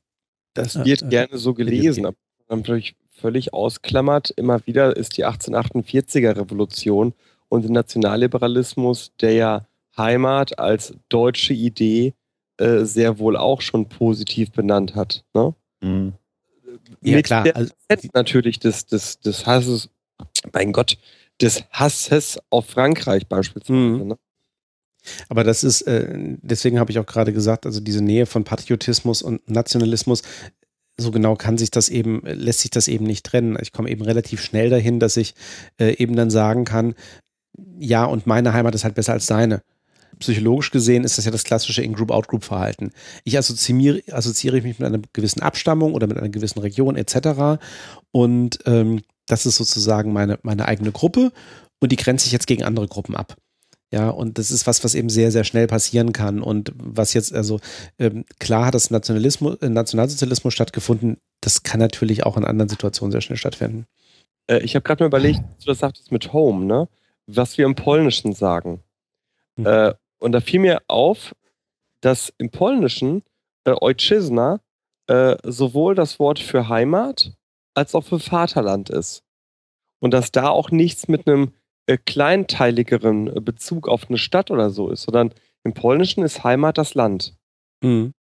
[0.54, 2.16] Das wird äh, gerne so gelesen, aber
[2.48, 4.30] natürlich völlig ausklammert.
[4.30, 7.14] Immer wieder ist die 1848er Revolution
[7.52, 12.14] und der Nationalliberalismus, der ja Heimat als deutsche Idee
[12.56, 15.22] äh, sehr wohl auch schon positiv benannt hat.
[15.34, 15.54] Ne?
[15.82, 16.14] Mhm.
[17.02, 17.44] Ja, Mit klar.
[17.44, 17.72] Der also,
[18.14, 19.90] natürlich des, des, des Hasses,
[20.54, 20.96] mein Gott,
[21.42, 23.78] des Hasses auf Frankreich beispielsweise.
[23.78, 24.08] Mhm.
[24.08, 24.18] Ne?
[25.28, 26.08] Aber das ist, äh,
[26.40, 30.22] deswegen habe ich auch gerade gesagt, also diese Nähe von Patriotismus und Nationalismus,
[30.96, 33.58] so genau kann sich das eben, lässt sich das eben nicht trennen.
[33.60, 35.34] Ich komme eben relativ schnell dahin, dass ich
[35.78, 36.94] äh, eben dann sagen kann,
[37.78, 39.62] ja, und meine Heimat ist halt besser als deine
[40.22, 42.92] psychologisch gesehen ist das ja das klassische In-Group-Out-Group-Verhalten.
[43.24, 47.60] Ich assoziiere, assoziiere mich mit einer gewissen Abstammung oder mit einer gewissen Region etc.
[48.10, 51.32] Und ähm, das ist sozusagen meine, meine eigene Gruppe
[51.80, 53.36] und die grenze ich jetzt gegen andere Gruppen ab.
[53.92, 56.40] Ja, und das ist was, was eben sehr, sehr schnell passieren kann.
[56.40, 57.60] Und was jetzt, also
[57.98, 63.12] ähm, klar hat das Nationalismus, äh, Nationalsozialismus stattgefunden, das kann natürlich auch in anderen Situationen
[63.12, 63.84] sehr schnell stattfinden.
[64.46, 66.88] Äh, ich habe gerade mal überlegt, du das sagtest mit Home, ne?
[67.26, 68.82] Was wir im Polnischen sagen.
[69.56, 69.66] Hm.
[69.66, 71.34] Äh, und da fiel mir auf,
[72.00, 73.22] dass im Polnischen
[73.64, 74.60] äh, Ojczyzna
[75.06, 77.32] äh, sowohl das Wort für Heimat
[77.74, 79.24] als auch für Vaterland ist.
[80.00, 81.52] Und dass da auch nichts mit einem
[81.86, 85.32] äh, kleinteiligeren äh, Bezug auf eine Stadt oder so ist, sondern
[85.64, 87.36] im Polnischen ist Heimat das Land.
[87.82, 88.12] Mhm.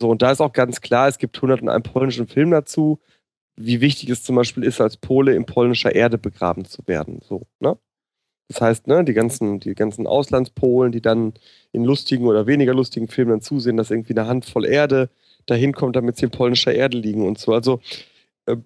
[0.00, 3.00] So, und da ist auch ganz klar, es gibt 101 polnischen Film dazu,
[3.56, 7.20] wie wichtig es zum Beispiel ist, als Pole in polnischer Erde begraben zu werden.
[7.22, 7.78] So, ne?
[8.48, 11.32] Das heißt, ne, die ganzen, die ganzen Auslandspolen, die dann
[11.72, 15.08] in lustigen oder weniger lustigen Filmen dann zusehen, dass irgendwie eine Handvoll Erde
[15.46, 17.54] dahin kommt, damit sie in polnischer Erde liegen und so.
[17.54, 17.80] Also
[18.46, 18.56] äh,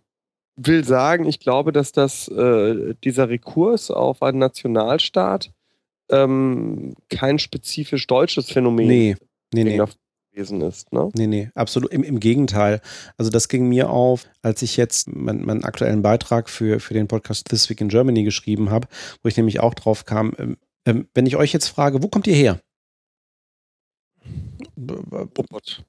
[0.57, 5.53] will sagen, ich glaube, dass das äh, dieser Rekurs auf einen Nationalstaat
[6.11, 9.17] ähm, kein spezifisch deutsches Phänomen Nee,
[9.55, 9.83] nee, nee.
[10.39, 10.93] Gewesen ist.
[10.93, 11.11] Ne?
[11.15, 11.91] Nee, nee, absolut.
[11.93, 12.81] Im, Im Gegenteil.
[13.17, 17.09] Also das ging mir auf, als ich jetzt meinen, meinen aktuellen Beitrag für, für den
[17.09, 18.89] Podcast This Week in Germany geschrieben habe,
[19.23, 20.57] wo ich nämlich auch drauf kam, ähm,
[20.87, 22.61] ähm, wenn ich euch jetzt frage, wo kommt ihr her?
[24.79, 25.85] Robot.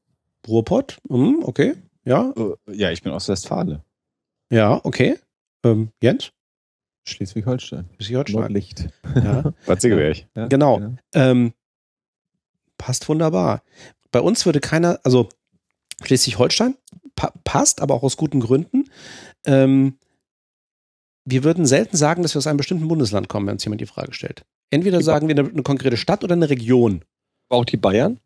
[0.47, 0.97] Ruhrpott?
[1.09, 1.75] Hm, okay.
[2.05, 3.81] Ja, Äh, Ja, ich bin aus Westfalen.
[4.49, 5.17] ja, okay.
[5.63, 6.31] Ähm, Jens?
[7.05, 7.89] Schleswig-Holstein.
[7.97, 8.39] Schleswig-Holstein.
[8.39, 8.89] Nordlicht.
[9.15, 9.53] Ja.
[9.65, 10.25] Bad Segeberg.
[10.35, 10.79] Ja, Genau.
[10.79, 10.91] ja.
[11.13, 11.53] Ähm,
[12.77, 13.61] passt wunderbar.
[14.11, 15.29] Bei uns würde keiner, also
[16.03, 16.75] Schleswig-Holstein
[17.15, 18.85] pa passt, aber auch aus guten Gründen.
[19.45, 19.97] Ähm,
[21.25, 23.85] wir würden selten sagen, dass wir aus einem bestimmten Bundesland kommen, wenn uns jemand die
[23.85, 24.45] Frage stellt.
[24.71, 27.03] Entweder sagen wir eine, eine konkrete Stadt oder eine Region.
[27.49, 28.19] Auch die Bayern?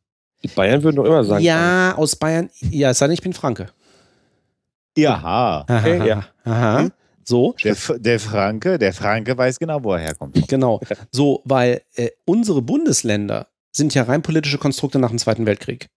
[0.44, 1.44] Die Bayern würden doch immer sagen.
[1.44, 2.50] ja, aus Bayern.
[2.70, 3.68] Ja, es sei denn, ich bin Franke.
[4.98, 5.16] Ja.
[5.16, 6.26] Aha, Okay, ja.
[6.44, 6.80] aha.
[6.82, 6.92] Hm?
[7.26, 10.46] So, Der, der Franke, der Franke weiß genau, wo er herkommt.
[10.50, 10.82] genau.
[11.12, 15.88] So, weil äh, unsere Bundesländer sind ja rein politische Konstrukte nach dem Zweiten Weltkrieg.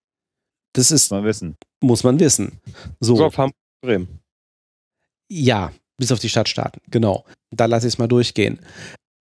[0.73, 1.57] Das ist, Muss man wissen.
[1.81, 2.61] muss man wissen.
[3.01, 3.17] So.
[3.17, 4.21] So auf Hamburg Bremen.
[5.29, 7.25] Ja, bis auf die Stadtstaaten, genau.
[7.51, 8.61] Da lasse ich es mal durchgehen.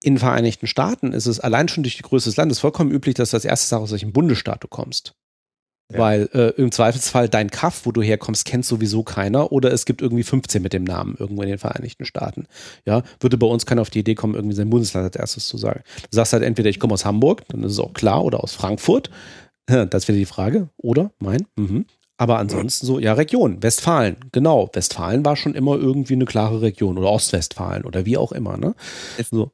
[0.02, 3.16] In den Vereinigten Staaten ist es allein schon durch die Größe des Landes vollkommen üblich,
[3.16, 5.14] dass du als erstes sagst, aus welchem Bundesstaat du kommst.
[5.92, 6.00] Ja.
[6.00, 10.02] Weil äh, im Zweifelsfall dein Kaff, wo du herkommst, kennt sowieso keiner oder es gibt
[10.02, 12.48] irgendwie 15 mit dem Namen irgendwo in den Vereinigten Staaten.
[12.86, 15.58] Ja, würde bei uns keiner auf die Idee kommen, irgendwie sein Bundesland als erstes zu
[15.58, 15.84] sagen.
[16.10, 18.54] Du sagst halt entweder, ich komme aus Hamburg, dann ist es auch klar, oder aus
[18.54, 19.10] Frankfurt.
[19.90, 21.10] Das wäre die Frage, oder?
[21.18, 21.48] Mein?
[21.56, 21.86] Mhm.
[22.18, 24.70] Aber ansonsten so, ja, Region, Westfalen, genau.
[24.74, 28.74] Westfalen war schon immer irgendwie eine klare Region oder Ostwestfalen oder wie auch immer, ne?
[29.30, 29.52] So.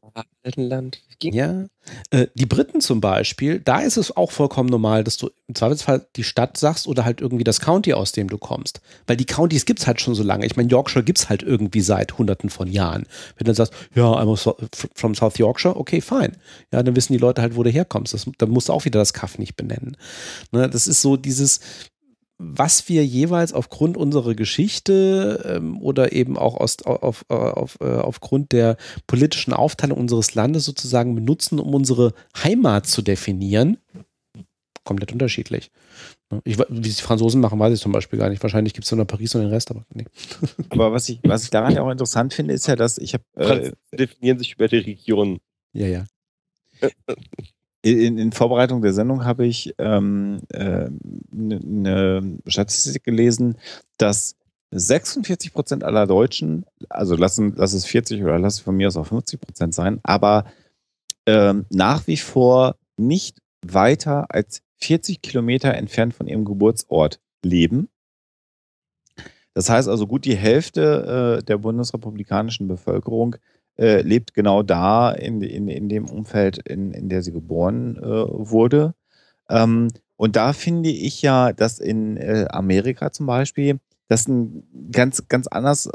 [0.55, 1.01] Land.
[1.23, 1.65] Ja.
[2.11, 6.05] Äh, die Briten zum Beispiel, da ist es auch vollkommen normal, dass du im Zweifelsfall
[6.15, 8.81] die Stadt sagst oder halt irgendwie das County, aus dem du kommst.
[9.07, 10.45] Weil die Countys gibt's halt schon so lange.
[10.45, 13.03] Ich meine, Yorkshire gibt's halt irgendwie seit hunderten von Jahren.
[13.35, 16.33] Wenn du dann sagst, ja, I'm from South Yorkshire, okay, fine.
[16.71, 18.13] Ja, dann wissen die Leute halt, wo du herkommst.
[18.13, 19.97] Das, dann musst du auch wieder das Kaff nicht benennen.
[20.51, 21.59] Ne, das ist so dieses,
[22.43, 27.85] was wir jeweils aufgrund unserer Geschichte ähm, oder eben auch aus, auf, äh, auf, äh,
[27.85, 32.13] aufgrund der politischen Aufteilung unseres Landes sozusagen benutzen, um unsere
[32.43, 33.77] Heimat zu definieren,
[34.83, 35.69] komplett unterschiedlich.
[36.31, 38.41] Ne, Ich, wie es die Franzosen machen, weiß ich zum Beispiel gar nicht.
[38.41, 40.05] Wahrscheinlich gibt es nur Paris und den Rest, aber nee.
[40.69, 43.23] Aber was ich, was ich daran ja auch interessant finde, ist ja, dass ich habe
[43.35, 45.39] äh, Franzosen definieren sich über die Region.
[45.73, 46.05] Ja, ja.
[47.81, 50.89] In, in Vorbereitung der Sendung habe ich ähm, äh,
[51.31, 53.57] eine Statistik gelesen,
[53.97, 54.35] dass
[54.71, 58.97] 46 Prozent aller Deutschen, also lassen, lass es 40 oder lass es von mir aus
[58.97, 60.45] auch 50 Prozent sein, aber
[61.25, 67.89] ähm, nach wie vor nicht weiter als 40 Kilometer entfernt von ihrem Geburtsort leben.
[69.53, 73.35] Das heißt also, gut die Hälfte äh, der bundesrepublikanischen Bevölkerung
[73.81, 78.03] äh, lebt genau da in, in, in dem Umfeld, in, in der sie geboren äh,
[78.05, 78.93] wurde.
[79.49, 79.87] Ähm,
[80.17, 85.47] und da finde ich ja, dass in äh, Amerika zum Beispiel das ein ganz, ganz
[85.47, 85.89] anders äh,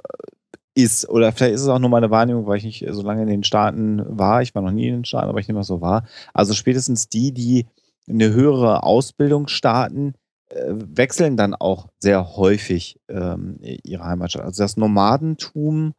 [0.74, 1.08] ist.
[1.08, 3.44] Oder vielleicht ist es auch nur meine Wahrnehmung, weil ich nicht so lange in den
[3.44, 4.42] Staaten war.
[4.42, 6.04] Ich war noch nie in den Staaten, aber ich nehme das so wahr.
[6.34, 7.66] Also spätestens die, die
[8.08, 10.14] eine höhere Ausbildung starten,
[10.48, 14.42] äh, wechseln dann auch sehr häufig ähm, ihre Heimatstadt.
[14.42, 15.94] Also das Nomadentum,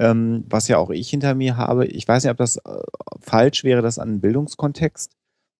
[0.00, 2.82] ähm, was ja auch ich hinter mir habe, ich weiß nicht, ob das äh,
[3.20, 5.12] falsch wäre, das an einen Bildungskontext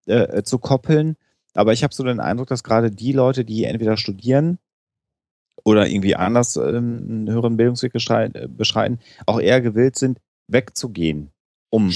[0.07, 1.17] äh, zu koppeln,
[1.55, 4.59] aber ich habe so den Eindruck, dass gerade die Leute, die entweder studieren
[5.63, 10.19] oder irgendwie anders ähm, einen höheren Bildungsweg äh, beschreiten, auch eher gewillt sind,
[10.49, 11.31] wegzugehen.
[11.69, 11.93] Um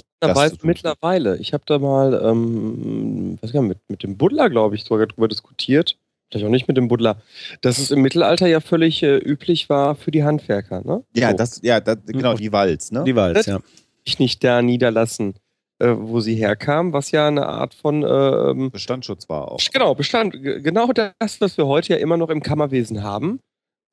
[0.58, 0.68] tun.
[0.68, 1.38] mittlerweile.
[1.38, 5.98] Ich habe da mal, ähm, was mit, mit dem Buddler, glaube ich, sogar drüber diskutiert.
[6.30, 7.22] Vielleicht auch nicht mit dem Buddler.
[7.60, 11.04] Dass es im Mittelalter ja völlig äh, üblich war für die Handwerker, ne?
[11.14, 11.36] Ja, So.
[11.36, 13.04] das, ja, das, genau, die Walz, ne?
[13.04, 13.60] Die Walz, ja.
[14.04, 15.34] sich nicht da niederlassen,
[15.78, 19.60] äh, wo sie herkam, was ja eine Art von ähm, Bestandsschutz war auch.
[19.72, 20.32] Genau, Bestand.
[20.42, 23.40] Genau das, was wir heute ja immer noch im Kammerwesen haben.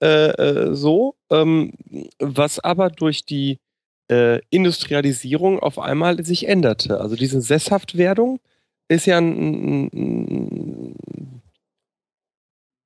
[0.02, 1.74] Äh, äh, so, ähm,
[2.18, 3.60] was aber durch die
[4.12, 7.00] äh, Industrialisierung auf einmal sich änderte.
[7.00, 8.40] Also diese Sesshaftwerdung
[8.88, 11.41] ist ja ein, ein, ein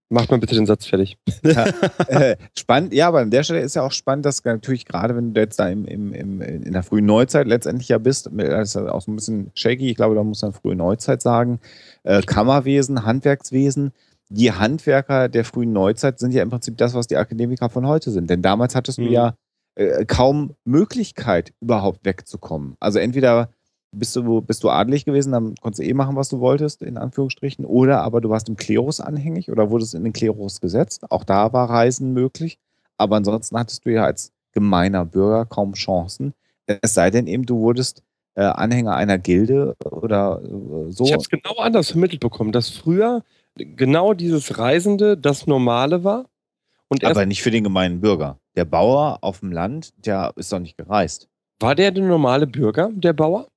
[0.09, 1.17] Macht mal bitte den Satz fertig.
[2.07, 5.33] Äh, spannend, ja, aber an der Stelle ist ja auch spannend, dass natürlich gerade, wenn
[5.33, 8.75] du jetzt da im, im, im, in der frühen Neuzeit letztendlich ja bist, das ist
[8.75, 11.59] ja auch so ein bisschen shaky, ich glaube, da muss man frühe Neuzeit sagen,
[12.03, 13.91] äh, Kammerwesen, Handwerkswesen,
[14.29, 18.11] die Handwerker der frühen Neuzeit sind ja im Prinzip das, was die Akademiker von heute
[18.11, 18.29] sind.
[18.29, 19.11] Denn damals hattest du Mhm.
[19.11, 19.35] ja
[19.75, 22.75] äh, kaum Möglichkeit, überhaupt wegzukommen.
[22.79, 23.49] Also entweder
[23.97, 26.97] bist du, bist du adelig gewesen, dann konntest du eh machen, was du wolltest, in
[26.97, 27.65] Anführungsstrichen.
[27.65, 31.09] Oder aber du warst im Klerus anhängig oder wurdest in den Klerus gesetzt.
[31.09, 32.59] Auch da war Reisen möglich.
[32.97, 36.33] Aber ansonsten hattest du ja als gemeiner Bürger kaum Chancen.
[36.65, 38.03] Es sei denn eben, du wurdest
[38.35, 41.05] äh, Anhänger einer Gilde oder äh, so.
[41.05, 43.23] Ich habe es genau anders vermittelt bekommen, dass früher
[43.55, 46.25] genau dieses Reisende das Normale war.
[47.03, 48.39] Aber nicht für den gemeinen Bürger.
[48.55, 51.27] Der Bauer auf dem Land, der ist doch nicht gereist.
[51.59, 53.47] war der der normale Bürger, der Bauer?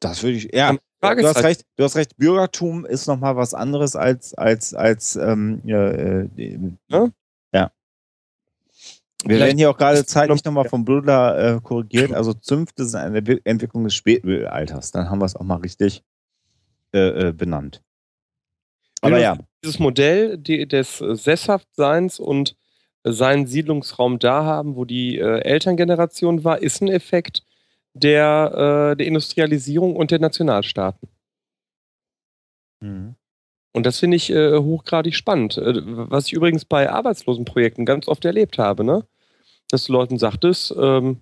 [0.00, 0.76] Das würde ich, ja.
[1.00, 5.60] Du hast recht, du hast recht, Bürgertum ist nochmal was anderes als, als, als, ähm,
[5.64, 6.58] ja, äh, die-
[6.88, 7.08] Ja?
[7.52, 7.70] ja.
[9.24, 12.12] Wir Vielleicht werden hier auch gerade zeitlich nochmal vom Bruder äh, korrigiert.
[12.12, 14.90] Also Zünfte sind eine Wi- Entwicklung des Spätmittelalters.
[14.92, 16.02] Dann haben wir es auch mal richtig
[16.94, 17.82] äh, äh, benannt.
[19.00, 22.56] Aber ja, Dieses Modell des äh, Sesshaftseins und
[23.04, 27.42] äh, seinen Siedlungsraum da haben, wo die äh, Elterngeneration war, ist ein Effekt
[27.94, 31.08] der, äh, der Industrialisierung und der Nationalstaaten.
[32.80, 33.16] Mhm.
[33.74, 35.58] Und das finde ich äh, hochgradig spannend.
[35.58, 39.06] Äh, was ich übrigens bei Arbeitslosenprojekten ganz oft erlebt habe, ne?
[39.70, 41.20] Dass du Leuten sagtest, ähm,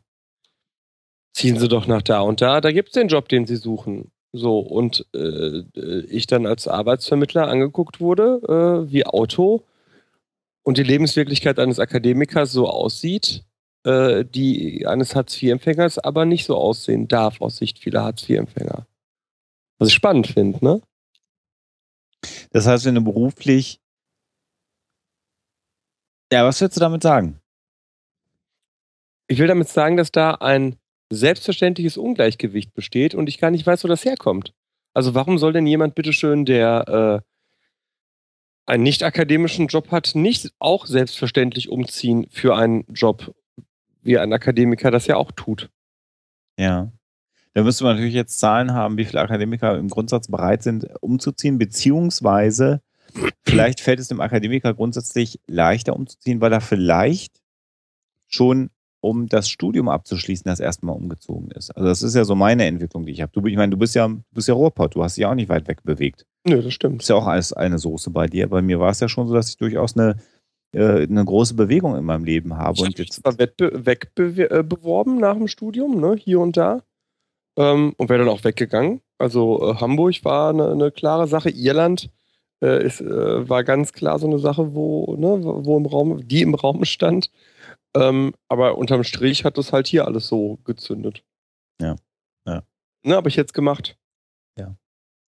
[1.34, 4.10] ziehen Sie doch nach da und da, da gibt es den Job, den Sie suchen.
[4.32, 5.62] So, und äh,
[6.08, 8.40] ich dann als Arbeitsvermittler angeguckt wurde,
[8.86, 9.64] äh, wie Auto
[10.62, 13.44] und die Lebenswirklichkeit eines Akademikers so aussieht,
[13.86, 18.86] äh, die eines Hartz-IV-Empfängers aber nicht so aussehen darf aus Sicht vieler Hartz-IV-Empfänger.
[19.78, 20.82] Was ich spannend finde, ne?
[22.50, 23.80] das heißt, wenn du beruflich.
[26.32, 27.40] Ja, was willst du damit sagen?
[29.28, 30.76] Ich will damit sagen, dass da ein
[31.10, 34.52] selbstverständliches Ungleichgewicht besteht und ich gar nicht weiß, wo das herkommt.
[34.94, 40.86] Also warum soll denn jemand bitteschön, der äh, einen nicht akademischen Job hat, nicht auch
[40.86, 43.32] selbstverständlich umziehen für einen Job,
[44.06, 45.70] wie ein Akademiker das ja auch tut?
[46.58, 46.90] Ja.
[47.54, 51.58] Da müsste man natürlich jetzt Zahlen haben, wie viele Akademiker im Grundsatz bereit sind, umzuziehen,
[51.58, 52.82] beziehungsweise
[53.44, 57.40] vielleicht fällt es dem Akademiker grundsätzlich leichter umzuziehen, weil er vielleicht
[58.26, 58.70] schon,
[59.00, 61.70] um das Studium abzuschließen, das erste Mal umgezogen ist.
[61.70, 63.32] Also das ist ja so meine Entwicklung, die ich habe.
[63.32, 65.48] Du, ich meine, du bist ja, du bist ja Ruhrpott, du hast dich auch nicht
[65.48, 66.26] weit weg bewegt.
[66.44, 67.02] Nö, das stimmt.
[67.02, 68.48] ist ja auch alles eine Soße bei dir.
[68.48, 70.16] Bei mir war es ja schon so, dass ich durchaus eine,
[70.74, 72.74] eine große Bewegung in meinem Leben habe.
[72.76, 76.82] Ich Und habe jetzt, zwar wettbe wegbeworben nach dem Studium, ne, hier und da,
[77.56, 79.00] ähm, und wäre dann auch weggegangen.
[79.18, 81.50] Also äh, Hamburg war eine, eine klare Sache.
[81.50, 82.10] Irland
[82.62, 86.42] äh, ist, äh, war ganz klar so eine Sache, wo, ne, wo im Raum, die
[86.42, 87.30] im Raum stand.
[87.96, 91.24] Ähm, aber unterm Strich hat das halt hier alles so gezündet.
[91.80, 91.96] Ja.
[92.46, 92.62] Ja.
[93.02, 93.96] Ne, habe ich jetzt gemacht.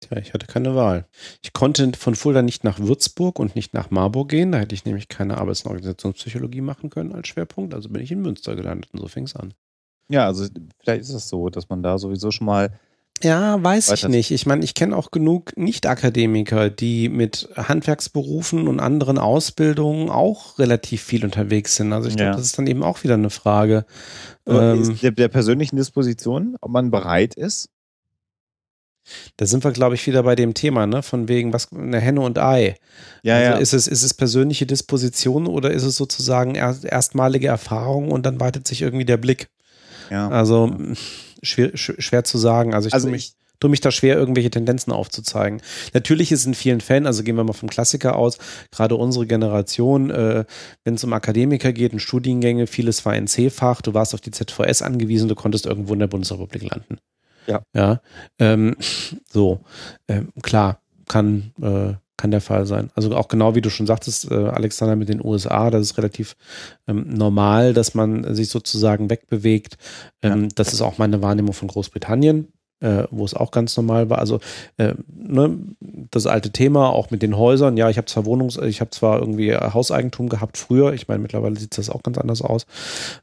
[0.00, 1.06] Tja, ich hatte keine Wahl.
[1.42, 4.52] Ich konnte von Fulda nicht nach Würzburg und nicht nach Marburg gehen.
[4.52, 7.74] Da hätte ich nämlich keine Arbeits- und Organisationspsychologie machen können als Schwerpunkt.
[7.74, 9.54] Also bin ich in Münster gelandet und so fing es an.
[10.08, 10.46] ja, also
[10.82, 12.70] vielleicht ist es so, dass man da sowieso schon mal
[13.22, 14.30] Ja, weiß ich nicht.
[14.30, 21.02] Ich meine, ich kenne auch genug Nicht-Akademiker, die mit Handwerksberufen und anderen Ausbildungen auch relativ
[21.02, 21.92] viel unterwegs sind.
[21.92, 22.36] Also ich glaube, Ja.
[22.36, 23.84] das ist dann eben auch wieder eine Frage.
[24.46, 27.68] Ähm, der, der persönlichen Disposition, ob man bereit ist.
[29.36, 31.02] Da sind wir, glaube ich, wieder bei dem Thema, ne?
[31.02, 32.74] Von wegen, was eine Henne und Ei.
[33.22, 33.56] Ja, also ja.
[33.58, 38.40] Ist es, ist es persönliche Disposition oder ist es sozusagen erst, erstmalige Erfahrung und dann
[38.40, 39.48] weitet sich irgendwie der Blick?
[40.10, 40.28] ja.
[40.28, 40.74] Also
[41.42, 42.74] schwer, sch- schwer zu sagen.
[42.74, 45.60] Also ich Also tue mich, ich, tue mich da schwer, irgendwelche Tendenzen aufzuzeigen.
[45.92, 48.38] Natürlich ist es in vielen Fällen, also gehen wir mal vom Klassiker aus,
[48.70, 50.44] gerade unsere Generation, äh,
[50.84, 54.82] wenn es um Akademiker geht und Studiengänge, vieles war NC-Fach, du warst auf die ZVS
[54.82, 56.98] angewiesen, du konntest irgendwo in der Bundesrepublik landen.
[57.48, 57.62] Ja.
[57.74, 58.00] Ja.
[58.38, 58.76] Ähm,
[59.30, 59.60] so,
[60.08, 62.90] ähm, klar, kann, äh, kann der Fall sein.
[62.94, 66.36] Also auch genau wie du schon sagtest, äh, Alexander, mit den USA, das ist relativ
[66.86, 69.78] ähm, normal, dass man sich sozusagen wegbewegt.
[70.22, 72.48] Ähm, Das ist auch meine Wahrnehmung von Großbritannien,
[72.80, 74.18] äh, wo es auch ganz normal war.
[74.18, 74.40] Also
[74.78, 75.58] äh, ne,
[76.10, 77.76] das alte Thema, auch mit den Häusern.
[77.76, 80.92] Ja, ich habe zwar Wohnungs-, ich habe zwar irgendwie Hauseigentum gehabt früher.
[80.92, 82.66] Ich meine, mittlerweile sieht das auch ganz anders aus,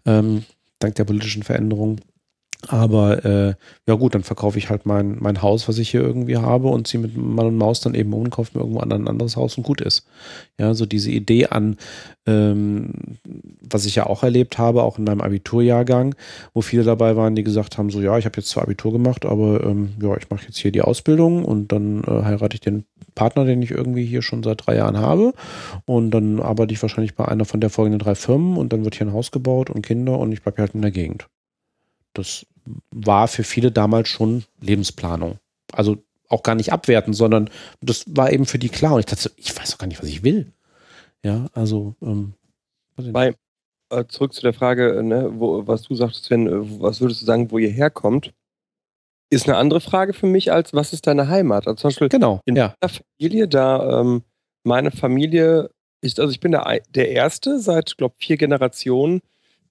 [0.05, 0.45] ähm,
[0.79, 2.01] dank der politischen Veränderungen.
[2.67, 3.53] Aber äh,
[3.87, 6.87] ja gut, dann verkaufe ich halt mein, mein Haus, was ich hier irgendwie habe und
[6.87, 9.57] ziehe mit Mann und Maus dann eben um und kaufe mir irgendwo ein anderes Haus
[9.57, 10.07] und gut ist.
[10.59, 11.77] Ja, so diese Idee an,
[12.25, 12.91] ähm,
[13.61, 16.15] was ich ja auch erlebt habe, auch in meinem Abiturjahrgang,
[16.53, 19.25] wo viele dabei waren, die gesagt haben, so ja, ich habe jetzt zwar Abitur gemacht,
[19.25, 22.85] aber ähm, ja, ich mache jetzt hier die Ausbildung und dann äh, heirate ich den
[23.13, 25.33] Partner, den ich irgendwie hier schon seit drei Jahren habe
[25.85, 28.95] und dann arbeite ich wahrscheinlich bei einer von der folgenden drei Firmen und dann wird
[28.95, 31.27] hier ein Haus gebaut und Kinder und ich bleibe halt in der Gegend.
[32.17, 32.45] Das
[32.91, 35.37] war für viele damals schon Lebensplanung.
[35.71, 35.97] Also
[36.29, 37.49] auch gar nicht abwerten, sondern
[37.81, 38.93] das war eben für die klar.
[38.93, 40.51] Und ich dachte, so, ich weiß doch gar nicht, was ich will.
[41.23, 42.33] Ja, also ähm.
[43.11, 43.35] Bei,
[43.89, 47.21] äh, zurück zu der Frage, äh, ne, wo, was du sagtest, Sven, äh, was würdest
[47.21, 48.33] du sagen, wo ihr herkommt?
[49.29, 51.67] ist eine andere Frage für mich als, was ist deine Heimat?
[51.67, 52.75] Also zum Beispiel Genau, in ja.
[52.81, 54.23] meiner Familie, da ähm,
[54.63, 55.69] meine Familie
[56.01, 59.21] ist, also ich bin der, der Erste seit, glaube vier Generationen,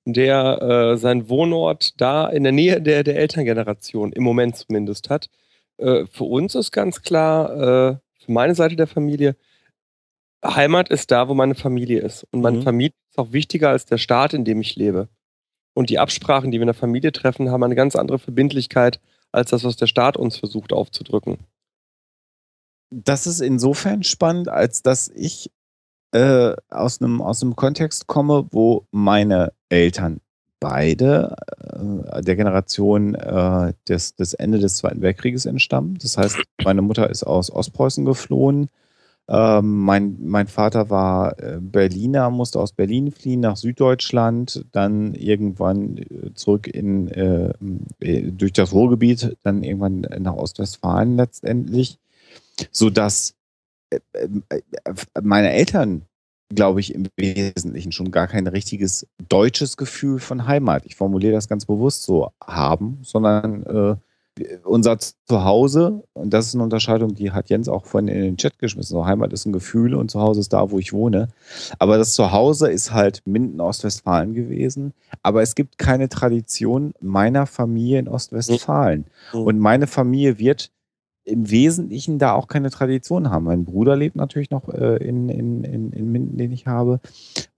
[0.05, 5.31] der äh, seinen Wohnort da in der Nähe der, der Elterngeneration, im Moment zumindest hat.
[5.79, 9.37] Äh, für uns ist ganz klar, äh, für meine Seite der Familie,
[10.45, 12.27] Heimat ist da, wo meine Familie ist.
[12.31, 12.63] Und meine Mhm.
[12.63, 15.09] Familie ist auch wichtiger als der Staat, in dem ich lebe.
[15.75, 19.01] Und die Absprachen, die wir in der Familie treffen, haben eine ganz andere Verbindlichkeit
[19.33, 21.39] als das, was der Staat uns versucht aufzudrücken.
[22.91, 25.51] das ist insofern spannend, als dass ich
[26.15, 30.21] äh, aus einem aus Kontext komme, wo meine Eltern
[30.61, 35.99] beide äh, der Generation äh, des, des Ende des Zweiten Weltkrieges entstammen.
[36.01, 38.69] Das heißt, meine Mutter ist aus Ostpreußen geflohen.
[39.27, 45.97] Ähm, mein, mein Vater war äh, Berliner, musste aus Berlin fliehen nach Süddeutschland, dann irgendwann
[45.97, 47.53] äh, zurück in äh,
[48.01, 51.99] äh, durch das Ruhrgebiet, dann irgendwann nach Ostwestfalen letztendlich
[52.71, 53.35] so dass äh,
[55.23, 56.03] meine Eltern,
[56.51, 61.49] glaube ich, im Wesentlichen schon gar kein richtiges deutsches Gefühl von Heimat, ich formuliere das
[61.49, 63.97] ganz bewusst so, haben, sondern äh,
[64.65, 68.59] unser Zuhause, und das ist eine Unterscheidung, die hat Jens auch vorhin in den Chat
[68.59, 71.29] geschmissen, so Heimat ist ein Gefühl und Zuhause ist da, wo ich wohne.
[71.79, 74.93] Aber das Zuhause ist halt Minden, Ostwestfalen gewesen,
[75.23, 79.07] aber es gibt keine Tradition meiner Familie in Ostwestfalen.
[79.33, 79.41] Mhm.
[79.41, 80.71] Und meine Familie wird
[81.25, 83.45] im Wesentlichen da auch keine Tradition haben.
[83.45, 87.01] Mein Bruder lebt natürlich noch äh, in, in, in, in Minden, den ich habe.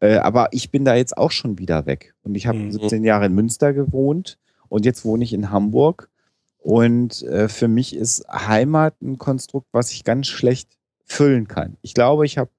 [0.00, 2.14] Äh, aber ich bin da jetzt auch schon wieder weg.
[2.22, 2.70] Und ich habe Mhm.
[2.70, 4.38] 17 Jahre in Münster gewohnt
[4.68, 6.08] und jetzt wohne ich in Hamburg.
[6.58, 11.76] Und äh, für mich ist Heimat ein Konstrukt, was ich ganz schlecht füllen kann.
[11.82, 12.50] Ich glaube, ich habe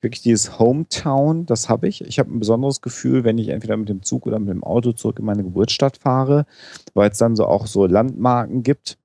[0.00, 2.02] wirklich dieses Hometown, das habe ich.
[2.02, 4.92] Ich habe ein besonderes Gefühl, wenn ich entweder mit dem Zug oder mit dem Auto
[4.92, 6.46] zurück in meine Geburtsstadt fahre,
[6.94, 8.96] weil es dann so auch so Landmarken gibt.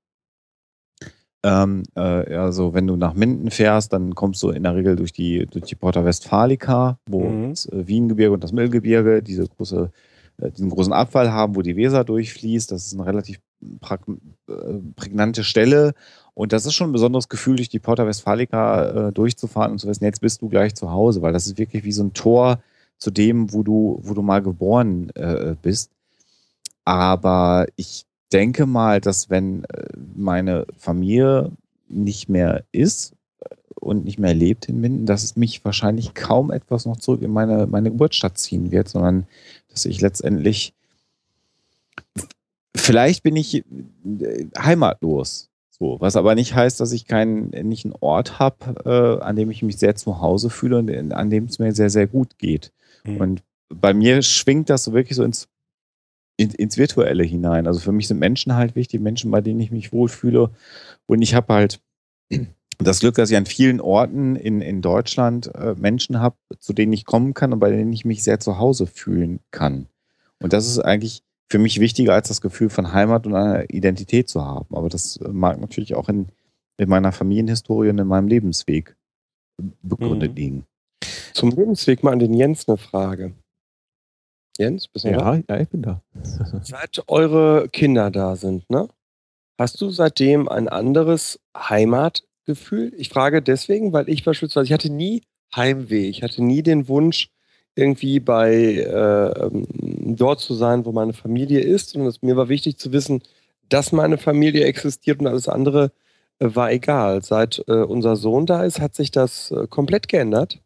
[1.44, 5.12] Ähm, äh, also wenn du nach Minden fährst, dann kommst du in der Regel durch
[5.12, 7.50] die, durch die Porta Westfalica, wo Mhm.
[7.50, 9.90] das äh, Wiengebirge und das Mittelgebirge diese große,
[10.40, 12.72] äh, diesen großen Abfall haben, wo die Weser durchfließt.
[12.72, 14.54] Das ist eine relativ äh,
[14.96, 15.92] prägnante Stelle.
[16.32, 19.86] Und das ist schon ein besonderes Gefühl, durch die Porta Westfalica äh, durchzufahren und zu
[19.86, 22.58] wissen, jetzt bist du gleich zu Hause, weil das ist wirklich wie so ein Tor
[22.98, 25.90] zu dem, wo du, wo du mal geboren äh, bist.
[26.84, 31.52] Aber ich denke mal, dass wenn äh, meine Familie
[31.88, 36.50] nicht mehr ist äh, und nicht mehr lebt in Minden, dass es mich wahrscheinlich kaum
[36.50, 39.26] etwas noch zurück in meine, meine Geburtsstadt ziehen wird, sondern
[39.68, 40.74] dass ich letztendlich
[42.76, 45.48] vielleicht bin ich äh, heimatlos.
[45.70, 49.50] So, was aber nicht heißt, dass ich keinen nicht einen Ort habe, äh, an dem
[49.50, 52.72] ich mich sehr zu Hause fühle und an dem es mir sehr, sehr gut geht.
[53.04, 53.20] Mhm.
[53.20, 55.48] Und bei mir schwingt das so wirklich so ins,
[56.36, 57.66] in, ins Virtuelle hinein.
[57.66, 60.50] Also für mich sind Menschen halt wichtig, Menschen, bei denen ich mich wohlfühle.
[61.06, 61.80] Und ich habe halt
[62.78, 66.92] das Glück, dass ich an vielen Orten in, in Deutschland äh, Menschen habe, zu denen
[66.92, 69.86] ich kommen kann und bei denen ich mich sehr zu Hause fühlen kann.
[70.42, 74.28] Und das ist eigentlich für mich wichtiger als das Gefühl von Heimat und einer Identität
[74.28, 74.74] zu haben.
[74.74, 76.28] Aber das äh, mag natürlich auch in,
[76.78, 78.96] in meiner Familienhistorie und in meinem Lebensweg
[79.82, 80.36] begründet Mhm.
[80.36, 80.66] liegen.
[81.32, 83.34] Zum Lebensweg mal an den Jens eine Frage.
[84.58, 85.34] Jens, bist du da?
[85.34, 86.02] Ja, ja, ich bin da.
[86.62, 88.88] Seit eure Kinder da sind, ne?
[89.58, 92.92] Hast du seitdem ein anderes Heimatgefühl?
[92.96, 95.22] Ich frage deswegen, weil ich beispielsweise, ich hatte nie
[95.54, 96.08] Heimweh.
[96.08, 97.30] Ich hatte nie den Wunsch,
[97.76, 101.96] irgendwie bei äh, dort zu sein, wo meine Familie ist.
[101.96, 103.22] Und es, mir war wichtig zu wissen,
[103.68, 105.92] dass meine Familie existiert und alles andere
[106.38, 107.22] äh, war egal.
[107.22, 110.60] Seit äh, unser Sohn da ist, hat sich das äh, komplett geändert.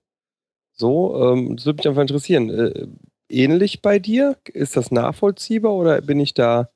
[0.72, 2.98] So, ähm, das würde mich einfach interessieren.
[3.28, 4.36] Äh, ähnlich bei dir?
[4.52, 6.70] Ist das nachvollziehbar oder bin ich da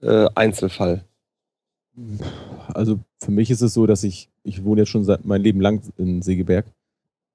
[0.00, 1.04] äh, Einzelfall?
[2.68, 5.60] Also für mich ist es so, dass ich, ich wohne jetzt schon seit mein Leben
[5.60, 6.66] lang in Segeberg.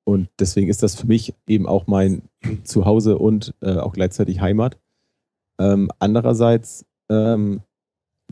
[0.06, 2.23] Und deswegen ist das für mich eben auch mein
[2.64, 4.77] Zuhause und äh, auch gleichzeitig Heimat.
[5.60, 7.61] Ähm, andererseits, ähm,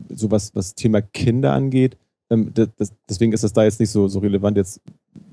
[0.08, 1.96] so was, was Thema Kinder angeht,
[2.30, 4.80] ähm, das, das, deswegen ist das da jetzt nicht so, so relevant jetzt,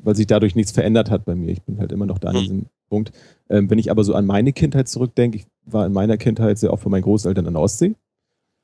[0.04, 1.52] weil sich dadurch nichts verändert hat bei mir.
[1.52, 2.42] Ich bin halt immer noch da an Hm.
[2.42, 3.12] diesem Punkt.
[3.50, 6.72] Ähm, wenn ich aber so an meine Kindheit zurückdenke, ich war in meiner Kindheit sehr
[6.72, 7.96] oft von meinen Großeltern an der Ostsee.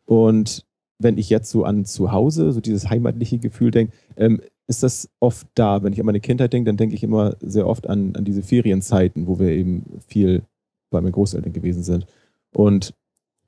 [0.05, 0.65] Und
[0.99, 5.09] wenn ich jetzt so an zu Hause, so dieses heimatliche Gefühl denke, ähm, ist das
[5.19, 5.83] oft da.
[5.83, 8.41] Wenn ich an meine Kindheit denke, dann denke ich immer sehr oft an, an diese
[8.41, 10.43] Ferienzeiten, wo wir eben viel
[10.89, 12.07] bei meinen Großeltern gewesen sind.
[12.53, 12.93] Und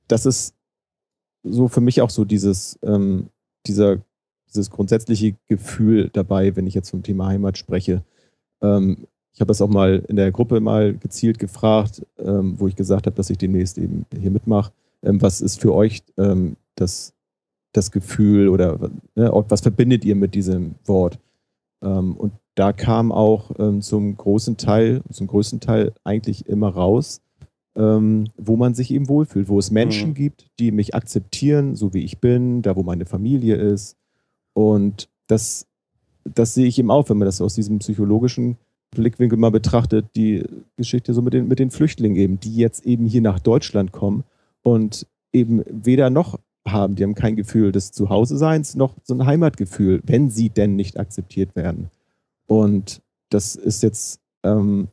[0.06, 0.54] das ist
[1.42, 3.28] so für mich auch so dieses, ähm,
[3.66, 3.98] dieser,
[4.48, 8.02] dieses grundsätzliche Gefühl dabei, wenn ich jetzt vom Thema Heimat spreche.
[8.60, 9.06] Ähm,
[9.38, 13.06] ich habe das auch mal in der Gruppe mal gezielt gefragt, ähm, wo ich gesagt
[13.06, 14.72] habe, dass ich demnächst eben hier mitmache.
[15.00, 17.12] Ähm, was ist für euch ähm, das
[17.72, 21.20] das Gefühl oder ne, was verbindet ihr mit diesem Wort?
[21.84, 27.20] Ähm, und da kam auch ähm, zum großen Teil, zum größten Teil eigentlich immer raus,
[27.76, 30.14] ähm, wo man sich eben wohlfühlt, wo es Menschen mhm.
[30.14, 33.96] gibt, die mich akzeptieren, so wie ich bin, da wo meine Familie ist.
[34.52, 35.68] Und das,
[36.24, 38.56] das sehe ich eben auch, wenn man das aus diesem psychologischen
[38.90, 40.44] Blickwinkel mal betrachtet, die
[40.76, 44.24] Geschichte so mit den, mit den Flüchtlingen eben, die jetzt eben hier nach Deutschland kommen
[44.62, 50.00] und eben weder noch haben, die haben kein Gefühl des Zuhause-Seins, noch so ein Heimatgefühl,
[50.04, 51.90] wenn sie denn nicht akzeptiert werden.
[52.46, 54.88] Und das ist jetzt ähm,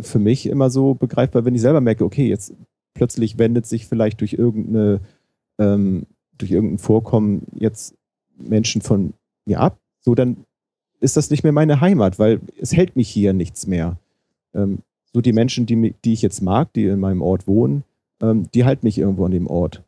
[0.00, 2.54] für mich immer so begreifbar, wenn ich selber merke, okay, jetzt
[2.94, 5.00] plötzlich wendet sich vielleicht durch irgendeine,
[5.58, 6.06] ähm,
[6.38, 7.94] durch irgendein Vorkommen jetzt
[8.36, 9.14] Menschen von
[9.46, 10.44] mir ab, so dann
[11.04, 13.98] ist das nicht mehr meine Heimat, weil es hält mich hier nichts mehr.
[14.54, 14.78] Ähm,
[15.12, 17.84] so die Menschen, die, die ich jetzt mag, die in meinem Ort wohnen,
[18.20, 19.82] ähm, die halten mich irgendwo an dem Ort.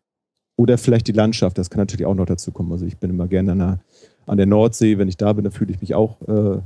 [0.56, 2.70] Oder vielleicht die Landschaft, das kann natürlich auch noch dazu kommen.
[2.70, 3.80] Also ich bin immer gerne an der,
[4.26, 6.58] an der Nordsee, wenn ich da bin, dann fühle ich mich auch äh,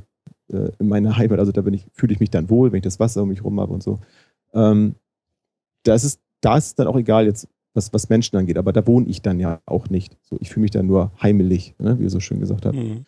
[0.53, 3.01] äh, in meiner Heimat, also da ich, fühle ich mich dann wohl, wenn ich das
[3.01, 4.01] Wasser um mich rum habe und so.
[4.53, 4.97] Ähm,
[5.85, 8.73] da ist es, da ist es dann auch egal jetzt, was, was Menschen angeht, aber
[8.73, 10.17] da wohne ich dann ja auch nicht.
[10.23, 12.77] So, ich fühle mich dann nur heimelig, ne, wie ihr so schön gesagt habt.
[12.77, 13.07] Mhm.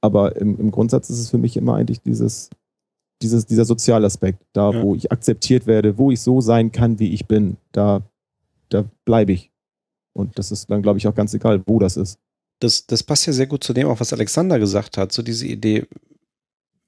[0.00, 2.50] Aber im, im Grundsatz ist es für mich immer eigentlich dieses,
[3.22, 4.82] dieses, dieser Sozialaspekt, da ja.
[4.82, 8.02] wo ich akzeptiert werde, wo ich so sein kann, wie ich bin, da,
[8.70, 9.50] da bleibe ich.
[10.12, 12.18] Und das ist dann, glaube ich, auch ganz egal, wo das ist.
[12.60, 15.46] Das, das passt ja sehr gut zu dem, auch was Alexander gesagt hat, so diese
[15.46, 15.86] Idee,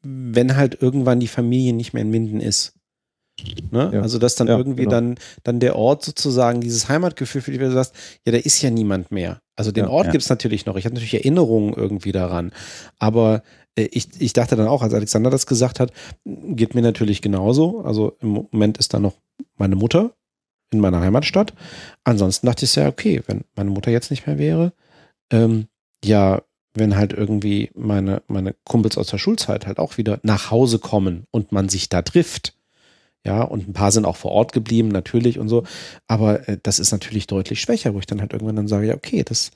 [0.03, 2.75] wenn halt irgendwann die Familie nicht mehr in Minden ist.
[3.71, 3.91] Ne?
[3.95, 4.03] Ja.
[4.03, 4.91] Also, dass dann ja, irgendwie genau.
[4.91, 7.95] dann, dann der Ort sozusagen dieses Heimatgefühl für die, wenn du sagst,
[8.27, 9.41] ja, da ist ja niemand mehr.
[9.63, 10.11] Also den ja, Ort ja.
[10.11, 10.75] gibt es natürlich noch.
[10.75, 12.51] Ich habe natürlich Erinnerungen irgendwie daran.
[12.99, 13.45] Aber
[13.77, 15.93] äh, ich, ich dachte dann auch, als Alexander das gesagt hat,
[16.25, 17.83] geht mir natürlich genauso.
[17.83, 19.15] Also im Moment ist da noch
[19.57, 20.17] meine Mutter
[20.73, 21.55] in meiner Heimatstadt.
[22.03, 24.73] Ansonsten dachte ich ja, okay, wenn meine Mutter jetzt nicht mehr wäre,
[25.31, 25.69] ähm,
[26.05, 26.43] ja,
[26.75, 31.27] wenn halt irgendwie meine, meine Kumpels aus der Schulzeit halt auch wieder nach Hause kommen
[31.31, 32.57] und man sich da trifft.
[33.25, 35.63] Ja, und ein paar sind auch vor Ort geblieben, natürlich und so.
[36.09, 38.95] Aber äh, das ist natürlich deutlich schwächer, wo ich dann halt irgendwann dann sage, ja,
[38.95, 39.53] okay, das,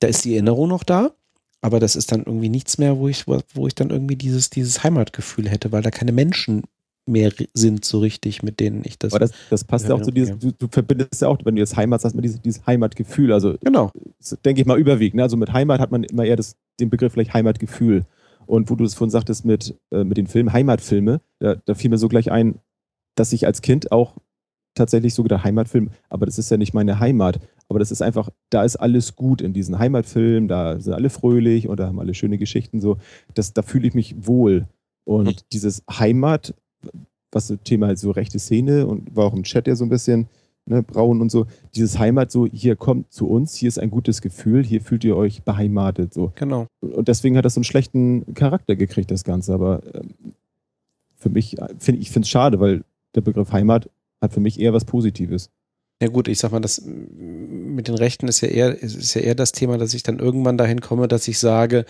[0.00, 1.12] da ist die Erinnerung noch da,
[1.60, 4.50] aber das ist dann irgendwie nichts mehr, wo ich, wo, wo ich dann irgendwie dieses,
[4.50, 6.64] dieses Heimatgefühl hätte, weil da keine Menschen
[7.06, 9.12] mehr sind so richtig, mit denen ich das.
[9.12, 11.60] Aber das, das passt ja auch zu dieses, du, du, verbindest ja auch, wenn du
[11.60, 13.32] jetzt Heimat sagst, mit dieses, dieses Heimatgefühl.
[13.32, 13.90] Also genau.
[14.44, 15.16] denke ich mal überwiegend.
[15.16, 15.22] Ne?
[15.22, 18.04] Also mit Heimat hat man immer eher das, den Begriff vielleicht Heimatgefühl.
[18.46, 21.90] Und wo du es vorhin sagtest mit, äh, mit den Filmen, Heimatfilme, da, da fiel
[21.90, 22.58] mir so gleich ein,
[23.14, 24.14] dass ich als Kind auch
[24.74, 27.40] tatsächlich so gedacht, Heimatfilm, aber das ist ja nicht meine Heimat.
[27.68, 31.68] Aber das ist einfach, da ist alles gut in diesen Heimatfilmen, da sind alle fröhlich
[31.68, 32.98] und da haben alle schöne Geschichten so.
[33.34, 34.66] Das, da fühle ich mich wohl.
[35.04, 35.46] Und mhm.
[35.52, 36.54] dieses Heimat
[37.34, 39.90] was so Thema halt so rechte Szene und war auch im Chat ja so ein
[39.90, 40.28] bisschen
[40.66, 41.46] ne, braun und so.
[41.74, 45.16] Dieses Heimat, so hier kommt zu uns, hier ist ein gutes Gefühl, hier fühlt ihr
[45.16, 46.14] euch beheimatet.
[46.14, 46.32] So.
[46.36, 46.66] Genau.
[46.80, 49.52] Und deswegen hat das so einen schlechten Charakter gekriegt, das Ganze.
[49.52, 50.14] Aber ähm,
[51.16, 52.84] für mich, find, ich finde es schade, weil
[53.14, 55.50] der Begriff Heimat hat für mich eher was Positives.
[56.02, 59.34] Ja gut, ich sag mal, das mit den Rechten ist ja eher, ist ja eher
[59.34, 61.84] das Thema, dass ich dann irgendwann dahin komme, dass ich sage,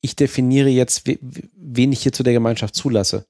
[0.00, 3.26] ich definiere jetzt, wen ich hier zu der Gemeinschaft zulasse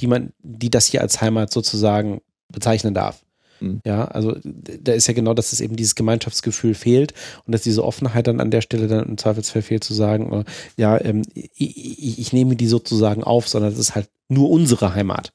[0.00, 3.24] die man, die das hier als Heimat sozusagen bezeichnen darf.
[3.60, 3.80] Mhm.
[3.84, 7.12] Ja, also da ist ja genau, dass es eben dieses Gemeinschaftsgefühl fehlt
[7.44, 10.44] und dass diese Offenheit dann an der Stelle dann im Zweifelsfall fehlt zu sagen, äh,
[10.76, 15.32] ja, ähm, ich, ich, nehme die sozusagen auf, sondern es ist halt nur unsere Heimat.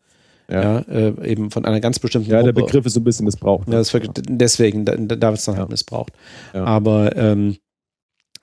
[0.61, 2.53] Ja, äh, eben von einer ganz bestimmten Ja, Gruppe.
[2.53, 3.67] der Begriff ist so ein bisschen missbraucht.
[3.67, 3.75] Ne?
[3.75, 3.91] Ja, das,
[4.29, 6.13] deswegen, da, da wird es dann halt missbraucht.
[6.53, 7.57] Aber ähm,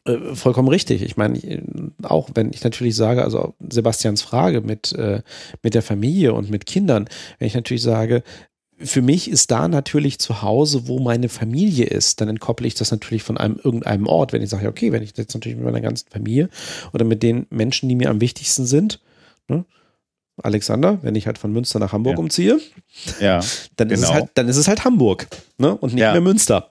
[0.04, 1.02] äh, vollkommen richtig.
[1.02, 1.38] Ich meine,
[2.02, 5.22] auch wenn ich natürlich sage, also Sebastians Frage mit, äh,
[5.62, 7.08] mit der Familie und mit Kindern,
[7.38, 8.22] wenn ich natürlich sage,
[8.82, 12.90] für mich ist da natürlich zu Hause, wo meine Familie ist, dann entkopple ich das
[12.90, 14.32] natürlich von einem irgendeinem Ort.
[14.32, 16.48] Wenn ich sage, okay, wenn ich jetzt natürlich mit meiner ganzen Familie
[16.94, 19.00] oder mit den Menschen, die mir am wichtigsten sind,
[19.48, 19.66] ne,
[20.42, 22.18] Alexander, wenn ich halt von Münster nach Hamburg ja.
[22.18, 22.60] umziehe,
[23.20, 23.40] ja,
[23.76, 23.94] dann, genau.
[23.94, 24.20] ist es genau.
[24.20, 25.26] halt, dann ist es halt Hamburg
[25.58, 26.12] ne, und nicht ja.
[26.12, 26.70] mehr Münster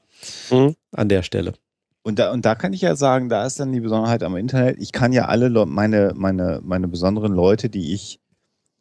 [0.51, 0.75] mhm.
[0.91, 1.53] an der Stelle.
[2.01, 4.77] Und da, und da kann ich ja sagen, da ist dann die Besonderheit am Internet.
[4.79, 8.19] Ich kann ja alle Le meine, meine, meine besonderen Leute, die ich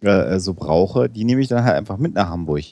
[0.01, 2.65] äh, so brauche, die nehme ich dann halt einfach mit nach Hamburg.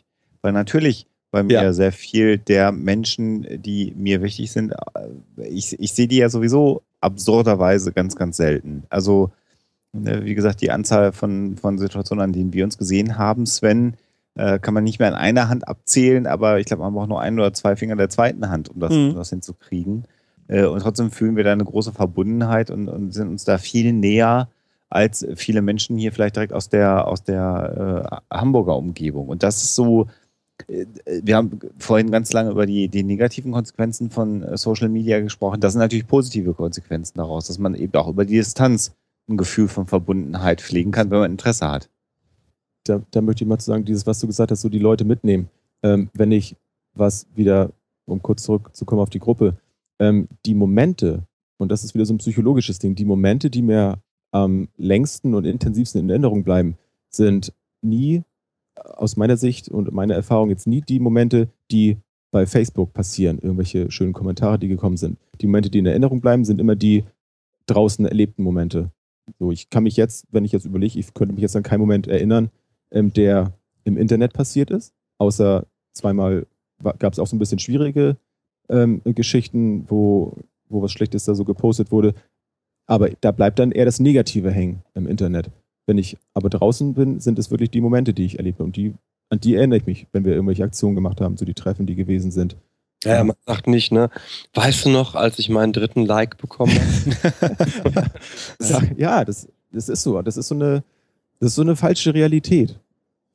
[0.42, 1.72] Weil natürlich bei mir ja.
[1.72, 6.82] sehr viel der Menschen, die mir wichtig sind, äh, ich, ich sehe die ja sowieso
[7.00, 8.84] absurderweise ganz, ganz selten.
[8.88, 9.32] Also,
[9.92, 13.96] wie gesagt, die Anzahl von, von Situationen, an denen wir uns gesehen haben, Sven,
[14.36, 17.20] äh, kann man nicht mehr an einer Hand abzählen, aber ich glaube, man braucht nur
[17.20, 19.08] ein oder zwei Finger der zweiten Hand, um das, mhm.
[19.10, 20.04] um das hinzukriegen.
[20.48, 23.92] Äh, und trotzdem fühlen wir da eine große Verbundenheit und, und, sind uns da viel
[23.92, 24.48] näher
[24.88, 29.28] als viele Menschen hier vielleicht direkt aus der, aus der äh, Hamburger Umgebung.
[29.28, 30.06] Und das ist so,
[30.68, 30.86] äh,
[31.22, 35.60] wir haben vorhin ganz lange über die, die negativen Konsequenzen von äh, Social Media gesprochen.
[35.60, 38.92] Das sind natürlich positive Konsequenzen daraus, dass man eben auch über die Distanz
[39.28, 41.90] ein Gefühl von Verbundenheit pflegen kann, wenn man Interesse hat.
[42.84, 45.04] Da, da möchte ich mal zu sagen, dieses, was du gesagt hast, so die Leute
[45.04, 45.48] mitnehmen.
[45.82, 46.56] Ähm, wenn ich
[46.94, 47.72] was wieder,
[48.06, 49.56] um kurz zurückzukommen auf die Gruppe,
[49.98, 51.24] ähm, die Momente,
[51.58, 53.98] und das ist wieder so ein psychologisches Ding, die Momente, die mir
[54.30, 56.76] am längsten und intensivsten in Erinnerung bleiben,
[57.10, 58.22] sind nie
[58.74, 61.96] aus meiner Sicht und meiner Erfahrung jetzt nie die Momente, die
[62.30, 65.18] bei Facebook passieren, irgendwelche schönen Kommentare, die gekommen sind.
[65.40, 67.04] Die Momente, die in Erinnerung bleiben, sind immer die
[67.66, 68.90] draußen erlebten Momente.
[69.38, 71.80] So, ich kann mich jetzt, wenn ich jetzt überlege, ich könnte mich jetzt an keinen
[71.80, 72.50] Moment erinnern,
[72.90, 73.52] ähm, der
[73.84, 76.46] im Internet passiert ist, außer zweimal
[76.98, 78.16] gab es auch so ein bisschen schwierige
[78.68, 80.36] ähm, Geschichten, wo,
[80.68, 82.14] wo was Schlechtes da so gepostet wurde.
[82.86, 85.50] Aber da bleibt dann eher das Negative hängen im Internet.
[85.86, 88.62] Wenn ich aber draußen bin, sind es wirklich die Momente, die ich erlebe.
[88.62, 88.94] Und die,
[89.28, 91.94] an die erinnere ich mich, wenn wir irgendwelche Aktionen gemacht haben, so die Treffen, die
[91.94, 92.56] gewesen sind.
[93.06, 94.10] Ja, man sagt nicht, ne?
[94.54, 98.10] Weißt du noch, als ich meinen dritten Like bekommen habe?
[98.96, 100.20] ja, das, das ist so.
[100.22, 100.82] Das ist so eine,
[101.40, 102.78] das ist so eine falsche Realität,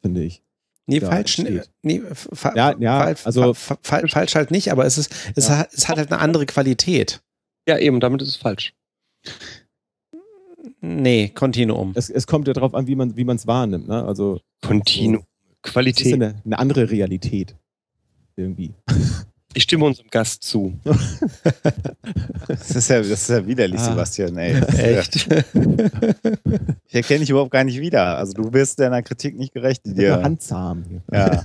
[0.01, 0.41] finde ich.
[0.87, 1.37] Nee, falsch,
[1.83, 5.47] nee, fa ja, ja, falsch, also fa fa falsch halt nicht, aber es ist, es,
[5.47, 5.59] ja.
[5.59, 7.21] hat, es hat halt eine andere Qualität.
[7.67, 8.73] Ja, eben, damit ist es falsch.
[10.81, 11.93] Nee, Kontinuum.
[11.95, 13.87] Es, es kommt ja darauf an, wie man wie es wahrnimmt.
[13.87, 14.03] Ne?
[14.03, 15.25] Also, Kontinuum.
[15.61, 16.07] Qualität.
[16.07, 17.55] Das ist eine, eine andere Realität.
[18.35, 18.73] Irgendwie.
[19.53, 20.79] Ich stimme unserem Gast zu.
[22.47, 23.91] das, ist ja, das ist ja widerlich, ah.
[23.91, 24.37] Sebastian.
[24.37, 24.61] Ey.
[24.77, 25.27] Echt?
[26.87, 28.17] Ich erkenne dich überhaupt gar nicht wieder.
[28.17, 29.85] Also du wirst deiner Kritik nicht gerecht.
[29.85, 31.01] Die dir handzahm.
[31.11, 31.43] Ja.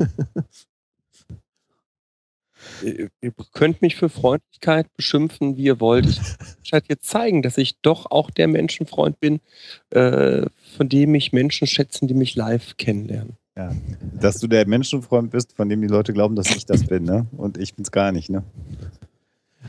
[2.82, 6.20] Ihr, ihr könnt mich für Freundlichkeit beschimpfen, wie ihr wollt.
[6.62, 9.40] Ich halt jetzt zeigen, dass ich doch auch der Menschenfreund bin,
[9.90, 10.46] äh,
[10.76, 13.36] von dem mich Menschen schätzen, die mich live kennenlernen.
[13.56, 13.74] Ja,
[14.20, 17.26] dass du der Menschenfreund bist, von dem die Leute glauben, dass ich das bin, ne?
[17.36, 18.44] Und ich bin's gar nicht, ne?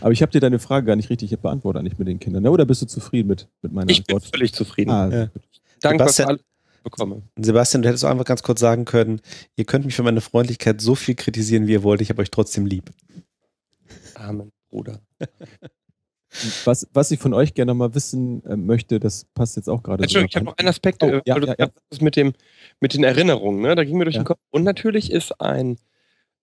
[0.01, 2.51] Aber ich habe dir deine Frage gar nicht richtig beantwortet, eigentlich mit den Kindern, ne?
[2.51, 4.25] Oder bist du zufrieden mit, mit meiner ich Antwort?
[4.25, 4.91] Ich bin völlig zufrieden.
[4.91, 5.29] Ah, ja.
[5.79, 6.25] Danke, was ich
[6.83, 7.21] bekomme.
[7.37, 9.21] Sebastian, du hättest auch einfach ganz kurz sagen können,
[9.55, 12.31] ihr könnt mich für meine Freundlichkeit so viel kritisieren, wie ihr wollt, ich habe euch
[12.31, 12.91] trotzdem lieb.
[14.15, 14.99] Amen, Bruder.
[16.65, 20.03] Was, was ich von euch gerne mal wissen äh, möchte, das passt jetzt auch gerade.
[20.03, 21.67] Entschuldigung, so ich habe noch einen Aspekt, oh, äh, ja, ja, ja.
[21.89, 22.33] Das mit, dem,
[22.79, 23.75] mit den Erinnerungen, ne?
[23.75, 24.39] da ging mir durch den Kopf.
[24.51, 25.77] Und natürlich ist ein,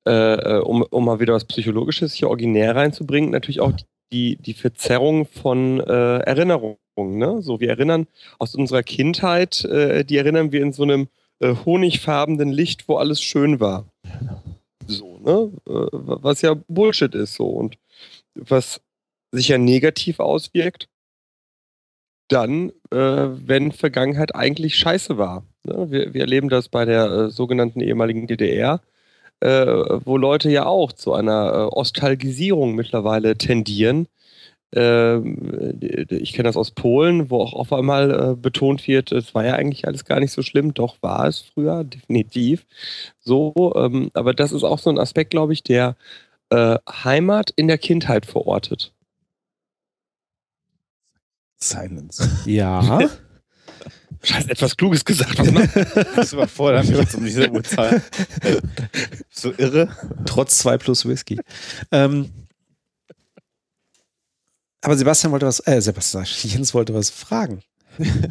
[0.07, 3.73] äh, äh, um, um mal wieder was Psychologisches hier originär reinzubringen, natürlich auch
[4.13, 6.79] die, die Verzerrung von äh, Erinnerungen.
[6.97, 7.43] Ne?
[7.43, 8.07] So, wir erinnern
[8.39, 11.09] aus unserer Kindheit, äh, die erinnern wir in so einem
[11.43, 13.87] honigfarbenen Licht, wo alles schön war.
[14.87, 15.51] So, ne?
[15.67, 17.49] was ja Bullshit ist so.
[17.49, 17.77] Und
[18.35, 18.81] was
[19.35, 20.89] sich ja negativ auswirkt,
[22.29, 25.45] dann, äh, wenn Vergangenheit eigentlich scheiße war.
[25.65, 25.91] Ne?
[25.91, 28.81] Wir, wir, erleben das bei der äh, sogenannten ehemaligen DDR,
[29.41, 29.67] äh,
[30.05, 34.09] wo Leute ja auch zu einer äh, Ostalgisierung mittlerweile tendieren.
[34.75, 35.79] Ähm,
[36.11, 39.55] ich kenne das aus Polen, wo auch auf einmal äh, betont wird, es war ja
[39.55, 42.67] eigentlich alles gar nicht so schlimm, doch war es früher, definitiv.
[43.21, 45.95] So, ähm, aber das ist auch so ein Aspekt, glaube ich, der
[46.51, 48.94] äh, Heimat in der Kindheit verortet.
[51.69, 52.29] Silence.
[52.47, 53.01] Ja.
[54.23, 55.39] Scheiße, etwas Kluges gesagt.
[56.17, 58.03] das überfordert mich jetzt um diese Uhrzeit.
[59.31, 59.95] So irre.
[60.25, 61.39] Trotz 2 plus Whisky.
[61.93, 62.31] Ähm,
[64.81, 67.63] aber Sebastian wollte was, äh, Sebastian, Jens wollte was fragen.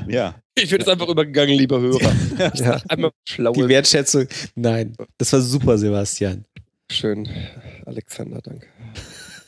[0.07, 0.35] Ja.
[0.55, 2.13] Ich würde es einfach übergegangen, lieber Hörer.
[2.53, 2.81] ja.
[2.89, 3.53] Einmal schlau.
[3.53, 4.27] Die Wertschätzung.
[4.55, 6.45] Nein, das war super, Sebastian.
[6.91, 7.27] Schön,
[7.85, 8.67] Alexander, danke.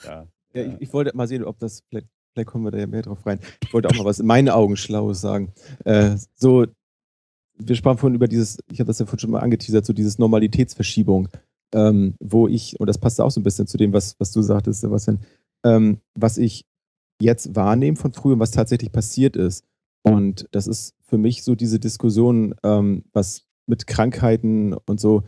[0.03, 0.27] Ja.
[0.53, 3.01] ja ich, ich, wollte mal sehen, ob das vielleicht Vielleicht kommen wir da ja mehr
[3.01, 3.39] drauf rein.
[3.63, 5.53] Ich wollte auch mal was in meinen Augen Schlaues sagen.
[5.85, 6.65] Äh, so,
[7.57, 10.19] wir sprachen vorhin über dieses, ich habe das ja vorhin schon mal angeteasert, so dieses
[10.19, 11.29] Normalitätsverschiebung,
[11.73, 14.41] ähm, wo ich, und das passt auch so ein bisschen zu dem, was, was du
[14.41, 15.19] sagtest, Sebastian,
[15.63, 16.65] ähm, was ich
[17.21, 19.63] jetzt wahrnehme von früher und was tatsächlich passiert ist.
[20.03, 25.23] Und das ist für mich so diese Diskussion, ähm, was mit Krankheiten und so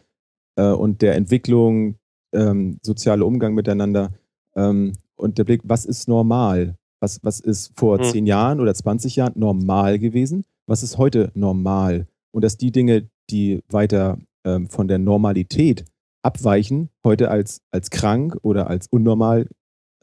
[0.57, 1.95] äh, und der Entwicklung,
[2.33, 4.11] ähm, soziale Umgang miteinander
[4.57, 6.75] ähm, und der Blick, was ist normal?
[6.99, 8.03] Was, was ist vor mhm.
[8.03, 10.45] zehn Jahren oder 20 Jahren normal gewesen?
[10.65, 12.07] Was ist heute normal?
[12.31, 15.85] Und dass die Dinge, die weiter ähm, von der Normalität
[16.23, 19.47] abweichen, heute als, als krank oder als unnormal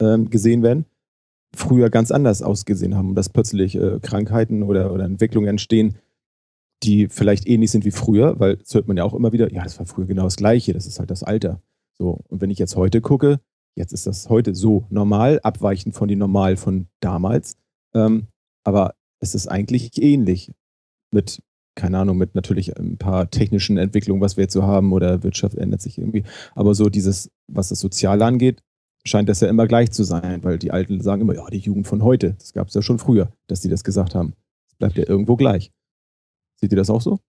[0.01, 0.85] ähm, gesehen werden,
[1.55, 3.09] früher ganz anders ausgesehen haben.
[3.09, 5.97] Und dass plötzlich äh, Krankheiten oder, oder Entwicklungen entstehen,
[6.83, 9.63] die vielleicht ähnlich sind wie früher, weil das hört man ja auch immer wieder, ja,
[9.63, 11.61] das war früher genau das Gleiche, das ist halt das Alter.
[11.97, 13.39] So, und wenn ich jetzt heute gucke,
[13.77, 17.57] Jetzt ist das heute so normal, abweichend von dem Normal von damals.
[17.93, 18.27] Ähm,
[18.63, 20.51] aber es ist eigentlich ähnlich
[21.11, 21.41] mit
[21.75, 25.55] keine Ahnung, mit natürlich ein paar technischen Entwicklungen, was wir jetzt so haben, oder Wirtschaft
[25.55, 26.23] ändert sich irgendwie.
[26.55, 28.63] Aber so dieses, was das Soziale angeht,
[29.03, 31.85] scheint das ja immer gleich zu sein, weil die Alten sagen immer, ja, die Jugend
[31.85, 34.33] von heute, das gab es ja schon früher, dass die das gesagt haben.
[34.69, 35.71] Es bleibt ja irgendwo gleich.
[36.59, 37.19] Seht ihr das auch so?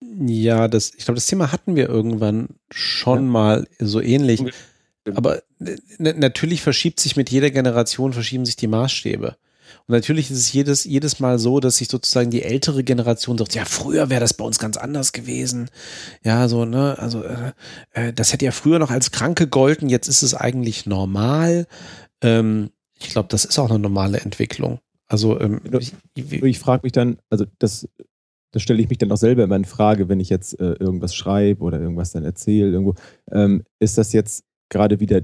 [0.00, 3.30] Ja, das, ich glaube, das Thema hatten wir irgendwann schon ja.
[3.30, 4.42] mal so ähnlich.
[5.16, 5.42] Aber
[5.98, 9.36] natürlich verschiebt sich mit jeder Generation, verschieben sich die Maßstäbe.
[9.86, 13.54] Und natürlich ist es jedes, jedes Mal so, dass sich sozusagen die ältere Generation sagt,
[13.54, 15.68] ja, früher wäre das bei uns ganz anders gewesen.
[16.24, 17.52] Ja, so, ne, also äh,
[17.92, 21.66] äh, das hätte ja früher noch als krank gegolten, jetzt ist es eigentlich normal.
[22.20, 24.80] Ähm, ich glaube, das ist auch eine normale Entwicklung.
[25.08, 27.88] Also ähm, ich, ich, ich frage mich dann, also das,
[28.52, 31.14] das stelle ich mich dann auch selber immer in Frage, wenn ich jetzt äh, irgendwas
[31.14, 32.94] schreibe oder irgendwas dann erzähle irgendwo.
[33.32, 35.22] Ähm, ist das jetzt gerade wieder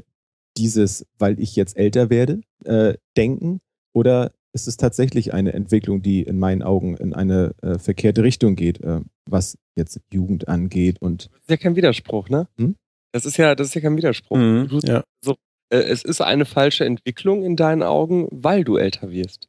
[0.57, 3.61] dieses, weil ich jetzt älter werde, äh, denken?
[3.95, 8.57] Oder ist es tatsächlich eine Entwicklung, die in meinen Augen in eine äh, verkehrte Richtung
[8.57, 11.01] geht, äh, was jetzt Jugend angeht?
[11.01, 12.49] Und das ist ja kein Widerspruch, ne?
[12.59, 12.77] Hm?
[13.13, 14.37] Das ist ja, das ist ja kein Widerspruch.
[14.37, 15.05] Mhm, du, ja.
[15.23, 15.37] so,
[15.71, 19.49] äh, es ist eine falsche Entwicklung in deinen Augen, weil du älter wirst.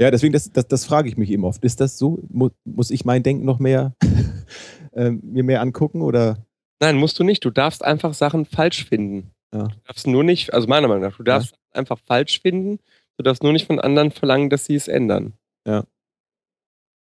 [0.00, 1.64] Ja, deswegen, das, das, das frage ich mich eben oft.
[1.64, 2.18] Ist das so?
[2.28, 3.94] Muss, muss ich mein Denken noch mehr
[4.92, 6.46] ähm, mir mehr angucken oder?
[6.80, 7.44] Nein, musst du nicht.
[7.44, 9.32] Du darfst einfach Sachen falsch finden.
[9.52, 9.64] Ja.
[9.64, 11.58] Du darfst nur nicht, also meiner Meinung nach, du darfst ja.
[11.72, 12.78] einfach falsch finden.
[13.16, 15.32] Du darfst nur nicht von anderen verlangen, dass sie es ändern.
[15.66, 15.84] Ja.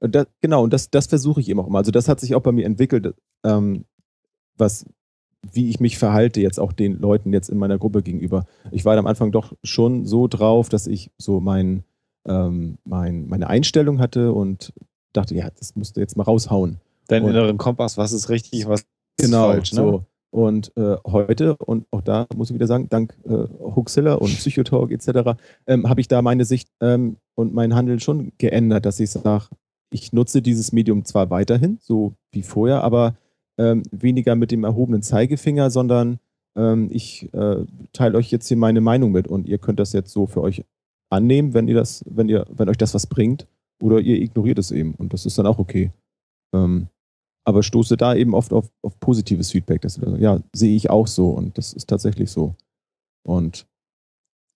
[0.01, 1.79] Und das, genau, und das, das versuche ich eben auch immer.
[1.79, 3.15] Also das hat sich auch bei mir entwickelt,
[3.45, 3.85] ähm,
[4.57, 4.87] was,
[5.53, 8.47] wie ich mich verhalte, jetzt auch den Leuten jetzt in meiner Gruppe gegenüber.
[8.71, 11.83] Ich war am Anfang doch schon so drauf, dass ich so mein,
[12.27, 14.73] ähm, mein, meine Einstellung hatte und
[15.13, 16.79] dachte, ja, das musst du jetzt mal raushauen.
[17.09, 18.85] Deinen inneren Kompass, was ist richtig, was
[19.19, 19.71] genau, falsch.
[19.71, 20.05] Genau, so.
[20.31, 24.91] Und äh, heute, und auch da muss ich wieder sagen, dank äh, Huxilla und Psychotalk
[24.91, 29.11] etc., ähm, habe ich da meine Sicht ähm, und mein Handeln schon geändert, dass ich
[29.11, 29.47] sage,
[29.91, 33.17] ich nutze dieses Medium zwar weiterhin, so wie vorher, aber
[33.57, 36.19] ähm, weniger mit dem erhobenen Zeigefinger, sondern
[36.57, 37.65] ähm, ich äh,
[37.95, 40.63] teile euch jetzt hier meine Meinung mit und ihr könnt das jetzt so für euch
[41.11, 43.47] annehmen, wenn ihr das, wenn ihr, wenn euch das was bringt,
[43.81, 45.93] oder ihr ignoriert es eben und das ist dann auch okay.
[46.53, 46.89] Ähm,
[47.49, 49.81] aber stoße da eben oft auf, auf positives Feedback.
[49.81, 52.55] Dass, ja, sehe ich auch so und das ist tatsächlich so.
[53.27, 53.67] Und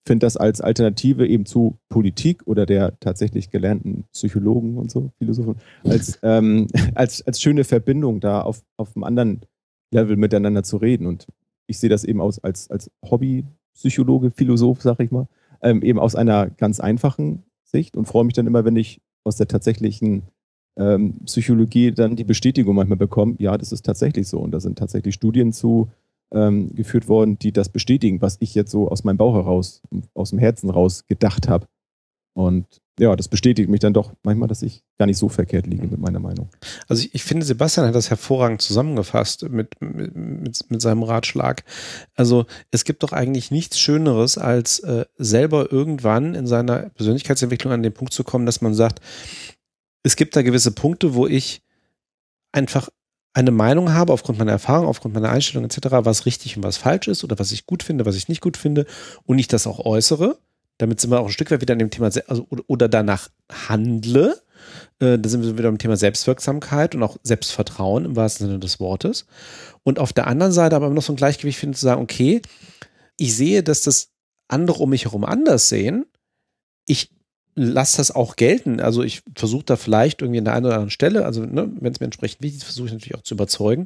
[0.06, 5.56] finde das als Alternative eben zu Politik oder der tatsächlich gelernten Psychologen und so, Philosophen,
[5.85, 9.40] als, ähm, als, als schöne Verbindung da auf, auf einem anderen
[9.90, 11.06] Level miteinander zu reden.
[11.06, 11.28] Und
[11.66, 15.28] ich sehe das eben aus, als, als Hobby-Psychologe, Philosoph, sag ich mal,
[15.62, 19.36] ähm, eben aus einer ganz einfachen Sicht und freue mich dann immer, wenn ich aus
[19.36, 20.24] der tatsächlichen
[20.77, 24.39] ähm, Psychologie dann die Bestätigung manchmal bekommen, ja, das ist tatsächlich so.
[24.39, 25.90] Und da sind tatsächlich Studien zu
[26.32, 29.82] ähm, geführt worden, die das bestätigen, was ich jetzt so aus meinem Bauch heraus,
[30.15, 31.66] aus dem Herzen raus gedacht habe.
[32.35, 32.66] Und
[32.99, 35.99] ja, das bestätigt mich dann doch manchmal, dass ich gar nicht so verkehrt liege mit
[35.99, 36.51] meiner Meinung.
[36.89, 41.65] Also ich, ich finde, Sebastian hat das hervorragend zusammengefasst mit, mit, mit, mit, seinem Ratschlag.
[42.15, 47.82] Also es gibt doch eigentlich nichts Schöneres, als äh, selber irgendwann in seiner Persönlichkeitsentwicklung an
[47.82, 49.01] den Punkt zu kommen, dass man sagt,
[50.03, 51.62] es gibt da gewisse Punkte, wo ich
[52.53, 52.89] einfach
[53.35, 57.09] eine Meinung habe, aufgrund meiner Erfahrung, aufgrund meiner Einstellung etc., was richtig und was falsch
[57.09, 58.87] ist oder was ich gut finde, was ich nicht gut finde
[59.24, 60.39] und ich das auch äußere.
[60.79, 63.29] Damit sind wir auch ein Stück weit wieder an dem Thema, also, oder danach
[63.69, 64.43] handle.
[64.99, 68.81] Äh, da sind wir wieder am Thema Selbstwirksamkeit und auch Selbstvertrauen im wahrsten Sinne des
[68.81, 69.27] Wortes.
[69.83, 72.43] Und auf der anderen Seite aber noch so ein Gleichgewicht finden, zu sagen, okay,
[73.16, 74.11] ich sehe, dass das
[74.49, 76.07] andere um mich herum anders sehen.
[76.87, 77.11] Ich
[77.55, 78.81] lasse das auch gelten.
[78.81, 81.93] Also ich versuche da vielleicht irgendwie an der einen oder anderen Stelle, also ne, wenn
[81.93, 83.85] es mir entsprechend wichtig ist, versuche ich natürlich auch zu überzeugen,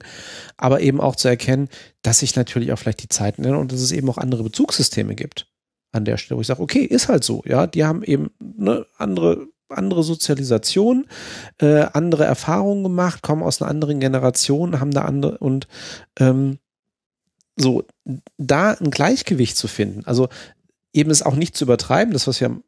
[0.57, 1.69] aber eben auch zu erkennen,
[2.03, 5.15] dass sich natürlich auch vielleicht die Zeiten ändern und dass es eben auch andere Bezugssysteme
[5.15, 5.49] gibt
[5.93, 8.87] an der Stelle, wo ich sage, okay, ist halt so, ja, die haben eben eine
[8.99, 11.07] andere andere Sozialisation,
[11.59, 15.67] äh, andere Erfahrungen gemacht, kommen aus einer anderen Generation, haben da andere und
[16.21, 16.59] ähm,
[17.57, 17.85] so
[18.39, 20.05] da ein Gleichgewicht zu finden.
[20.05, 20.29] Also
[20.97, 22.61] eben es auch nicht zu übertreiben, das, was wir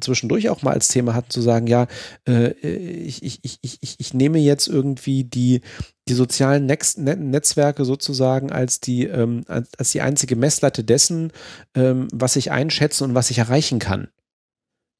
[0.00, 1.86] zwischendurch auch mal als Thema hatten, zu sagen, ja,
[2.28, 5.62] äh, ich, ich, ich, ich, ich nehme jetzt irgendwie die,
[6.08, 11.32] die sozialen Nex Netzwerke sozusagen als die, ähm, als die einzige Messlatte dessen,
[11.74, 14.08] ähm, was ich einschätzen und was ich erreichen kann.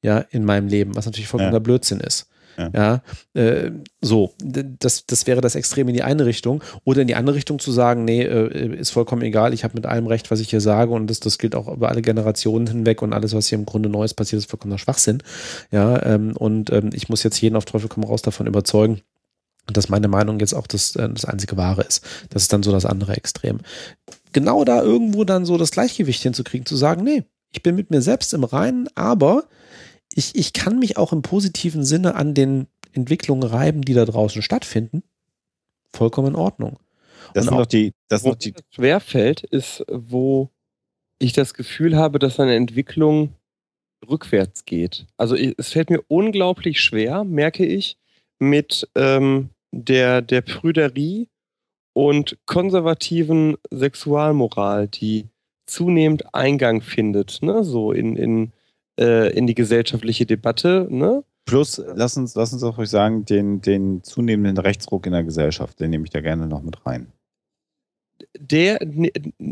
[0.03, 1.59] Ja, in meinem Leben, was natürlich vollkommener ja.
[1.59, 2.27] Blödsinn ist.
[2.57, 3.01] Ja,
[3.33, 3.71] ja äh,
[4.01, 6.63] so, das, das wäre das Extrem in die eine Richtung.
[6.83, 9.85] Oder in die andere Richtung zu sagen, nee, äh, ist vollkommen egal, ich habe mit
[9.85, 13.01] allem recht, was ich hier sage und das, das gilt auch über alle Generationen hinweg
[13.01, 15.23] und alles, was hier im Grunde Neues passiert, ist vollkommener Schwachsinn.
[15.71, 19.01] Ja, ähm, und ähm, ich muss jetzt jeden auf Teufel komm raus davon überzeugen,
[19.67, 22.05] dass meine Meinung jetzt auch das, äh, das einzige Wahre ist.
[22.29, 23.59] Das ist dann so das andere Extrem.
[24.33, 28.01] Genau da irgendwo dann so das Gleichgewicht hinzukriegen, zu sagen, nee, ich bin mit mir
[28.01, 29.43] selbst im Reinen, aber
[30.13, 34.41] ich, ich kann mich auch im positiven Sinne an den Entwicklungen reiben, die da draußen
[34.41, 35.03] stattfinden.
[35.93, 36.77] Vollkommen in Ordnung.
[37.33, 40.49] Das Und sind auch- die, das sind die, schwerfällt, ist, wo
[41.19, 43.35] ich das Gefühl habe, dass eine Entwicklung
[44.09, 45.05] rückwärts geht.
[45.17, 47.97] Also es fällt mir unglaublich schwer, merke ich,
[48.39, 51.27] mit ähm, der, der Prüderie
[51.93, 55.27] und konservativen Sexualmoral, die
[55.67, 57.63] zunehmend Eingang findet, ne?
[57.63, 58.51] so in, in,
[59.01, 60.87] äh, in die gesellschaftliche Debatte.
[60.89, 61.23] Ne?
[61.45, 65.79] plus, lass uns, lass uns auch ruhig sagen, den, den zunehmenden Rechtsruck in der Gesellschaft,
[65.81, 67.11] den nehme ich da gerne noch mit rein.
[68.39, 69.11] Der, ne-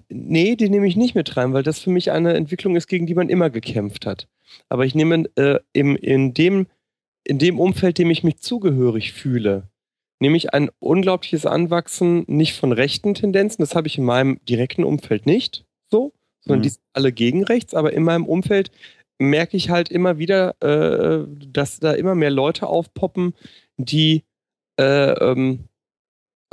[0.09, 3.07] nee, den nehme ich nicht mit rein, weil das für mich eine Entwicklung ist, gegen
[3.07, 4.27] die man immer gekämpft hat.
[4.69, 6.67] Aber ich nehme äh, im, in, dem,
[7.23, 9.63] in dem Umfeld, dem ich mich zugehörig fühle,
[10.19, 15.25] nämlich ein unglaubliches Anwachsen nicht von rechten Tendenzen, das habe ich in meinem direkten Umfeld
[15.25, 16.63] nicht so, sondern Mhm.
[16.63, 18.71] die sind alle gegen rechts, aber in meinem Umfeld
[19.19, 23.33] merke ich halt immer wieder, äh, dass da immer mehr Leute aufpoppen,
[23.77, 24.23] die
[24.77, 25.69] äh, ähm,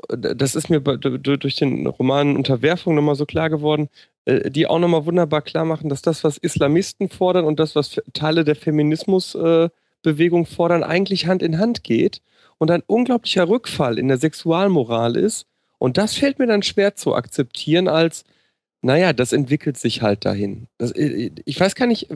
[0.09, 3.89] das ist mir durch den Roman Unterwerfung nochmal so klar geworden,
[4.27, 8.01] äh, die auch nochmal wunderbar klar machen, dass das, was Islamisten fordern und das, was
[8.13, 12.21] Teile der Feminismusbewegung fordern, eigentlich Hand in Hand geht
[12.59, 15.47] und ein unglaublicher Rückfall in der Sexualmoral ist.
[15.79, 18.25] Und das fällt mir dann schwer zu akzeptieren als,
[18.83, 20.69] naja, das entwickelt sich halt dahin.
[20.79, 22.09] Das, äh, ich weiß gar nicht,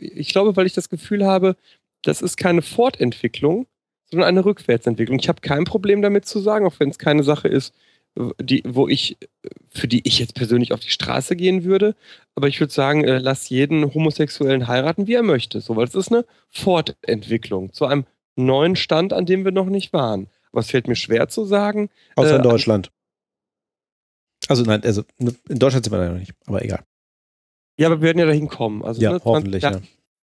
[0.00, 1.56] ich glaube, weil ich das Gefühl habe,
[2.02, 3.66] das ist keine Fortentwicklung,
[4.10, 5.18] sondern eine Rückwärtsentwicklung.
[5.18, 7.74] Ich habe kein Problem damit zu sagen, auch wenn es keine Sache ist,
[8.40, 9.16] die, wo ich,
[9.68, 11.94] für die ich jetzt persönlich auf die Straße gehen würde.
[12.34, 15.60] Aber ich würde sagen, äh, lass jeden Homosexuellen heiraten, wie er möchte.
[15.60, 19.92] So, weil es ist eine Fortentwicklung zu einem neuen Stand, an dem wir noch nicht
[19.92, 20.28] waren.
[20.52, 21.90] Aber es fällt mir schwer zu sagen.
[22.16, 22.90] Außer in Äh, Deutschland.
[24.48, 26.82] Also nein, also ne, in Deutschland sind wir da noch nicht, aber egal.
[27.78, 28.82] Ja, aber wir werden ja dahin kommen.
[28.82, 29.80] Also, Ja, ne, hoffentlich, ja.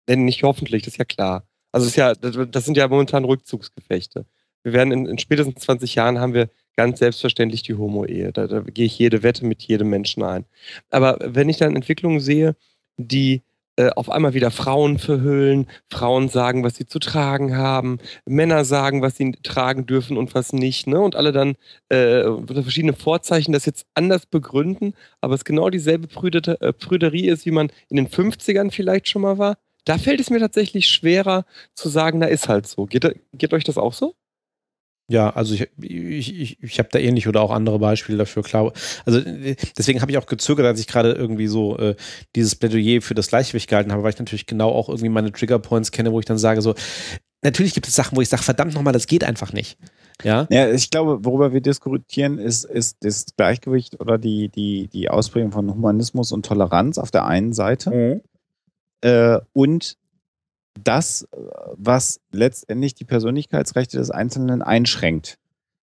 [0.07, 1.43] Nein, nicht hoffentlich, das ist ja klar.
[1.71, 4.25] Also das ist ja, das, sind ja momentan Rückzugsgefechte.
[4.63, 8.31] Wir werden in, in spätestens 20 Jahren haben wir ganz selbstverständlich die Homo-Ehe.
[8.31, 10.45] Da, da gehe ich jede Wette mit jedem Menschen ein.
[10.89, 12.55] Aber wenn ich dann Entwicklungen sehe,
[12.97, 13.41] die
[13.95, 19.17] auf einmal wieder Frauen verhüllen, Frauen sagen, was sie zu tragen haben, Männer sagen, was
[19.17, 20.99] sie tragen dürfen und was nicht, ne?
[20.99, 21.55] Und alle dann
[21.89, 27.27] äh, unter verschiedene Vorzeichen das jetzt anders begründen, aber es genau dieselbe Prüde, äh, Prüderie
[27.27, 29.57] ist, wie man in den 50ern vielleicht schon mal war.
[29.85, 32.85] Da fällt es mir tatsächlich schwerer zu sagen, na ist halt so.
[32.85, 34.15] Geht, geht euch das auch so?
[35.11, 38.71] Ja, also ich, ich, ich, ich habe da ähnlich oder auch andere Beispiele dafür, klar.
[39.05, 41.95] Also äh, deswegen habe ich auch gezögert, als ich gerade irgendwie so äh,
[42.35, 45.91] dieses Plädoyer für das Gleichgewicht gehalten habe, weil ich natürlich genau auch irgendwie meine Triggerpoints
[45.91, 46.75] kenne, wo ich dann sage so,
[47.41, 49.77] natürlich gibt es Sachen, wo ich sage, verdammt nochmal, das geht einfach nicht.
[50.23, 55.09] Ja, Ja, ich glaube, worüber wir diskutieren, ist, ist das Gleichgewicht oder die, die, die
[55.09, 58.21] Ausprägung von Humanismus und Toleranz auf der einen Seite
[59.01, 59.97] äh, und
[60.81, 61.27] das,
[61.75, 65.37] was letztendlich die Persönlichkeitsrechte des Einzelnen einschränkt.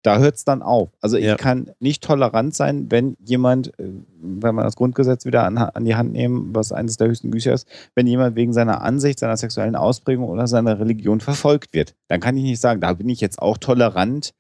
[0.03, 0.91] Da hört es dann auf.
[1.01, 1.37] Also ich Ja.
[1.37, 3.89] kann nicht tolerant sein, wenn jemand, äh,
[4.21, 7.55] wenn man das Grundgesetz wieder an, an die Hand nehmen, was eines der höchsten Güter
[7.55, 11.95] ist, wenn jemand wegen seiner Ansicht, seiner sexuellen Ausprägung oder seiner Religion verfolgt wird.
[12.09, 14.35] Dann kann ich nicht sagen, da bin ich jetzt auch tolerant,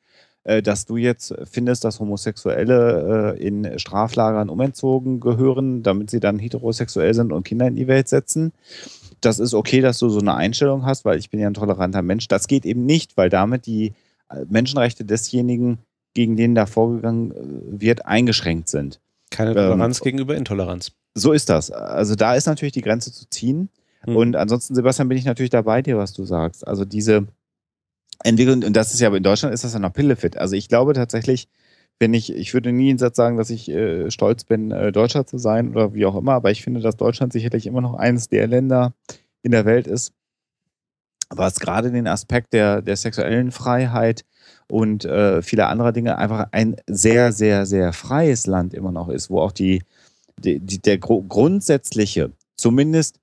[0.45, 7.15] dass du jetzt findest, dass Homosexuelle äh, in Straflagern umentzogen gehören, damit sie dann heterosexuell
[7.15, 8.53] sind und Kinder in die Welt setzen.
[9.21, 12.03] Das ist okay, dass du so eine Einstellung hast, weil ich bin ja ein toleranter
[12.03, 12.29] Mensch.
[12.29, 13.95] Das geht eben nicht, weil damit die
[14.29, 15.79] äh, Menschenrechte desjenigen,
[16.13, 19.01] gegen den da vorgegangen äh, wird, eingeschränkt sind.
[19.31, 20.93] keine Ähm, Toleranz gegenüber Intoleranz.
[21.15, 21.71] So ist das.
[21.71, 23.71] Also da ist natürlich die Grenze zu ziehen.
[24.07, 24.17] Mhm.
[24.17, 26.67] Und ansonsten, Sebastian, bin ich natürlich dabei dir, was du sagst.
[26.67, 27.27] Also diese
[28.23, 30.37] Entwicklung, und das ist ja, aber in Deutschland ist das ja noch Pillefit.
[30.37, 31.49] Also ich glaube tatsächlich,
[31.99, 35.27] wenn ich, ich würde nie einen Satz sagen, dass ich äh, stolz bin, äh, Deutscher
[35.27, 38.29] zu sein oder wie auch immer, aber ich finde, dass Deutschland sicherlich immer noch eines
[38.29, 38.95] der Länder
[39.43, 40.13] in der Welt ist,
[41.31, 44.25] was gerade den Aspekt der, der sexuellen Freiheit
[44.69, 49.31] und äh, viele andere Dinge einfach ein sehr, sehr, sehr freies Land immer noch ist,
[49.31, 49.83] wo auch die,
[50.39, 53.21] die, die der gro grundsätzliche, zumindest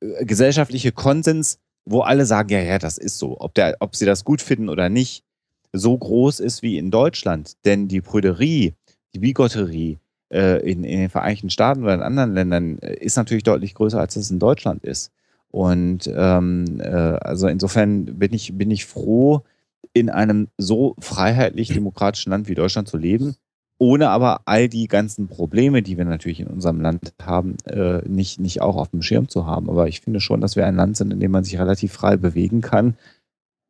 [0.00, 4.04] äh, gesellschaftliche Konsens, wo alle sagen, ja, ja, das ist so, ob, der, ob sie
[4.04, 5.24] das gut finden oder nicht,
[5.72, 7.56] so groß ist wie in Deutschland.
[7.64, 8.74] Denn die Prüderie,
[9.14, 9.98] die Bigotterie
[10.32, 14.00] äh, in, in den Vereinigten Staaten oder in anderen Ländern äh, ist natürlich deutlich größer,
[14.00, 15.12] als es in Deutschland ist.
[15.50, 19.42] Und ähm, äh, also insofern bin ich, bin ich froh,
[19.92, 23.36] in einem so freiheitlich-demokratischen Land wie Deutschland zu leben,
[23.78, 28.40] ohne aber all die ganzen Probleme, die wir natürlich in unserem Land haben, äh, nicht,
[28.40, 29.68] nicht auch auf dem Schirm zu haben.
[29.68, 32.16] Aber ich finde schon, dass wir ein Land sind, in dem man sich relativ frei
[32.16, 32.96] bewegen kann.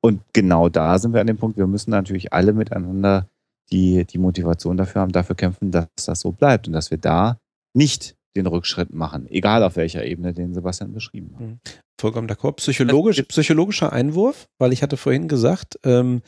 [0.00, 3.28] Und genau da sind wir an dem Punkt, wir müssen natürlich alle miteinander
[3.72, 7.38] die, die Motivation dafür haben, dafür kämpfen, dass das so bleibt und dass wir da
[7.74, 11.82] nicht den Rückschritt machen, egal auf welcher Ebene, den Sebastian beschrieben hat.
[11.98, 12.56] vollkommen d'accord.
[12.56, 16.22] Psychologisch, psychologischer Einwurf, weil ich hatte vorhin gesagt, ähm,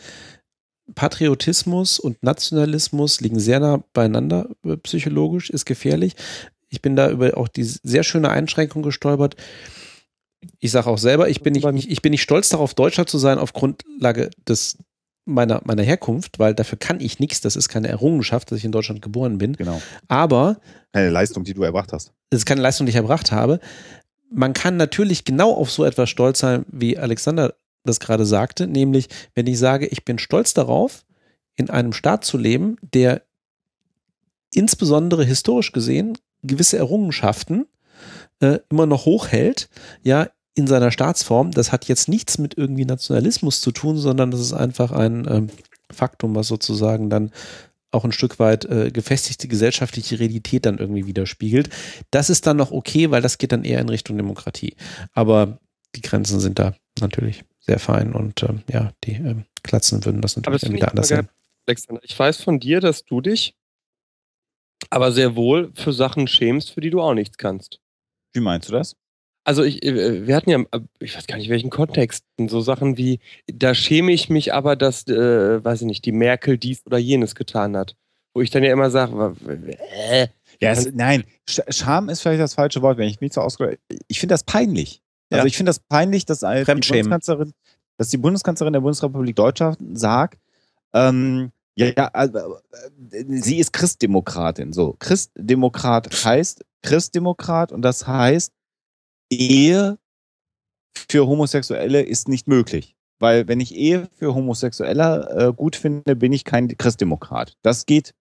[0.95, 6.15] Patriotismus und Nationalismus liegen sehr nah beieinander äh, psychologisch, ist gefährlich.
[6.69, 9.37] Ich bin da über auch die sehr schöne Einschränkung gestolpert.
[10.61, 13.39] Ich sage auch selber, ich bin nicht, ich, bin nicht stolz darauf, Deutscher zu sein
[13.39, 14.79] auf Grundlage des
[15.25, 17.41] meiner, meiner Herkunft, weil dafür kann ich nichts.
[17.41, 19.55] Das ist keine Errungenschaft, dass ich in Deutschland geboren bin.
[19.55, 19.81] Genau.
[20.09, 20.59] Aber
[20.93, 22.13] Keine Leistung, die du erbracht hast.
[22.31, 23.61] das ist keine Leistung, die ich erbracht habe.
[24.31, 29.09] Man kann natürlich genau auf so etwas stolz sein, wie Alexander das gerade sagte, nämlich
[29.35, 31.05] wenn ich sage, ich bin stolz darauf,
[31.57, 33.23] in einem Staat zu leben, der
[34.53, 37.67] insbesondere historisch gesehen gewisse Errungenschaften
[38.41, 39.69] äh, immer noch hochhält,
[40.03, 41.53] ja, in seiner Staatsform.
[41.53, 45.51] Das hat jetzt nichts mit irgendwie Nationalismus zu tun, sondern das ist einfach ein ähm,
[45.91, 47.33] Faktum, was sozusagen dann
[47.91, 51.71] auch ein Stück weit äh, gefestigte gesellschaftliche Realität dann irgendwie widerspiegelt.
[52.11, 54.77] Das ist dann noch okay, weil das geht dann eher in Richtung Demokratie.
[55.13, 55.59] Aber
[55.95, 60.37] die Grenzen sind da natürlich sehr fein und ähm, ja, die ähm, Klatzen würden das
[60.37, 61.29] natürlich das wieder ich anders sehen.
[61.67, 63.55] Alexander, ich weiß von dir, dass du dich
[64.91, 67.81] aber sehr wohl für Sachen schämst, für die du auch nichts kannst.
[68.33, 68.97] Wie meinst du das?
[69.45, 72.97] Also ich, äh, wir hatten ja, äh, ich weiß gar nicht welchen Kontext, so Sachen
[72.97, 76.99] wie, da schäme ich mich aber, dass, äh, weiß ich nicht, die Merkel dies oder
[76.99, 77.97] jenes getan hat.
[78.35, 79.37] Wo ich dann ja immer sage,
[80.11, 80.29] äh,
[80.61, 83.79] Ja, es, nein, Sch- Scham ist vielleicht das falsche Wort, wenn ich mich so ausdrücke.
[84.07, 85.03] Ich finde das peinlich.
[85.31, 85.47] Also Ja.
[85.47, 86.65] ich finde das peinlich, dass die.
[86.65, 87.53] Bundeskanzlerin,
[87.97, 90.39] dass die Bundeskanzlerin der Bundesrepublik Deutschland sagt,
[90.95, 92.57] ähm, ja, ja, also,
[93.13, 94.73] äh, sie ist Christdemokratin.
[94.73, 98.53] So, Christdemokrat heißt Christdemokrat und das heißt,
[99.31, 99.99] Ehe
[101.09, 102.97] für Homosexuelle ist nicht möglich.
[103.21, 107.57] Weil wenn ich Ehe für Homosexuelle äh, gut finde, bin ich kein Christdemokrat.
[107.63, 108.15] Das geht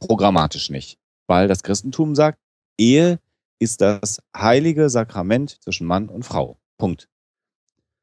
[0.00, 0.98] programmatisch nicht.
[1.26, 2.38] Weil das Christentum sagt,
[2.78, 3.18] Ehe
[3.58, 6.58] ist das heilige Sakrament zwischen Mann und Frau.
[6.76, 7.08] Punkt.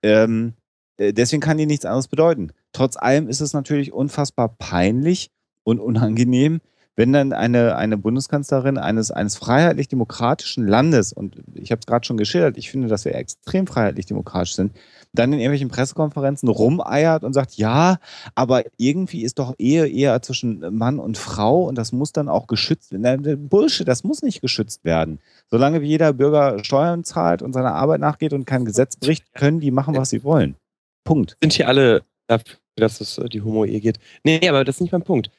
[0.03, 0.53] Ähm,
[0.97, 2.51] äh, deswegen kann die nichts anderes bedeuten.
[2.73, 5.31] Trotz allem ist es natürlich unfassbar peinlich
[5.63, 6.61] und unangenehm,
[6.95, 12.17] wenn dann eine, eine Bundeskanzlerin eines, eines freiheitlich-demokratischen Landes, und ich habe es gerade schon
[12.17, 14.73] geschildert, ich finde, dass wir extrem freiheitlich-demokratisch sind,
[15.15, 17.97] dann in irgendwelchen Pressekonferenzen rumeiert und sagt, ja,
[18.35, 22.47] aber irgendwie ist doch Ehe eher zwischen Mann und Frau und das muss dann auch
[22.47, 23.47] geschützt werden.
[23.47, 25.19] Bullshit, das muss nicht geschützt werden.
[25.49, 29.59] Solange wie jeder Bürger Steuern zahlt und seiner Arbeit nachgeht und kein Gesetz bricht, können
[29.59, 30.55] die machen, was sie wollen.
[31.03, 31.37] Punkt.
[31.41, 33.99] sind hier alle dafür, dass es äh, die Homo-Ehe geht.
[34.23, 35.29] Nee, aber das ist nicht mein Punkt.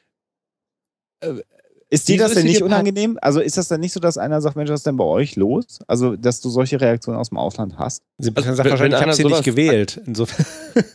[1.89, 3.17] Ist dir Wieso das ist denn nicht unangenehm?
[3.21, 5.37] Also ist das dann nicht so, dass einer sagt, Mensch, was ist denn bei euch
[5.37, 5.79] los?
[5.87, 8.03] Also, dass du solche Reaktionen aus dem Ausland hast?
[8.17, 10.01] Sebastian Also, sagt wahrscheinlich, ich habe sie nicht gewählt.
[10.05, 10.45] Insofern.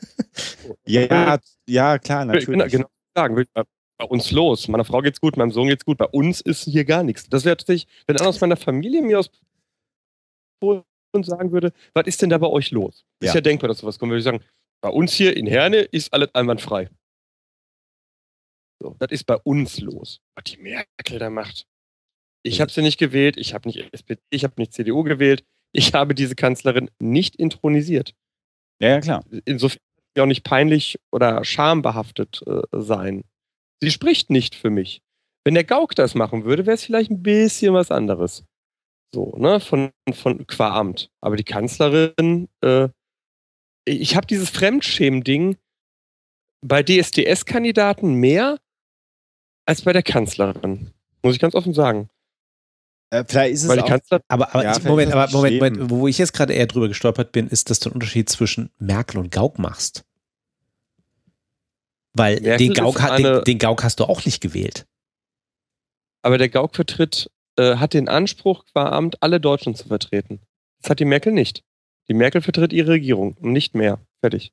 [0.86, 1.39] Ja,
[1.69, 2.73] ja, klar, Genau, natürlich.
[2.73, 3.36] genau sagen.
[3.36, 3.64] will ich Bei
[3.98, 4.66] bei uns los.
[4.69, 5.98] Meiner Frau geht's gut, meinem Sohn geht's gut.
[5.98, 7.28] Bei uns ist hier gar nichts.
[7.28, 9.31] Das wäre tatsächlich, wenn einer aus meiner Familie mir aus
[10.60, 10.82] Polen
[11.23, 13.05] sagen würde, was ist denn da bei euch los?
[13.20, 13.35] Ist Ja.
[13.35, 14.10] ja denkbar, dass sowas kommt.
[14.10, 14.40] Würde ich sagen,
[14.82, 16.89] bei uns hier in Herne ist alles einwandfrei.
[18.82, 20.20] So, das ist bei uns los.
[20.34, 21.68] Was die Merkel da macht.
[22.42, 25.44] Ich habe sie nicht gewählt, ich habe nicht SPD, ich habe nicht CDU gewählt.
[25.70, 28.12] Ich habe diese Kanzlerin nicht intronisiert.
[28.80, 29.24] Ja, ja, klar.
[29.44, 29.80] Insofern
[30.16, 33.22] sie auch nicht peinlich oder schambehaftet äh, sein.
[33.80, 35.00] Sie spricht nicht für mich.
[35.44, 38.44] Wenn der Gauck das machen würde, wäre es vielleicht ein bisschen was anderes.
[39.14, 41.09] So, ne, von, von qua Amt.
[41.20, 42.88] Aber die Kanzlerin, äh,
[43.84, 45.56] ich habe dieses Fremdschämen-Ding
[46.60, 48.59] bei DSDS-Kandidaten mehr
[49.72, 50.90] als bei der Kanzlerin.
[51.22, 52.08] Muss ich ganz offen sagen.
[53.10, 55.60] Äh, vielleicht ist es Weil die auch, Kanzlerin, Aber, aber Ja, Moment, aber Moment.
[55.60, 58.70] Moment, wo ich jetzt gerade eher drüber gestolpert bin, ist, dass du einen Unterschied zwischen
[58.78, 60.04] Merkel und Gauck machst.
[62.14, 64.86] Weil Merkel den Gauck, hat, den, eine- den Gauck hast du auch nicht gewählt.
[66.22, 70.40] aber der Gauck vertritt, äh, hat den Anspruch, qua Amt alle Deutschen zu vertreten.
[70.80, 71.62] Das hat die Merkel nicht.
[72.08, 73.98] Die Merkel vertritt ihre Regierung und nicht mehr.
[74.20, 74.52] Fertig.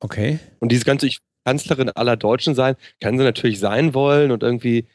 [0.00, 0.38] Okay.
[0.60, 4.86] Und diese ganze ich Kanzlerin aller Deutschen sein, kann sie natürlich sein wollen und irgendwie,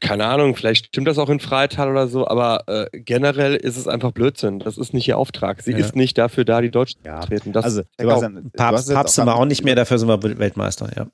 [0.00, 3.88] keine Ahnung, vielleicht stimmt das auch in Freital oder so, aber äh, generell ist es
[3.88, 4.58] einfach Blödsinn.
[4.58, 5.62] Das ist nicht ihr Auftrag.
[5.62, 5.78] Sie Ja.
[5.78, 7.52] ist nicht dafür da, die Deutschen Ja, zu vertreten.
[7.52, 7.82] Das also.
[7.98, 11.06] Sebastian, Papst, Papst sind wir auch nicht mehr, dafür sind wir Weltmeister, ja.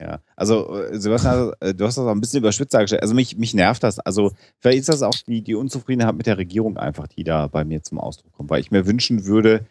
[0.00, 3.02] Ja, also äh, Sebastian, äh, du hast das auch ein bisschen überspitzt dargestellt.
[3.02, 4.00] Also mich, mich nervt das.
[4.00, 7.62] Also vielleicht ist das auch die, die Unzufriedenheit mit der Regierung einfach, die da bei
[7.64, 8.50] mir zum Ausdruck kommt.
[8.50, 9.64] Weil ich mir wünschen würde,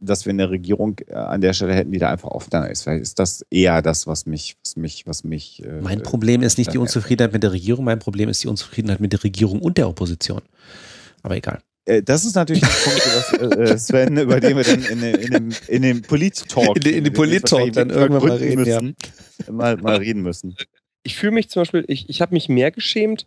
[0.00, 2.82] dass wir eine Regierung äh, an der Stelle hätten, die da einfach offener ist.
[2.82, 5.62] Vielleicht ist das eher das, was mich, was mich, was mich.
[5.64, 9.00] äh, Mein Problem ist nicht die Unzufriedenheit mit der Regierung, mein Problem ist die Unzufriedenheit
[9.00, 10.40] mit der Regierung und der Opposition.
[11.22, 11.60] Aber egal.
[11.84, 15.14] Äh, Das ist natürlich ein Punkt, das, äh, Sven, über den wir dann in, den-
[15.16, 18.80] in dem, in dem Polit-Talk In in den Polit-Talk dann irgendwann mal reden, ja.
[18.80, 18.96] müssen,
[19.50, 20.56] mal, mal reden müssen.
[21.08, 23.26] Ich fühle mich zum Beispiel, ich, ich habe mich mehr geschämt,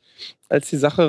[0.49, 1.01] als die Sache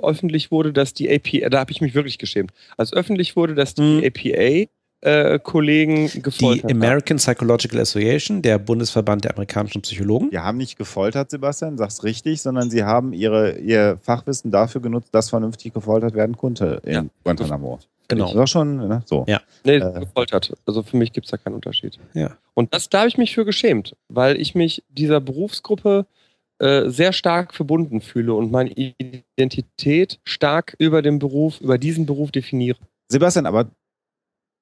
[0.00, 3.54] äh, öffentlich wurde, dass die APA, da habe ich mich wirklich geschämt, als öffentlich wurde,
[3.54, 4.04] dass die Mhm.
[4.04, 4.68] APA
[5.04, 6.76] äh, Kollegen Die gefoltert haben.
[6.80, 10.30] American Psychological Association, der Bundesverband der amerikanischen Psychologen.
[10.30, 15.08] Die haben nicht gefoltert, Sebastian, sag's richtig, sondern sie haben ihre, ihr Fachwissen dafür genutzt,
[15.12, 17.04] dass vernünftig gefoltert werden konnte in Ja.
[17.24, 17.80] Guantanamo.
[18.08, 18.26] Genau.
[18.26, 19.02] Das war schon, ne?
[19.06, 19.24] So.
[19.28, 19.40] Ja.
[19.64, 20.00] Nee, Äh.
[20.00, 20.52] gefoltert.
[20.66, 21.98] Also für mich gibt es da keinen Unterschied.
[22.14, 22.36] Ja.
[22.54, 26.06] Und das, da habe ich mich für geschämt, weil ich mich dieser Berufsgruppe
[26.58, 32.30] äh, sehr stark verbunden fühle und meine Identität stark über den Beruf, über diesen Beruf
[32.32, 32.78] definiere.
[33.08, 33.70] Sebastian, aber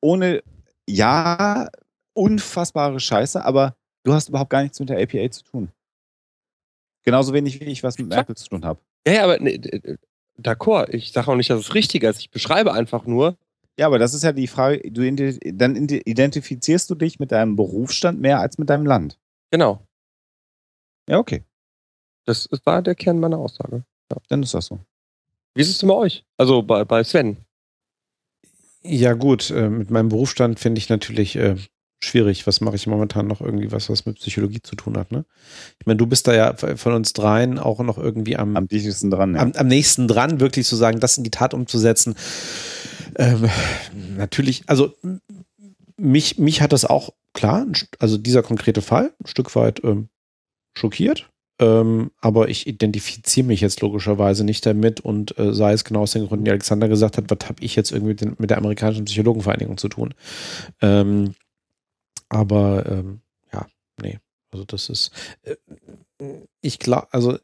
[0.01, 0.43] ohne,
[0.89, 1.69] ja,
[2.15, 5.69] unfassbare Scheiße, aber du hast überhaupt gar nichts mit der APA zu tun.
[7.05, 8.81] Genauso wenig wie ich was mit Merkel zu tun habe.
[9.07, 9.59] Ja, ja, aber nee,
[10.43, 12.21] d'accord, ich sage auch nicht, dass es richtig ist.
[12.21, 13.37] Ich beschreibe einfach nur,
[13.79, 15.03] Ja, aber das ist ja die Frage, du,
[15.55, 19.19] dann ide- identifizierst du dich mit deinem Berufsstand mehr als mit deinem Land.
[19.51, 19.87] genau,
[21.09, 21.45] Ja, okay,
[22.27, 23.85] das ist- war der Kern meiner Aussage.
[24.29, 24.81] dann ist das so.
[25.55, 26.25] Wie ist es denn bei euch?
[26.37, 27.37] Also bei, bei Sven.
[28.83, 31.57] Ja, gut, äh, mit meinem Berufsstand finde ich natürlich äh,
[32.01, 32.47] schwierig.
[32.47, 35.25] Was mache ich momentan noch irgendwie was, was mit Psychologie zu tun hat, ne?
[35.79, 39.11] Ich meine, du bist da ja von uns dreien auch noch irgendwie am, Am dichtesten
[39.11, 39.41] dran, ja.
[39.41, 42.15] am, am nächsten dran, wirklich zu sagen, das in die Tat umzusetzen.
[43.17, 43.49] Ähm,
[44.17, 44.95] natürlich, also
[45.97, 47.67] mich, mich hat das auch, klar,
[47.99, 50.09] also dieser konkrete Fall, ein Stück weit ähm,
[50.75, 51.31] schockiert.
[51.61, 56.13] Ähm, aber ich identifiziere mich jetzt logischerweise nicht damit und äh, sei es genau aus
[56.13, 58.57] den Gründen, die Alexander gesagt hat, was habe ich jetzt irgendwie mit, den, mit der
[58.57, 60.15] amerikanischen Psychologenvereinigung zu tun.
[60.81, 61.35] Ähm,
[62.31, 63.21] aber ähm,
[63.53, 63.67] ja,
[64.01, 64.19] nee,
[64.51, 65.11] also das ist,
[65.43, 65.57] äh,
[66.63, 67.37] ich glaube, also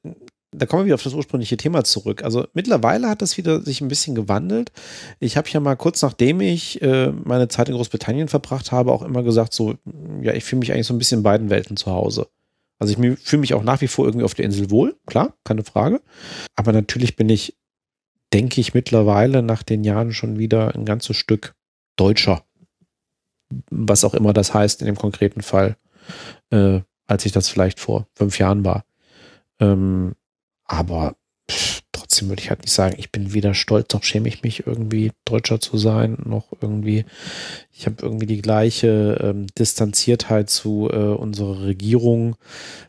[0.52, 2.22] da kommen wir wieder auf das ursprüngliche Thema zurück.
[2.22, 4.72] Also mittlerweile hat das wieder sich ein bisschen gewandelt.
[5.20, 9.02] Ich habe ja mal kurz nachdem ich äh, meine Zeit in Großbritannien verbracht habe, auch
[9.02, 9.74] immer gesagt, so,
[10.22, 12.28] ja, ich fühle mich eigentlich so ein bisschen in beiden Welten zu Hause.
[12.78, 15.64] Also ich fühle mich auch nach wie vor irgendwie auf der Insel wohl, klar, keine
[15.64, 16.00] Frage.
[16.56, 17.56] Aber natürlich bin ich,
[18.32, 21.54] denke ich, mittlerweile nach den Jahren schon wieder ein ganzes Stück
[21.96, 22.45] Deutscher.
[23.70, 25.76] Was auch immer das heißt in dem konkreten Fall,
[26.50, 28.84] äh, als ich das vielleicht vor fünf Jahren war.
[29.60, 30.14] Ähm,
[30.64, 31.16] aber
[31.50, 34.66] pff, trotzdem würde ich halt nicht sagen, ich bin weder stolz noch schäme ich mich
[34.66, 37.04] irgendwie Deutscher zu sein, noch irgendwie,
[37.72, 42.36] ich habe irgendwie die gleiche ähm, Distanziertheit zu äh, unserer Regierung.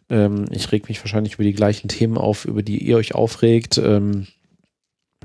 [0.09, 3.77] Ähm, ich reg mich wahrscheinlich über die gleichen Themen auf, über die ihr euch aufregt.
[3.77, 4.27] Ähm,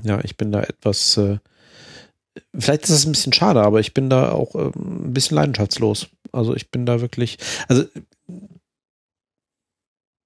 [0.03, 1.37] ja, ich bin da etwas, äh,
[2.57, 6.09] vielleicht ist das ein bisschen schade, aber ich bin da auch ähm, ein bisschen leidenschaftslos.
[6.31, 7.37] Also ich bin da wirklich,
[7.67, 7.85] also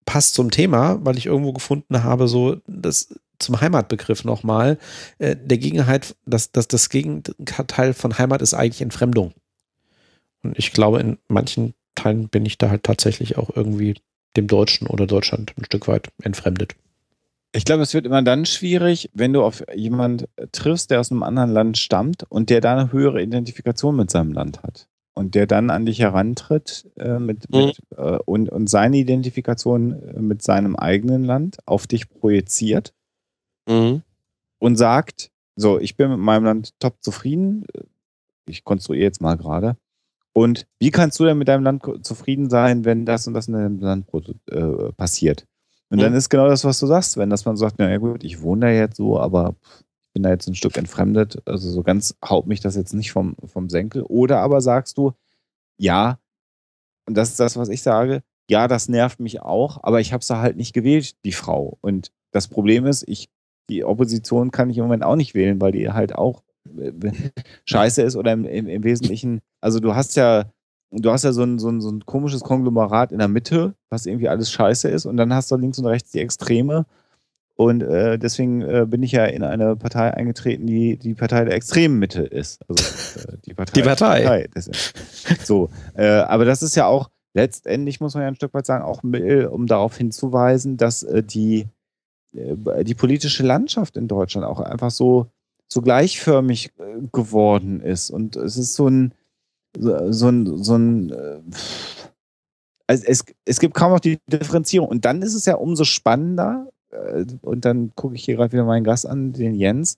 [0.05, 4.79] passt zum Thema, weil ich irgendwo gefunden habe, so das zum Heimatbegriff nochmal,
[5.19, 9.34] äh, der Gegenheit, das, das, das Gegenteil von Heimat ist eigentlich Entfremdung.
[10.43, 13.95] Und ich glaube, in manchen Teilen bin ich da halt tatsächlich auch irgendwie
[14.35, 16.75] dem Deutschen oder Deutschland ein Stück weit entfremdet.
[17.57, 21.23] Ich glaube, es wird immer dann schwierig, wenn du auf jemand triffst, der aus einem
[21.23, 24.88] anderen Land stammt und der da eine höhere Identifikation mit seinem Land hat.
[25.15, 27.57] Und der dann an dich herantritt äh, mit, Mhm.
[27.65, 32.93] mit, äh, und, und seine Identifikation äh, mit seinem eigenen Land auf dich projiziert
[33.67, 34.03] Mhm.
[34.59, 37.65] und sagt, so, ich bin mit meinem Land top zufrieden,
[38.45, 39.77] ich konstruiere jetzt mal gerade,
[40.31, 43.53] und wie kannst du denn mit deinem Land zufrieden sein, wenn das und das in
[43.53, 44.05] deinem Land
[44.51, 45.47] äh, passiert?
[45.89, 46.01] Und Mhm.
[46.01, 48.41] dann ist genau das, was du sagst, wenn das man sagt, na ja gut, ich
[48.41, 49.55] wohne da jetzt so, aber
[50.01, 53.11] ich bin da jetzt ein Stück entfremdet, also so ganz haut mich das jetzt nicht
[53.11, 54.01] vom, vom Senkel.
[54.03, 55.14] Oder aber sagst du,
[55.77, 56.19] ja,
[57.07, 60.23] und das ist das, was ich sage, ja, das nervt mich auch, aber ich habe
[60.23, 61.77] sie halt nicht gewählt, die Frau.
[61.81, 63.30] Und das Problem ist, ich,
[63.69, 66.43] die Opposition kann ich im Moment auch nicht wählen, weil die halt auch
[66.77, 66.91] äh,
[67.65, 70.51] scheiße ist oder im, im, im Wesentlichen, also du hast ja,
[70.91, 74.05] du hast ja so ein, so, ein, so ein komisches Konglomerat in der Mitte, was
[74.05, 76.85] irgendwie alles scheiße ist, und dann hast du links und rechts die Extreme.
[77.55, 81.55] Und äh, deswegen äh, bin ich ja in eine Partei eingetreten, die die Partei der
[81.55, 82.61] extremen Mitte ist.
[82.69, 82.84] Also
[83.19, 83.73] äh, die Partei.
[83.76, 84.23] Die Partei.
[84.23, 84.72] Partei.
[85.43, 88.84] So, äh, aber das ist ja auch letztendlich muss man ja ein Stück weit sagen
[88.84, 91.68] auch Mittel, um darauf hinzuweisen, dass äh, die
[92.34, 95.31] äh, die politische Landschaft in Deutschland auch einfach so
[95.68, 96.72] so gleichförmig
[97.11, 99.14] geworden ist und es ist so ein
[99.79, 101.39] so, ein so ein äh,
[102.87, 106.69] also es, es gibt kaum noch die Differenzierung und dann ist es ja umso spannender
[106.91, 109.97] äh, und dann gucke ich hier gerade wieder meinen Gast an, den Jens,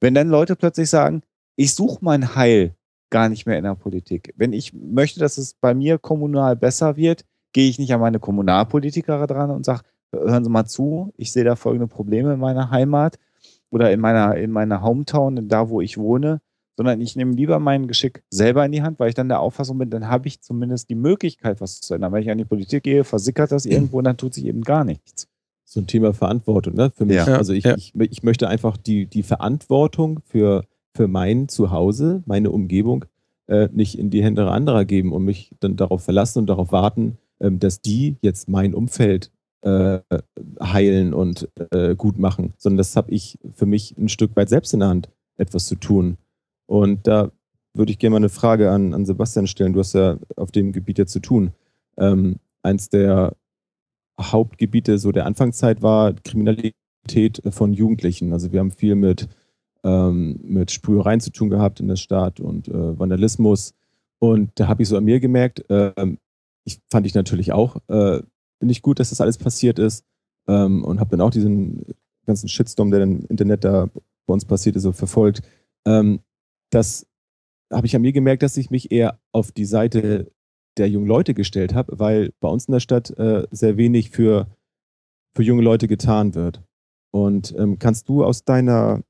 [0.00, 1.22] wenn dann Leute plötzlich sagen,
[1.56, 2.74] ich suche mein Heil
[3.10, 4.32] gar nicht mehr in der Politik.
[4.36, 8.18] Wenn ich möchte, dass es bei mir kommunal besser wird, gehe ich nicht an meine
[8.18, 9.82] Kommunalpolitiker dran und sage,
[10.12, 13.18] hören Sie mal zu, ich sehe da folgende Probleme in meiner Heimat
[13.70, 16.40] oder in meiner, in meiner Hometown, da wo ich wohne,
[16.76, 19.78] sondern ich nehme lieber mein Geschick selber in die Hand, weil ich dann der Auffassung
[19.78, 22.12] bin, dann habe ich zumindest die Möglichkeit, was zu ändern.
[22.12, 24.84] Wenn ich an die Politik gehe, versickert das irgendwo und dann tut sich eben gar
[24.84, 25.28] nichts.
[25.64, 26.90] So ein Thema Verantwortung, ne?
[26.94, 27.16] Für mich.
[27.16, 27.24] Ja.
[27.24, 27.76] Also ich, Ja.
[27.76, 33.04] ich, ich möchte einfach die, die Verantwortung für, für mein Zuhause, meine Umgebung,
[33.46, 37.18] äh, nicht in die Hände anderer geben und mich dann darauf verlassen und darauf warten,
[37.40, 39.30] ähm, dass die jetzt mein Umfeld
[39.62, 40.00] äh,
[40.60, 44.74] heilen und äh, gut machen, sondern das habe ich für mich ein Stück weit selbst
[44.74, 46.16] in der Hand, etwas zu tun.
[46.72, 47.30] Und da
[47.74, 49.74] würde ich gerne mal eine Frage an, an Sebastian stellen.
[49.74, 51.52] Du hast ja auf dem Gebiet ja zu tun.
[51.98, 53.36] Ähm, eins der
[54.18, 58.32] Hauptgebiete so der Anfangszeit war Kriminalität von Jugendlichen.
[58.32, 59.28] Also wir haben viel mit,
[59.84, 63.74] ähm, mit Sprühereien zu tun gehabt in der Stadt und äh, Vandalismus.
[64.18, 66.16] Und da habe ich so an mir gemerkt, ähm,
[66.64, 68.22] ich fand ich natürlich auch, äh,
[68.60, 70.06] nicht gut, dass das alles passiert ist.
[70.48, 71.84] Ähm, und habe dann auch diesen
[72.24, 73.90] ganzen Shitstorm, der im Internet da
[74.26, 75.42] bei uns passiert ist, so verfolgt.
[75.84, 76.20] Ähm,
[76.72, 77.06] das
[77.72, 80.32] habe ich an mir gemerkt, dass ich mich eher auf die Seite
[80.78, 84.48] der jungen Leute gestellt habe, weil bei uns in der Stadt äh, sehr wenig für,
[85.34, 86.62] für junge Leute getan wird.
[87.10, 89.02] Und ähm, kannst du aus deiner,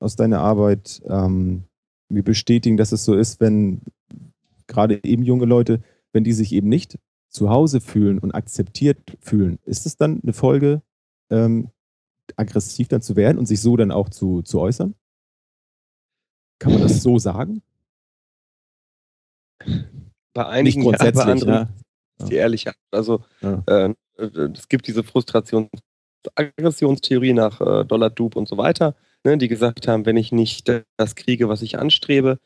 [0.00, 1.64] aus deiner Arbeit ähm,
[2.08, 3.82] mir bestätigen, dass es so ist, wenn
[4.66, 5.82] gerade eben junge Leute,
[6.12, 6.98] wenn die sich eben nicht
[7.28, 10.82] zu Hause fühlen und akzeptiert fühlen, ist es dann eine Folge,
[11.30, 11.68] ähm,
[12.36, 14.94] aggressiv dann zu werden und sich so dann auch zu, zu äußern?
[16.60, 17.62] Kann man das so sagen?
[20.34, 21.68] Bei einigen, Nicht grundsätzlich, ja, bei anderen
[22.20, 22.76] ist die Ehrlichkeit.
[22.92, 23.62] Also Ja.
[23.66, 23.94] äh,
[24.54, 25.68] es gibt diese Frustrations-
[26.34, 30.68] Aggressionstheorie nach äh, Dollar Dupe und so weiter, ne, die gesagt haben, wenn ich nicht
[30.98, 32.38] das kriege, was ich anstrebe,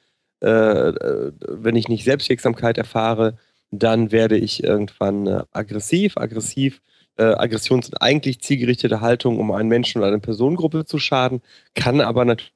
[0.43, 3.37] äh, äh, wenn ich nicht Selbstwirksamkeit erfahre,
[3.73, 6.17] dann werde ich irgendwann äh, aggressiv.
[6.17, 6.81] Aggressiv,
[7.17, 11.43] äh, Aggression sind eigentlich zielgerichtete Haltungen, um einen Menschen oder eine Personengruppe zu schaden,
[11.75, 12.54] kann aber natürlich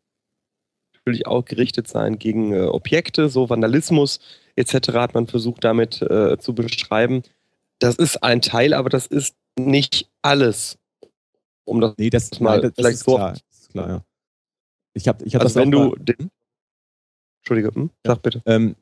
[1.27, 4.21] auch gerichtet sein gegen äh, Objekte, so Vandalismus
[4.57, 4.93] etc.
[4.95, 7.23] hat man versucht damit äh, zu beschreiben.
[7.79, 10.79] Das ist ein Teil, aber das ist nicht alles.
[11.65, 13.33] Um das Nee, das, mal nein, das, vielleicht ist so- klar.
[13.33, 14.05] Das ist klar, ja.
[14.95, 16.31] Ich habe ich hab also das wenn auch du den,
[17.41, 17.91] Entschuldige, hm?
[18.05, 18.43] sag bitte.
[18.47, 18.75] Ähm,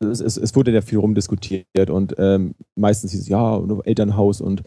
[0.00, 4.62] es, es, es wurde ja viel rumdiskutiert und ähm, meistens hieß es, ja, Elternhaus und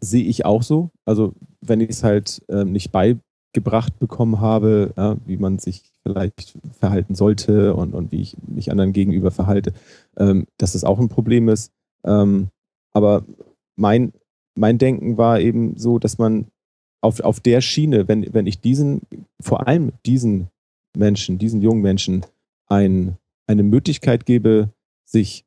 [0.00, 0.90] sehe ich auch so.
[1.04, 6.56] Also wenn ich es halt ähm, nicht beigebracht bekommen habe, ja, wie man sich vielleicht
[6.78, 9.72] verhalten sollte und, und wie ich mich anderen gegenüber verhalte,
[10.16, 11.72] ähm, dass das auch ein Problem ist.
[12.04, 12.48] Ähm,
[12.92, 13.24] aber
[13.74, 14.12] mein,
[14.54, 16.46] mein Denken war eben so, dass man
[17.00, 19.02] auf, auf der Schiene, wenn, wenn ich diesen,
[19.40, 20.46] vor allem diesen
[20.96, 22.24] Menschen, diesen jungen Menschen,
[22.68, 23.16] ein,
[23.48, 24.70] eine Möglichkeit gebe,
[25.04, 25.44] sich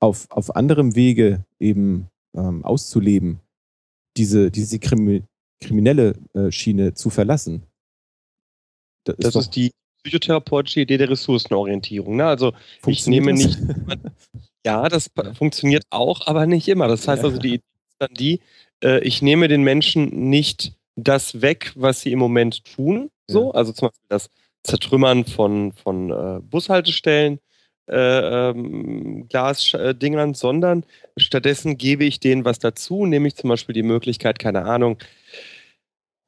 [0.00, 3.40] auf, auf anderem Wege eben ähm, auszuleben,
[4.18, 5.22] diese, diese krimi
[5.60, 7.64] kriminelle äh, Schiene zu verlassen.
[9.04, 9.70] Das, Das doch- ist die
[10.02, 12.16] psychotherapeutische Idee der Ressourcenorientierung.
[12.16, 12.26] Ne?
[12.26, 12.52] Also
[12.86, 13.44] ich nehme das?
[13.44, 13.58] nicht,
[14.66, 16.88] ja, das funktioniert auch, aber nicht immer.
[16.88, 17.28] Das heißt Ja.
[17.28, 18.40] also, die Idee ist dann die,
[18.82, 23.10] äh, ich nehme den Menschen nicht das weg, was sie im Moment tun.
[23.28, 24.30] So, also zum Beispiel das
[24.62, 27.40] Zertrümmern von, von äh, Bushaltestellen,
[27.90, 30.84] äh, ähm, Glasdingern, sondern
[31.16, 34.98] stattdessen gebe ich denen was dazu, nämlich zum Beispiel die Möglichkeit, keine Ahnung,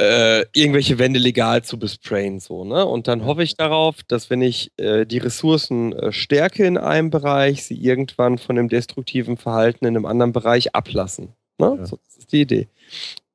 [0.00, 2.84] äh, irgendwelche Wände legal zu besprayen, so, ne?
[2.86, 7.10] Und dann hoffe ich darauf, dass wenn ich äh, die Ressourcen äh, stärke in einem
[7.10, 11.34] Bereich, sie irgendwann von dem destruktiven Verhalten in einem anderen Bereich ablassen.
[11.58, 11.76] Ne?
[11.78, 11.86] Ja.
[11.86, 12.68] So, das ist die Idee.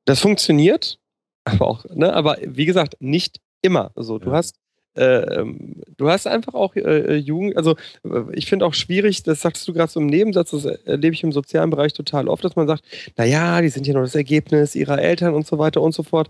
[0.06, 0.98] Das funktioniert,
[1.46, 3.92] aber auch, ne, aber wie gesagt, nicht immer.
[3.96, 4.38] So, du Ja.
[4.38, 4.60] hast äh,
[4.96, 9.68] ähm, du hast einfach auch äh, Jugend, also äh, ich finde auch schwierig, das sagtest
[9.68, 12.68] du gerade so im Nebensatz, das erlebe ich im sozialen Bereich total oft, dass man
[12.68, 12.84] sagt,
[13.18, 16.30] naja, die sind ja nur das Ergebnis ihrer Eltern und so weiter und so fort.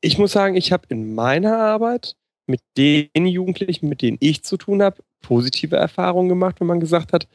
[0.00, 2.16] Ich muss sagen, ich habe in meiner Arbeit
[2.46, 7.12] mit den Jugendlichen, mit denen ich zu tun habe, positive Erfahrungen gemacht, wenn man gesagt
[7.12, 7.26] hat,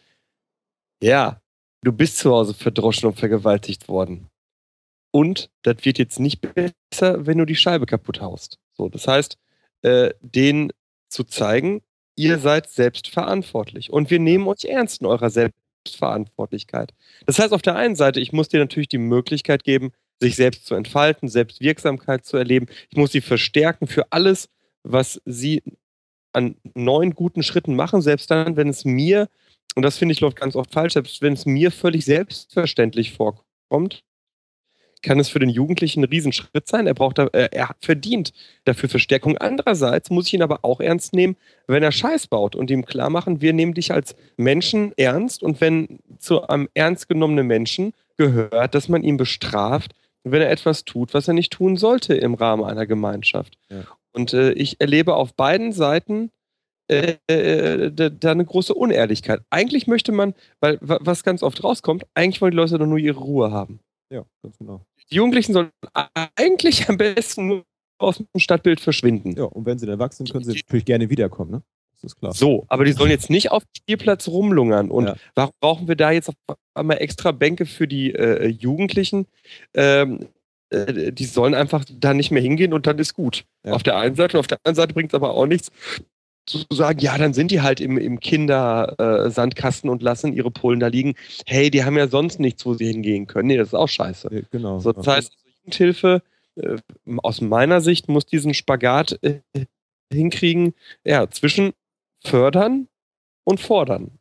[1.03, 1.41] ja,
[1.83, 4.29] du bist zu Hause verdroschen und vergewaltigt worden.
[5.11, 8.59] Und das wird jetzt nicht besser, wenn du die Scheibe kaputt haust.
[8.77, 9.37] So, das heißt,
[9.81, 10.71] äh, denen
[11.09, 11.81] zu zeigen,
[12.15, 16.93] ihr seid selbst verantwortlich und wir nehmen euch ernst in eurer Selbstverantwortlichkeit.
[17.25, 20.65] Das heißt, auf der einen Seite, ich muss dir natürlich die Möglichkeit geben, sich selbst
[20.65, 22.67] zu entfalten, Selbstwirksamkeit zu erleben.
[22.89, 24.49] Ich muss sie verstärken für alles,
[24.83, 25.63] was sie
[26.33, 29.27] an neuen guten Schritten machen, selbst dann, wenn es mir,
[29.75, 34.03] und das finde ich läuft ganz oft falsch, selbst wenn es mir völlig selbstverständlich vorkommt,
[35.01, 36.87] kann es für den Jugendlichen ein Riesenschritt sein.
[36.87, 38.33] Er braucht, äh, er verdient
[38.65, 39.37] dafür Verstärkung.
[39.37, 41.35] Andererseits muss ich ihn aber auch ernst nehmen,
[41.67, 45.61] wenn er Scheiß baut und ihm klar machen, wir nehmen dich als Menschen ernst und
[45.61, 51.13] wenn zu einem ernst genommenen Menschen gehört, dass man ihn bestraft, wenn er etwas tut,
[51.13, 53.57] was er nicht tun sollte im Rahmen einer Gemeinschaft.
[53.69, 53.85] Ja.
[54.13, 56.29] Und äh, ich erlebe auf beiden Seiten
[56.89, 59.41] äh, äh, da, da eine große Unehrlichkeit.
[59.49, 62.97] Eigentlich möchte man, weil wa- was ganz oft rauskommt, eigentlich wollen die Leute doch nur
[62.97, 63.79] ihre Ruhe haben.
[64.11, 64.81] Ja, ganz genau.
[65.11, 65.69] Die Jugendlichen sollen
[66.35, 67.63] eigentlich am besten nur
[67.97, 69.35] aus dem Stadtbild verschwinden.
[69.37, 71.61] Ja, und wenn sie dann erwachsen sind, können sie natürlich gerne wiederkommen, ne?
[71.93, 72.33] Das ist klar.
[72.33, 74.89] So, aber die sollen jetzt nicht auf dem Spielplatz rumlungern.
[74.89, 75.15] Und Ja.
[75.35, 76.35] warum brauchen wir da jetzt auf
[76.73, 79.27] einmal extra Bänke für die äh, Jugendlichen?
[79.75, 80.27] Ähm,
[80.71, 83.45] äh, die sollen einfach da nicht mehr hingehen und dann ist gut.
[83.63, 83.73] Ja.
[83.73, 85.69] Auf der einen Seite und auf der anderen Seite bringt es aber auch nichts
[86.51, 90.87] zu sagen, ja, dann sind die halt im, im Kindersandkasten und lassen ihre Polen da
[90.87, 91.15] liegen.
[91.45, 93.47] Hey, die haben ja sonst nichts, wo sie hingehen können.
[93.47, 94.29] Nee, das ist auch scheiße.
[94.31, 94.79] Ja, Genau.
[94.79, 96.21] So, das heißt, also Jugendhilfe
[96.55, 96.77] äh,
[97.23, 99.41] aus meiner Sicht muss diesen Spagat äh,
[100.11, 100.73] hinkriegen,
[101.03, 101.71] ja, zwischen
[102.23, 102.87] fördern
[103.43, 104.11] und fordern.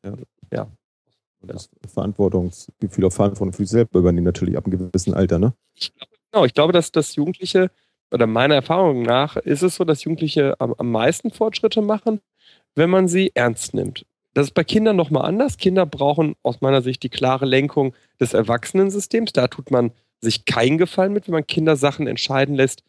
[1.40, 5.54] Und das Verantwortungsgefühl auf Verantwortung für sich selber übernehmen natürlich ab einem gewissen Alter, ne?
[5.74, 7.70] Ich glaube, genau, ich glaube, dass das Jugendliche,
[8.10, 12.20] oder meiner Erfahrung nach, ist es so, dass Jugendliche am, am meisten Fortschritte machen,
[12.74, 14.04] wenn man sie ernst nimmt.
[14.34, 15.56] Das ist bei Kindern nochmal anders.
[15.56, 19.32] Kinder brauchen aus meiner Sicht die klare Lenkung des Erwachsenensystems.
[19.32, 22.84] Da tut man sich keinen Gefallen mit, wenn man Kinder Sachen entscheiden lässt,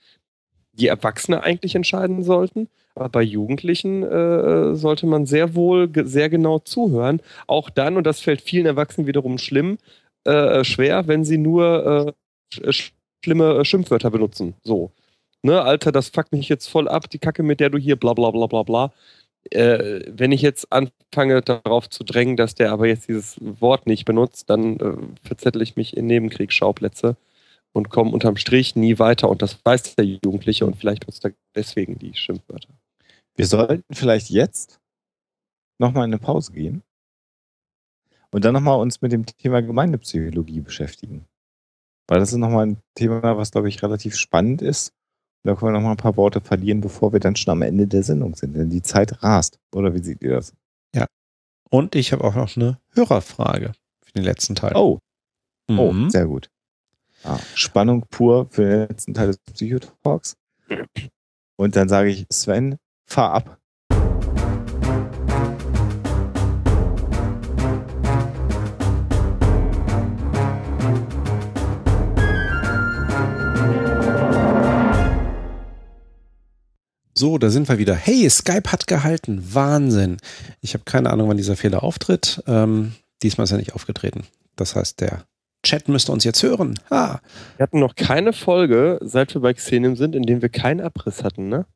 [0.73, 2.67] die Erwachsene eigentlich entscheiden sollten.
[2.93, 7.21] Aber bei Jugendlichen äh, sollte man sehr wohl sehr genau zuhören.
[7.47, 9.77] Auch dann, und das fällt vielen Erwachsenen wiederum schlimm,
[10.25, 12.15] äh, schwer, wenn sie nur
[12.53, 12.93] äh, sch
[13.23, 14.55] schlimme Schimpfwörter benutzen.
[14.63, 14.91] So.
[15.43, 18.13] Ne, Alter, das fuckt mich jetzt voll ab, die Kacke, mit der du hier bla
[18.13, 18.93] bla bla bla bla.
[19.49, 24.05] Äh, wenn ich jetzt anfange, darauf zu drängen, dass der aber jetzt dieses Wort nicht
[24.05, 27.17] benutzt, dann äh, verzettel ich mich in Nebenkriegsschauplätze
[27.73, 29.29] und komme unterm Strich nie weiter.
[29.29, 32.69] Und das weiß der Jugendliche und vielleicht nutzt er deswegen die Schimpfwörter.
[33.35, 34.79] Wir sollten vielleicht jetzt
[35.79, 36.83] nochmal in eine Pause gehen
[38.31, 41.25] und dann nochmal uns mit dem Thema Gemeindepsychologie beschäftigen.
[42.07, 44.93] Weil das ist nochmal ein Thema, was, glaube ich, relativ spannend ist.
[45.43, 48.03] Da können wir nochmal ein paar Worte verlieren, bevor wir dann schon am Ende der
[48.03, 48.55] Sendung sind.
[48.55, 49.57] Denn die Zeit rast.
[49.73, 50.53] Oder wie seht ihr das?
[51.73, 53.71] Und ich habe auch noch eine Hörerfrage
[54.03, 54.73] für den letzten Teil.
[54.75, 54.99] Oh,
[55.69, 56.09] oh, Mhm.
[56.09, 56.49] sehr gut.
[57.23, 60.35] Ah, Spannung pur für den letzten Teil des Psychotalks.
[61.55, 63.60] Und dann sage ich, Sven, fahr ab.
[77.21, 77.93] So, da sind wir wieder.
[77.93, 79.43] Hey, Skype hat gehalten.
[79.53, 80.17] Wahnsinn.
[80.59, 82.41] Ich habe keine Ahnung, wann dieser Fehler auftritt.
[82.47, 84.23] Ähm, diesmal ist er nicht aufgetreten.
[84.55, 85.25] Das heißt, der
[85.63, 86.79] Chat müsste uns jetzt hören.
[86.89, 87.21] Ha.
[87.57, 91.23] Wir hatten noch keine Folge, seit wir bei Xenim sind, in dem wir keinen Abriss
[91.23, 91.67] hatten, ne?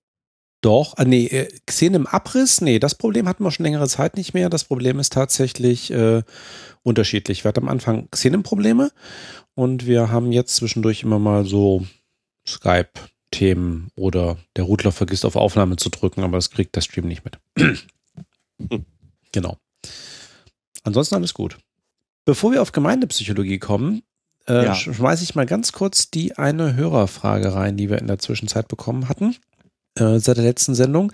[0.61, 4.17] Doch, ah, nee, äh, Xen im Abriss, nee, das Problem hatten wir schon längere Zeit
[4.17, 4.49] nicht mehr.
[4.49, 6.23] Das Problem ist tatsächlich äh,
[6.81, 7.43] unterschiedlich.
[7.43, 8.89] Wir hatten am Anfang Xenem-Probleme
[9.53, 11.85] und wir haben jetzt zwischendurch immer mal so
[13.35, 17.23] Skype-Themen oder der Router vergisst auf Aufnahme zu drücken, aber das kriegt der Stream nicht
[17.25, 17.37] mit.
[19.31, 19.57] genau.
[20.83, 21.57] Ansonsten alles gut.
[22.25, 24.01] Bevor wir auf Gemeindepsychologie kommen,
[24.47, 24.75] äh, Ja.
[24.75, 29.09] schmeiße ich mal ganz kurz die eine Hörerfrage rein, die wir in der Zwischenzeit bekommen
[29.09, 29.35] hatten
[29.97, 31.11] äh, seit der letzten Sendung.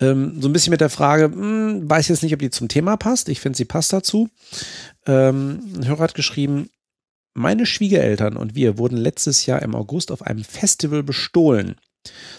[0.00, 2.96] Ähm, so ein bisschen mit der Frage, hm, weiß jetzt nicht, ob die zum Thema
[2.96, 3.28] passt.
[3.28, 4.28] Ich finde, sie passt dazu.
[5.06, 6.70] Ähm, ein Hörer hat geschrieben,
[7.38, 11.76] meine Schwiegereltern und wir wurden letztes Jahr im August auf einem Festival bestohlen.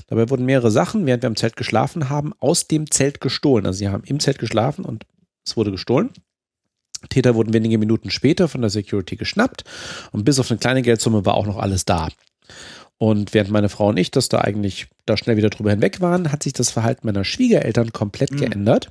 [0.08, 3.66] Dabei wurden mehrere Sachen, während wir im Zelt geschlafen haben, aus dem Zelt gestohlen.
[3.66, 5.06] Also sie haben im Zelt geschlafen und
[5.46, 6.10] es wurde gestohlen.
[7.10, 9.64] Täter wurden wenige Minuten später von der Security geschnappt
[10.12, 12.10] und bis auf eine kleine Geldsumme war auch noch alles da.
[12.98, 16.32] Und während meine Frau und ich das da eigentlich da schnell wieder drüber hinweg waren,
[16.32, 18.38] hat sich das Verhalten meiner Schwiegereltern komplett Mhm.
[18.38, 18.90] geändert.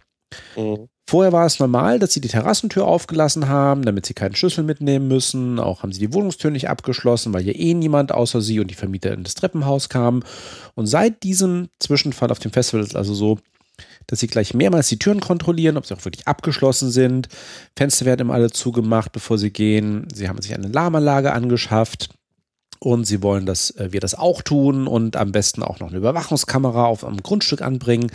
[0.56, 0.88] Mhm.
[1.08, 5.08] Vorher war es normal, dass sie die Terrassentür aufgelassen haben, damit sie keinen Schlüssel mitnehmen
[5.08, 5.58] müssen.
[5.58, 8.74] Auch haben sie die Wohnungstür nicht abgeschlossen, weil hier eh niemand außer sie und die
[8.74, 10.22] Vermieter in das Treppenhaus kamen.
[10.74, 13.38] Und seit diesem Zwischenfall auf dem Festival ist es also so,
[14.06, 17.28] dass sie gleich mehrmals die Türen kontrollieren, ob sie auch wirklich abgeschlossen sind.
[17.74, 20.08] Fenster werden immer alle zugemacht, bevor sie gehen.
[20.12, 22.10] Sie haben sich eine Alarmanlage angeschafft.
[22.80, 25.96] Und sie wollen, dass äh, wir das auch tun und am besten auch noch eine
[25.96, 28.12] Überwachungskamera auf einem Grundstück anbringen.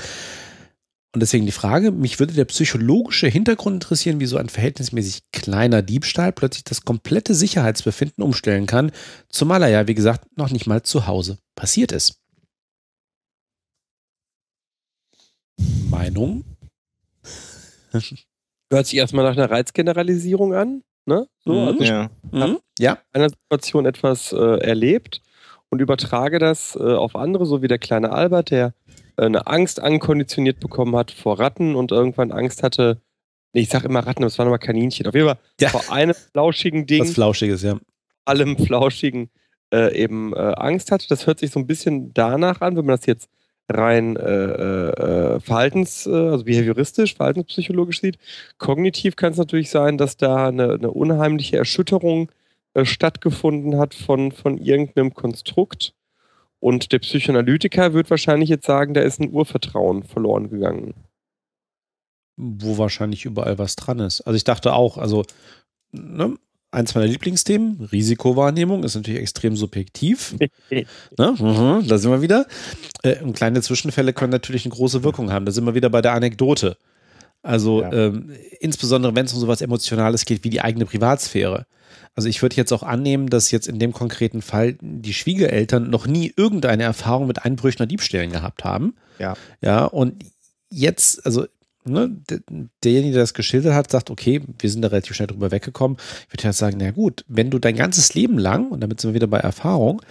[1.14, 5.84] Und deswegen die Frage, mich würde der psychologische Hintergrund interessieren, wie so ein verhältnismäßig kleiner
[5.84, 8.92] Diebstahl plötzlich das komplette Sicherheitsbefinden umstellen kann,
[9.30, 12.20] zumal er ja, wie gesagt, noch nicht mal zu Hause passiert ist.
[15.90, 16.44] Meinung?
[18.72, 21.28] Hört sich erstmal nach einer Reizgeneralisierung an, ne?
[21.46, 21.68] So, Mhm.
[21.68, 22.10] also Ja.
[22.32, 22.58] Mhm.
[22.80, 25.22] Ja, einer Situation etwas äh, erlebt
[25.70, 28.83] und übertrage das äh, auf andere, so wie der kleine Albert, der äh,
[29.18, 33.02] eine Angst ankonditioniert bekommen hat vor Ratten und irgendwann Angst hatte,
[33.54, 35.70] nee, ich sag immer Ratten, aber es waren aber Kaninchen, auf jeden Fall Ja.
[35.70, 37.80] vor einem flauschigen Ding, was Flauschiges, ja.
[38.26, 39.30] allem Flauschigen
[39.74, 41.08] äh, eben äh, Angst hatte.
[41.08, 43.30] Das hört sich so ein bisschen danach an, wenn man das jetzt
[43.70, 48.18] rein äh, äh, verhaltens, äh, also behavioristisch, verhaltenspsychologisch sieht.
[48.58, 52.32] Kognitiv kann es natürlich sein, dass da eine, eine unheimliche Erschütterung
[52.74, 55.94] äh, stattgefunden hat von, von irgendeinem Konstrukt.
[56.64, 60.94] Und der Psychoanalytiker wird wahrscheinlich jetzt sagen, da ist ein Urvertrauen verloren gegangen.
[62.38, 64.22] Wo wahrscheinlich überall was dran ist.
[64.22, 65.26] Also ich dachte auch, also
[65.92, 66.38] ne,
[66.72, 70.38] eins meiner Lieblingsthemen, Risikowahrnehmung, ist natürlich extrem subjektiv.
[70.70, 71.36] ne?
[71.38, 72.48] mhm, da sind wir wieder.
[73.02, 75.46] Äh, und kleine Zwischenfälle können natürlich eine große Wirkung haben.
[75.46, 76.78] Da sind wir wieder bei der Anekdote.
[77.42, 77.92] Also ja.
[77.92, 78.32] ähm,
[78.62, 81.66] insbesondere wenn es um sowas Emotionales geht wie die eigene Privatsphäre.
[82.16, 86.06] Also ich würde jetzt auch annehmen, dass jetzt in dem konkreten Fall die Schwiegereltern noch
[86.06, 88.96] nie irgendeine Erfahrung mit Einbrüchen oder Diebstählen gehabt haben.
[89.20, 89.36] Ja.
[89.62, 90.24] Ja, und
[90.70, 91.46] jetzt, also
[91.86, 92.16] ne,
[92.84, 95.98] derjenige, der das geschildert hat, sagt, okay, wir sind da relativ schnell drüber weggekommen.
[96.28, 99.12] Ich würde ja sagen, na gut, wenn du dein ganzes Leben lang, und damit sind
[99.12, 100.02] wir wieder bei Erfahrung,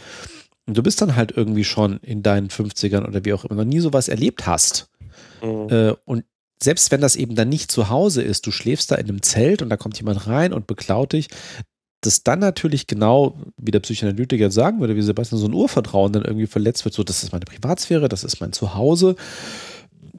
[0.67, 3.65] und du bist dann halt irgendwie schon in deinen 50ern oder wie auch immer, noch
[3.65, 4.91] nie sowas erlebt hast.
[5.43, 5.69] Mhm.
[5.71, 6.25] Äh, und
[6.63, 9.63] selbst wenn das eben dann nicht zu Hause ist, du schläfst da in einem Zelt
[9.63, 11.29] und da kommt jemand rein und beklaut dich,
[12.03, 16.25] dass dann natürlich genau, wie der Psychoanalytiker sagen würde, wie Sebastian, so ein Urvertrauen dann
[16.25, 19.17] irgendwie verletzt wird, so, das ist meine Privatsphäre, das ist mein Zuhause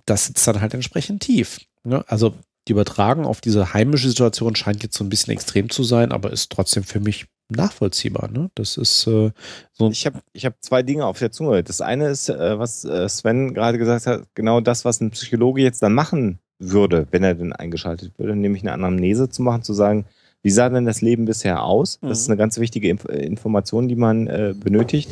[0.05, 1.59] das sitzt dann halt entsprechend tief.
[1.83, 2.03] Ne?
[2.07, 2.33] Also
[2.67, 6.31] die Übertragung auf diese heimische Situation scheint jetzt so ein bisschen extrem zu sein, aber
[6.31, 8.29] ist trotzdem für mich nachvollziehbar.
[8.29, 8.49] Ne?
[8.55, 9.31] Das ist äh,
[9.73, 9.89] so.
[9.89, 11.63] Ich habe ich hab zwei Dinge auf der Zunge.
[11.63, 15.61] Das eine ist, äh, was äh, Sven gerade gesagt hat, genau das, was ein Psychologe
[15.61, 19.73] jetzt dann machen würde, wenn er denn eingeschaltet würde, nämlich eine Anamnese zu machen, zu
[19.73, 20.05] sagen,
[20.43, 21.99] wie sah denn das Leben bisher aus?
[22.01, 22.33] Das ist mhm.
[22.33, 25.09] eine ganz wichtige Inf Information, die man äh, benötigt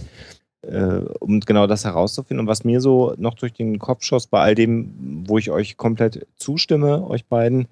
[0.61, 2.41] äh, um genau das herauszufinden.
[2.41, 5.77] Und was mir so noch durch den Kopf schoss, bei all dem, wo ich euch
[5.77, 7.67] komplett zustimme, euch beiden,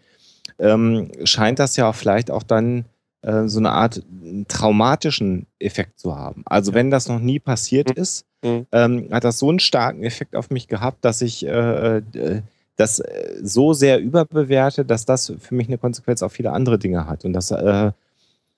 [0.57, 2.85] ähm, scheint das ja vielleicht auch dann
[3.21, 4.03] äh, so eine Art
[4.47, 6.43] traumatischen Effekt zu haben.
[6.45, 8.01] Also wenn das noch nie passiert mhm.
[8.01, 8.65] ist, mhm.
[8.71, 12.41] ähm, hat das so einen starken Effekt auf mich gehabt, dass ich äh, äh
[12.79, 17.05] das äh, so sehr überbewerte, dass das für mich eine Konsequenz auf viele andere Dinge
[17.07, 17.25] hat.
[17.25, 17.91] Und das äh,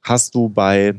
[0.04, 0.96] hast du bei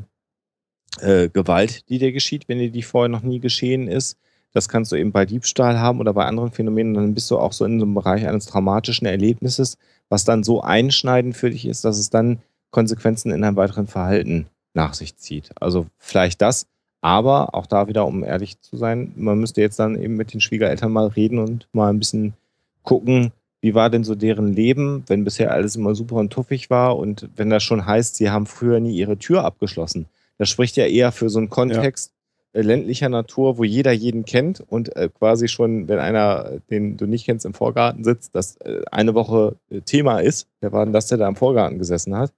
[1.01, 4.19] äh, Gewalt, die dir geschieht, wenn dir die vorher noch nie geschehen ist.
[4.53, 6.95] Das kannst du eben bei Diebstahl haben oder bei anderen Phänomenen.
[6.95, 9.79] Dann bist du auch so in so einem Bereich eines traumatischen Erlebnisses,
[10.09, 12.41] was dann so einschneidend für dich ist, dass es dann
[12.71, 15.51] Konsequenzen in einem weiteren Verhalten nach sich zieht.
[15.61, 16.67] Also vielleicht das,
[17.01, 20.41] aber auch da wieder, um ehrlich zu sein, man müsste jetzt dann eben mit den
[20.41, 22.35] Schwiegereltern mal reden und mal ein bisschen
[22.83, 26.99] gucken, wie war denn so deren Leben, wenn bisher alles immer super und tuffig war
[26.99, 30.07] und wenn das schon heißt, sie haben früher nie ihre Tür abgeschlossen.
[30.39, 32.23] Das spricht ja eher für so einen Kontext ja.
[32.55, 37.07] Äh, ländlicher Natur, wo jeder jeden kennt und äh, quasi schon, wenn einer, den du
[37.07, 39.57] nicht kennst, im Vorgarten sitzt, das äh, eine Woche
[39.87, 40.49] Thema ist.
[40.61, 42.33] Wer war denn das, der da im Vorgarten gesessen hat?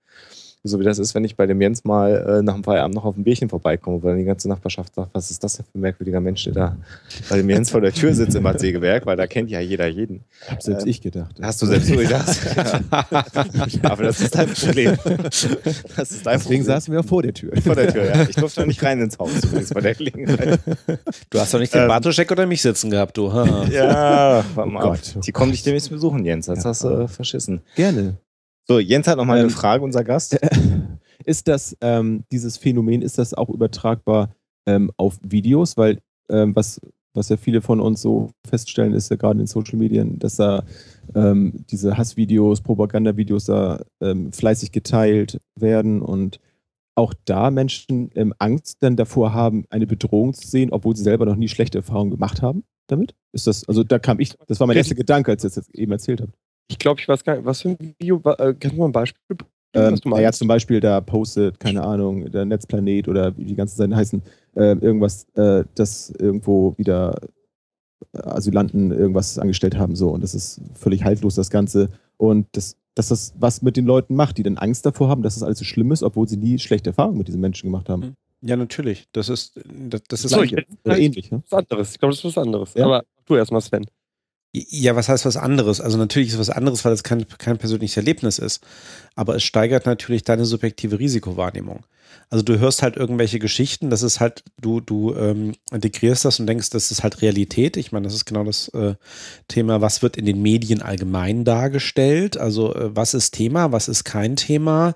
[0.66, 3.04] So wie das ist, wenn ich bei dem Jens mal äh, nach dem Feierabend noch
[3.04, 5.78] auf ein Bierchen vorbeikomme, weil dann die ganze Nachbarschaft sagt, was ist das denn für
[5.78, 6.76] ein merkwürdiger Mensch, der da
[7.28, 10.24] bei dem Jens vor der Tür sitzt im Sägewerk, weil da kennt ja jeder jeden.
[10.48, 11.36] Hab selbst ähm, ich gedacht.
[11.42, 12.40] Hast du selbst so gedacht?
[13.82, 14.96] Aber das ist dein Problem.
[15.04, 16.62] Das ist dein Deswegen Problem.
[16.62, 17.52] saßen wir auch vor der Tür.
[17.60, 18.22] Vor der Tür, ja.
[18.28, 20.60] Ich durfte noch nicht rein ins Haus übrigens bei der Gelegenheit.
[21.28, 23.28] Du hast doch nicht den ähm, Bartoschek oder mich sitzen gehabt, du.
[23.70, 26.46] ja, warte mal oh Die kommen dich demnächst besuchen, Jens.
[26.46, 26.70] Das ja.
[26.70, 27.60] hast du äh, verschissen.
[27.74, 28.16] Gerne.
[28.66, 30.38] So, Jens hat noch mal ähm, eine Frage, unser Gast.
[31.24, 34.34] Ist das, ähm, dieses Phänomen, ist das auch übertragbar
[34.66, 35.76] ähm, auf Videos?
[35.78, 36.80] Weil ähm, was,
[37.14, 40.64] was ja viele von uns so feststellen, ist ja gerade in Social Medien, dass da
[41.14, 46.40] ähm, diese Hassvideos, Propagandavideos da ähm, fleißig geteilt werden und
[46.94, 51.36] auch da Menschen Angst dann davor haben, eine Bedrohung zu sehen, obwohl sie selber noch
[51.36, 53.14] nie schlechte Erfahrungen gemacht haben damit?
[53.32, 55.92] Ist das, also da kam ich, das war mein erster Gedanke, als ihr das eben
[55.92, 56.34] erzählt habt.
[56.68, 58.92] Ich glaube, ich weiß gar nicht, was für ein Video, äh, kannst du mal ein
[58.92, 59.36] Beispiel
[59.74, 63.96] ähm, ja, zum Beispiel da postet, keine Ahnung, der Netzplanet oder wie die ganzen Seiten
[63.96, 64.22] heißen,
[64.54, 67.20] äh, irgendwas, äh, dass irgendwo wieder
[68.12, 70.10] Asylanten irgendwas angestellt haben, so.
[70.10, 71.88] Und das ist völlig haltlos, das Ganze.
[72.16, 75.34] Und das, dass das was mit den Leuten macht, die dann Angst davor haben, dass
[75.34, 78.02] das alles so schlimm ist, obwohl sie nie schlechte Erfahrungen mit diesen Menschen gemacht haben.
[78.02, 78.14] Hm.
[78.42, 79.08] Ja, natürlich.
[79.12, 79.58] Das ist,
[79.88, 80.54] das, das ist so, ich,
[80.84, 81.32] ähnlich.
[81.32, 81.42] Ne?
[81.48, 81.92] Was anderes.
[81.92, 82.74] Ich glaube, das ist was anderes.
[82.74, 82.84] Ja?
[82.84, 83.86] Aber du erstmal, Sven.
[84.56, 85.80] Ja, was heißt was anderes?
[85.80, 88.62] Also natürlich ist was anderes, weil es kein, kein persönliches Erlebnis ist.
[89.16, 91.82] Aber es steigert natürlich deine subjektive Risikowahrnehmung.
[92.30, 96.46] Also du hörst halt irgendwelche Geschichten, das ist halt, du, du ähm, integrierst das und
[96.46, 97.76] denkst, das ist halt Realität.
[97.76, 98.94] Ich meine, das ist genau das äh,
[99.48, 102.36] Thema, was wird in den Medien allgemein dargestellt?
[102.36, 104.94] Also äh, was ist Thema, was ist kein Thema?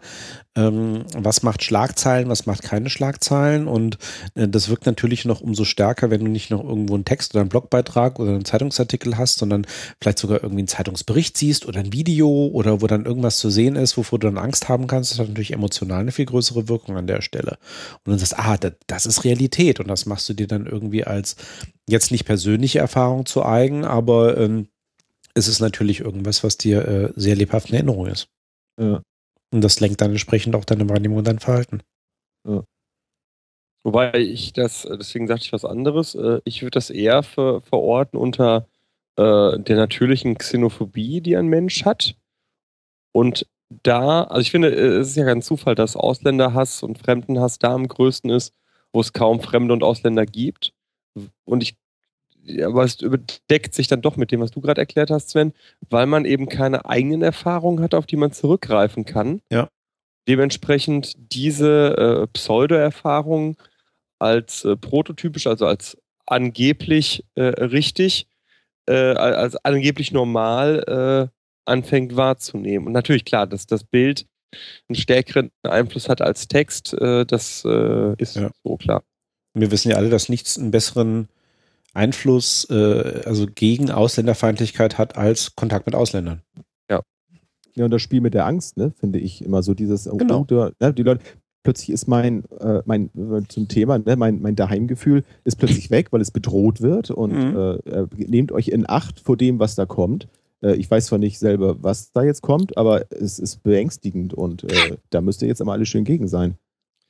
[0.58, 3.68] ähm, was macht Schlagzeilen, was macht keine Schlagzeilen.
[3.68, 3.98] Und
[4.34, 7.42] äh, das wirkt natürlich noch umso stärker, wenn du nicht noch irgendwo einen Text oder
[7.42, 9.66] einen Blogbeitrag oder einen Zeitungsartikel hast, sondern
[10.00, 13.76] vielleicht sogar irgendwie einen Zeitungsbericht siehst oder ein Video oder wo dann irgendwas zu sehen
[13.76, 15.12] ist, wovor du dann Angst haben kannst.
[15.12, 17.58] Das hat natürlich emotional eine viel größere Wirkung an der Stelle.
[18.04, 19.80] Und dann sagst du, ah, das, das ist Realität.
[19.80, 21.36] Und das machst du dir dann irgendwie als
[21.88, 24.68] jetzt nicht persönliche Erfahrung zu eigen, aber ähm,
[25.34, 28.28] es ist natürlich irgendwas, was dir äh, sehr lebhaft in Erinnerung ist.
[28.80, 29.02] Ja.
[29.50, 31.82] Und das lenkt dann entsprechend auch deine Wahrnehmung und dein Verhalten.
[33.84, 38.18] Wobei ich das, deswegen sagte ich was anderes, äh, ich würde das eher ver verorten
[38.18, 38.68] unter
[39.16, 42.16] äh, der natürlichen Xenophobie, die ein Mensch hat.
[43.12, 47.58] Und da, also ich finde, äh, es ist ja kein Zufall, dass Ausländerhass und Fremdenhass
[47.58, 48.54] da am größten ist,
[48.92, 50.72] wo es kaum Fremde und Ausländer gibt.
[51.44, 51.76] Und ich,
[52.64, 55.52] aber es überdeckt sich dann doch mit dem, was du gerade erklärt hast, Sven,
[55.90, 59.42] weil man eben keine eigenen Erfahrungen hat, auf die man zurückgreifen kann.
[59.50, 59.68] Ja.
[60.26, 63.56] Dementsprechend diese äh, Pseudo-Erfahrungen
[64.18, 65.96] als äh, prototypisch, also als
[66.26, 68.26] angeblich äh, richtig,
[68.86, 71.37] äh, als angeblich normal äh,
[71.68, 72.86] anfängt wahrzunehmen.
[72.86, 74.26] Und natürlich, klar, dass das Bild
[74.88, 78.50] einen stärkeren Einfluss hat als Text, äh, das äh, ist Ja.
[78.64, 79.02] so klar.
[79.54, 81.28] Wir wissen ja alle, dass nichts einen besseren
[81.94, 86.42] Einfluss, äh, also gegen Ausländerfeindlichkeit hat als Kontakt mit Ausländern.
[87.74, 90.44] Ja, und das Spiel mit der Angst, ne, finde ich immer so dieses, oh, Genau.
[90.50, 91.20] oh, ne, die Leute,
[91.62, 96.08] plötzlich ist mein, äh, mein äh, zum Thema, ne, mein, mein Daheimgefühl ist plötzlich weg,
[96.10, 97.56] weil es bedroht wird und Mhm.
[97.56, 100.26] äh, äh, nehmt euch in Acht vor dem, was da kommt.
[100.62, 104.64] Äh, ich weiß zwar nicht selber, was da jetzt kommt, aber es ist beängstigend und
[104.64, 106.56] äh, da müsst ihr jetzt immer alle schön gegen sein.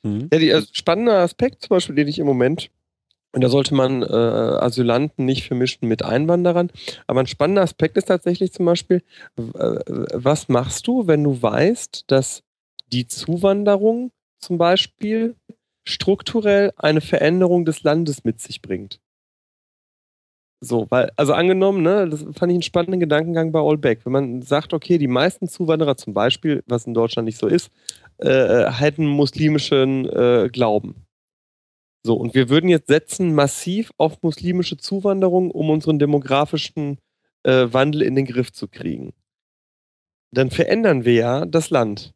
[0.03, 0.29] Mhm.
[0.31, 2.69] Ja, die, also spannende Aspekt zum Beispiel, den ich im Moment,
[3.31, 6.71] und da sollte man äh, Asylanten nicht vermischen mit Einwanderern,
[7.05, 9.03] aber ein spannender Aspekt ist tatsächlich zum Beispiel,
[9.37, 9.43] äh,
[10.13, 12.43] was machst du, wenn du weißt, dass
[12.91, 15.35] die Zuwanderung zum Beispiel
[15.83, 18.99] strukturell eine Veränderung des Landes mit sich bringt?
[20.61, 24.05] So, weil, also angenommen, ne, das fand ich einen spannenden Gedankengang bei Allback.
[24.05, 27.71] Wenn man sagt, okay, die meisten Zuwanderer zum Beispiel, was in Deutschland nicht so ist,
[28.17, 31.05] äh, hätten muslimischen äh, Glauben.
[32.05, 36.97] So, und wir würden jetzt setzen massiv auf muslimische Zuwanderung, um unseren demografischen
[37.43, 39.13] äh, Wandel in den Griff zu kriegen.
[40.31, 42.13] Dann verändern wir ja das Land.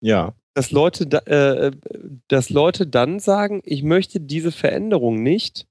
[0.00, 0.34] Ja.
[0.54, 1.70] Dass Leute, da, äh,
[2.28, 5.68] dass Leute dann sagen, ich möchte diese Veränderung nicht,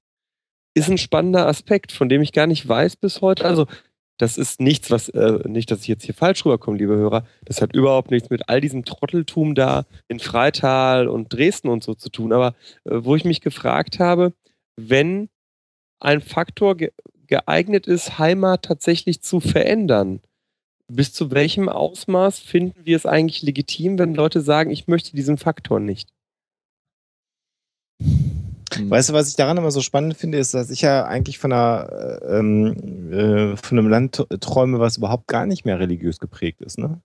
[0.74, 3.44] ist ein spannender Aspekt, von dem ich gar nicht weiß bis heute.
[3.44, 3.66] Also,
[4.18, 7.24] das ist nichts, was, äh, nicht, dass ich jetzt hier falsch rüberkomme, liebe Hörer.
[7.44, 11.94] Das hat überhaupt nichts mit all diesem Trotteltum da in Freital und Dresden und so
[11.94, 12.32] zu tun.
[12.32, 14.34] Aber äh, wo ich mich gefragt habe,
[14.76, 15.30] wenn
[16.00, 16.92] ein Faktor ge
[17.26, 20.20] geeignet ist, Heimat tatsächlich zu verändern,
[20.88, 25.38] bis zu welchem Ausmaß finden wir es eigentlich legitim, wenn Leute sagen, ich möchte diesen
[25.38, 26.12] Faktor nicht?
[28.78, 31.52] Weißt du, was ich daran immer so spannend finde, ist, dass ich ja eigentlich von,
[31.52, 36.60] einer, äh, ähm, äh, von einem Land träume, was überhaupt gar nicht mehr religiös geprägt
[36.60, 36.78] ist.
[36.78, 37.00] Ne?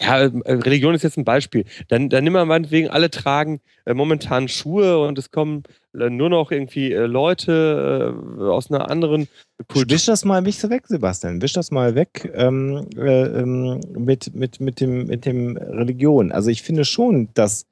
[0.00, 1.64] Ja, äh, Religion ist jetzt ein Beispiel.
[1.88, 5.64] Dann, dann nimm mal meinetwegen, alle tragen äh, momentan Schuhe und es kommen
[5.98, 9.28] äh, nur noch irgendwie äh, Leute äh, aus einer anderen
[9.68, 9.94] Kultur.
[9.94, 11.42] Wisch das mal weg, Sebastian.
[11.42, 16.32] Wisch das mal weg ähm, äh, ähm, mit, mit, mit, dem, mit dem Religion.
[16.32, 17.66] Also ich finde schon, dass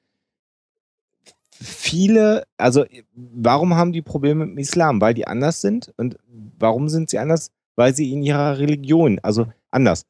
[1.60, 5.00] viele, also warum haben die Probleme mit dem Islam?
[5.00, 5.92] Weil die anders sind.
[5.96, 6.16] Und
[6.58, 7.50] warum sind sie anders?
[7.76, 10.02] Weil sie in ihrer Religion, also anders.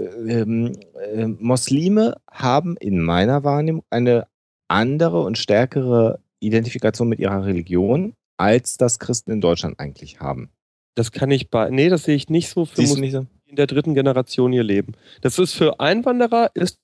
[0.00, 0.76] Ähm,
[1.12, 4.26] äh, Muslime haben in meiner Wahrnehmung eine
[4.68, 10.50] andere und stärkere Identifikation mit ihrer Religion, als das Christen in Deutschland eigentlich haben.
[10.94, 11.70] Das kann ich bei.
[11.70, 13.40] Nee, das sehe ich nicht so für Siehst du Muslime, nicht so?
[13.46, 14.92] die in der dritten Generation ihr Leben.
[15.20, 16.78] Das ist für Einwanderer ist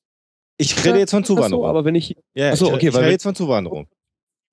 [0.57, 1.67] Ich rede jetzt von Zuwanderung.
[1.67, 3.89] aber wenn ich ja, Ach so, ich, okay, ich rede jetzt von Zuwanderung.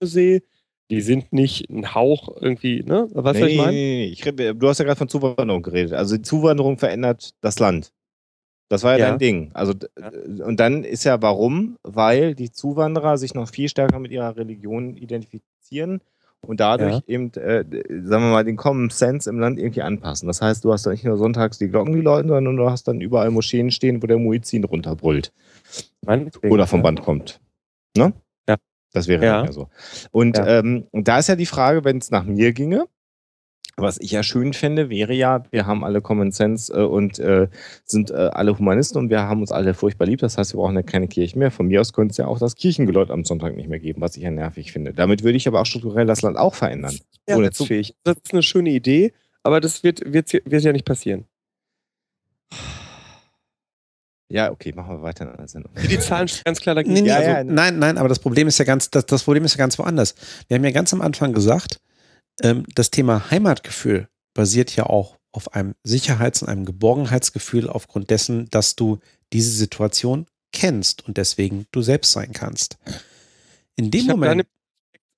[0.02, 0.42] sehe,
[0.90, 3.08] die sind nicht ein Hauch irgendwie, ne?
[3.14, 3.72] Was nee, ich meine?
[3.72, 4.12] nee, nee.
[4.12, 5.94] Ich rede, du hast ja gerade von Zuwanderung geredet.
[5.94, 7.92] Also die Zuwanderung verändert das Land.
[8.68, 9.10] Das war ja, Ja.
[9.12, 9.52] dein Ding.
[9.54, 10.46] Also Ja.
[10.46, 11.78] und dann ist ja warum?
[11.84, 16.02] Weil die Zuwanderer sich noch viel stärker mit ihrer Religion identifizieren
[16.46, 17.02] und dadurch Ja.
[17.08, 17.64] eben, äh,
[18.04, 20.28] sagen wir mal, den Common Sense im Land irgendwie anpassen.
[20.28, 22.88] Das heißt, du hast da nicht nur sonntags die Glocken, die läuten, sondern du hast
[22.88, 25.32] dann überall Moscheen stehen, wo der Muezzin runterbrüllt
[26.06, 26.82] Meinetwegen, oder vom.
[26.82, 27.40] Band kommt.
[27.96, 28.14] Ne?
[28.50, 28.56] Ja.
[28.94, 29.52] Das wäre Ja.
[29.52, 29.70] so.
[30.12, 30.60] Und Ja.
[30.60, 32.88] ähm, und da ist ja die Frage, wenn es nach mir ginge,
[33.78, 37.48] was ich ja schön fände, wäre ja, wir haben alle Common Sense äh, und äh,
[37.86, 40.20] sind äh, alle Humanisten und wir haben uns alle furchtbar lieb.
[40.20, 41.52] Das heißt, wir brauchen ja keine Kirche mehr.
[41.52, 44.16] Von mir aus könnte es ja auch das Kirchengeläut am Sonntag nicht mehr geben, was
[44.18, 44.94] ich ja nervig finde.
[44.94, 46.98] Damit würde ich aber auch strukturell das Land auch verändern.
[47.28, 47.96] Ja, Ohne das, ist fähig.
[48.04, 51.26] das ist eine schöne Idee, aber das wird, wird, wird ja nicht passieren.
[54.32, 55.74] Ja, okay, machen wir weiter in einer Sendung.
[55.90, 56.94] Die Zahlen stehen ganz klar dagegen.
[56.94, 57.44] Nee, nee, also, ja.
[57.44, 60.16] Nein, nein, aber das Problem ist ja ganz, das, das Problem ist ja ganz woanders.
[60.48, 61.82] Wir haben ja ganz am Anfang gesagt,
[62.42, 68.50] ähm, das Thema Heimatgefühl basiert ja auch auf einem Sicherheits- und einem Geborgenheitsgefühl aufgrund dessen,
[68.50, 69.00] dass du
[69.34, 72.78] diese Situation kennst und deswegen du selbst sein kannst.
[73.76, 74.32] In dem ich habe Moment.
[74.32, 74.46] eine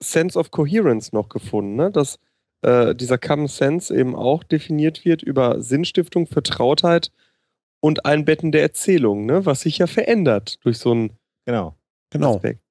[0.01, 1.91] Sense of Coherence noch gefunden, ne?
[1.91, 2.19] dass
[2.61, 7.11] äh, dieser Common Sense eben auch definiert wird über Sinnstiftung, Vertrautheit
[7.79, 9.45] und Einbetten der Erzählung, ne?
[9.45, 11.75] was sich ja verändert durch so einen Genau.
[12.09, 12.35] Genau.
[12.35, 12.62] Aspekt.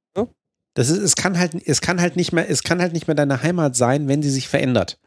[0.74, 3.14] Das ist, es kann halt, es kann halt nicht mehr, es kann halt nicht mehr
[3.14, 4.98] deine Heimat sein, wenn sie sich verändert.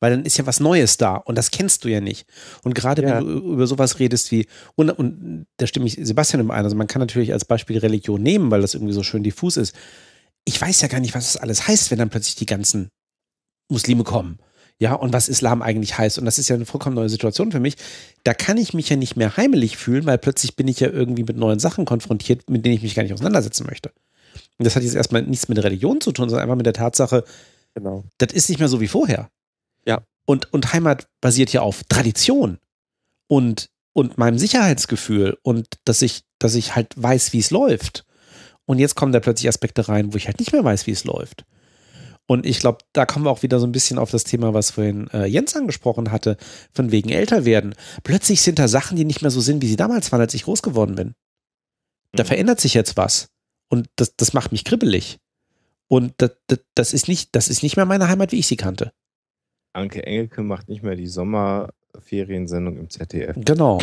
[0.00, 2.26] Weil dann ist ja was Neues da und das kennst du ja nicht.
[2.62, 3.18] Und gerade Ja.
[3.18, 6.76] wenn du über sowas redest wie, und, und da stimme ich Sebastian im ein, also
[6.76, 9.74] man kann natürlich als Beispiel Religion nehmen, weil das irgendwie so schön diffus ist.
[10.44, 12.88] Ich weiß ja gar nicht, was das alles heißt, wenn dann plötzlich die ganzen
[13.70, 14.38] Muslime kommen.
[14.80, 16.18] Ja, und was Islam eigentlich heißt.
[16.18, 17.76] Und das ist ja eine vollkommen neue Situation für mich.
[18.24, 21.22] Da kann ich mich ja nicht mehr heimelig fühlen, weil plötzlich bin ich ja irgendwie
[21.22, 23.92] mit neuen Sachen konfrontiert, mit denen ich mich gar nicht auseinandersetzen möchte.
[24.58, 27.24] Und das hat jetzt erstmal nichts mit Religion zu tun, sondern einfach mit der Tatsache,
[27.74, 28.04] Genau.
[28.18, 29.30] das ist nicht mehr so wie vorher.
[29.86, 30.02] Ja.
[30.26, 32.58] Und, und Heimat basiert ja auf Tradition
[33.26, 38.04] und, und meinem Sicherheitsgefühl und dass ich, dass ich halt weiß, wie es läuft.
[38.66, 41.04] Und jetzt kommen da plötzlich Aspekte rein, wo ich halt nicht mehr weiß, wie es
[41.04, 41.44] läuft.
[42.26, 44.70] Und ich glaube, da kommen wir auch wieder so ein bisschen auf das Thema, was
[44.70, 46.38] vorhin äh, Jens angesprochen hatte,
[46.72, 47.74] von wegen älter werden.
[48.02, 50.44] Plötzlich sind da Sachen, die nicht mehr so sind, wie sie damals waren, als ich
[50.44, 51.12] groß geworden bin.
[52.12, 52.28] Da Mhm.
[52.28, 53.28] verändert sich jetzt was.
[53.68, 55.18] Und das, das macht mich kribbelig.
[55.88, 58.56] Und das, das, das, ist nicht, das ist nicht mehr meine Heimat, wie ich sie
[58.56, 58.92] kannte.
[59.72, 63.36] Anke Engelke macht nicht mehr die Sommerferiensendung im ZDF.
[63.44, 63.80] Genau.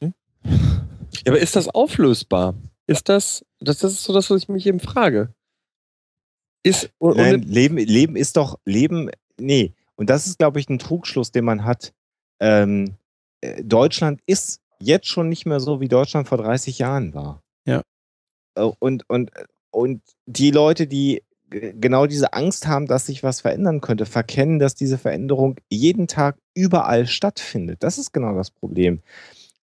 [0.00, 2.54] Ja, aber ist das auflösbar?
[2.86, 5.34] Ist das, das, das ist so das, was ich mich eben frage.
[6.62, 9.74] Ist, und, Nein, und, Leben, Leben ist doch, Leben, nee.
[9.96, 11.92] Und das ist, glaube ich, ein Trugschluss, den man hat.
[12.40, 12.96] Ähm,
[13.40, 17.42] äh, Deutschland ist jetzt schon nicht mehr so, wie Deutschland vor 30 Jahren war.
[17.66, 17.82] Ja.
[18.54, 19.30] Äh, Und, und,
[19.70, 24.74] und die Leute, die genau diese Angst haben, dass sich was verändern könnte, verkennen, dass
[24.74, 27.82] diese Veränderung jeden Tag überall stattfindet.
[27.82, 29.00] Das ist genau das Problem.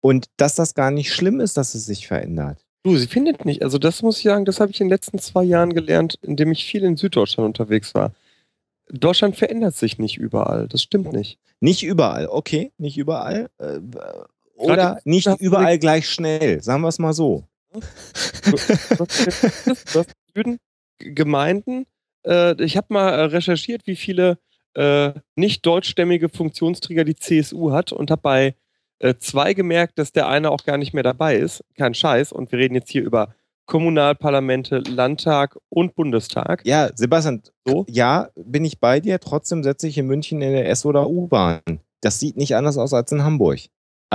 [0.00, 2.64] Und dass das gar nicht schlimm ist, dass es sich verändert.
[2.84, 3.62] du, sie findet nicht.
[3.62, 6.52] Also das muss ich sagen, das habe ich in den letzten zwei Jahren gelernt, indem
[6.52, 8.12] ich viel in Süddeutschland unterwegs war.
[8.88, 10.68] Deutschland verändert sich nicht überall.
[10.68, 11.38] Das stimmt nicht.
[11.60, 13.48] Nicht überall, okay, nicht überall.
[13.58, 13.80] Äh,
[14.54, 17.44] oder nicht überall gleich schnell, sagen wir es mal so.
[17.72, 17.82] Im
[20.34, 20.58] Süden
[20.98, 21.86] Gemeinden.
[22.26, 24.38] Äh, ich habe mal äh, recherchiert, wie viele
[24.74, 28.54] äh, nicht deutschstämmige Funktionsträger die CSU hat und habe bei
[28.98, 31.64] äh, zwei gemerkt, dass der eine auch gar nicht mehr dabei ist.
[31.76, 32.32] Kein Scheiß.
[32.32, 33.34] Und wir reden jetzt hier über
[33.66, 36.62] Kommunalparlamente, Landtag und Bundestag.
[36.64, 37.84] Ja, Sebastian, So?
[37.88, 39.18] ja, bin ich bei dir.
[39.18, 41.60] Trotzdem setze ich in München in der S- oder U-Bahn.
[42.00, 43.58] Das sieht nicht anders aus als in Hamburg.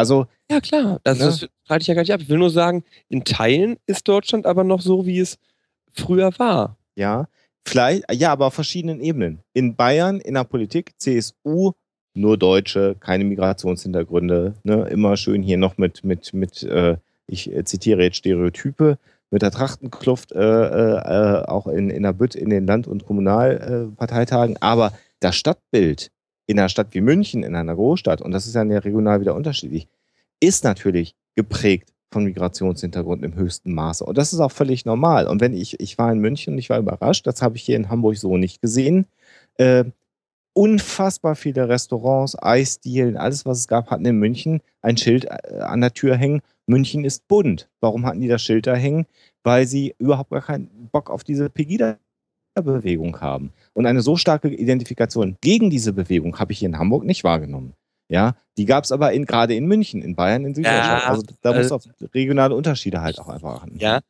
[0.01, 0.99] Also, Ja, klar.
[1.03, 1.29] Also, Ne?
[1.29, 2.21] das streite ich ja gar nicht ab.
[2.21, 5.37] Ich will nur sagen, in Teilen ist Deutschland aber noch so, wie es
[5.93, 6.77] früher war.
[6.95, 7.27] ja,
[7.65, 9.39] vielleicht, ja, aber auf verschiedenen Ebenen.
[9.53, 11.71] In Bayern, in der Politik, CSU,
[12.13, 14.87] nur Deutsche, keine Migrationshintergründe, ne?
[14.89, 16.97] immer schön hier noch mit, mit, mit äh,
[17.27, 18.97] ich äh, zitiere jetzt Stereotype,
[19.29, 24.57] mit der Trachtenkluft, äh, äh, auch in, in der Bütt, in den Land- und Kommunalparteitagen.
[24.61, 26.11] Aber das Stadtbild
[26.47, 29.87] in einer Stadt wie München, in einer Großstadt, und das ist ja regional wieder unterschiedlich,
[30.39, 34.03] ist natürlich geprägt von Migrationshintergrund im höchsten Maße.
[34.03, 35.27] Und das ist auch völlig normal.
[35.27, 37.77] Und wenn ich, ich war in München und ich war überrascht, das habe ich hier
[37.77, 39.05] in Hamburg so nicht gesehen.
[39.55, 39.85] Äh,
[40.53, 45.79] unfassbar viele Restaurants, Eisdielen, alles, was es gab, hatten in München ein Schild äh, an
[45.79, 46.41] der Tür hängen.
[46.65, 47.69] München ist bunt.
[47.79, 49.05] Warum hatten die das Schild da hängen?
[49.43, 53.53] Weil sie überhaupt gar keinen Bock auf diese Pegida-Bewegung haben.
[53.73, 57.73] Und eine so starke Identifikation gegen diese Bewegung habe ich hier in Hamburg nicht wahrgenommen.
[58.09, 61.03] Ja, die gab es aber in, gerade in München, in Bayern, in Süddeutschland.
[61.03, 63.77] Ja, also da muss äh, auf regionale Unterschiede halt auch einfach achten.
[63.79, 64.01] Ja.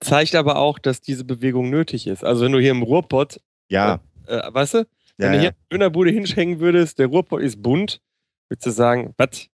[0.00, 2.22] Zeigt aber auch, dass diese Bewegung nötig ist.
[2.22, 3.40] Also wenn du hier im Ruhrpott,
[3.70, 5.48] Ja, äh, weißt du, wenn ja, du hier ja.
[5.48, 8.02] in der Dönerbude hinschenken würdest, der Ruhrpott ist bunt,
[8.50, 9.48] würdest du sagen, was?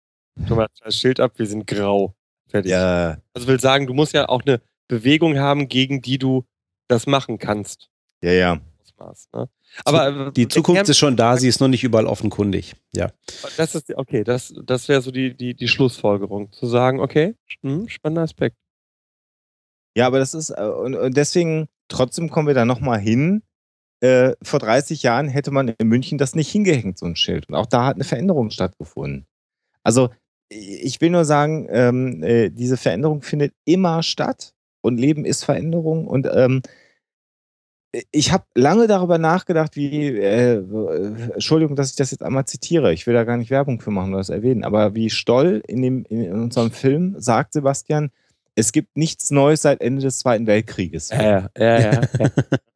[0.48, 2.16] Tu mal das Schild ab, wir sind grau.
[2.48, 2.72] Fertig.
[2.72, 3.18] ja.
[3.34, 6.46] Also will sagen, du musst ja auch eine Bewegung haben, gegen die du
[6.88, 7.90] das machen kannst.
[8.24, 8.60] Ja, ja.
[9.00, 9.50] Ausmaß, ne?
[9.86, 12.76] Aber äh, Die Zukunft ist schon da, sie ist noch nicht überall offenkundig.
[12.96, 13.12] Ja.
[13.58, 16.52] das ist okay, das, das wäre so die, die, die Schlussfolgerung.
[16.52, 18.58] Zu sagen, okay, hm, spannender Aspekt.
[19.96, 23.44] Ja, aber das ist, äh, und, und deswegen, trotzdem kommen wir da nochmal hin.
[24.02, 27.50] Äh, vor 30 Jahren hätte man in München das nicht hingehängt, so ein Schild.
[27.50, 29.26] Und auch da hat eine Veränderung stattgefunden.
[29.84, 30.10] Also,
[30.52, 36.08] ich will nur sagen, ähm, äh, diese Veränderung findet immer statt und Leben ist Veränderung.
[36.08, 36.62] Und ähm,
[38.12, 40.64] ich habe lange darüber nachgedacht, wie, äh,
[41.34, 44.10] Entschuldigung, dass ich das jetzt einmal zitiere, ich will da gar nicht Werbung für machen
[44.10, 48.12] oder das erwähnen, aber wie Stoll in, dem, in unserem Film sagt, Sebastian,
[48.56, 51.10] es gibt nichts Neues seit Ende des Zweiten Weltkrieges.
[51.10, 51.80] Ja, ja, ja.
[51.80, 52.02] ja.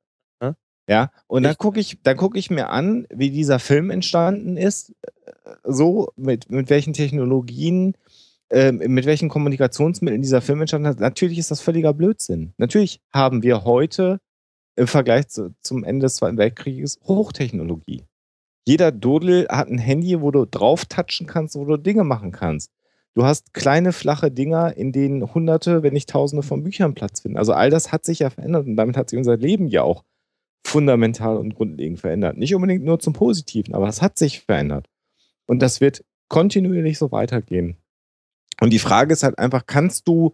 [0.87, 4.89] Ja, und dann gucke ich, dann gucke ich mir an, wie dieser Film entstanden ist,
[4.89, 7.95] äh, so mit, mit welchen Technologien,
[8.49, 12.53] ähm, mit welchen Kommunikationsmitteln dieser Film entstanden hat, natürlich ist das völliger Blödsinn.
[12.57, 14.19] Natürlich haben wir heute
[14.75, 18.03] im Vergleich zu, zum Ende des Zweiten Weltkrieges Hochtechnologie.
[18.65, 22.71] Jeder Dodel hat ein Handy, wo du drauf touchen kannst, wo du Dinge machen kannst.
[23.13, 27.37] Du hast kleine, flache Dinger, in denen hunderte, wenn nicht tausende von Büchern Platz finden.
[27.37, 30.03] Also all das hat sich ja verändert und damit hat sich unser Leben ja auch
[30.65, 32.37] fundamental und grundlegend verändert.
[32.37, 34.89] Nicht unbedingt nur zum Positiven, aber es hat sich verändert.
[35.45, 37.77] Und das wird kontinuierlich so weitergehen.
[38.61, 40.33] Und die Frage ist halt einfach, kannst du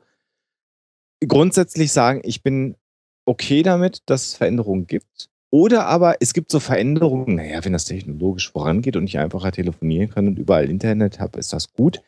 [1.27, 2.75] grundsätzlich sagen, ich bin
[3.29, 5.29] okay damit, dass es Veränderungen gibt?
[5.51, 10.09] Oder aber es gibt so Veränderungen, naja, wenn das technologisch vorangeht und ich einfacher telefonieren
[10.09, 12.01] kann und überall Internet habe, ist das gut.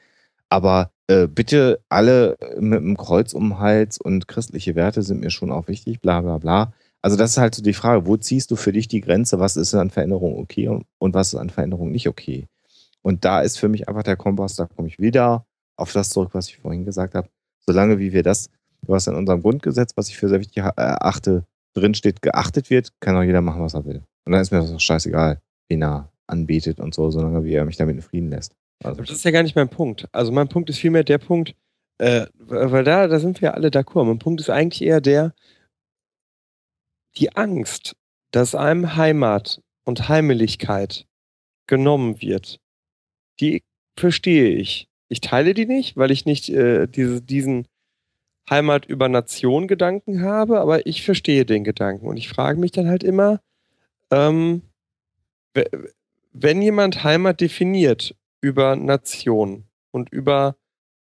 [0.50, 5.32] Aber äh, bitte alle mit einem Kreuz um den Hals und christliche Werte sind mir
[5.32, 6.74] schon auch wichtig, bla bla bla.
[7.01, 9.58] Also das ist halt so die Frage, wo ziehst du für dich die Grenze, was
[9.58, 12.48] ist an Veränderung okay und was ist an Veränderung nicht okay?
[13.01, 15.45] Und da ist für mich einfach der Kompass, da komme ich wieder
[15.77, 17.27] auf das zurück, was ich vorhin gesagt habe.
[17.66, 18.50] Solange wie wir das,
[18.88, 23.24] was in unserem Grundgesetz, was ich für sehr wichtig erachte, drinsteht, geachtet wird, kann auch
[23.24, 24.03] jeder machen, was er will.
[24.26, 27.66] Und dann ist mir das auch scheißegal, wen er anbetet und so, solange wie er
[27.66, 28.56] mich damit in Frieden lässt.
[28.84, 29.01] Also.
[29.01, 30.08] Das ist ja gar nicht mein Punkt.
[30.11, 31.56] Also mein Punkt ist vielmehr der Punkt,
[32.00, 34.06] äh, weil da, da sind wir ja alle d'accord.
[34.06, 35.34] Mein Punkt ist eigentlich eher der,
[37.18, 37.95] die Angst,
[38.32, 41.06] dass einem Heimat und Heimeligkeit
[41.68, 42.60] genommen wird,
[43.40, 43.64] die
[43.98, 44.88] verstehe ich.
[45.10, 47.68] Ich teile die nicht, weil ich nicht äh, diese, diesen
[48.50, 52.88] Heimat über Nation Gedanken habe, aber ich verstehe den Gedanken und ich frage mich dann
[52.88, 53.40] halt immer,
[54.11, 54.64] ähm,
[56.34, 60.56] wenn jemand Heimat definiert über Nation und über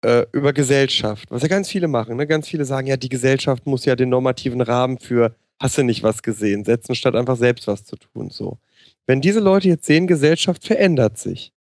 [0.05, 2.27] äh, über Gesellschaft, was ja ganz viele machen, ne?
[2.27, 6.03] ganz viele sagen, ja, die Gesellschaft muss ja den normativen Rahmen für hast du nicht
[6.03, 8.31] was gesehen, setzen, statt einfach selbst was zu tun.
[8.31, 8.59] So.
[9.07, 11.53] Wenn diese Leute jetzt sehen, Gesellschaft verändert sich,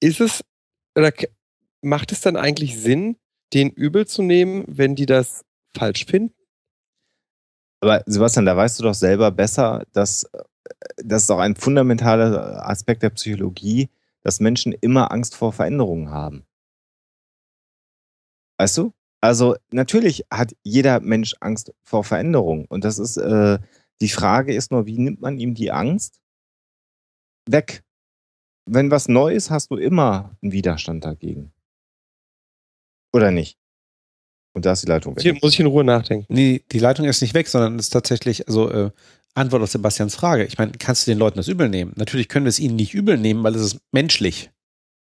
[0.00, 0.42] ist es,
[0.96, 1.12] oder
[1.80, 3.16] macht es dann eigentlich Sinn,
[3.54, 5.44] den übel zu nehmen, wenn die das
[5.76, 6.34] falsch finden?
[7.80, 10.42] Aber Sebastian, da weißt du doch selber besser, dass äh,
[10.96, 13.88] das ist auch ein fundamentaler Aspekt der Psychologie,
[14.22, 16.44] dass Menschen immer Angst vor Veränderungen haben.
[18.58, 18.92] Weißt du?
[19.20, 22.66] Also natürlich hat jeder Mensch Angst vor Veränderung.
[22.66, 23.58] Und das ist, äh,
[24.00, 26.20] die Frage ist nur, wie nimmt man ihm die Angst
[27.48, 27.82] weg?
[28.66, 31.52] Wenn was neu ist, hast du immer einen Widerstand dagegen.
[33.12, 33.58] Oder nicht?
[34.54, 35.22] Und da ist die Leitung weg.
[35.22, 36.26] Hier muss ich in Ruhe nachdenken.
[36.28, 38.90] Nee, die Leitung ist nicht weg, sondern ist tatsächlich, also äh,
[39.34, 40.44] Antwort auf Sebastians Frage.
[40.44, 41.92] Ich meine, kannst du den Leuten das übel nehmen?
[41.96, 44.50] Natürlich können wir es ihnen nicht übel nehmen, weil es ist menschlich.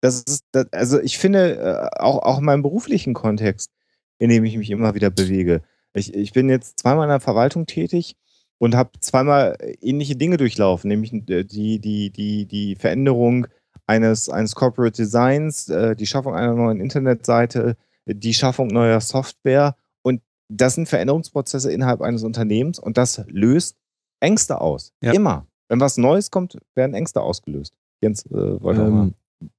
[0.01, 3.71] Das ist, das, also ich finde, äh, auch, auch in meinem beruflichen Kontext,
[4.19, 5.63] in dem ich mich immer wieder bewege.
[5.95, 8.17] Ich, ich bin jetzt zweimal in der Verwaltung tätig
[8.59, 13.47] und habe zweimal ähnliche Dinge durchlaufen, nämlich äh, die, die, die, die Veränderung
[13.87, 19.77] eines, eines Corporate Designs, äh, die Schaffung einer neuen Internetseite, die Schaffung neuer Software.
[20.03, 23.77] Und das sind Veränderungsprozesse innerhalb eines Unternehmens und das löst
[24.21, 24.93] Ängste aus.
[25.03, 25.13] Ja.
[25.13, 25.47] Immer.
[25.69, 27.75] Wenn was Neues kommt, werden Ängste ausgelöst.
[28.03, 29.15] Jens, äh, wollte ähm,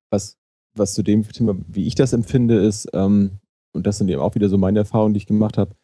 [0.09, 0.37] was,
[0.75, 3.39] was zu dem Thema, wie ich das empfinde, ist, ähm,
[3.73, 5.75] und das sind eben auch wieder so meine Erfahrungen, die ich gemacht habe,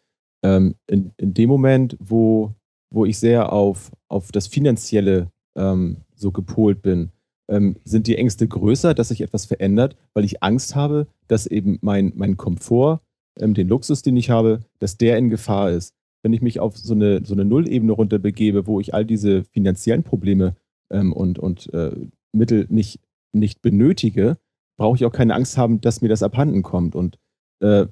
[0.43, 2.53] ähm, in, in dem Moment, wo,
[2.91, 7.11] wo ich sehr auf, auf das Finanzielle ähm, so gepolt bin,
[7.49, 11.79] ähm, sind die Ängste größer, dass sich etwas verändert, weil ich Angst habe, dass eben
[11.81, 13.01] mein, mein Komfort,
[13.37, 15.93] ähm, den Luxus, den ich habe, dass der in Gefahr ist.
[16.23, 20.03] Wenn ich mich auf so eine, so eine Nullebene runterbegebe, wo ich all diese finanziellen
[20.03, 20.55] Probleme
[20.91, 21.91] ähm, und, und äh,
[22.31, 22.99] Mittel nicht,
[23.33, 24.37] nicht benötige,
[24.77, 26.95] brauche ich auch keine Angst haben, dass mir das abhanden kommt.
[26.95, 27.17] Und
[27.61, 27.87] äh,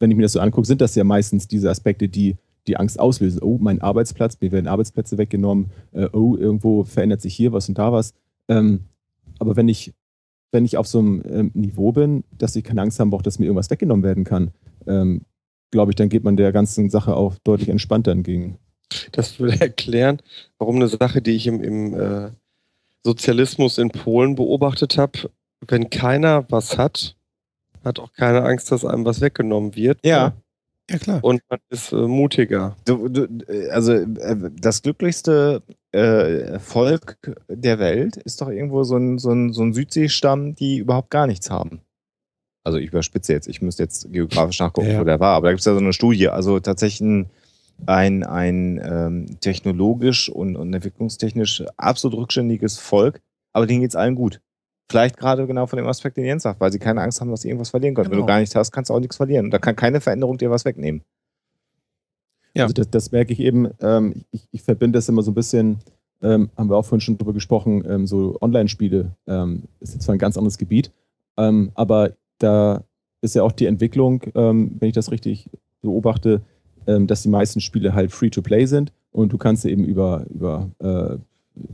[0.00, 2.36] wenn ich mir das so angucke, sind das ja meistens diese Aspekte, die
[2.66, 3.42] die Angst auslösen.
[3.42, 5.70] Oh, mein Arbeitsplatz, mir werden Arbeitsplätze weggenommen.
[5.92, 8.14] Äh, oh, irgendwo verändert sich hier was und da was.
[8.52, 8.80] Ähm,
[9.38, 9.92] aber wenn ich,
[10.52, 13.38] wenn ich auf so einem ähm, Niveau bin, dass ich keine Angst haben brauche, dass
[13.38, 14.52] mir irgendwas weggenommen werden kann,
[14.86, 15.22] ähm,
[15.70, 18.58] glaube ich, dann geht man der ganzen Sache auch deutlich entspannter entgegen.
[19.12, 20.20] Das würde erklären,
[20.58, 22.30] warum eine Sache, die ich im, im äh,
[23.02, 25.30] Sozialismus in Polen beobachtet habe,
[25.66, 27.16] wenn keiner was hat,
[27.84, 29.98] hat auch keine Angst, dass einem was weggenommen wird.
[30.04, 30.34] Ja.
[30.90, 31.22] Ja, klar.
[31.22, 32.76] Und man ist äh, mutiger.
[32.84, 33.28] Du, du,
[33.70, 39.52] also äh, das glücklichste äh, Volk der Welt ist doch irgendwo so ein, so ein,
[39.52, 41.80] so ein Südseestamm, die überhaupt gar nichts haben.
[42.64, 45.52] Also ich überspitze jetzt, ich müsste jetzt geografisch nachgucken, ja, wo der war, aber da
[45.52, 46.28] gibt es ja so eine Studie.
[46.28, 47.30] Also tatsächlich ein,
[47.86, 53.20] ein, ein ähm, technologisch und, und entwicklungstechnisch absolut rückständiges Volk,
[53.52, 54.40] aber denen geht es allen gut.
[54.90, 57.40] Vielleicht gerade genau von dem Aspekt, den Jens sagt, weil sie keine Angst haben, dass
[57.40, 58.10] sie irgendwas verlieren können.
[58.10, 58.12] Genau.
[58.12, 58.34] Wenn du genau.
[58.34, 59.50] gar nichts hast, kannst du auch nichts verlieren.
[59.50, 61.02] Da kann keine Veränderung dir was wegnehmen.
[62.54, 62.64] Ja.
[62.64, 63.68] Also das, das merke ich eben.
[63.80, 65.78] Ähm, ich, ich, verbinde das immer so ein bisschen,
[66.22, 70.14] ähm, haben wir auch vorhin schon drüber gesprochen, ähm, so Online-Spiele ähm, ist jetzt zwar
[70.14, 70.92] ein ganz anderes Gebiet,
[71.36, 72.84] ähm, aber da,
[73.24, 75.48] ist ja auch die Entwicklung, wenn ich das richtig
[75.80, 76.42] beobachte,
[76.86, 81.18] dass die meisten Spiele halt Free-to-Play sind und du kannst eben über, über, äh,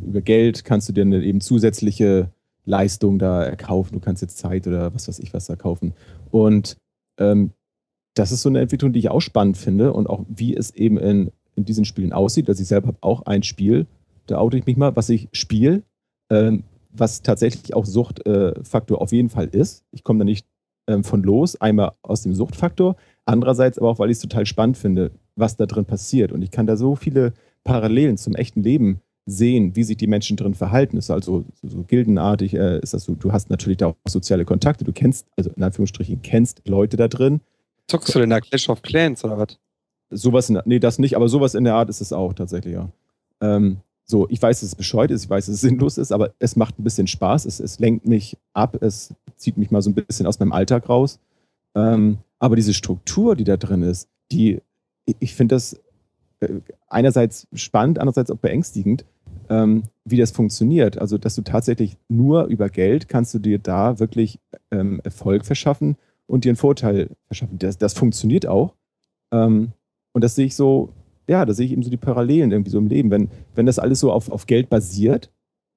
[0.05, 2.31] über Geld kannst du dir eine eben zusätzliche
[2.65, 3.95] Leistung da erkaufen.
[3.95, 5.95] Du kannst jetzt Zeit oder was weiß ich was da kaufen.
[6.31, 6.77] Und
[7.19, 7.53] ähm,
[8.19, 10.99] das ist so eine Entwicklung, die ich auch spannend finde und auch wie es eben
[10.99, 12.49] in, in diesen Spielen aussieht.
[12.49, 13.87] Also ich selber habe auch ein Spiel,
[14.27, 15.83] da oute ich mich mal, was ich spiele,
[16.31, 19.85] ähm, was tatsächlich auch Suchtfaktor äh, auf jeden Fall ist.
[19.93, 20.47] Ich komme da nicht
[20.89, 24.77] ähm, von los, einmal aus dem Suchtfaktor, andererseits aber auch, weil ich es total spannend
[24.77, 26.33] finde, was da drin passiert.
[26.33, 30.37] Und ich kann da so viele Parallelen zum echten Leben sehen, wie sich die Menschen
[30.37, 30.97] drin verhalten.
[30.97, 34.45] Ist also so, so gildenartig, äh, ist das so, du hast natürlich da auch soziale
[34.45, 37.41] Kontakte, du kennst, also in Anführungsstrichen, kennst Leute da drin.
[37.89, 39.59] Zockst du denn da Clash of Clans oder was?
[40.11, 42.89] Sowas in, nee, das nicht, aber sowas in der Art ist es auch tatsächlich, ja.
[43.41, 46.33] Ähm, so, ich weiß, dass es bescheuert ist, ich weiß, dass es sinnlos ist, aber
[46.39, 49.91] es macht ein bisschen Spaß, es, es lenkt mich ab, es zieht mich mal so
[49.91, 51.19] ein bisschen aus meinem Alltag raus.
[51.75, 54.61] Ähm, aber diese Struktur, die da drin ist, die,
[55.05, 55.81] ich finde das
[56.41, 59.05] äh, einerseits spannend, andererseits auch beängstigend,
[59.51, 60.99] ähm, wie das funktioniert.
[60.99, 64.39] Also, dass du tatsächlich nur über Geld kannst du dir da wirklich
[64.71, 65.97] ähm, Erfolg verschaffen
[66.29, 67.59] und dir einen Vorteil verschaffen.
[67.59, 68.75] Das, das funktioniert auch.
[69.33, 69.73] Ähm,
[70.13, 70.93] und das sehe ich so
[71.29, 73.11] ja, da sehe ich eben so die Parallelen irgendwie so im Leben.
[73.11, 75.31] Wenn, wenn das alles so auf, auf Geld basiert,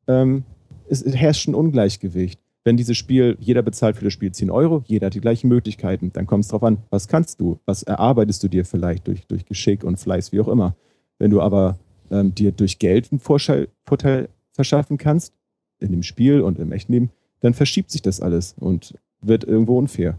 [0.07, 0.43] ähm,
[0.87, 2.39] es, herrscht ein Ungleichgewicht.
[2.63, 6.11] Wenn dieses Spiel, jeder bezahlt für das Spiel 10 Euro, jeder hat die gleichen Möglichkeiten,
[6.13, 9.45] dann kommt es darauf an, was kannst du, was erarbeitest du dir vielleicht durch, durch
[9.45, 10.75] Geschick und Fleiß, wie auch immer.
[11.17, 11.77] Wenn du aber
[12.11, 15.33] ähm, dir durch Geld einen Vorteil, Vorteil verschaffen kannst,
[15.79, 17.09] in dem Spiel und im echten Leben,
[17.41, 20.17] dann verschiebt sich das alles und wird irgendwo unfair.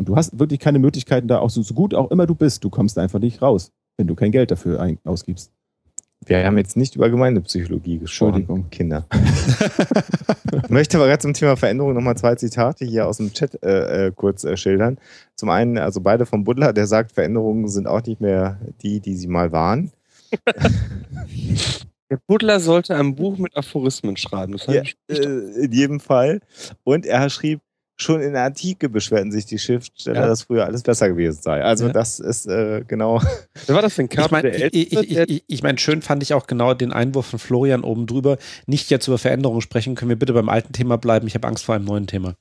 [0.00, 2.64] Und du hast wirklich keine Möglichkeiten da, auch so, so gut auch immer du bist,
[2.64, 3.70] du kommst einfach nicht raus
[4.00, 5.52] wenn du kein Geld dafür ein, ausgibst.
[6.24, 8.40] Wir haben jetzt nicht über Gemeindepsychologie gesprochen.
[8.40, 8.70] Entschuldigung.
[8.70, 9.06] Kinder.
[10.64, 14.06] ich möchte aber gerade zum Thema Veränderung nochmal zwei Zitate hier aus dem Chat äh,
[14.06, 14.96] äh, kurz äh, schildern.
[15.36, 19.16] Zum einen, also beide vom Butler, der sagt, Veränderungen sind auch nicht mehr die, die
[19.16, 19.92] sie mal waren.
[22.10, 24.56] Der Butler sollte ein Buch mit Aphorismen schreiben.
[24.66, 26.40] Ja, äh, in jedem Fall.
[26.82, 27.60] Und er schrieb,
[28.02, 30.26] schon in der Antike beschwerten sich die Schriftsteller, ja.
[30.26, 31.62] dass früher alles besser gewesen sei.
[31.62, 31.92] Also ja.
[31.92, 33.20] das ist äh, genau.
[33.66, 34.08] Wer war das denn?
[34.08, 37.26] Kap ich meine, ich, ich, ich, ich mein, schön fand ich auch genau den Einwurf
[37.26, 38.38] von Florian oben drüber.
[38.66, 41.26] Nicht jetzt über Veränderungen sprechen, können wir bitte beim alten Thema bleiben.
[41.26, 42.34] Ich habe Angst vor einem neuen Thema.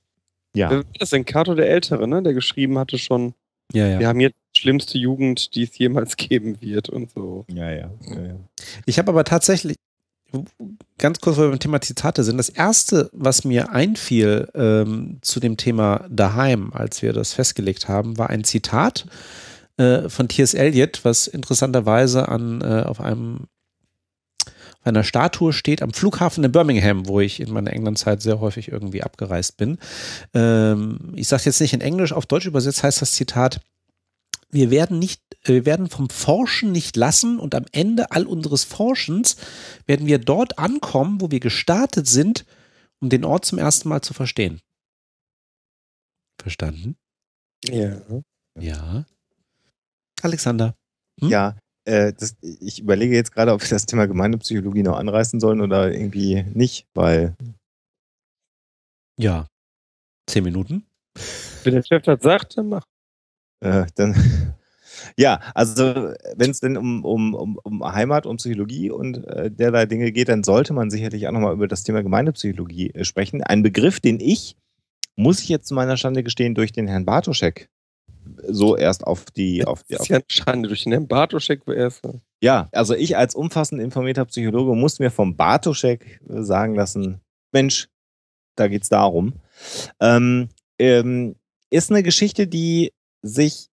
[0.56, 0.70] Ja.
[0.70, 1.26] Wer war das denn?
[1.26, 2.24] Cato der Ältere, ne?
[2.24, 3.34] der geschrieben hatte schon,
[3.72, 4.00] ja, ja.
[4.00, 7.46] wir haben jetzt die schlimmste Jugend, die es jemals geben wird und so.
[7.50, 7.92] Ja, ja.
[8.08, 8.36] ja, ja.
[8.86, 9.78] Ich habe aber tatsächlich,
[10.98, 12.38] ganz kurz, weil wir beim Thema Zitate sind.
[12.38, 18.18] Das erste, was mir einfiel ähm, zu dem Thema daheim, als wir das festgelegt haben,
[18.18, 19.06] war ein Zitat
[19.78, 20.54] äh, von T.S.
[20.54, 23.48] Eliot, was interessanterweise an, äh, auf einem
[24.80, 28.72] auf einer Statue steht am Flughafen in Birmingham, wo ich in meiner Englandzeit sehr häufig
[28.72, 29.78] irgendwie abgereist bin.
[30.34, 33.60] Ähm, ich sage jetzt nicht in Englisch, auf Deutsch übersetzt heißt das Zitat,
[34.50, 38.64] wir werden nicht, äh, wir werden vom Forschen nicht lassen und am Ende all unseres
[38.64, 39.38] Forschens
[39.86, 42.46] werden wir dort ankommen, wo wir gestartet sind,
[43.00, 44.60] um den Ort zum ersten Mal zu verstehen.
[46.42, 46.98] Verstanden?
[47.66, 48.02] Ja.
[48.60, 49.06] Ja.
[50.22, 50.76] Alexander.
[51.20, 51.30] Hm?
[51.30, 55.62] Ja, äh, das, ich überlege jetzt gerade, ob wir das Thema Gemeindepsychologie noch anreißen sollen
[55.62, 57.36] oder irgendwie nicht, weil.
[59.18, 59.48] Ja.
[60.28, 60.86] Zehn Minuten.
[61.64, 62.86] Wenn der Chef das sagt, dann mach.
[63.62, 64.16] Äh, dann,
[65.18, 69.86] ja, also wenn es denn um, um, um, um Heimat, um Psychologie und äh, derlei
[69.86, 73.44] Dinge geht, dann sollte man sicherlich auch nochmal über das Thema Gemeindepsychologie äh, sprechen.
[73.44, 74.56] Ein Begriff, den ich,
[75.16, 77.70] muss ich jetzt zu meiner Stande gestehen, durch den Herrn Bartoschek
[78.48, 79.66] so erst auf die.
[79.66, 82.08] Auf die das ist ja Schande, durch den Herrn Bartoschek erst.
[82.42, 87.22] Ja, also ich als umfassend informierter Psychologe muss mir vom Bartoschek äh, sagen lassen,
[87.52, 87.90] Mensch,
[88.56, 89.34] da geht's darum.
[90.00, 91.36] Ähm, ähm,
[91.70, 92.92] ist eine Geschichte, die
[93.22, 93.70] sich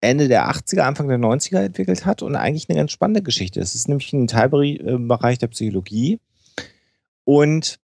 [0.00, 3.70] Ende der 80er, Anfang der 90er entwickelt hat und eigentlich eine ganz spannende Geschichte ist.
[3.70, 6.20] Es ist nämlich ein Teilbereich der Psychologie.
[7.24, 7.80] Und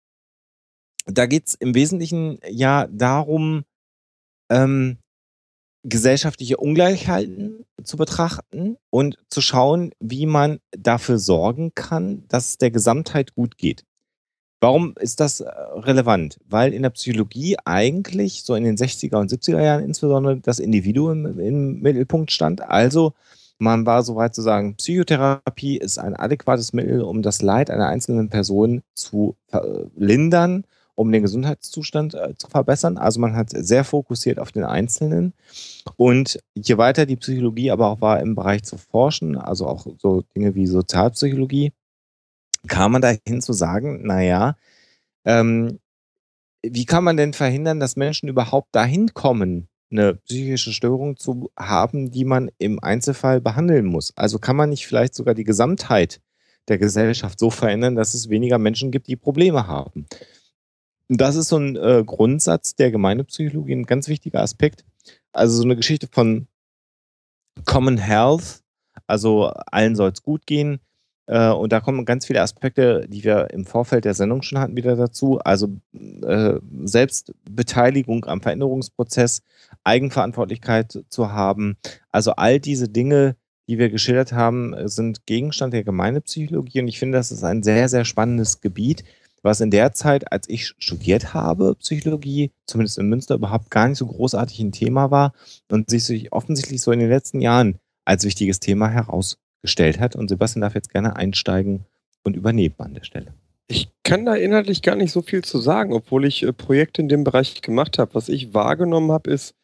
[1.06, 3.64] da geht es im Wesentlichen ja darum,
[4.48, 4.98] ähm,
[5.82, 12.70] gesellschaftliche Ungleichheiten zu betrachten und zu schauen, wie man dafür sorgen kann, dass es der
[12.70, 13.84] Gesamtheit gut geht.
[14.64, 16.40] Warum ist das äh, relevant?
[16.48, 21.38] Weil in der Psychologie eigentlich so in den 60er und 70er Jahren insbesondere das Individuum
[21.38, 22.62] im Mittelpunkt stand.
[22.62, 23.12] Also
[23.58, 27.88] man war so weit zu sagen, Psychotherapie ist ein adäquates Mittel, um das Leid einer
[27.88, 29.36] einzelnen Person zu
[29.96, 32.96] lindern, um den Gesundheitszustand äh, zu verbessern.
[32.96, 35.34] Also man hat sehr fokussiert auf den Einzelnen.
[35.96, 40.22] Und je weiter die Psychologie aber auch war im Bereich zu forschen, also auch so
[40.34, 41.72] Dinge wie Sozialpsychologie,
[42.66, 44.56] kam man dahin zu sagen, naja,
[45.24, 45.78] ähm,
[46.62, 52.10] wie kann man denn verhindern, dass Menschen überhaupt dahin kommen, eine psychische Störung zu haben,
[52.10, 54.12] die man im Einzelfall behandeln muss?
[54.16, 56.20] Also kann man nicht vielleicht sogar die Gesamtheit
[56.68, 60.06] der Gesellschaft so verändern, dass es weniger Menschen gibt, die Probleme haben?
[61.08, 64.84] Das ist so ein äh, Grundsatz der Gemeindepsychologie, ein ganz wichtiger Aspekt.
[65.32, 66.48] Also so eine Geschichte von
[67.66, 68.62] Common Health,
[69.06, 70.80] also allen soll es gut gehen.
[71.26, 74.76] Äh, und da kommen ganz viele Aspekte, die wir im Vorfeld der Sendung schon hatten,
[74.76, 75.38] wieder dazu.
[75.38, 75.68] Also
[76.22, 76.54] äh,
[76.84, 79.42] Selbstbeteiligung am Veränderungsprozess,
[79.84, 81.76] Eigenverantwortlichkeit zu haben.
[82.10, 83.36] Also all diese Dinge,
[83.68, 86.80] die wir geschildert haben, sind Gegenstand der Gemeindepsychologie.
[86.80, 89.04] Und ich finde, das ist ein sehr, sehr spannendes Gebiet,
[89.42, 93.98] was in der Zeit, als ich studiert habe, Psychologie, zumindest in Münster, überhaupt gar nicht
[93.98, 95.32] so großartig ein Thema war
[95.70, 98.90] und sich offensichtlich so in den letzten Jahren als wichtiges Thema
[99.64, 100.16] herausgestellt hat.
[100.16, 101.84] Und Sebastian darf jetzt gerne einsteigen
[102.22, 103.34] und übernehmen an der Stelle.
[103.66, 107.08] Ich kann da inhaltlich gar nicht so viel zu sagen, obwohl ich äh, Projekte in
[107.08, 108.14] dem Bereich gemacht habe.
[108.14, 109.54] Was ich wahrgenommen habe, ist,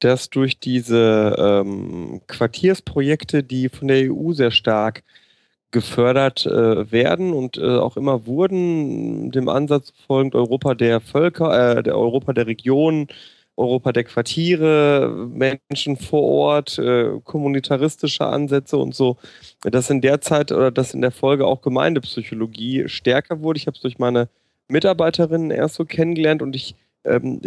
[0.00, 5.02] dass durch diese ähm, Quartiersprojekte, die von der EU sehr stark
[5.70, 11.82] gefördert äh, werden und äh, auch immer wurden, dem Ansatz folgend Europa der Völker, äh,
[11.82, 13.06] der Europa der Regionen,
[13.56, 19.18] Europa der Quartiere, Menschen vor Ort, äh, kommunitaristische Ansätze und so,
[19.62, 23.58] dass in der Zeit oder dass in der Folge auch Gemeindepsychologie stärker wurde.
[23.58, 24.28] Ich habe es durch meine
[24.68, 26.74] Mitarbeiterinnen erst so kennengelernt und ich,
[27.04, 27.40] ähm,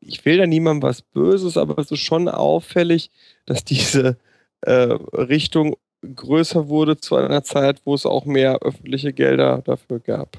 [0.00, 3.10] ich will da niemandem was Böses, aber es ist schon auffällig,
[3.44, 4.16] dass diese
[4.62, 5.76] äh, Richtung
[6.14, 10.38] größer wurde zu einer Zeit, wo es auch mehr öffentliche Gelder dafür gab.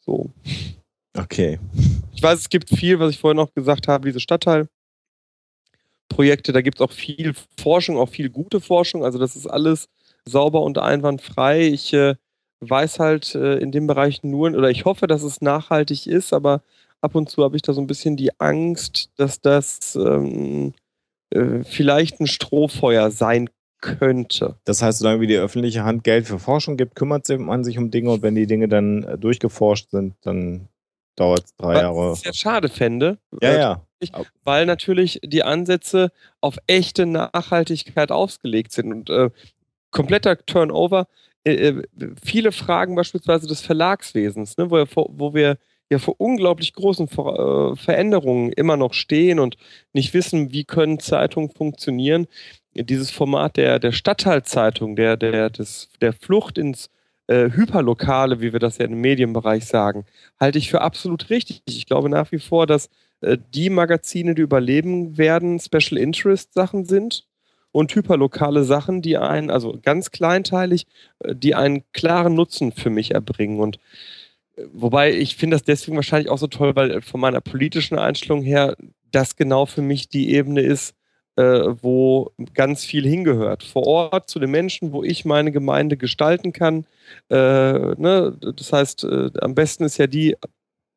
[0.00, 0.30] So.
[1.18, 1.58] Okay.
[2.14, 6.78] Ich weiß, es gibt viel, was ich vorhin noch gesagt habe, diese Stadtteilprojekte, da gibt
[6.78, 9.04] es auch viel Forschung, auch viel gute Forschung.
[9.04, 9.88] Also das ist alles
[10.24, 11.66] sauber und einwandfrei.
[11.66, 12.14] Ich äh,
[12.60, 16.62] weiß halt äh, in dem Bereich nur, oder ich hoffe, dass es nachhaltig ist, aber
[17.00, 20.74] ab und zu habe ich da so ein bisschen die Angst, dass das ähm,
[21.30, 24.56] äh, vielleicht ein Strohfeuer sein könnte.
[24.64, 27.90] Das heißt, solange wie die öffentliche Hand Geld für Forschung gibt, kümmert man sich um
[27.90, 30.68] Dinge und wenn die Dinge dann äh, durchgeforscht sind, dann
[31.18, 32.12] dauert es drei Was Jahre.
[32.12, 33.18] ich sehr schade fände.
[33.42, 33.82] Ja, äh, ja.
[34.44, 39.30] Weil natürlich die Ansätze auf echte Nachhaltigkeit ausgelegt sind und äh,
[39.90, 41.08] kompletter Turnover.
[41.44, 41.82] Äh, äh
[42.22, 45.58] viele Fragen beispielsweise des Verlagswesens, ne, wo, wo wir
[45.90, 49.56] ja vor unglaublich großen Ver äh, Veränderungen immer noch stehen und
[49.92, 52.28] nicht wissen, wie können Zeitungen funktionieren
[52.74, 56.90] dieses Format der, der Stadtteilzeitung, der, der, des, der Flucht ins
[57.28, 60.04] äh, Hyperlokale, wie wir das ja im Medienbereich sagen,
[60.40, 61.62] halte ich für absolut richtig.
[61.66, 62.90] Ich glaube nach wie vor, dass
[63.20, 67.26] äh, die Magazine, die überleben werden, Special Interest Sachen sind
[67.72, 70.86] und hyperlokale Sachen, die einen, also ganz kleinteilig,
[71.20, 73.60] äh, die einen klaren Nutzen für mich erbringen.
[73.60, 73.78] Und
[74.56, 78.42] äh, wobei ich finde das deswegen wahrscheinlich auch so toll, weil von meiner politischen Einstellung
[78.42, 78.76] her
[79.12, 80.97] das genau für mich die Ebene ist, äh,
[81.38, 83.62] wo ganz viel hingehört.
[83.62, 86.84] Vor Ort zu den Menschen, wo ich meine Gemeinde gestalten kann.
[87.30, 88.36] Äh, ne?
[88.56, 90.36] Das heißt, äh, am besten ist ja die,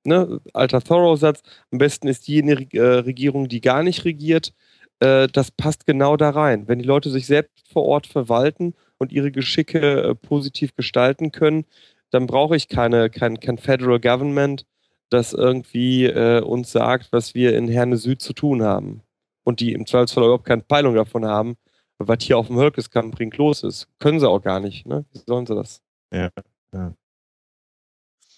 [0.03, 4.53] ne, alter Thoreau-Satz, am besten ist äh, Regierung, die gar nicht regiert.
[4.99, 6.67] Äh, das passt genau da rein.
[6.67, 11.65] Wenn die Leute sich selbst vor Ort verwalten und ihre Geschicke äh, positiv gestalten können,
[12.09, 14.65] dann brauche ich keine, kein, kein Federal Government,
[15.09, 16.09] das irgendwie
[16.41, 19.01] uns sagt, was wir in Herne Süd zu tun haben
[19.43, 21.57] und die im Zweifelsfall überhaupt keine Peilung davon haben,
[21.97, 23.87] was hier auf dem Hölkeskamp-Ring los ist.
[23.99, 25.05] Können sie auch gar nicht, ne?
[25.11, 25.81] Wie sollen sie das?
[26.13, 26.29] Ja.
[26.73, 26.93] ja.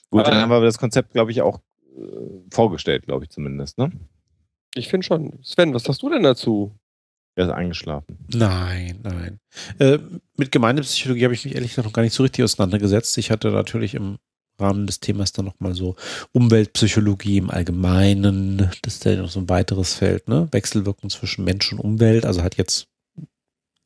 [0.09, 1.59] Gut, Aber, dann haben wir das Konzept, glaube ich, auch
[1.95, 3.91] äh, vorgestellt, glaube ich zumindest, ne?
[4.75, 5.39] Ich finde schon.
[5.43, 6.75] Sven, was hast du denn dazu?
[7.35, 8.17] Er ist eingeschlafen.
[8.31, 9.39] Nein, nein.
[9.79, 9.97] Äh,
[10.37, 13.17] mit Gemeindepsychologie habe ich mich ehrlich gesagt noch gar nicht so richtig auseinandergesetzt.
[13.17, 14.19] Ich hatte natürlich im
[14.59, 15.95] Rahmen des Themas dann nochmal so
[16.31, 18.69] Umweltpsychologie im Allgemeinen.
[18.81, 20.47] Das ist ja noch so ein weiteres Feld, ne?
[20.51, 22.25] Wechselwirkung zwischen Mensch und Umwelt.
[22.25, 22.87] Also hat jetzt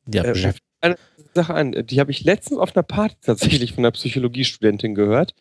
[0.06, 0.96] ja, äh, eine
[1.34, 5.34] Sache an, die habe ich letztens auf einer Party tatsächlich von einer Psychologiestudentin gehört.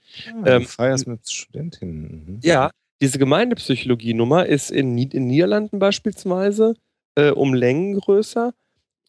[0.44, 2.26] Ah, ähm, feierst mit Studentinnen.
[2.26, 2.40] Mhm.
[2.44, 6.76] Ja, diese Gemeindepsychologie-Nummer ist in, in Niederlanden beispielsweise
[7.16, 8.54] äh, um Längen größer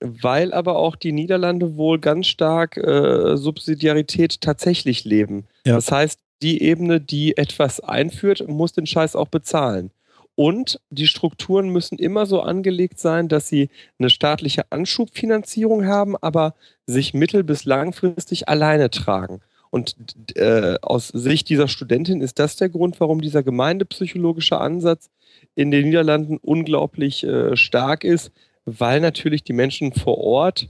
[0.00, 5.46] weil aber auch die Niederlande wohl ganz stark äh, Subsidiarität tatsächlich leben.
[5.66, 5.74] Ja.
[5.74, 9.90] Das heißt, die Ebene, die etwas einführt, muss den Scheiß auch bezahlen.
[10.36, 16.54] Und die Strukturen müssen immer so angelegt sein, dass sie eine staatliche Anschubfinanzierung haben, aber
[16.86, 19.40] sich mittel- bis langfristig alleine tragen.
[19.70, 19.96] Und
[20.36, 25.10] äh, aus Sicht dieser Studentin ist das der Grund, warum dieser gemeindepsychologische Ansatz
[25.56, 28.30] in den Niederlanden unglaublich äh, stark ist,
[28.78, 30.68] weil natürlich die Menschen vor Ort,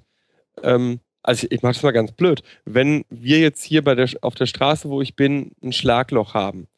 [0.62, 4.09] ähm, also ich, ich mache das mal ganz blöd, wenn wir jetzt hier bei der,
[4.23, 6.68] auf der Straße, wo ich bin, ein Schlagloch haben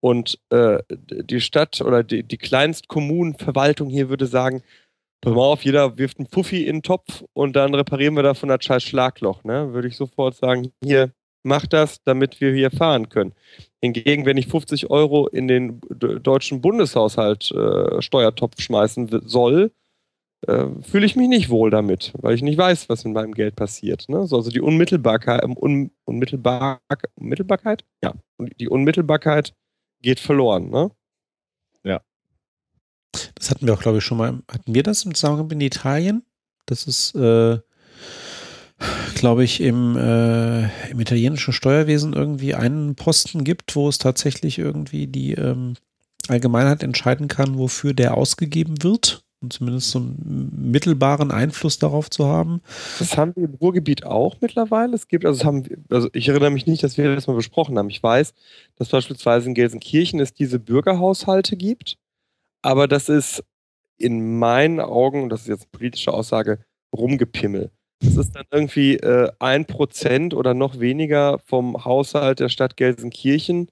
[0.00, 4.62] Und äh, die Stadt oder die, die Kleinstkommunenverwaltung hier würde sagen,
[5.20, 8.48] pass mal auf, jeder wirft einen Puffi in den Topf und dann reparieren wir davon
[8.48, 9.44] das scheiß Schlagloch.
[9.44, 9.72] Ne?
[9.72, 11.12] Würde ich sofort sagen, hier,
[11.42, 13.32] mach das, damit wir hier fahren können.
[13.80, 19.70] Hingegen, wenn ich 50 Euro in den deutschen Bundeshaushalt äh, Steuertopf schmeißen soll,
[20.46, 23.56] äh, fühle ich mich nicht wohl damit, weil ich nicht weiß, was mit meinem Geld
[23.56, 24.08] passiert.
[24.08, 24.26] Ne?
[24.26, 26.80] So, also die Unmittelbarkeit, ähm, Un, Unmittelbar,
[27.16, 27.84] Unmittelbarkeit?
[28.02, 28.14] Ja,
[28.60, 29.54] die Unmittelbarkeit
[30.02, 30.70] geht verloren.
[30.70, 30.90] Ne?
[31.84, 32.00] Ja.
[33.34, 34.40] Das hatten wir auch, glaube ich, schon mal.
[34.50, 36.24] Hatten wir das im Zusammenhang in Italien?
[36.66, 37.58] Das ist, äh,
[39.14, 45.06] glaube ich, im, äh, im italienischen Steuerwesen irgendwie einen Posten gibt, wo es tatsächlich irgendwie
[45.06, 45.74] die ähm,
[46.28, 52.26] Allgemeinheit entscheiden kann, wofür der ausgegeben wird und zumindest so einen mittelbaren Einfluss darauf zu
[52.26, 52.62] haben.
[52.98, 54.94] Das haben wir im Ruhrgebiet auch mittlerweile.
[54.94, 57.90] Es gibt, also, haben, also ich erinnere mich nicht, dass wir das mal besprochen haben.
[57.90, 58.32] Ich weiß,
[58.76, 61.96] dass beispielsweise in Gelsenkirchen es diese Bürgerhaushalte gibt,
[62.62, 63.44] aber das ist
[63.98, 66.58] in meinen Augen, das ist jetzt eine politische Aussage,
[66.94, 67.70] rumgepimmel.
[68.00, 72.76] Das ist dann irgendwie äh, ein äh, Prozent oder noch weniger vom Haushalt der Stadt
[72.76, 73.68] Gelsenkirchen,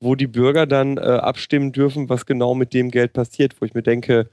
[0.00, 3.74] wo die Bürger dann äh, abstimmen dürfen, was genau mit dem Geld passiert, wo ich
[3.74, 4.30] mir denke,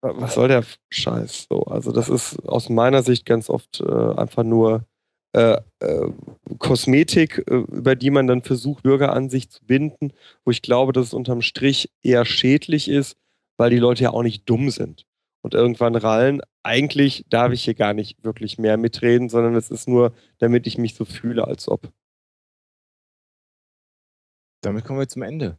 [0.00, 1.46] was soll der Scheiß?
[1.50, 4.86] So, also das ist aus meiner Sicht ganz oft äh, einfach nur
[5.34, 6.12] äh, äh,
[6.58, 10.12] Kosmetik, äh, über die man dann versucht, Bürger an sich zu binden,
[10.44, 13.16] wo ich glaube, dass es unterm Strich eher schädlich ist,
[13.56, 15.04] weil die Leute ja auch nicht dumm sind.
[15.42, 19.88] Und irgendwann rallen, eigentlich darf ich hier gar nicht wirklich mehr mitreden, sondern es ist
[19.88, 21.92] nur, damit ich mich so fühle, als ob.
[24.62, 25.58] Damit kommen wir zum Ende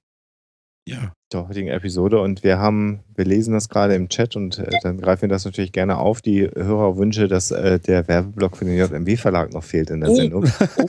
[0.89, 1.13] ja.
[1.31, 2.21] der heutigen Episode.
[2.21, 5.45] Und wir haben, wir lesen das gerade im Chat und äh, dann greifen wir das
[5.45, 6.21] natürlich gerne auf.
[6.21, 10.15] Die Hörerwünsche, dass äh, der Werbeblock für den JMW-Verlag noch fehlt in der oh.
[10.15, 10.45] Sendung.
[10.77, 10.85] Oh.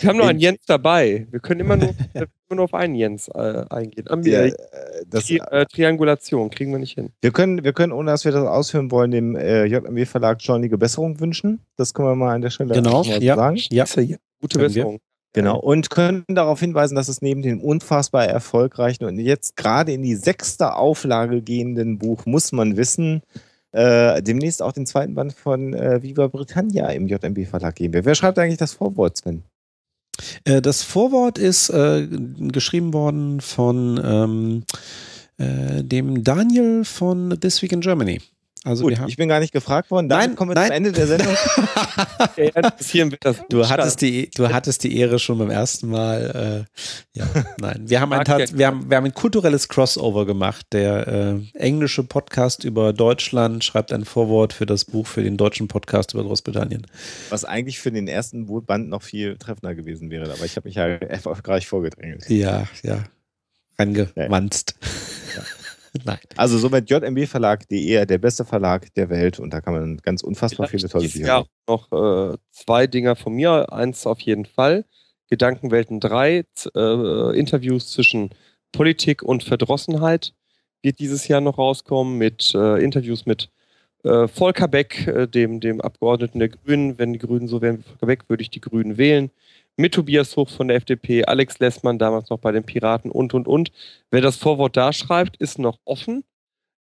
[0.00, 1.26] Wir haben noch einen Jens dabei.
[1.30, 4.04] Wir können immer nur, immer nur auf einen Jens äh, eingehen.
[4.24, 4.52] Ja, äh,
[5.06, 7.10] das, Tri äh, Triangulation kriegen wir nicht hin.
[7.20, 11.20] Wir können, wir können, ohne dass wir das ausführen wollen, dem äh, JMW-Verlag schleunige Besserung
[11.20, 11.60] wünschen.
[11.76, 13.02] Das können wir mal an der Stelle genau.
[13.02, 13.36] ja.
[13.36, 13.56] sagen.
[13.70, 13.86] Ja.
[14.40, 15.00] Gute Besserung.
[15.38, 20.02] Genau, und können darauf hinweisen, dass es neben dem unfassbar erfolgreichen und jetzt gerade in
[20.02, 23.22] die sechste Auflage gehenden Buch Muss man wissen,
[23.70, 28.04] äh, demnächst auch den zweiten Band von äh, Viva Britannia im JMB Verlag geben wird.
[28.04, 29.44] Wer schreibt eigentlich das Vorwort, Sven?
[30.42, 34.64] Äh, das Vorwort ist äh, geschrieben worden von ähm,
[35.36, 38.20] äh, dem Daniel von This Week in Germany.
[38.68, 40.10] Also Gut, ich bin gar nicht gefragt worden.
[40.10, 40.66] Dann nein, kommen wir nein.
[40.66, 41.34] zum Ende der Sendung.
[43.48, 46.66] du, hattest die, du hattest die Ehre schon beim ersten Mal.
[46.66, 47.26] Äh, ja,
[47.58, 47.84] nein.
[47.86, 50.66] Wir haben, ein, wir, haben, wir haben ein kulturelles Crossover gemacht.
[50.72, 55.66] Der äh, englische Podcast über Deutschland schreibt ein Vorwort für das Buch für den deutschen
[55.66, 56.86] Podcast über Großbritannien.
[57.30, 60.30] Was eigentlich für den ersten Band noch viel treffender gewesen wäre.
[60.30, 62.28] Aber ich habe mich ja erfolgreich vorgedrängelt.
[62.28, 63.04] Ja, ja.
[63.78, 64.74] Reingewanzt.
[64.82, 65.07] Ja.
[66.04, 66.18] Nein.
[66.36, 70.88] Also somit jmbverlag.de, der beste Verlag der Welt und da kann man ganz unfassbar viele
[70.88, 71.26] tolle Bücher.
[71.26, 73.72] Ja, noch äh, zwei Dinger von mir.
[73.72, 74.84] Eins auf jeden Fall.
[75.28, 76.44] Gedankenwelten 3,
[76.74, 78.30] äh, Interviews zwischen
[78.72, 80.34] Politik und Verdrossenheit
[80.82, 83.50] wird dieses Jahr noch rauskommen mit äh, Interviews mit
[84.04, 86.98] äh, Volker Beck, äh, dem, dem Abgeordneten der Grünen.
[86.98, 89.30] Wenn die Grünen so wären wie Volker Beck, würde ich die Grünen wählen
[89.78, 93.46] mit Tobias Hoch von der FDP, Alex Lessmann damals noch bei den Piraten und, und,
[93.46, 93.70] und.
[94.10, 96.24] Wer das Vorwort da schreibt, ist noch offen.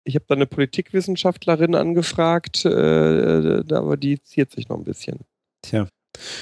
[0.04, 5.20] Ich habe da eine Politikwissenschaftlerin angefragt, äh, aber die ziert sich noch ein bisschen.
[5.62, 5.88] Tja.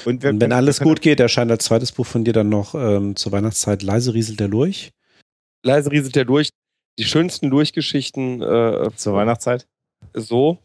[0.05, 3.17] Und, und wenn alles gut geht, erscheint als zweites Buch von dir dann noch ähm,
[3.17, 4.91] zur Weihnachtszeit Leise rieselt der durch.
[5.63, 6.49] Leise rieselt der durch.
[6.97, 9.67] Die schönsten Durchgeschichten äh, zur Weihnachtszeit.
[10.15, 10.59] So.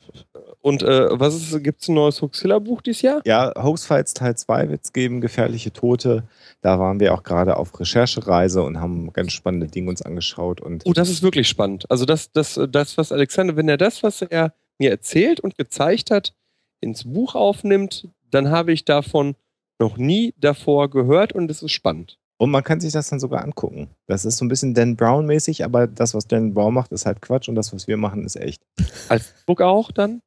[0.60, 3.20] Und äh, was ist, gibt es ein neues Hoaxilla-Buch dieses Jahr?
[3.24, 6.24] Ja, Hoaxfights Teil 2 wird es geben, Gefährliche Tote.
[6.60, 10.60] Da waren wir auch gerade auf Recherchereise und haben ganz spannende Dinge uns angeschaut.
[10.60, 11.90] Und oh, das ist wirklich spannend.
[11.90, 16.10] Also das, das, das, was Alexander, wenn er das, was er mir erzählt und gezeigt
[16.10, 16.32] hat,
[16.80, 19.34] ins Buch aufnimmt, dann habe ich davon
[19.78, 22.18] noch nie davor gehört und es ist spannend.
[22.40, 23.90] Und man kann sich das dann sogar angucken.
[24.06, 27.20] Das ist so ein bisschen Dan Brown-mäßig, aber das, was Dan Brown macht, ist halt
[27.20, 28.62] Quatsch und das, was wir machen, ist echt.
[29.10, 30.22] Als E-Book auch dann?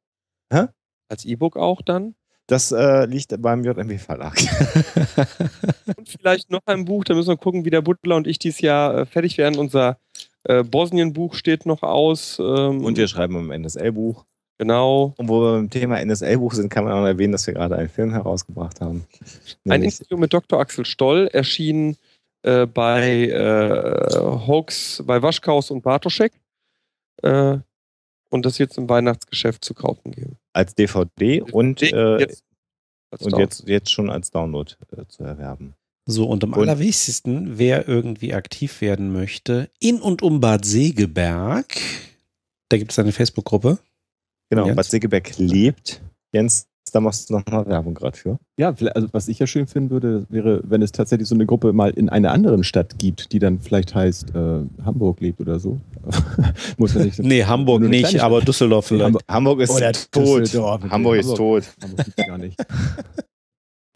[0.48, 0.66] Hä?
[1.08, 2.14] Als E-Book auch dann?
[2.46, 4.36] Das äh, liegt beim JMW Verlag.
[5.96, 8.60] und vielleicht noch ein Buch, da müssen wir gucken, wie der Butler und ich dieses
[8.60, 9.58] Jahr äh, fertig werden.
[9.58, 9.98] Unser
[10.44, 12.38] äh, Bosnien-Buch steht noch aus.
[12.38, 14.24] Ähm, und wir schreiben ein NSL-Buch.
[14.58, 15.14] Genau.
[15.16, 17.88] Und wo wir beim Thema NSL-Buch sind, kann man auch erwähnen, dass wir gerade einen
[17.88, 19.04] Film herausgebracht haben.
[19.68, 20.60] Ein Interview mit Dr.
[20.60, 21.96] Axel Stoll erschien
[22.42, 26.32] äh, bei äh, Hoax, bei Waschkaus und Bartoschek.
[27.22, 27.58] Äh,
[28.30, 30.36] und das jetzt im Weihnachtsgeschäft zu kaufen geben.
[30.52, 32.44] Als DVD und, äh, jetzt,
[33.10, 35.74] als und jetzt, jetzt schon als Download äh, zu erwerben.
[36.06, 41.76] So, und am Und- allerwichtigsten, wer irgendwie aktiv werden möchte, in und um Bad Segeberg,
[42.68, 43.78] da gibt es eine Facebook-Gruppe.
[44.50, 44.76] Genau, Jens?
[44.76, 46.02] Bad Segeberg lebt.
[46.32, 48.38] Jens, da machst du nochmal Werbung gerade für.
[48.58, 51.46] Ja, vielleicht- also was ich ja schön finden würde, wäre, wenn es tatsächlich so eine
[51.46, 55.58] Gruppe mal in einer anderen Stadt gibt, die dann vielleicht heißt äh, Hamburg lebt oder
[55.58, 55.80] so.
[56.76, 57.18] Muss ja nicht.
[57.20, 58.40] Nee, Hamburg nicht, kleine aber.
[58.42, 59.04] Düsseldorf vielleicht.
[59.06, 60.40] Hamburg- Hamburg ist Oder tot.
[60.42, 60.82] Düsseldorf.
[60.90, 61.64] Hamburg ist tot.
[61.82, 62.56] Hamburg gibt's gar nicht.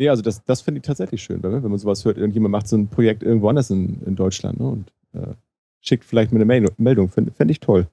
[0.01, 2.69] Ja, also das, das finde ich tatsächlich schön, weil, wenn man sowas hört, irgendjemand macht
[2.69, 5.35] so ein Projekt irgendwo anders in, in Deutschland ne, und äh,
[5.85, 6.45] schickt vielleicht mal eine
[6.79, 7.09] Meldung.
[7.09, 7.89] Fände fänd ich toll,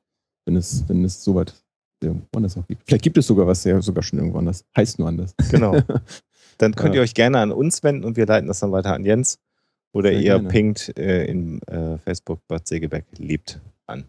[0.46, 1.54] wenn es, wenn es so weit
[2.02, 2.84] irgendwo anders auch gibt.
[2.86, 4.66] Vielleicht gibt es sogar was ja sogar schon irgendwo anders.
[4.76, 5.34] Heißt nur anders.
[5.50, 5.76] Genau.
[6.58, 7.02] Dann könnt Ja.
[7.02, 9.40] ihr euch gerne an uns wenden und wir leiten das dann weiter an Jens.
[9.94, 10.48] Oder Sehr ihr gerne.
[10.50, 14.04] pinkt äh, in äh, Facebook Bad Segeberg lebt an.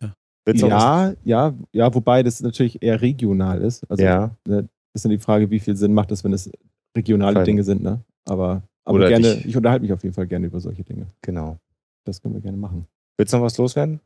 [0.00, 0.14] Ja.
[0.52, 0.68] Noch?
[0.68, 3.88] Ja, ja, ja, wobei das natürlich eher regional ist.
[3.88, 4.34] Also Ja.
[4.46, 6.50] ne, ist dann die Frage, wie viel Sinn macht es, wenn es
[6.96, 7.44] regionale Fall.
[7.44, 8.00] Dinge sind, ne?
[8.28, 11.06] Aber, aber Oder gerne, dich- ich unterhalte mich auf jeden Fall gerne über solche Dinge.
[11.22, 11.58] Genau.
[12.04, 12.86] Das können wir gerne machen.
[13.16, 14.00] Willst du noch was loswerden?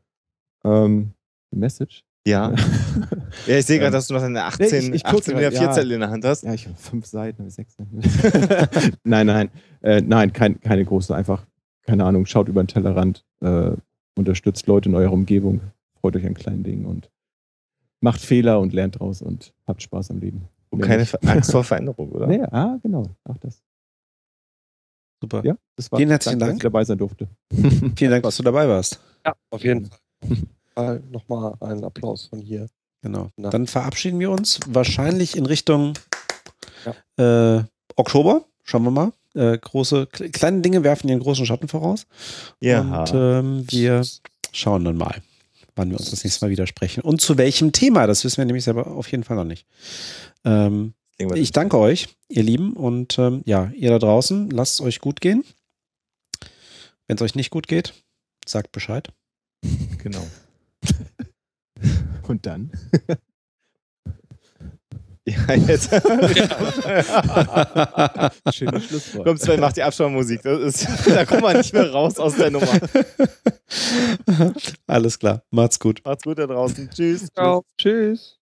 [0.63, 1.11] Ähm,
[1.51, 2.03] Message?
[2.27, 2.53] Ja.
[3.47, 5.53] Ja, ich sehe gerade, Ähm, dass du noch eine 18, ich- ich gucke 18 grad,
[5.53, 5.73] oder ja.
[5.73, 6.43] 4 in der Hand hast.
[6.43, 7.75] Ja, ich habe fünf Seiten, habe sechs.
[9.03, 9.49] nein, nein,
[9.81, 11.13] äh, nein, kein, keine große.
[11.13, 11.45] Einfach,
[11.83, 13.71] keine Ahnung, schaut über den Tellerrand, äh,
[14.17, 15.59] unterstützt Leute in eurer Umgebung,
[15.99, 17.11] freut euch an kleinen Dingen und
[17.99, 20.47] macht Fehler und lernt draus und habt Spaß am Leben.
[20.69, 21.27] Und Mehr keine nicht.
[21.27, 22.27] Angst vor Veränderung, oder?
[22.27, 23.03] Nee, ah, genau.
[23.25, 23.61] Ach, das.
[25.21, 25.41] Super.
[25.43, 26.59] Ja, das war Vielen herzlichen danke, Dank.
[26.61, 27.27] dass ich dabei sein durfte.
[27.95, 28.99] Vielen Dank, dass du dabei warst.
[29.25, 29.99] Ja, auf jeden Fall.
[31.09, 32.67] Nochmal einen Applaus von hier.
[33.01, 33.29] Genau.
[33.37, 33.49] Na.
[33.49, 35.93] Dann verabschieden wir uns wahrscheinlich in Richtung
[37.17, 37.61] äh,
[37.95, 38.45] Oktober.
[38.63, 39.11] Schauen wir mal.
[39.35, 42.07] Äh, große, kle- kleine Dinge werfen ihren großen Schatten voraus.
[42.59, 42.81] Ja.
[42.81, 44.05] Und ähm, wir
[44.51, 45.21] schauen dann mal,
[45.75, 47.01] wann wir uns das nächste Mal wieder sprechen.
[47.01, 49.65] Und zu welchem Thema, das wissen wir nämlich selber auf jeden Fall noch nicht.
[50.43, 52.73] Ähm, ich danke euch, ihr Lieben.
[52.73, 55.45] Und ähm, ja, ihr da draußen, lasst es euch gut gehen.
[57.07, 57.93] Wenn es euch nicht gut geht,
[58.45, 59.09] sagt Bescheid.
[60.03, 60.25] Genau.
[62.27, 62.71] Und dann?
[65.27, 65.89] Ja, jetzt.
[68.53, 69.25] Schönes Schlusswort.
[69.25, 69.81] Komm, Sven, mach die
[70.59, 72.67] ist, da kommt man nicht mehr raus aus der Nummer.
[74.85, 75.41] Alles klar.
[75.49, 75.99] Macht's gut.
[76.05, 76.91] Macht's gut da draußen.
[76.91, 77.27] Tschüss.
[77.33, 77.65] Ciao.
[77.75, 78.37] Tschüss.